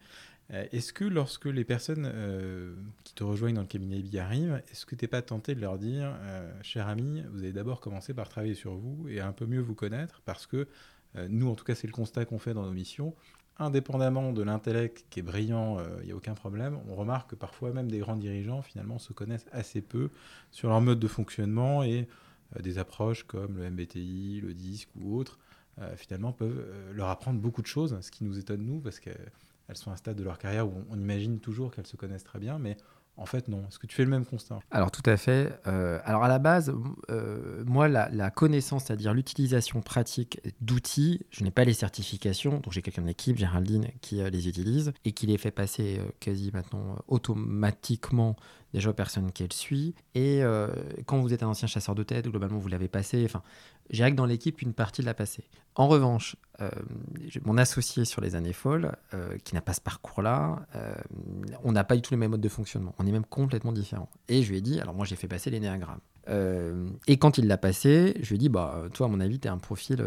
Euh, 0.52 0.66
Est-ce 0.72 0.94
que 0.94 1.06
lorsque 1.06 1.46
les 1.46 1.64
personnes 1.64 2.06
qui 3.04 3.16
te 3.16 3.24
rejoignent 3.24 3.56
dans 3.56 3.62
le 3.62 3.68
cabinet 3.68 4.00
BI 4.04 4.20
arrivent, 4.20 4.62
est-ce 4.72 4.86
que 4.86 4.94
tu 4.96 5.04
n'es 5.06 5.08
pas 5.08 5.24
tenté 5.24 5.56
de 5.56 5.62
leur 5.62 5.80
dire, 5.80 6.16
cher 6.62 6.88
ami, 6.88 7.24
vous 7.32 7.40
allez 7.40 7.52
d'abord 7.54 7.80
commencer 7.82 8.14
par 8.14 8.30
travailler 8.30 8.54
sur 8.54 8.76
vous 8.76 9.08
et 9.08 9.22
un 9.22 9.32
peu 9.32 9.48
mieux 9.48 9.60
vous 9.62 9.74
connaître 9.74 10.22
parce 10.24 10.46
que 10.46 10.68
nous, 11.30 11.50
en 11.50 11.56
tout 11.56 11.64
cas, 11.64 11.76
c'est 11.76 11.88
le 11.88 11.94
constat 11.94 12.26
qu'on 12.26 12.40
fait 12.40 12.54
dans 12.54 12.64
nos 12.64 12.72
missions. 12.72 13.14
Indépendamment 13.58 14.34
de 14.34 14.44
l'intellect 14.44 15.06
qui 15.10 15.22
est 15.22 15.24
brillant, 15.24 15.80
euh, 15.80 15.84
il 16.02 16.08
n'y 16.08 16.12
a 16.12 16.16
aucun 16.16 16.34
problème. 16.34 16.78
On 16.90 16.96
remarque 16.96 17.32
que 17.32 17.36
parfois 17.36 17.72
même 17.72 17.90
des 17.90 18.00
grands 18.00 18.18
dirigeants 18.18 18.62
finalement 18.62 19.00
se 19.00 19.14
connaissent 19.14 19.46
assez 19.54 19.82
peu 19.82 20.10
sur 20.52 20.68
leur 20.68 20.82
mode 20.82 21.00
de 21.00 21.08
fonctionnement 21.08 21.82
et 21.82 22.10
euh, 22.56 22.62
des 22.62 22.78
approches 22.80 23.24
comme 23.24 23.58
le 23.58 23.70
MBTI, 23.70 24.42
le 24.42 24.54
DISC 24.54 24.90
ou 25.00 25.18
autres, 25.18 25.40
euh, 25.80 25.96
finalement 25.96 26.34
peuvent 26.34 26.66
euh, 26.68 26.94
leur 26.94 27.08
apprendre 27.08 27.40
beaucoup 27.40 27.62
de 27.62 27.68
choses, 27.68 27.98
ce 28.02 28.12
qui 28.12 28.26
nous 28.26 28.38
étonne 28.40 28.66
nous 28.66 28.80
parce 28.80 29.00
que 29.00 29.10
elles 29.68 29.78
sont 29.78 29.90
à 29.90 29.94
un 29.94 29.98
stade 29.98 30.18
de 30.18 30.24
leur 30.24 30.38
carrière 30.38 30.68
où 30.68 30.74
on, 30.90 30.96
on 30.96 31.00
imagine 31.00 31.40
toujours 31.40 31.74
qu'elles 31.74 31.88
se 31.88 31.96
connaissent 31.96 32.24
très 32.24 32.40
bien, 32.40 32.60
mais 32.60 32.78
en 33.18 33.26
fait 33.26 33.48
non. 33.48 33.64
Est-ce 33.68 33.80
que 33.80 33.88
tu 33.88 33.96
fais 33.96 34.04
le 34.04 34.10
même 34.10 34.26
constat? 34.26 34.60
Alors 34.72 34.92
tout 34.92 35.08
à 35.10 35.18
fait. 35.18 35.52
Euh, 35.68 36.00
alors 36.04 36.24
à 36.24 36.28
la 36.28 36.40
base, 36.40 36.74
euh, 37.10 37.64
moi, 37.66 37.88
la, 37.88 38.30
connaissance, 38.32 38.86
c'est-à-dire 38.86 39.14
l'utilisation 39.14 39.82
pratique 39.82 40.42
d'outils, 40.62 41.22
je 41.32 41.44
n'ai 41.44 41.52
pas 41.52 41.64
les 41.64 41.74
certifications, 41.74 42.60
donc 42.60 42.74
j'ai 42.74 42.82
quelqu'un 42.82 43.02
de 43.02 43.08
l'équipe, 43.08 43.38
Géraldine, 43.38 43.88
qui 44.02 44.22
euh, 44.22 44.30
les 44.30 44.50
utilise 44.50 44.94
et 45.06 45.14
qui 45.14 45.28
les 45.28 45.38
fait 45.38 45.52
passer 45.52 46.00
quasi 46.20 46.52
maintenant 46.54 46.98
automatiquement 47.08 48.36
déjà 48.74 48.90
aux 48.90 48.94
personnes 48.94 49.32
qu'elle 49.32 49.54
suit. 49.54 49.96
Et 50.16 50.42
quand 51.06 51.20
vous 51.20 51.34
êtes 51.34 51.44
un 51.44 51.48
ancien 51.48 51.68
chasseur 51.68 51.96
de 51.96 52.04
tête, 52.04 52.28
globalement 52.28 52.58
vous 52.58 52.68
l'avez 52.68 52.90
passé, 52.90 53.28
j'ai 53.90 54.10
que 54.10 54.16
dans 54.16 54.26
l'équipe 54.26 54.62
une 54.62 54.74
partie 54.74 55.02
de 55.02 55.06
la 55.06 55.14
passer. 55.14 55.44
En 55.76 55.88
revanche, 55.88 56.38
euh, 56.62 56.70
mon 57.44 57.58
associé 57.58 58.06
sur 58.06 58.22
les 58.22 58.36
années 58.36 58.54
folles, 58.54 58.96
euh, 59.14 59.38
qui 59.44 59.56
n'a 59.56 59.62
pas 59.62 59.74
ce 59.74 59.82
parcours-là, 59.82 60.66
euh, 60.76 60.96
on 61.64 61.74
n'a 61.74 61.84
pas 61.84 61.96
du 61.96 62.02
tout 62.02 62.14
les 62.14 62.18
mêmes 62.18 62.32
modes 62.32 62.42
de 62.42 62.50
fonctionnement. 62.50 62.96
On 62.98 63.06
est 63.06 63.12
même 63.12 63.26
complètement 63.26 63.74
différents. 63.74 64.10
Et 64.30 64.42
je 64.42 64.50
lui 64.50 64.58
ai 64.58 64.62
dit, 64.62 64.80
alors 64.80 64.96
moi 64.96 65.06
j'ai 65.06 65.18
fait 65.18 65.28
passer 65.28 65.50
l'énéagramme. 65.50 66.00
Et 67.08 67.18
quand 67.18 67.38
il 67.38 67.46
l'a 67.46 67.58
passé, 67.58 68.18
je 68.20 68.30
lui 68.30 68.36
ai 68.36 68.40
dit, 68.40 68.50
bah, 68.50 68.86
toi, 68.96 69.06
à 69.06 69.10
mon 69.10 69.20
avis, 69.20 69.40
tu 69.40 69.48
un 69.48 69.60
profil, 69.60 70.04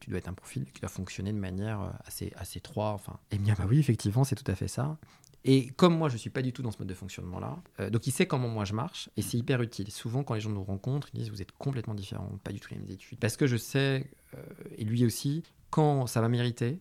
tu 0.00 0.08
dois 0.08 0.18
être 0.18 0.28
un 0.28 0.32
profil 0.32 0.64
qui 0.72 0.80
doit 0.80 0.88
fonctionner 0.88 1.34
de 1.34 1.38
manière 1.38 1.92
assez, 2.06 2.32
assez 2.38 2.60
3. 2.60 2.92
Enfin. 2.92 3.18
Et 3.30 3.36
dit, 3.36 3.50
ah 3.50 3.56
bah 3.58 3.66
oui, 3.68 3.78
effectivement, 3.78 4.24
c'est 4.24 4.36
tout 4.36 4.50
à 4.50 4.54
fait 4.54 4.68
ça. 4.68 4.96
Et 5.44 5.68
comme 5.68 5.96
moi, 5.96 6.08
je 6.08 6.16
suis 6.16 6.30
pas 6.30 6.42
du 6.42 6.52
tout 6.52 6.62
dans 6.62 6.70
ce 6.70 6.78
mode 6.78 6.88
de 6.88 6.94
fonctionnement-là, 6.94 7.62
euh, 7.80 7.90
donc 7.90 8.06
il 8.06 8.10
sait 8.10 8.26
comment 8.26 8.48
moi 8.48 8.64
je 8.64 8.74
marche, 8.74 9.08
et 9.16 9.22
c'est 9.22 9.38
hyper 9.38 9.62
utile. 9.62 9.90
Souvent, 9.90 10.22
quand 10.22 10.34
les 10.34 10.40
gens 10.40 10.50
nous 10.50 10.64
rencontrent, 10.64 11.08
ils 11.14 11.20
disent, 11.20 11.30
vous 11.30 11.40
êtes 11.40 11.52
complètement 11.52 11.94
différents, 11.94 12.38
pas 12.44 12.52
du 12.52 12.60
tout 12.60 12.68
les 12.72 12.78
mêmes 12.78 12.90
études. 12.90 13.18
Parce 13.18 13.36
que 13.36 13.46
je 13.46 13.56
sais, 13.56 14.10
euh, 14.34 14.42
et 14.76 14.84
lui 14.84 15.04
aussi, 15.04 15.42
quand 15.70 16.06
ça 16.06 16.20
va 16.20 16.28
mériter, 16.28 16.80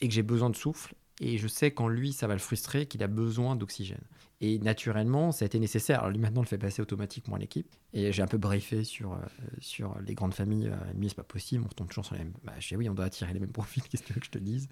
et 0.00 0.08
que 0.08 0.14
j'ai 0.14 0.22
besoin 0.22 0.50
de 0.50 0.56
souffle, 0.56 0.94
et 1.20 1.38
je 1.38 1.48
sais 1.48 1.70
quand 1.70 1.88
lui, 1.88 2.12
ça 2.12 2.26
va 2.26 2.34
le 2.34 2.40
frustrer, 2.40 2.86
qu'il 2.86 3.02
a 3.02 3.06
besoin 3.06 3.56
d'oxygène. 3.56 4.04
Et 4.40 4.58
naturellement, 4.58 5.32
ça 5.32 5.44
a 5.44 5.46
été 5.46 5.58
nécessaire. 5.58 6.00
Alors 6.00 6.10
lui, 6.10 6.18
maintenant, 6.18 6.42
le 6.42 6.46
fait 6.46 6.58
passer 6.58 6.82
automatiquement 6.82 7.36
à 7.36 7.38
l'équipe. 7.38 7.72
Et 7.92 8.12
j'ai 8.12 8.22
un 8.22 8.26
peu 8.26 8.36
briefé 8.36 8.84
sur, 8.84 9.12
euh, 9.12 9.16
sur 9.60 9.96
les 10.06 10.14
grandes 10.14 10.34
familles. 10.34 10.68
Euh, 10.68 10.92
lui, 10.98 11.08
c'est 11.08 11.14
pas 11.14 11.22
possible, 11.22 11.62
on 11.64 11.68
retombe 11.68 11.88
toujours 11.88 12.04
sur 12.04 12.14
les 12.14 12.24
mêmes. 12.24 12.32
Bah, 12.44 12.52
je 12.58 12.68
dis 12.68 12.76
oui, 12.76 12.88
on 12.88 12.94
doit 12.94 13.06
attirer 13.06 13.32
les 13.32 13.40
mêmes 13.40 13.52
profils, 13.52 13.82
qu'est-ce 13.88 14.02
que 14.02 14.14
je 14.22 14.30
te 14.30 14.38
dise? 14.38 14.68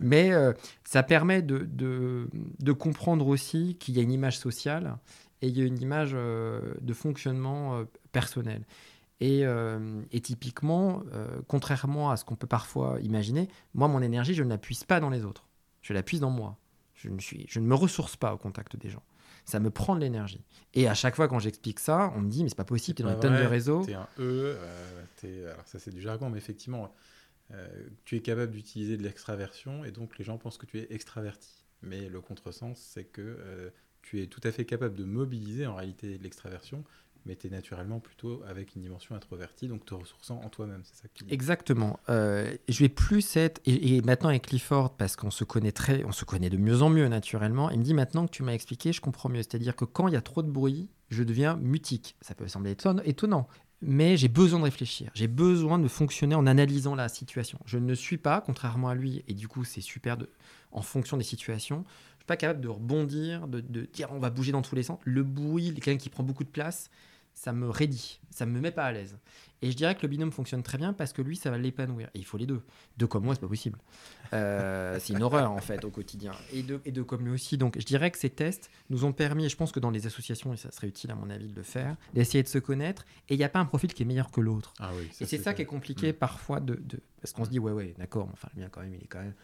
Mais 0.00 0.32
euh, 0.32 0.52
ça 0.84 1.02
permet 1.02 1.42
de, 1.42 1.58
de, 1.58 2.28
de 2.58 2.72
comprendre 2.72 3.26
aussi 3.26 3.76
qu'il 3.80 3.96
y 3.96 4.00
a 4.00 4.02
une 4.02 4.12
image 4.12 4.38
sociale 4.38 4.98
et 5.42 5.48
il 5.48 5.58
y 5.58 5.62
a 5.62 5.64
une 5.64 5.80
image 5.80 6.12
euh, 6.14 6.74
de 6.80 6.92
fonctionnement 6.92 7.84
personnel. 8.12 8.64
Et, 9.20 9.46
euh, 9.46 10.02
et 10.12 10.20
typiquement, 10.20 11.02
euh, 11.12 11.40
contrairement 11.48 12.10
à 12.10 12.16
ce 12.16 12.24
qu'on 12.24 12.36
peut 12.36 12.46
parfois 12.46 12.98
imaginer, 13.00 13.48
moi, 13.74 13.88
mon 13.88 14.02
énergie, 14.02 14.34
je 14.34 14.42
ne 14.42 14.50
la 14.50 14.58
puise 14.58 14.84
pas 14.84 15.00
dans 15.00 15.10
les 15.10 15.24
autres. 15.24 15.46
Je 15.82 15.92
la 15.94 16.02
puise 16.02 16.20
dans 16.20 16.30
moi. 16.30 16.58
Je 16.96 17.08
ne, 17.08 17.18
suis, 17.20 17.46
je 17.48 17.60
ne 17.60 17.66
me 17.66 17.74
ressource 17.74 18.16
pas 18.16 18.32
au 18.34 18.38
contact 18.38 18.76
des 18.76 18.88
gens. 18.90 19.02
Ça 19.44 19.60
me 19.60 19.70
prend 19.70 19.94
de 19.94 20.00
l'énergie. 20.00 20.42
Et 20.74 20.88
à 20.88 20.94
chaque 20.94 21.14
fois, 21.14 21.28
quand 21.28 21.38
j'explique 21.38 21.78
ça, 21.78 22.12
on 22.16 22.20
me 22.20 22.28
dit, 22.28 22.42
mais 22.42 22.48
c'est 22.48 22.56
pas 22.56 22.64
possible, 22.64 22.96
tu 22.96 23.02
es 23.02 23.04
dans 23.04 23.10
Pas 23.10 23.14
une 23.16 23.34
tonne 23.34 23.42
de 23.42 23.46
réseaux. 23.48 23.84
T'es 23.84 23.94
un 23.94 24.08
E, 24.18 24.56
euh, 24.58 25.02
t'es- 25.16 25.44
alors 25.44 25.66
ça 25.66 25.78
c'est 25.78 25.92
du 25.92 26.00
jargon, 26.00 26.30
mais 26.30 26.38
effectivement, 26.38 26.92
euh, 27.52 27.68
tu 28.04 28.16
es 28.16 28.20
capable 28.20 28.50
d'utiliser 28.52 28.96
de 28.96 29.02
l'extraversion 29.04 29.84
et 29.84 29.92
donc 29.92 30.18
les 30.18 30.24
gens 30.24 30.36
pensent 30.38 30.58
que 30.58 30.66
tu 30.66 30.78
es 30.78 30.86
extraverti. 30.90 31.64
Mais 31.82 32.08
le 32.08 32.20
contresens, 32.20 32.78
c'est 32.78 33.04
que 33.04 33.20
euh, 33.22 33.70
tu 34.02 34.20
es 34.22 34.26
tout 34.26 34.40
à 34.42 34.50
fait 34.50 34.64
capable 34.64 34.94
de 34.96 35.04
mobiliser 35.04 35.66
en 35.66 35.76
réalité 35.76 36.18
l'extraversion, 36.18 36.82
mais 37.26 37.36
tu 37.36 37.48
es 37.48 37.50
naturellement 37.50 38.00
plutôt 38.00 38.42
avec 38.48 38.74
une 38.74 38.82
dimension 38.82 39.14
introvertie, 39.14 39.68
donc 39.68 39.84
te 39.84 39.94
ressourçant 39.94 40.40
en 40.44 40.48
toi-même, 40.48 40.82
c'est 40.84 40.96
ça 40.96 41.08
que 41.08 41.14
tu 41.14 41.24
dis. 41.24 41.34
Exactement. 41.34 41.98
Euh, 42.08 42.56
je 42.68 42.78
vais 42.80 42.88
plus 42.88 43.36
être 43.36 43.60
et, 43.66 44.00
maintenant 44.02 44.28
avec 44.30 44.46
Clifford 44.46 44.96
parce 44.96 45.16
qu'on 45.16 45.30
se 45.30 45.44
connaît 45.44 45.74
on 46.04 46.12
se 46.12 46.24
connaît 46.24 46.50
de 46.50 46.56
mieux 46.56 46.82
en 46.82 46.88
mieux 46.88 47.08
naturellement. 47.08 47.70
Il 47.70 47.78
me 47.78 47.84
dit 47.84 47.94
maintenant 47.94 48.26
que 48.26 48.30
tu 48.30 48.42
m'as 48.42 48.52
expliqué, 48.52 48.92
je 48.92 49.00
comprends 49.00 49.28
mieux. 49.28 49.42
C'est-à-dire 49.42 49.76
que 49.76 49.84
quand 49.84 50.08
il 50.08 50.14
y 50.14 50.16
a 50.16 50.22
trop 50.22 50.42
de 50.42 50.50
bruit, 50.50 50.88
je 51.10 51.22
deviens 51.22 51.56
mutique. 51.56 52.16
Ça 52.20 52.34
peut 52.34 52.48
sembler 52.48 52.74
éton- 52.74 53.02
étonnant, 53.04 53.48
mais 53.82 54.16
j'ai 54.16 54.28
besoin 54.28 54.60
de 54.60 54.64
réfléchir. 54.64 55.10
J'ai 55.14 55.28
besoin 55.28 55.78
de 55.78 55.88
fonctionner 55.88 56.34
en 56.34 56.46
analysant 56.46 56.94
la 56.94 57.08
situation. 57.08 57.58
Je 57.66 57.78
ne 57.78 57.94
suis 57.94 58.18
pas, 58.18 58.40
contrairement 58.40 58.88
à 58.88 58.94
lui, 58.94 59.24
et 59.28 59.34
du 59.34 59.48
coup 59.48 59.64
c'est 59.64 59.80
super 59.80 60.16
de, 60.16 60.28
en 60.72 60.82
fonction 60.82 61.16
des 61.16 61.24
situations. 61.24 61.84
Je 62.14 62.20
suis 62.20 62.26
pas 62.26 62.36
capable 62.36 62.60
de 62.60 62.68
rebondir, 62.68 63.46
de, 63.48 63.60
de 63.60 63.82
dire 63.92 64.08
on 64.12 64.18
va 64.18 64.30
bouger 64.30 64.52
dans 64.52 64.62
tous 64.62 64.74
les 64.74 64.82
sens. 64.82 64.98
Le 65.04 65.22
bruit, 65.22 65.74
quelqu'un 65.74 65.96
qui 65.96 66.08
prend 66.08 66.22
beaucoup 66.22 66.44
de 66.44 66.48
place, 66.48 66.90
ça 67.38 67.52
me 67.52 67.68
raidit, 67.68 68.18
ça 68.30 68.46
me 68.46 68.58
met 68.60 68.70
pas 68.72 68.84
à 68.86 68.92
l'aise. 68.92 69.16
Et 69.62 69.70
je 69.70 69.76
dirais 69.76 69.94
que 69.94 70.02
le 70.02 70.08
binôme 70.08 70.32
fonctionne 70.32 70.62
très 70.62 70.78
bien 70.78 70.92
parce 70.92 71.12
que 71.12 71.22
lui, 71.22 71.36
ça 71.36 71.50
va 71.50 71.58
l'épanouir. 71.58 72.08
Et 72.14 72.18
il 72.18 72.24
faut 72.24 72.36
les 72.38 72.46
deux. 72.46 72.62
Deux 72.96 73.06
comme 73.06 73.24
moi, 73.24 73.34
c'est 73.34 73.40
pas 73.40 73.46
possible. 73.48 73.78
Euh, 74.32 74.98
c'est 75.00 75.12
une 75.12 75.22
horreur 75.22 75.50
en 75.52 75.58
fait 75.60 75.84
au 75.84 75.90
quotidien. 75.90 76.32
Et 76.52 76.62
deux, 76.62 76.80
et 76.84 76.92
deux 76.92 77.04
comme 77.04 77.24
lui 77.24 77.32
aussi. 77.32 77.56
Donc 77.56 77.78
je 77.78 77.84
dirais 77.84 78.10
que 78.10 78.18
ces 78.18 78.30
tests 78.30 78.70
nous 78.90 79.04
ont 79.04 79.12
permis, 79.12 79.44
et 79.46 79.48
je 79.48 79.56
pense 79.56 79.72
que 79.72 79.80
dans 79.80 79.90
les 79.90 80.06
associations, 80.06 80.52
et 80.52 80.56
ça 80.56 80.70
serait 80.72 80.88
utile 80.88 81.10
à 81.10 81.14
mon 81.14 81.30
avis 81.30 81.46
de 81.48 81.54
le 81.54 81.62
faire, 81.62 81.96
d'essayer 82.14 82.42
de 82.42 82.48
se 82.48 82.58
connaître. 82.58 83.04
Et 83.28 83.34
il 83.34 83.38
n'y 83.38 83.44
a 83.44 83.48
pas 83.48 83.60
un 83.60 83.64
profil 83.66 83.92
qui 83.94 84.02
est 84.02 84.06
meilleur 84.06 84.30
que 84.30 84.40
l'autre. 84.40 84.74
Ah 84.80 84.90
oui, 84.98 85.08
Et 85.20 85.26
c'est 85.26 85.38
ça 85.38 85.54
qui 85.54 85.62
est 85.62 85.66
compliqué 85.66 86.10
Mm. 86.12 86.16
parfois 86.16 86.60
de, 86.60 86.74
de- 86.74 87.00
parce 87.20 87.32
qu'on 87.32 87.44
se 87.44 87.50
dit 87.50 87.58
ouais 87.58 87.72
ouais 87.72 87.94
d'accord, 87.98 88.26
mais 88.26 88.32
enfin 88.34 88.48
le 88.56 88.62
mien 88.62 88.68
quand 88.70 88.80
même 88.82 88.94
il 88.94 89.02
est 89.02 89.06
quand 89.08 89.20
même 89.20 89.34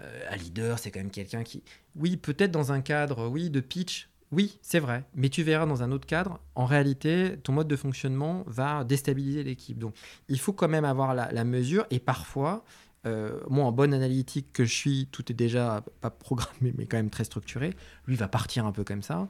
euh, 0.00 0.20
un 0.30 0.36
leader, 0.36 0.78
c'est 0.78 0.90
quand 0.90 1.00
même 1.00 1.10
quelqu'un 1.10 1.42
qui 1.42 1.62
oui 1.96 2.16
peut-être 2.16 2.50
dans 2.50 2.72
un 2.72 2.80
cadre 2.80 3.28
oui 3.28 3.50
de 3.50 3.60
pitch. 3.60 4.08
Oui, 4.32 4.58
c'est 4.62 4.80
vrai, 4.80 5.04
mais 5.14 5.28
tu 5.28 5.42
verras 5.42 5.66
dans 5.66 5.82
un 5.82 5.92
autre 5.92 6.06
cadre, 6.06 6.40
en 6.54 6.64
réalité, 6.64 7.36
ton 7.42 7.52
mode 7.52 7.68
de 7.68 7.76
fonctionnement 7.76 8.44
va 8.46 8.82
déstabiliser 8.82 9.44
l'équipe. 9.44 9.78
Donc, 9.78 9.94
il 10.28 10.40
faut 10.40 10.54
quand 10.54 10.68
même 10.68 10.86
avoir 10.86 11.14
la, 11.14 11.30
la 11.30 11.44
mesure 11.44 11.84
et 11.90 11.98
parfois, 12.00 12.64
euh, 13.06 13.40
moi, 13.50 13.66
en 13.66 13.72
bonne 13.72 13.92
analytique 13.92 14.52
que 14.52 14.64
je 14.64 14.72
suis, 14.74 15.08
tout 15.12 15.30
est 15.30 15.34
déjà 15.34 15.84
pas 16.00 16.08
programmé, 16.10 16.72
mais 16.78 16.86
quand 16.86 16.96
même 16.96 17.10
très 17.10 17.24
structuré. 17.24 17.74
Lui 18.06 18.16
va 18.16 18.26
partir 18.28 18.64
un 18.64 18.72
peu 18.72 18.84
comme 18.84 19.02
ça. 19.02 19.28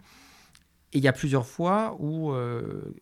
Et 0.93 0.99
il 0.99 1.05
y 1.05 1.09
a 1.09 1.13
plusieurs 1.13 1.47
fois 1.47 1.97
où 1.99 2.33
euh, 2.33 2.95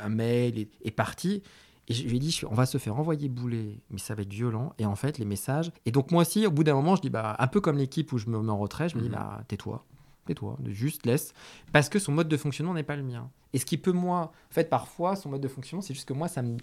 un 0.00 0.08
mail 0.08 0.58
est, 0.58 0.70
est 0.84 0.90
parti. 0.90 1.42
Et 1.86 1.94
je 1.94 2.06
lui 2.08 2.16
ai 2.16 2.18
dit, 2.20 2.40
on 2.50 2.54
va 2.54 2.66
se 2.66 2.78
faire 2.78 2.98
envoyer 2.98 3.28
bouler, 3.28 3.78
mais 3.90 3.98
ça 3.98 4.14
va 4.14 4.22
être 4.22 4.32
violent. 4.32 4.72
Et 4.78 4.86
en 4.86 4.96
fait, 4.96 5.18
les 5.18 5.24
messages. 5.24 5.70
Et 5.86 5.90
donc, 5.92 6.10
moi 6.12 6.22
aussi, 6.22 6.46
au 6.46 6.50
bout 6.50 6.64
d'un 6.64 6.74
moment, 6.74 6.96
je 6.96 7.02
dis, 7.02 7.10
bah, 7.10 7.36
un 7.38 7.46
peu 7.46 7.60
comme 7.60 7.76
l'équipe 7.78 8.10
où 8.12 8.18
je 8.18 8.28
me 8.30 8.40
mets 8.40 8.50
en 8.50 8.58
retrait, 8.58 8.88
je 8.88 8.96
me 8.96 9.02
dis, 9.02 9.08
Mhm. 9.08 9.14
bah, 9.14 9.42
tais-toi. 9.48 9.84
Tais-toi, 10.26 10.58
juste 10.68 11.06
laisse. 11.06 11.32
Parce 11.72 11.88
que 11.88 11.98
son 11.98 12.12
mode 12.12 12.28
de 12.28 12.36
fonctionnement 12.36 12.74
n'est 12.74 12.82
pas 12.82 12.96
le 12.96 13.02
mien. 13.02 13.30
Et 13.52 13.58
ce 13.58 13.64
qui 13.64 13.78
peut, 13.78 13.92
moi, 13.92 14.32
en 14.50 14.52
fait, 14.54 14.68
parfois, 14.68 15.16
son 15.16 15.30
mode 15.30 15.40
de 15.40 15.48
fonctionnement, 15.48 15.82
c'est 15.82 15.94
juste 15.94 16.06
que 16.08 16.12
moi, 16.12 16.28
ça 16.28 16.42
me, 16.42 16.56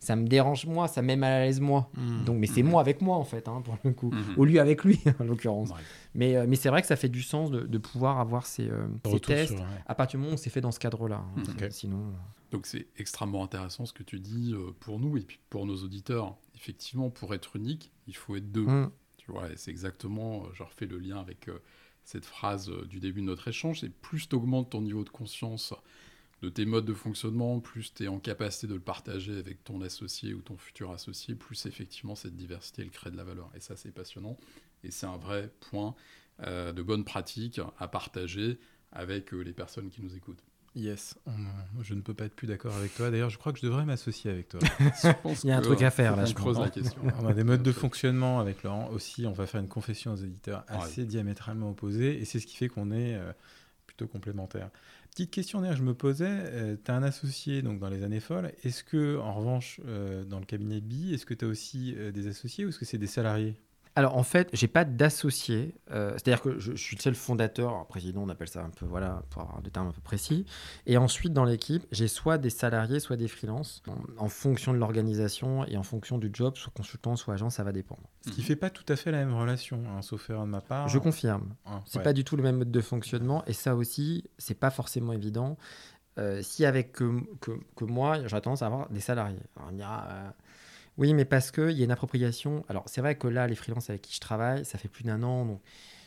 ça 0.00 0.16
me 0.16 0.26
dérange, 0.26 0.66
moi, 0.66 0.88
ça 0.88 1.02
me 1.02 1.06
met 1.08 1.16
mal 1.16 1.32
à 1.32 1.44
l'aise, 1.44 1.60
moi. 1.60 1.88
Donc, 2.26 2.38
mais 2.38 2.48
c'est 2.48 2.62
Mhm. 2.64 2.70
moi 2.70 2.80
avec 2.80 3.00
moi, 3.00 3.16
en 3.16 3.24
fait, 3.24 3.46
hein, 3.46 3.60
pour 3.64 3.76
le 3.84 3.92
coup. 3.92 4.10
Mhm. 4.10 4.34
Ou 4.36 4.44
lui 4.44 4.58
avec 4.58 4.82
lui, 4.82 4.98
en 5.20 5.24
l'occurrence. 5.24 5.70
Ouais. 5.70 5.76
Mais, 6.14 6.36
euh, 6.36 6.46
mais 6.48 6.56
c'est 6.56 6.68
vrai 6.70 6.80
que 6.80 6.88
ça 6.88 6.96
fait 6.96 7.08
du 7.08 7.22
sens 7.22 7.50
de, 7.52 7.60
de 7.60 7.78
pouvoir 7.78 8.18
avoir 8.18 8.46
ces, 8.46 8.68
euh, 8.68 8.86
ces 9.06 9.20
tests 9.20 9.52
sur- 9.52 9.60
ouais. 9.60 9.66
à 9.86 9.94
partir 9.94 10.18
du 10.18 10.24
moment 10.24 10.34
où 10.34 10.38
c'est 10.38 10.50
fait 10.50 10.60
dans 10.60 10.72
ce 10.72 10.80
cadre-là. 10.80 11.22
hein. 11.36 11.42
Ok. 11.48 11.66
Sinon. 11.70 12.12
Donc 12.50 12.66
c'est 12.66 12.86
extrêmement 12.98 13.44
intéressant 13.44 13.86
ce 13.86 13.92
que 13.92 14.02
tu 14.02 14.18
dis 14.20 14.52
euh, 14.52 14.72
pour 14.80 14.98
nous 14.98 15.16
et 15.16 15.20
puis 15.22 15.38
pour 15.48 15.64
nos 15.64 15.76
auditeurs. 15.76 16.36
Effectivement, 16.56 17.08
pour 17.08 17.32
être 17.34 17.54
unique, 17.56 17.92
il 18.08 18.16
faut 18.16 18.34
être 18.36 18.50
deux. 18.50 18.66
Tu 19.18 19.30
vois, 19.30 19.48
et 19.50 19.56
c'est 19.56 19.70
exactement, 19.70 20.42
euh, 20.42 20.48
je 20.54 20.64
refais 20.64 20.86
le 20.86 20.98
lien 20.98 21.18
avec 21.18 21.48
euh, 21.48 21.62
cette 22.04 22.24
phrase 22.24 22.70
euh, 22.70 22.84
du 22.86 23.00
début 23.00 23.20
de 23.20 23.26
notre 23.26 23.48
échange, 23.48 23.80
c'est 23.80 23.90
plus 23.90 24.28
tu 24.28 24.34
augmentes 24.36 24.70
ton 24.70 24.82
niveau 24.82 25.04
de 25.04 25.10
conscience 25.10 25.74
de 26.42 26.48
tes 26.48 26.64
modes 26.64 26.84
de 26.84 26.94
fonctionnement, 26.94 27.60
plus 27.60 27.94
tu 27.94 28.04
es 28.04 28.08
en 28.08 28.18
capacité 28.18 28.66
de 28.66 28.74
le 28.74 28.80
partager 28.80 29.38
avec 29.38 29.62
ton 29.62 29.80
associé 29.80 30.34
ou 30.34 30.40
ton 30.40 30.56
futur 30.56 30.90
associé, 30.90 31.36
plus 31.36 31.66
effectivement 31.66 32.16
cette 32.16 32.34
diversité, 32.34 32.86
crée 32.88 33.12
de 33.12 33.16
la 33.16 33.22
valeur. 33.22 33.48
Et 33.54 33.60
ça, 33.60 33.76
c'est 33.76 33.92
passionnant. 33.92 34.36
Et 34.82 34.90
c'est 34.90 35.06
un 35.06 35.16
vrai 35.16 35.52
point 35.70 35.94
euh, 36.40 36.72
de 36.72 36.82
bonne 36.82 37.04
pratique 37.04 37.60
à 37.78 37.86
partager 37.86 38.58
avec 38.90 39.32
euh, 39.32 39.40
les 39.40 39.52
personnes 39.52 39.88
qui 39.88 40.02
nous 40.02 40.16
écoutent. 40.16 40.42
Yes, 40.74 41.16
on- 41.26 41.82
je 41.82 41.92
ne 41.94 42.00
peux 42.00 42.14
pas 42.14 42.24
être 42.24 42.34
plus 42.34 42.46
d'accord 42.46 42.74
avec 42.74 42.94
toi. 42.94 43.10
D'ailleurs, 43.10 43.28
je 43.28 43.36
crois 43.36 43.52
que 43.52 43.58
je 43.58 43.66
devrais 43.66 43.84
m'associer 43.84 44.30
avec 44.30 44.48
toi. 44.48 44.60
Il 45.44 45.48
y 45.48 45.52
a 45.52 45.58
un 45.58 45.60
truc 45.60 45.82
à 45.82 45.88
euh, 45.88 45.90
faire, 45.90 46.16
là, 46.16 46.24
je 46.24 46.32
creuse 46.34 46.58
la 46.58 46.70
question. 46.70 47.02
On 47.20 47.26
a 47.26 47.34
des 47.34 47.44
modes 47.44 47.62
de 47.62 47.72
fonctionnement 47.72 48.40
avec 48.40 48.62
Laurent 48.62 48.88
aussi. 48.90 49.26
On 49.26 49.32
va 49.32 49.46
faire 49.46 49.60
une 49.60 49.68
confession 49.68 50.12
aux 50.14 50.16
éditeurs 50.16 50.64
Ouais. 50.70 50.76
assez 50.78 51.04
diamétralement 51.04 51.70
opposés. 51.70 52.18
Et 52.20 52.24
c'est 52.24 52.40
ce 52.40 52.46
qui 52.46 52.56
fait 52.56 52.68
qu'on 52.68 52.90
est 52.90 53.14
euh, 53.16 53.32
plutôt 53.86 54.06
complémentaires. 54.06 54.70
Petite 55.10 55.30
question 55.30 55.60
d'ailleurs, 55.60 55.76
je 55.76 55.82
me 55.82 55.92
posais, 55.92 56.78
tu 56.82 56.90
as 56.90 56.94
un 56.94 57.02
associé 57.02 57.60
donc, 57.60 57.78
dans 57.78 57.90
les 57.90 58.02
années 58.02 58.20
folles. 58.20 58.50
Est-ce 58.64 58.82
que, 58.82 59.18
en 59.18 59.34
revanche, 59.34 59.78
euh, 59.86 60.24
dans 60.24 60.38
le 60.38 60.46
cabinet 60.46 60.80
BI, 60.80 61.12
est-ce 61.12 61.26
que 61.26 61.34
tu 61.34 61.44
as 61.44 61.48
aussi 61.48 61.94
euh, 61.98 62.12
des 62.12 62.28
associés 62.28 62.64
ou 62.64 62.70
est-ce 62.70 62.78
que 62.78 62.86
c'est 62.86 62.96
des 62.96 63.06
salariés? 63.06 63.54
Alors 63.94 64.16
en 64.16 64.22
fait, 64.22 64.48
j'ai 64.54 64.68
pas 64.68 64.84
d'associé. 64.84 65.74
euh, 65.90 66.12
C'est-à-dire 66.12 66.40
que 66.40 66.58
je, 66.58 66.72
je 66.72 66.82
suis 66.82 66.96
le 66.96 67.02
seul 67.02 67.14
fondateur, 67.14 67.86
président, 67.88 68.22
on 68.22 68.28
appelle 68.30 68.48
ça 68.48 68.62
un 68.64 68.70
peu, 68.70 68.86
voilà, 68.86 69.22
pour 69.28 69.42
avoir 69.42 69.60
des 69.60 69.70
termes 69.70 69.88
un 69.88 69.92
peu 69.92 70.00
précis. 70.00 70.46
Et 70.86 70.96
ensuite, 70.96 71.32
dans 71.34 71.44
l'équipe, 71.44 71.84
j'ai 71.92 72.08
soit 72.08 72.38
des 72.38 72.48
salariés, 72.48 73.00
soit 73.00 73.16
des 73.16 73.28
freelances. 73.28 73.82
En, 73.88 74.24
en 74.24 74.28
fonction 74.28 74.72
de 74.72 74.78
l'organisation 74.78 75.66
et 75.66 75.76
en 75.76 75.82
fonction 75.82 76.16
du 76.16 76.30
job, 76.32 76.56
soit 76.56 76.72
consultant, 76.74 77.16
soit 77.16 77.34
agent, 77.34 77.50
ça 77.50 77.64
va 77.64 77.72
dépendre. 77.72 78.02
Ce 78.24 78.30
qui 78.30 78.42
fait 78.42 78.56
pas 78.56 78.70
tout 78.70 78.84
à 78.88 78.96
fait 78.96 79.10
la 79.10 79.18
même 79.18 79.34
relation, 79.34 79.82
hein, 79.88 80.00
sauf 80.00 80.30
erreur 80.30 80.44
de 80.44 80.50
ma 80.50 80.62
part. 80.62 80.88
Je 80.88 80.98
confirme. 80.98 81.54
Hein, 81.66 81.82
C'est 81.84 81.98
ouais. 81.98 82.04
pas 82.04 82.12
du 82.14 82.24
tout 82.24 82.36
le 82.36 82.42
même 82.42 82.56
mode 82.56 82.70
de 82.70 82.80
fonctionnement. 82.80 83.44
Et 83.46 83.52
ça 83.52 83.76
aussi, 83.76 84.24
c'est 84.38 84.58
pas 84.58 84.70
forcément 84.70 85.12
évident. 85.12 85.58
Euh, 86.18 86.40
si 86.42 86.64
avec 86.66 86.92
que, 86.92 87.20
que, 87.40 87.52
que 87.74 87.84
moi, 87.84 88.26
j'aurais 88.26 88.42
tendance 88.42 88.62
à 88.62 88.66
avoir 88.66 88.88
des 88.90 89.00
salariés. 89.00 89.40
Alors, 89.56 89.70
on 89.70 89.72
dira, 89.76 90.06
euh, 90.10 90.30
oui, 90.98 91.14
mais 91.14 91.24
parce 91.24 91.50
qu'il 91.50 91.70
y 91.70 91.80
a 91.80 91.84
une 91.84 91.90
appropriation. 91.90 92.64
Alors, 92.68 92.84
c'est 92.86 93.00
vrai 93.00 93.16
que 93.16 93.26
là, 93.26 93.46
les 93.46 93.54
freelances 93.54 93.88
avec 93.90 94.02
qui 94.02 94.14
je 94.14 94.20
travaille, 94.20 94.64
ça 94.64 94.78
fait 94.78 94.88
plus 94.88 95.04
d'un 95.04 95.22
an. 95.22 95.46
Donc, 95.46 95.60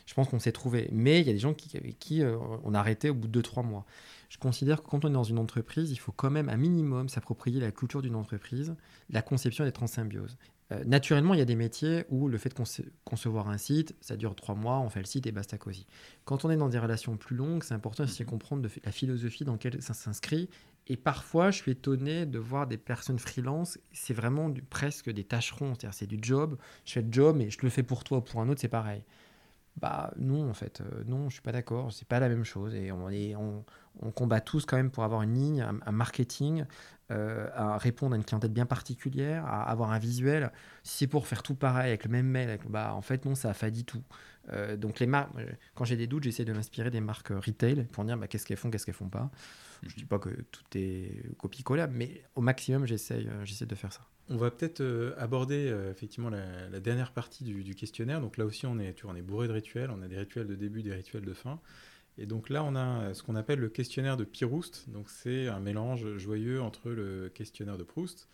je 0.06 0.14
pense 0.14 0.28
qu'on 0.28 0.38
s'est 0.38 0.52
trouvé. 0.52 0.88
Mais 0.92 1.20
il 1.20 1.26
y 1.26 1.30
a 1.30 1.32
des 1.32 1.38
gens 1.38 1.54
qui, 1.54 1.76
avec 1.76 1.98
qui 1.98 2.22
euh, 2.22 2.36
on 2.62 2.74
a 2.74 2.78
arrêté 2.78 3.10
au 3.10 3.14
bout 3.14 3.28
de 3.28 3.40
2-3 3.40 3.64
mois. 3.64 3.84
Je 4.28 4.38
considère 4.38 4.82
que 4.82 4.88
quand 4.88 5.04
on 5.04 5.08
est 5.08 5.12
dans 5.12 5.24
une 5.24 5.38
entreprise, 5.38 5.90
il 5.90 5.96
faut 5.96 6.12
quand 6.12 6.30
même 6.30 6.48
un 6.48 6.56
minimum 6.56 7.08
s'approprier 7.08 7.60
la 7.60 7.72
culture 7.72 8.02
d'une 8.02 8.14
entreprise, 8.14 8.74
la 9.10 9.22
conception 9.22 9.64
d'être 9.64 9.82
en 9.82 9.86
symbiose. 9.88 10.36
Euh, 10.72 10.82
naturellement, 10.84 11.34
il 11.34 11.38
y 11.38 11.42
a 11.42 11.46
des 11.46 11.54
métiers 11.56 12.04
où 12.08 12.28
le 12.28 12.38
fait 12.38 12.48
de 12.48 12.54
conce- 12.54 12.82
concevoir 13.04 13.48
un 13.48 13.58
site, 13.58 13.94
ça 14.00 14.16
dure 14.16 14.34
trois 14.34 14.54
mois, 14.54 14.78
on 14.78 14.88
fait 14.88 15.00
le 15.00 15.06
site 15.06 15.26
et 15.26 15.32
basta 15.32 15.58
cosy. 15.58 15.86
Quand 16.24 16.44
on 16.44 16.50
est 16.50 16.56
dans 16.56 16.68
des 16.68 16.78
relations 16.78 17.16
plus 17.16 17.36
longues, 17.36 17.62
c'est 17.62 17.74
important 17.74 18.04
aussi 18.04 18.24
de 18.24 18.28
comprendre 18.28 18.62
de 18.62 18.70
la 18.84 18.92
philosophie 18.92 19.44
dans 19.44 19.52
laquelle 19.52 19.80
ça 19.80 19.94
s'inscrit. 19.94 20.48
Et 20.88 20.96
parfois, 20.96 21.50
je 21.50 21.58
suis 21.58 21.72
étonné 21.72 22.26
de 22.26 22.38
voir 22.38 22.66
des 22.66 22.78
personnes 22.78 23.18
freelance, 23.18 23.78
c'est 23.92 24.14
vraiment 24.14 24.52
presque 24.70 25.10
des 25.10 25.24
tâcherons, 25.24 25.74
c'est-à-dire 25.74 25.94
c'est 25.94 26.06
du 26.06 26.18
job, 26.22 26.56
je 26.84 26.92
fais 26.92 27.02
le 27.02 27.12
job 27.12 27.40
et 27.40 27.50
je 27.50 27.58
le 27.62 27.70
fais 27.70 27.82
pour 27.82 28.04
toi 28.04 28.18
ou 28.18 28.20
pour 28.20 28.40
un 28.40 28.48
autre, 28.48 28.60
c'est 28.60 28.68
pareil. 28.68 29.02
Bah 29.76 30.10
non, 30.16 30.48
en 30.48 30.54
fait, 30.54 30.80
euh, 30.80 31.04
non, 31.06 31.28
je 31.28 31.34
suis 31.34 31.42
pas 31.42 31.52
d'accord, 31.52 31.92
c'est 31.92 32.08
pas 32.08 32.18
la 32.18 32.28
même 32.28 32.44
chose. 32.44 32.74
Et 32.74 32.92
on, 32.92 33.64
combat 34.14 34.40
tous 34.40 34.64
quand 34.64 34.76
même 34.76 34.90
pour 34.90 35.04
avoir 35.04 35.22
une 35.22 35.34
ligne, 35.34 35.60
un, 35.62 35.92
marketing, 35.92 36.64
euh, 37.10 37.48
répondre 37.76 38.14
à 38.14 38.16
une 38.16 38.24
clientèle 38.24 38.52
bien 38.52 38.66
particulière, 38.66 39.46
avoir 39.46 39.92
un 39.92 39.98
visuel. 39.98 40.52
Si 40.82 40.98
c'est 40.98 41.06
pour 41.06 41.26
faire 41.26 41.42
tout 41.42 41.54
pareil 41.54 41.88
avec 41.88 42.04
le 42.04 42.10
même 42.10 42.26
mail, 42.26 42.58
bah 42.68 42.94
en 42.94 43.02
fait 43.02 43.24
non, 43.24 43.34
ça 43.34 43.50
affadit 43.50 43.84
tout. 43.84 44.02
Euh, 44.50 44.76
donc 44.76 45.00
les 45.00 45.06
marques, 45.06 45.32
quand 45.74 45.84
j'ai 45.84 45.96
des 45.96 46.06
doutes, 46.06 46.24
j'essaie 46.24 46.44
de 46.44 46.52
m'inspirer 46.52 46.90
des 46.90 47.00
marques 47.00 47.28
retail 47.28 47.84
pour 47.92 48.04
dire 48.04 48.16
bah, 48.16 48.28
qu'est-ce 48.28 48.46
qu'elles 48.46 48.56
font, 48.56 48.70
qu'est-ce 48.70 48.86
qu'elles 48.86 48.94
font 48.94 49.08
pas. 49.08 49.30
Je 49.88 49.96
dis 49.96 50.04
pas 50.04 50.18
que 50.18 50.30
tout 50.50 50.64
est 50.74 51.36
copie-collable, 51.38 51.94
mais 51.96 52.22
au 52.34 52.40
maximum 52.40 52.86
j'essaie, 52.86 53.26
euh, 53.26 53.44
j'essaie 53.44 53.66
de 53.66 53.74
faire 53.74 53.92
ça. 53.92 54.02
On 54.28 54.36
va 54.36 54.50
peut-être 54.50 54.80
euh, 54.80 55.14
aborder 55.18 55.68
euh, 55.68 55.90
effectivement 55.90 56.30
la, 56.30 56.68
la 56.68 56.80
dernière 56.80 57.12
partie 57.12 57.44
du, 57.44 57.62
du 57.62 57.74
questionnaire. 57.74 58.20
Donc 58.20 58.36
là 58.36 58.44
aussi, 58.44 58.66
on 58.66 58.78
est, 58.78 58.94
tu 58.94 59.04
vois, 59.04 59.12
on 59.12 59.16
est 59.16 59.22
bourré 59.22 59.46
de 59.46 59.52
rituels. 59.52 59.90
On 59.90 60.02
a 60.02 60.08
des 60.08 60.18
rituels 60.18 60.46
de 60.46 60.54
début, 60.54 60.82
des 60.82 60.94
rituels 60.94 61.24
de 61.24 61.32
fin. 61.32 61.60
Et 62.18 62.26
donc 62.26 62.48
là, 62.48 62.64
on 62.64 62.74
a 62.74 63.12
ce 63.12 63.22
qu'on 63.22 63.36
appelle 63.36 63.58
le 63.58 63.68
questionnaire 63.68 64.16
de 64.16 64.24
Piroust. 64.24 64.88
Donc 64.88 65.10
c'est 65.10 65.48
un 65.48 65.60
mélange 65.60 66.16
joyeux 66.16 66.62
entre 66.62 66.90
le 66.90 67.28
questionnaire 67.28 67.76
de 67.76 67.84
Proust 67.84 68.28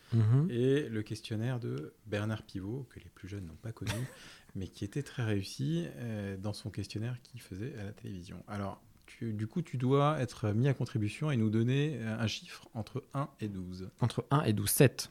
et 0.51 0.89
le 0.89 1.03
questionnaire 1.03 1.59
de 1.59 1.93
Bernard 2.07 2.43
Pivot, 2.43 2.87
que 2.91 3.01
les 3.01 3.11
plus 3.11 3.29
jeunes 3.29 3.47
n'ont 3.47 3.57
pas 3.57 3.73
connu, 3.73 3.91
mais 4.55 4.69
qui 4.69 4.85
était 4.85 5.03
très 5.03 5.25
réussi 5.25 5.87
euh, 5.97 6.37
dans 6.37 6.53
son 6.53 6.71
questionnaire 6.71 7.17
qu'il 7.23 7.41
faisait 7.41 7.75
à 7.79 7.85
la 7.85 7.93
télévision. 7.93 8.45
Alors, 8.47 8.81
tu- 9.19 9.33
du 9.33 9.47
coup, 9.47 9.63
tu 9.63 9.77
dois 9.79 10.19
être 10.21 10.51
mis 10.53 10.69
à 10.69 10.75
contribution 10.75 11.31
et 11.31 11.37
nous 11.37 11.51
donner 11.51 11.97
euh, 12.01 12.19
un 12.19 12.27
chiffre 12.27 12.69
entre 12.75 13.05
1 13.15 13.29
et 13.41 13.49
12. 13.49 13.89
Entre 14.01 14.25
1 14.31 14.43
et 14.43 14.53
12, 14.53 14.69
7. 14.71 15.11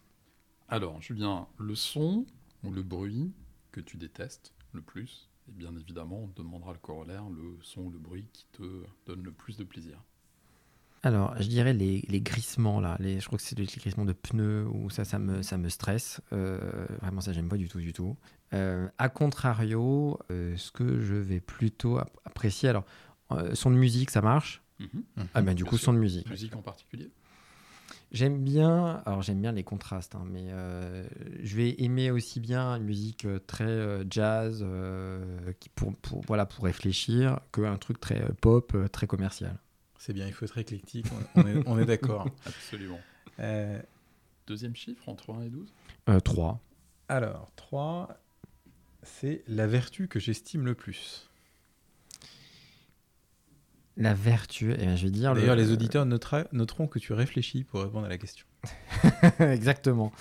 Alors, 0.70 1.02
Julien, 1.02 1.48
le 1.58 1.76
son 1.76 2.26
ou 2.64 2.72
le 2.72 2.84
bruit 2.84 3.32
que 3.72 3.82
tu 3.82 3.98
détestes 3.98 4.54
le 4.74 4.82
plus, 4.82 5.30
et 5.50 5.52
bien 5.52 5.76
évidemment, 5.76 6.24
on 6.24 6.28
te 6.28 6.42
demandera 6.42 6.74
le 6.74 6.80
corollaire, 6.80 7.24
le 7.30 7.58
son 7.62 7.82
ou 7.82 7.90
le 7.90 8.00
bruit 8.00 8.26
qui 8.34 8.46
te 8.54 8.64
donne 9.06 9.24
le 9.24 9.32
plus 9.32 9.58
de 9.58 9.64
plaisir. 9.64 9.98
Alors, 11.04 11.34
je 11.42 11.48
dirais 11.48 11.74
les, 11.74 12.02
les 12.10 12.22
grissements, 12.22 12.80
là. 12.80 12.96
Les, 13.00 13.20
je 13.20 13.26
crois 13.26 13.38
que 13.40 13.44
c'est 13.44 13.58
les 13.58 13.66
grissements 13.66 14.06
de 14.06 14.14
pneus, 14.14 14.68
ou 14.72 14.92
ça, 14.92 15.04
ça 15.04 15.18
me, 15.18 15.42
ça 15.42 15.58
me 15.58 15.68
stresse. 15.68 16.22
Euh, 16.32 16.60
vraiment, 17.02 17.22
ça, 17.22 17.34
j'aime 17.34 17.50
pas 17.50 17.58
du 17.58 17.68
tout, 17.68 17.80
du 17.80 17.92
tout. 17.92 18.16
Euh, 18.54 18.88
a 19.00 19.10
contrario, 19.10 20.20
euh, 20.30 20.56
ce 20.58 20.72
que 20.72 21.00
je 21.02 21.16
vais 21.16 21.40
plutôt 21.40 21.98
ap- 21.98 22.16
apprécier, 22.24 22.70
alors, 22.70 22.86
euh, 23.38 23.54
son 23.56 23.72
de 23.72 23.76
musique, 23.76 24.10
ça 24.12 24.22
marche. 24.22 24.62
Mhm. 24.80 25.04
Ah 25.34 25.42
ben, 25.42 25.54
du 25.54 25.64
Bien 25.64 25.70
coup, 25.70 25.78
sûr. 25.78 25.86
son 25.86 25.94
de 25.94 26.00
musique. 26.00 26.30
Musique 26.30 26.56
en 26.56 26.62
particulier 26.62 27.10
J'aime 28.12 28.44
bien, 28.44 29.02
alors 29.06 29.22
j'aime 29.22 29.40
bien 29.42 29.54
les 29.54 29.64
contrastes, 29.64 30.16
hein, 30.16 30.24
mais 30.30 30.48
euh, 30.50 31.06
je 31.44 31.56
vais 31.56 31.82
aimer 31.82 32.12
aussi 32.12 32.42
bien 32.42 32.76
une 32.76 32.84
musique 32.84 33.24
euh, 33.24 33.40
très 33.40 33.64
euh, 33.64 34.04
jazz, 34.10 34.60
euh, 34.68 35.54
qui 35.62 35.70
pour, 35.70 35.96
pour, 35.96 36.22
voilà, 36.28 36.46
pour 36.46 36.66
réfléchir, 36.66 37.40
qu'un 37.54 37.78
truc 37.78 38.02
très 38.02 38.22
euh, 38.22 38.30
pop, 38.42 38.76
très 38.92 39.08
commercial. 39.08 39.56
C'est 39.98 40.12
bien, 40.12 40.28
il 40.28 40.34
faut 40.34 40.44
être 40.44 40.58
éclectique, 40.58 41.06
on, 41.36 41.42
on 41.42 41.48
est, 41.48 41.64
on 41.68 41.80
est 41.80 41.86
d'accord. 41.86 42.28
Absolument. 42.46 43.00
Euh, 43.40 43.80
Deuxième 44.48 44.76
chiffre, 44.76 45.08
entre 45.08 45.32
1 45.34 45.44
et 45.44 45.50
12 45.50 45.72
Euh, 46.10 46.20
3. 46.20 46.60
alors, 47.08 47.50
3, 47.56 48.10
c'est 49.04 49.42
la 49.48 49.68
vertu 49.68 50.10
que 50.10 50.20
j'estime 50.20 50.66
le 50.66 50.76
plus. 50.76 51.30
La 53.98 54.14
vertu, 54.14 54.72
eh 54.74 54.78
bien, 54.86 54.96
je 54.96 55.06
vais 55.06 55.12
dire... 55.12 55.34
le- 55.34 55.42
D'ailleurs, 55.42 55.56
les 55.56 55.72
auditeurs 55.72 56.06
notera- 56.06 56.46
noteront 56.54 56.88
que 56.88 56.98
tu 57.00 57.14
réfléchis 57.14 57.64
pour 57.64 57.82
répondre 57.82 58.06
à 58.06 58.10
la 58.10 58.18
question. 58.18 58.46
Exactement. 59.40 60.12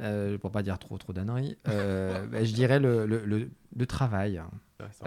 Euh, 0.00 0.36
pour 0.36 0.50
pas 0.50 0.62
dire 0.62 0.78
trop 0.78 0.98
trop 0.98 1.14
d'anneries, 1.14 1.56
euh, 1.68 2.26
bah, 2.30 2.44
je 2.44 2.52
dirais 2.52 2.78
le, 2.78 3.06
le, 3.06 3.24
le- 3.24 3.50
le 3.74 3.86
travail. 3.86 4.42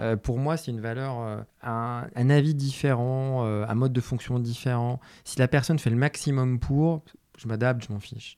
Euh, 0.00 0.16
pour 0.16 0.38
moi, 0.38 0.56
c'est 0.56 0.72
une 0.72 0.80
valeur, 0.80 1.20
euh, 1.20 1.40
un, 1.62 2.06
un 2.16 2.30
avis 2.30 2.54
différent, 2.56 3.44
un 3.44 3.74
mode 3.74 3.92
de 3.92 4.00
fonction 4.00 4.40
différent. 4.40 4.98
Si 5.24 5.38
la 5.38 5.46
personne 5.46 5.78
fait 5.78 5.90
le 5.90 5.96
maximum 5.96 6.58
pour, 6.58 7.04
je 7.38 7.46
m'adapte, 7.46 7.86
je 7.86 7.92
m'en 7.92 8.00
fiche. 8.00 8.36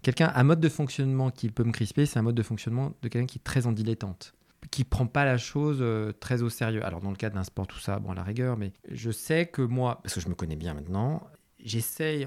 Quelqu'un, 0.00 0.32
un 0.34 0.42
mode 0.44 0.60
de 0.60 0.68
fonctionnement 0.70 1.30
qui 1.30 1.50
peut 1.50 1.62
me 1.64 1.72
crisper, 1.72 2.06
c'est 2.06 2.18
un 2.18 2.22
mode 2.22 2.34
de 2.34 2.42
fonctionnement 2.42 2.92
de 3.02 3.08
quelqu'un 3.08 3.26
qui 3.26 3.38
est 3.38 3.44
très 3.44 3.66
en 3.66 3.72
dilettante, 3.72 4.32
qui 4.72 4.84
prend 4.84 5.06
pas 5.06 5.24
la 5.26 5.36
chose 5.36 5.78
euh, 5.82 6.12
très 6.12 6.42
au 6.42 6.48
sérieux. 6.48 6.84
Alors 6.84 7.00
dans 7.00 7.10
le 7.10 7.16
cas 7.16 7.30
d'un 7.30 7.44
sport, 7.44 7.68
tout 7.68 7.78
ça, 7.78 8.00
bon 8.00 8.10
à 8.10 8.14
la 8.14 8.24
rigueur, 8.24 8.56
mais 8.56 8.72
je 8.90 9.10
sais 9.10 9.46
que 9.46 9.60
moi, 9.62 10.00
parce 10.02 10.14
que 10.14 10.20
je 10.20 10.28
me 10.28 10.34
connais 10.34 10.56
bien 10.56 10.74
maintenant, 10.74 11.22
j'essaye 11.62 12.26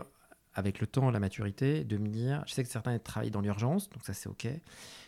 avec 0.54 0.80
le 0.80 0.88
temps, 0.88 1.10
la 1.10 1.20
maturité, 1.20 1.84
de 1.84 1.98
me 1.98 2.08
dire, 2.08 2.44
je 2.46 2.54
sais 2.54 2.64
que 2.64 2.70
certains 2.70 2.98
travaillent 3.00 3.32
dans 3.32 3.42
l'urgence, 3.42 3.90
donc 3.90 4.06
ça 4.06 4.14
c'est 4.14 4.30
ok, 4.30 4.48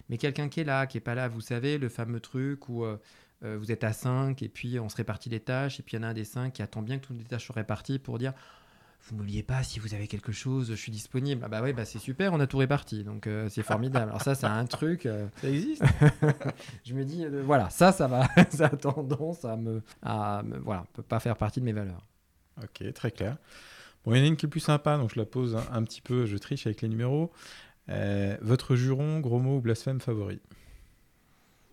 mais 0.10 0.18
quelqu'un 0.18 0.50
qui 0.50 0.62
est 0.62 0.66
là, 0.66 0.88
qui 0.88 0.98
est 0.98 1.02
pas 1.02 1.14
là, 1.16 1.28
vous 1.30 1.40
savez, 1.40 1.78
le 1.78 1.90
fameux 1.90 2.20
truc 2.20 2.68
où 2.70 2.84
euh, 2.84 2.98
euh, 3.44 3.56
vous 3.58 3.72
êtes 3.72 3.84
à 3.84 3.94
5 3.94 4.42
et 4.42 4.50
puis 4.50 4.80
on 4.80 4.90
se 4.90 4.96
répartit 4.96 5.30
les 5.30 5.40
tâches, 5.40 5.80
et 5.80 5.84
puis 5.84 5.96
il 5.96 6.00
y 6.00 6.04
en 6.04 6.08
a 6.08 6.10
un 6.10 6.14
des 6.16 6.26
5 6.26 6.52
qui 6.52 6.64
attend 6.64 6.82
bien 6.82 6.98
que 6.98 7.06
toutes 7.06 7.20
les 7.20 7.24
tâches 7.24 7.46
soient 7.46 7.56
réparties 7.56 8.00
pour 8.00 8.18
dire 8.18 8.34
vous 9.10 9.16
n'oubliez 9.16 9.44
pas 9.44 9.64
si 9.64 9.80
vous 9.80 9.94
avez 9.94 10.08
quelque 10.08 10.32
chose, 10.32 10.70
je 10.70 10.76
suis 10.76 10.92
disponible. 10.92 11.42
Ah 11.46 11.48
bah 11.48 11.62
oui, 11.64 11.74
bah 11.74 11.86
c'est 11.86 12.00
super, 12.00 12.34
on 12.34 12.40
a 12.40 12.48
tout 12.48 12.58
réparti, 12.58 13.04
donc 13.04 13.26
euh, 13.28 13.48
c'est 13.50 13.64
formidable. 13.64 14.10
Alors 14.10 14.22
ça, 14.22 14.36
c'est 14.36 14.46
un 14.48 14.66
truc. 14.66 15.06
euh, 15.06 15.28
Ça 15.42 15.50
existe 15.50 15.84
je 16.86 16.94
me 16.94 17.04
dis, 17.06 17.24
euh, 17.26 17.42
voilà, 17.46 17.70
ça, 17.70 17.92
ça 17.92 18.08
va, 18.08 18.28
ça 18.50 18.66
a 18.66 18.70
tendance 18.70 19.46
à 19.46 19.56
me, 19.56 19.82
à 20.02 20.44
me- 20.44 20.58
voilà, 20.60 20.86
peut 20.94 21.04
pas 21.04 21.20
faire 21.20 21.38
partie 21.38 21.60
de 21.60 21.66
mes 21.66 21.74
valeurs. 21.74 22.06
Ok, 22.62 22.92
très 22.94 23.12
clair. 23.12 23.38
Bon, 24.04 24.14
il 24.14 24.18
y 24.18 24.22
en 24.22 24.24
a 24.24 24.28
une 24.28 24.36
qui 24.38 24.46
est 24.46 24.50
plus 24.50 24.60
sympa, 24.62 24.98
donc 24.98 25.14
je 25.14 25.20
la 25.20 25.26
pose 25.26 25.56
un, 25.56 25.64
un 25.74 25.84
petit 25.84 26.02
peu, 26.02 26.26
je 26.26 26.38
triche 26.38 26.66
avec 26.68 26.82
les 26.82 26.90
numéros. 26.90 27.32
Euh, 27.90 28.36
votre 28.42 28.76
juron, 28.76 29.20
gros 29.20 29.40
mot 29.40 29.58
ou 29.58 29.62
blasphème 29.62 30.02
favori? 30.02 30.42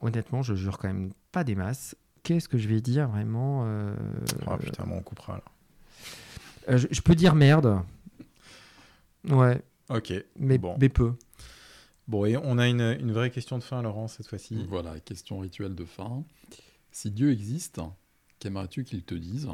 Honnêtement, 0.00 0.42
je 0.42 0.54
jure 0.54 0.78
quand 0.78 0.88
même 0.88 1.12
pas 1.32 1.44
des 1.44 1.54
masses. 1.54 1.96
Qu'est-ce 2.22 2.48
que 2.48 2.58
je 2.58 2.68
vais 2.68 2.80
dire 2.80 3.08
vraiment 3.08 3.64
euh, 3.66 3.94
Oh 4.46 4.56
putain, 4.56 4.84
bon, 4.84 4.96
on 4.98 5.02
coupera 5.02 5.34
là. 5.34 5.42
Euh, 6.68 6.78
je, 6.78 6.86
je 6.90 7.00
peux 7.00 7.14
dire 7.14 7.34
merde. 7.34 7.80
Ouais, 9.28 9.62
Ok, 9.88 10.12
mais, 10.38 10.58
Bon. 10.58 10.76
mais 10.80 10.88
peu. 10.88 11.12
bon, 12.08 12.24
et 12.26 12.36
on 12.36 12.58
a 12.58 12.68
une, 12.68 12.80
une 13.00 13.12
vraie 13.12 13.30
question 13.30 13.58
de 13.58 13.62
fin, 13.62 13.82
Laurent, 13.82 14.08
cette 14.08 14.26
fois-ci. 14.26 14.64
Voilà, 14.68 14.98
question 15.00 15.38
rituelle 15.38 15.74
de 15.74 15.84
fin. 15.84 16.24
Si 16.90 17.10
Dieu 17.10 17.32
existe, 17.32 17.80
qu'aimerais-tu 18.38 18.84
qu'il 18.84 19.02
te 19.02 19.14
dise 19.14 19.48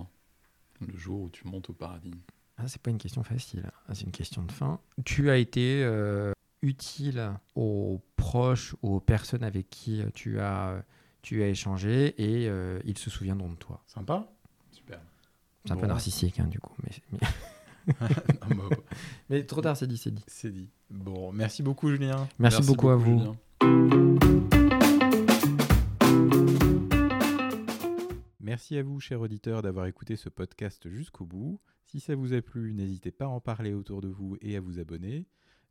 le 0.80 0.96
jour 0.96 1.22
où 1.22 1.30
tu 1.30 1.46
montes 1.46 1.70
au 1.70 1.72
paradis? 1.72 2.14
Ah, 2.56 2.68
c'est 2.68 2.80
pas 2.80 2.90
une 2.90 2.98
question 2.98 3.22
facile, 3.22 3.70
Ah, 3.88 3.94
c'est 3.94 4.04
une 4.04 4.12
question 4.12 4.42
de 4.42 4.52
fin. 4.52 4.80
Tu 5.04 5.30
as 5.30 5.36
été 5.38 5.82
euh, 5.82 6.32
utile 6.62 7.32
aux 7.54 8.00
proches, 8.16 8.74
aux 8.82 9.00
personnes 9.00 9.42
avec 9.44 9.70
qui 9.70 10.02
tu 10.14 10.38
as, 10.40 10.84
tu 11.22 11.42
as 11.42 11.48
échangé 11.48 12.14
et 12.20 12.48
euh, 12.48 12.78
ils 12.84 12.98
se 12.98 13.08
souviendront 13.10 13.48
de 13.50 13.56
toi. 13.56 13.82
Sympa. 13.86 14.30
C'est 15.64 15.72
un 15.72 15.76
peu 15.76 15.86
narcissique, 15.86 16.40
hein, 16.40 16.46
du 16.46 16.58
coup. 16.58 16.74
Mais, 16.82 17.20
mais... 17.86 18.54
non, 18.54 18.68
mais 19.28 19.44
trop 19.44 19.60
tard, 19.60 19.76
c'est 19.76 19.86
dit, 19.86 19.98
c'est 19.98 20.14
dit. 20.14 20.24
C'est 20.26 20.50
dit. 20.50 20.70
Bon, 20.90 21.32
merci 21.32 21.62
beaucoup, 21.62 21.88
Julien. 21.90 22.28
Merci, 22.38 22.62
beaucoup, 22.62 22.88
à 22.88 22.96
vous. 22.96 23.36
Merci 28.40 28.78
à 28.78 28.82
vous, 28.82 28.98
chers 29.00 29.20
auditeurs, 29.20 29.62
d'avoir 29.62 29.86
écouté 29.86 30.16
ce 30.16 30.28
podcast 30.28 30.88
jusqu'au 30.88 31.24
bout. 31.24 31.60
Si 31.84 32.00
ça 32.00 32.14
vous 32.14 32.32
a 32.32 32.40
plu, 32.40 32.72
n'hésitez 32.74 33.10
pas 33.10 33.26
à 33.26 33.28
en 33.28 33.40
parler 33.40 33.74
autour 33.74 34.00
de 34.00 34.08
vous 34.08 34.36
et 34.40 34.56
à 34.56 34.60
vous 34.60 34.78
abonner. 34.78 35.26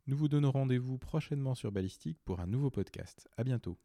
Nous 0.06 0.16
vous 0.16 0.28
donnons 0.28 0.50
rendez-vous 0.50 0.98
prochainement 0.98 1.54
sur 1.54 1.72
Ballistique 1.72 2.18
pour 2.24 2.40
un 2.40 2.46
nouveau 2.46 2.70
podcast. 2.70 3.28
À 3.36 3.44
bientôt. 3.44 3.76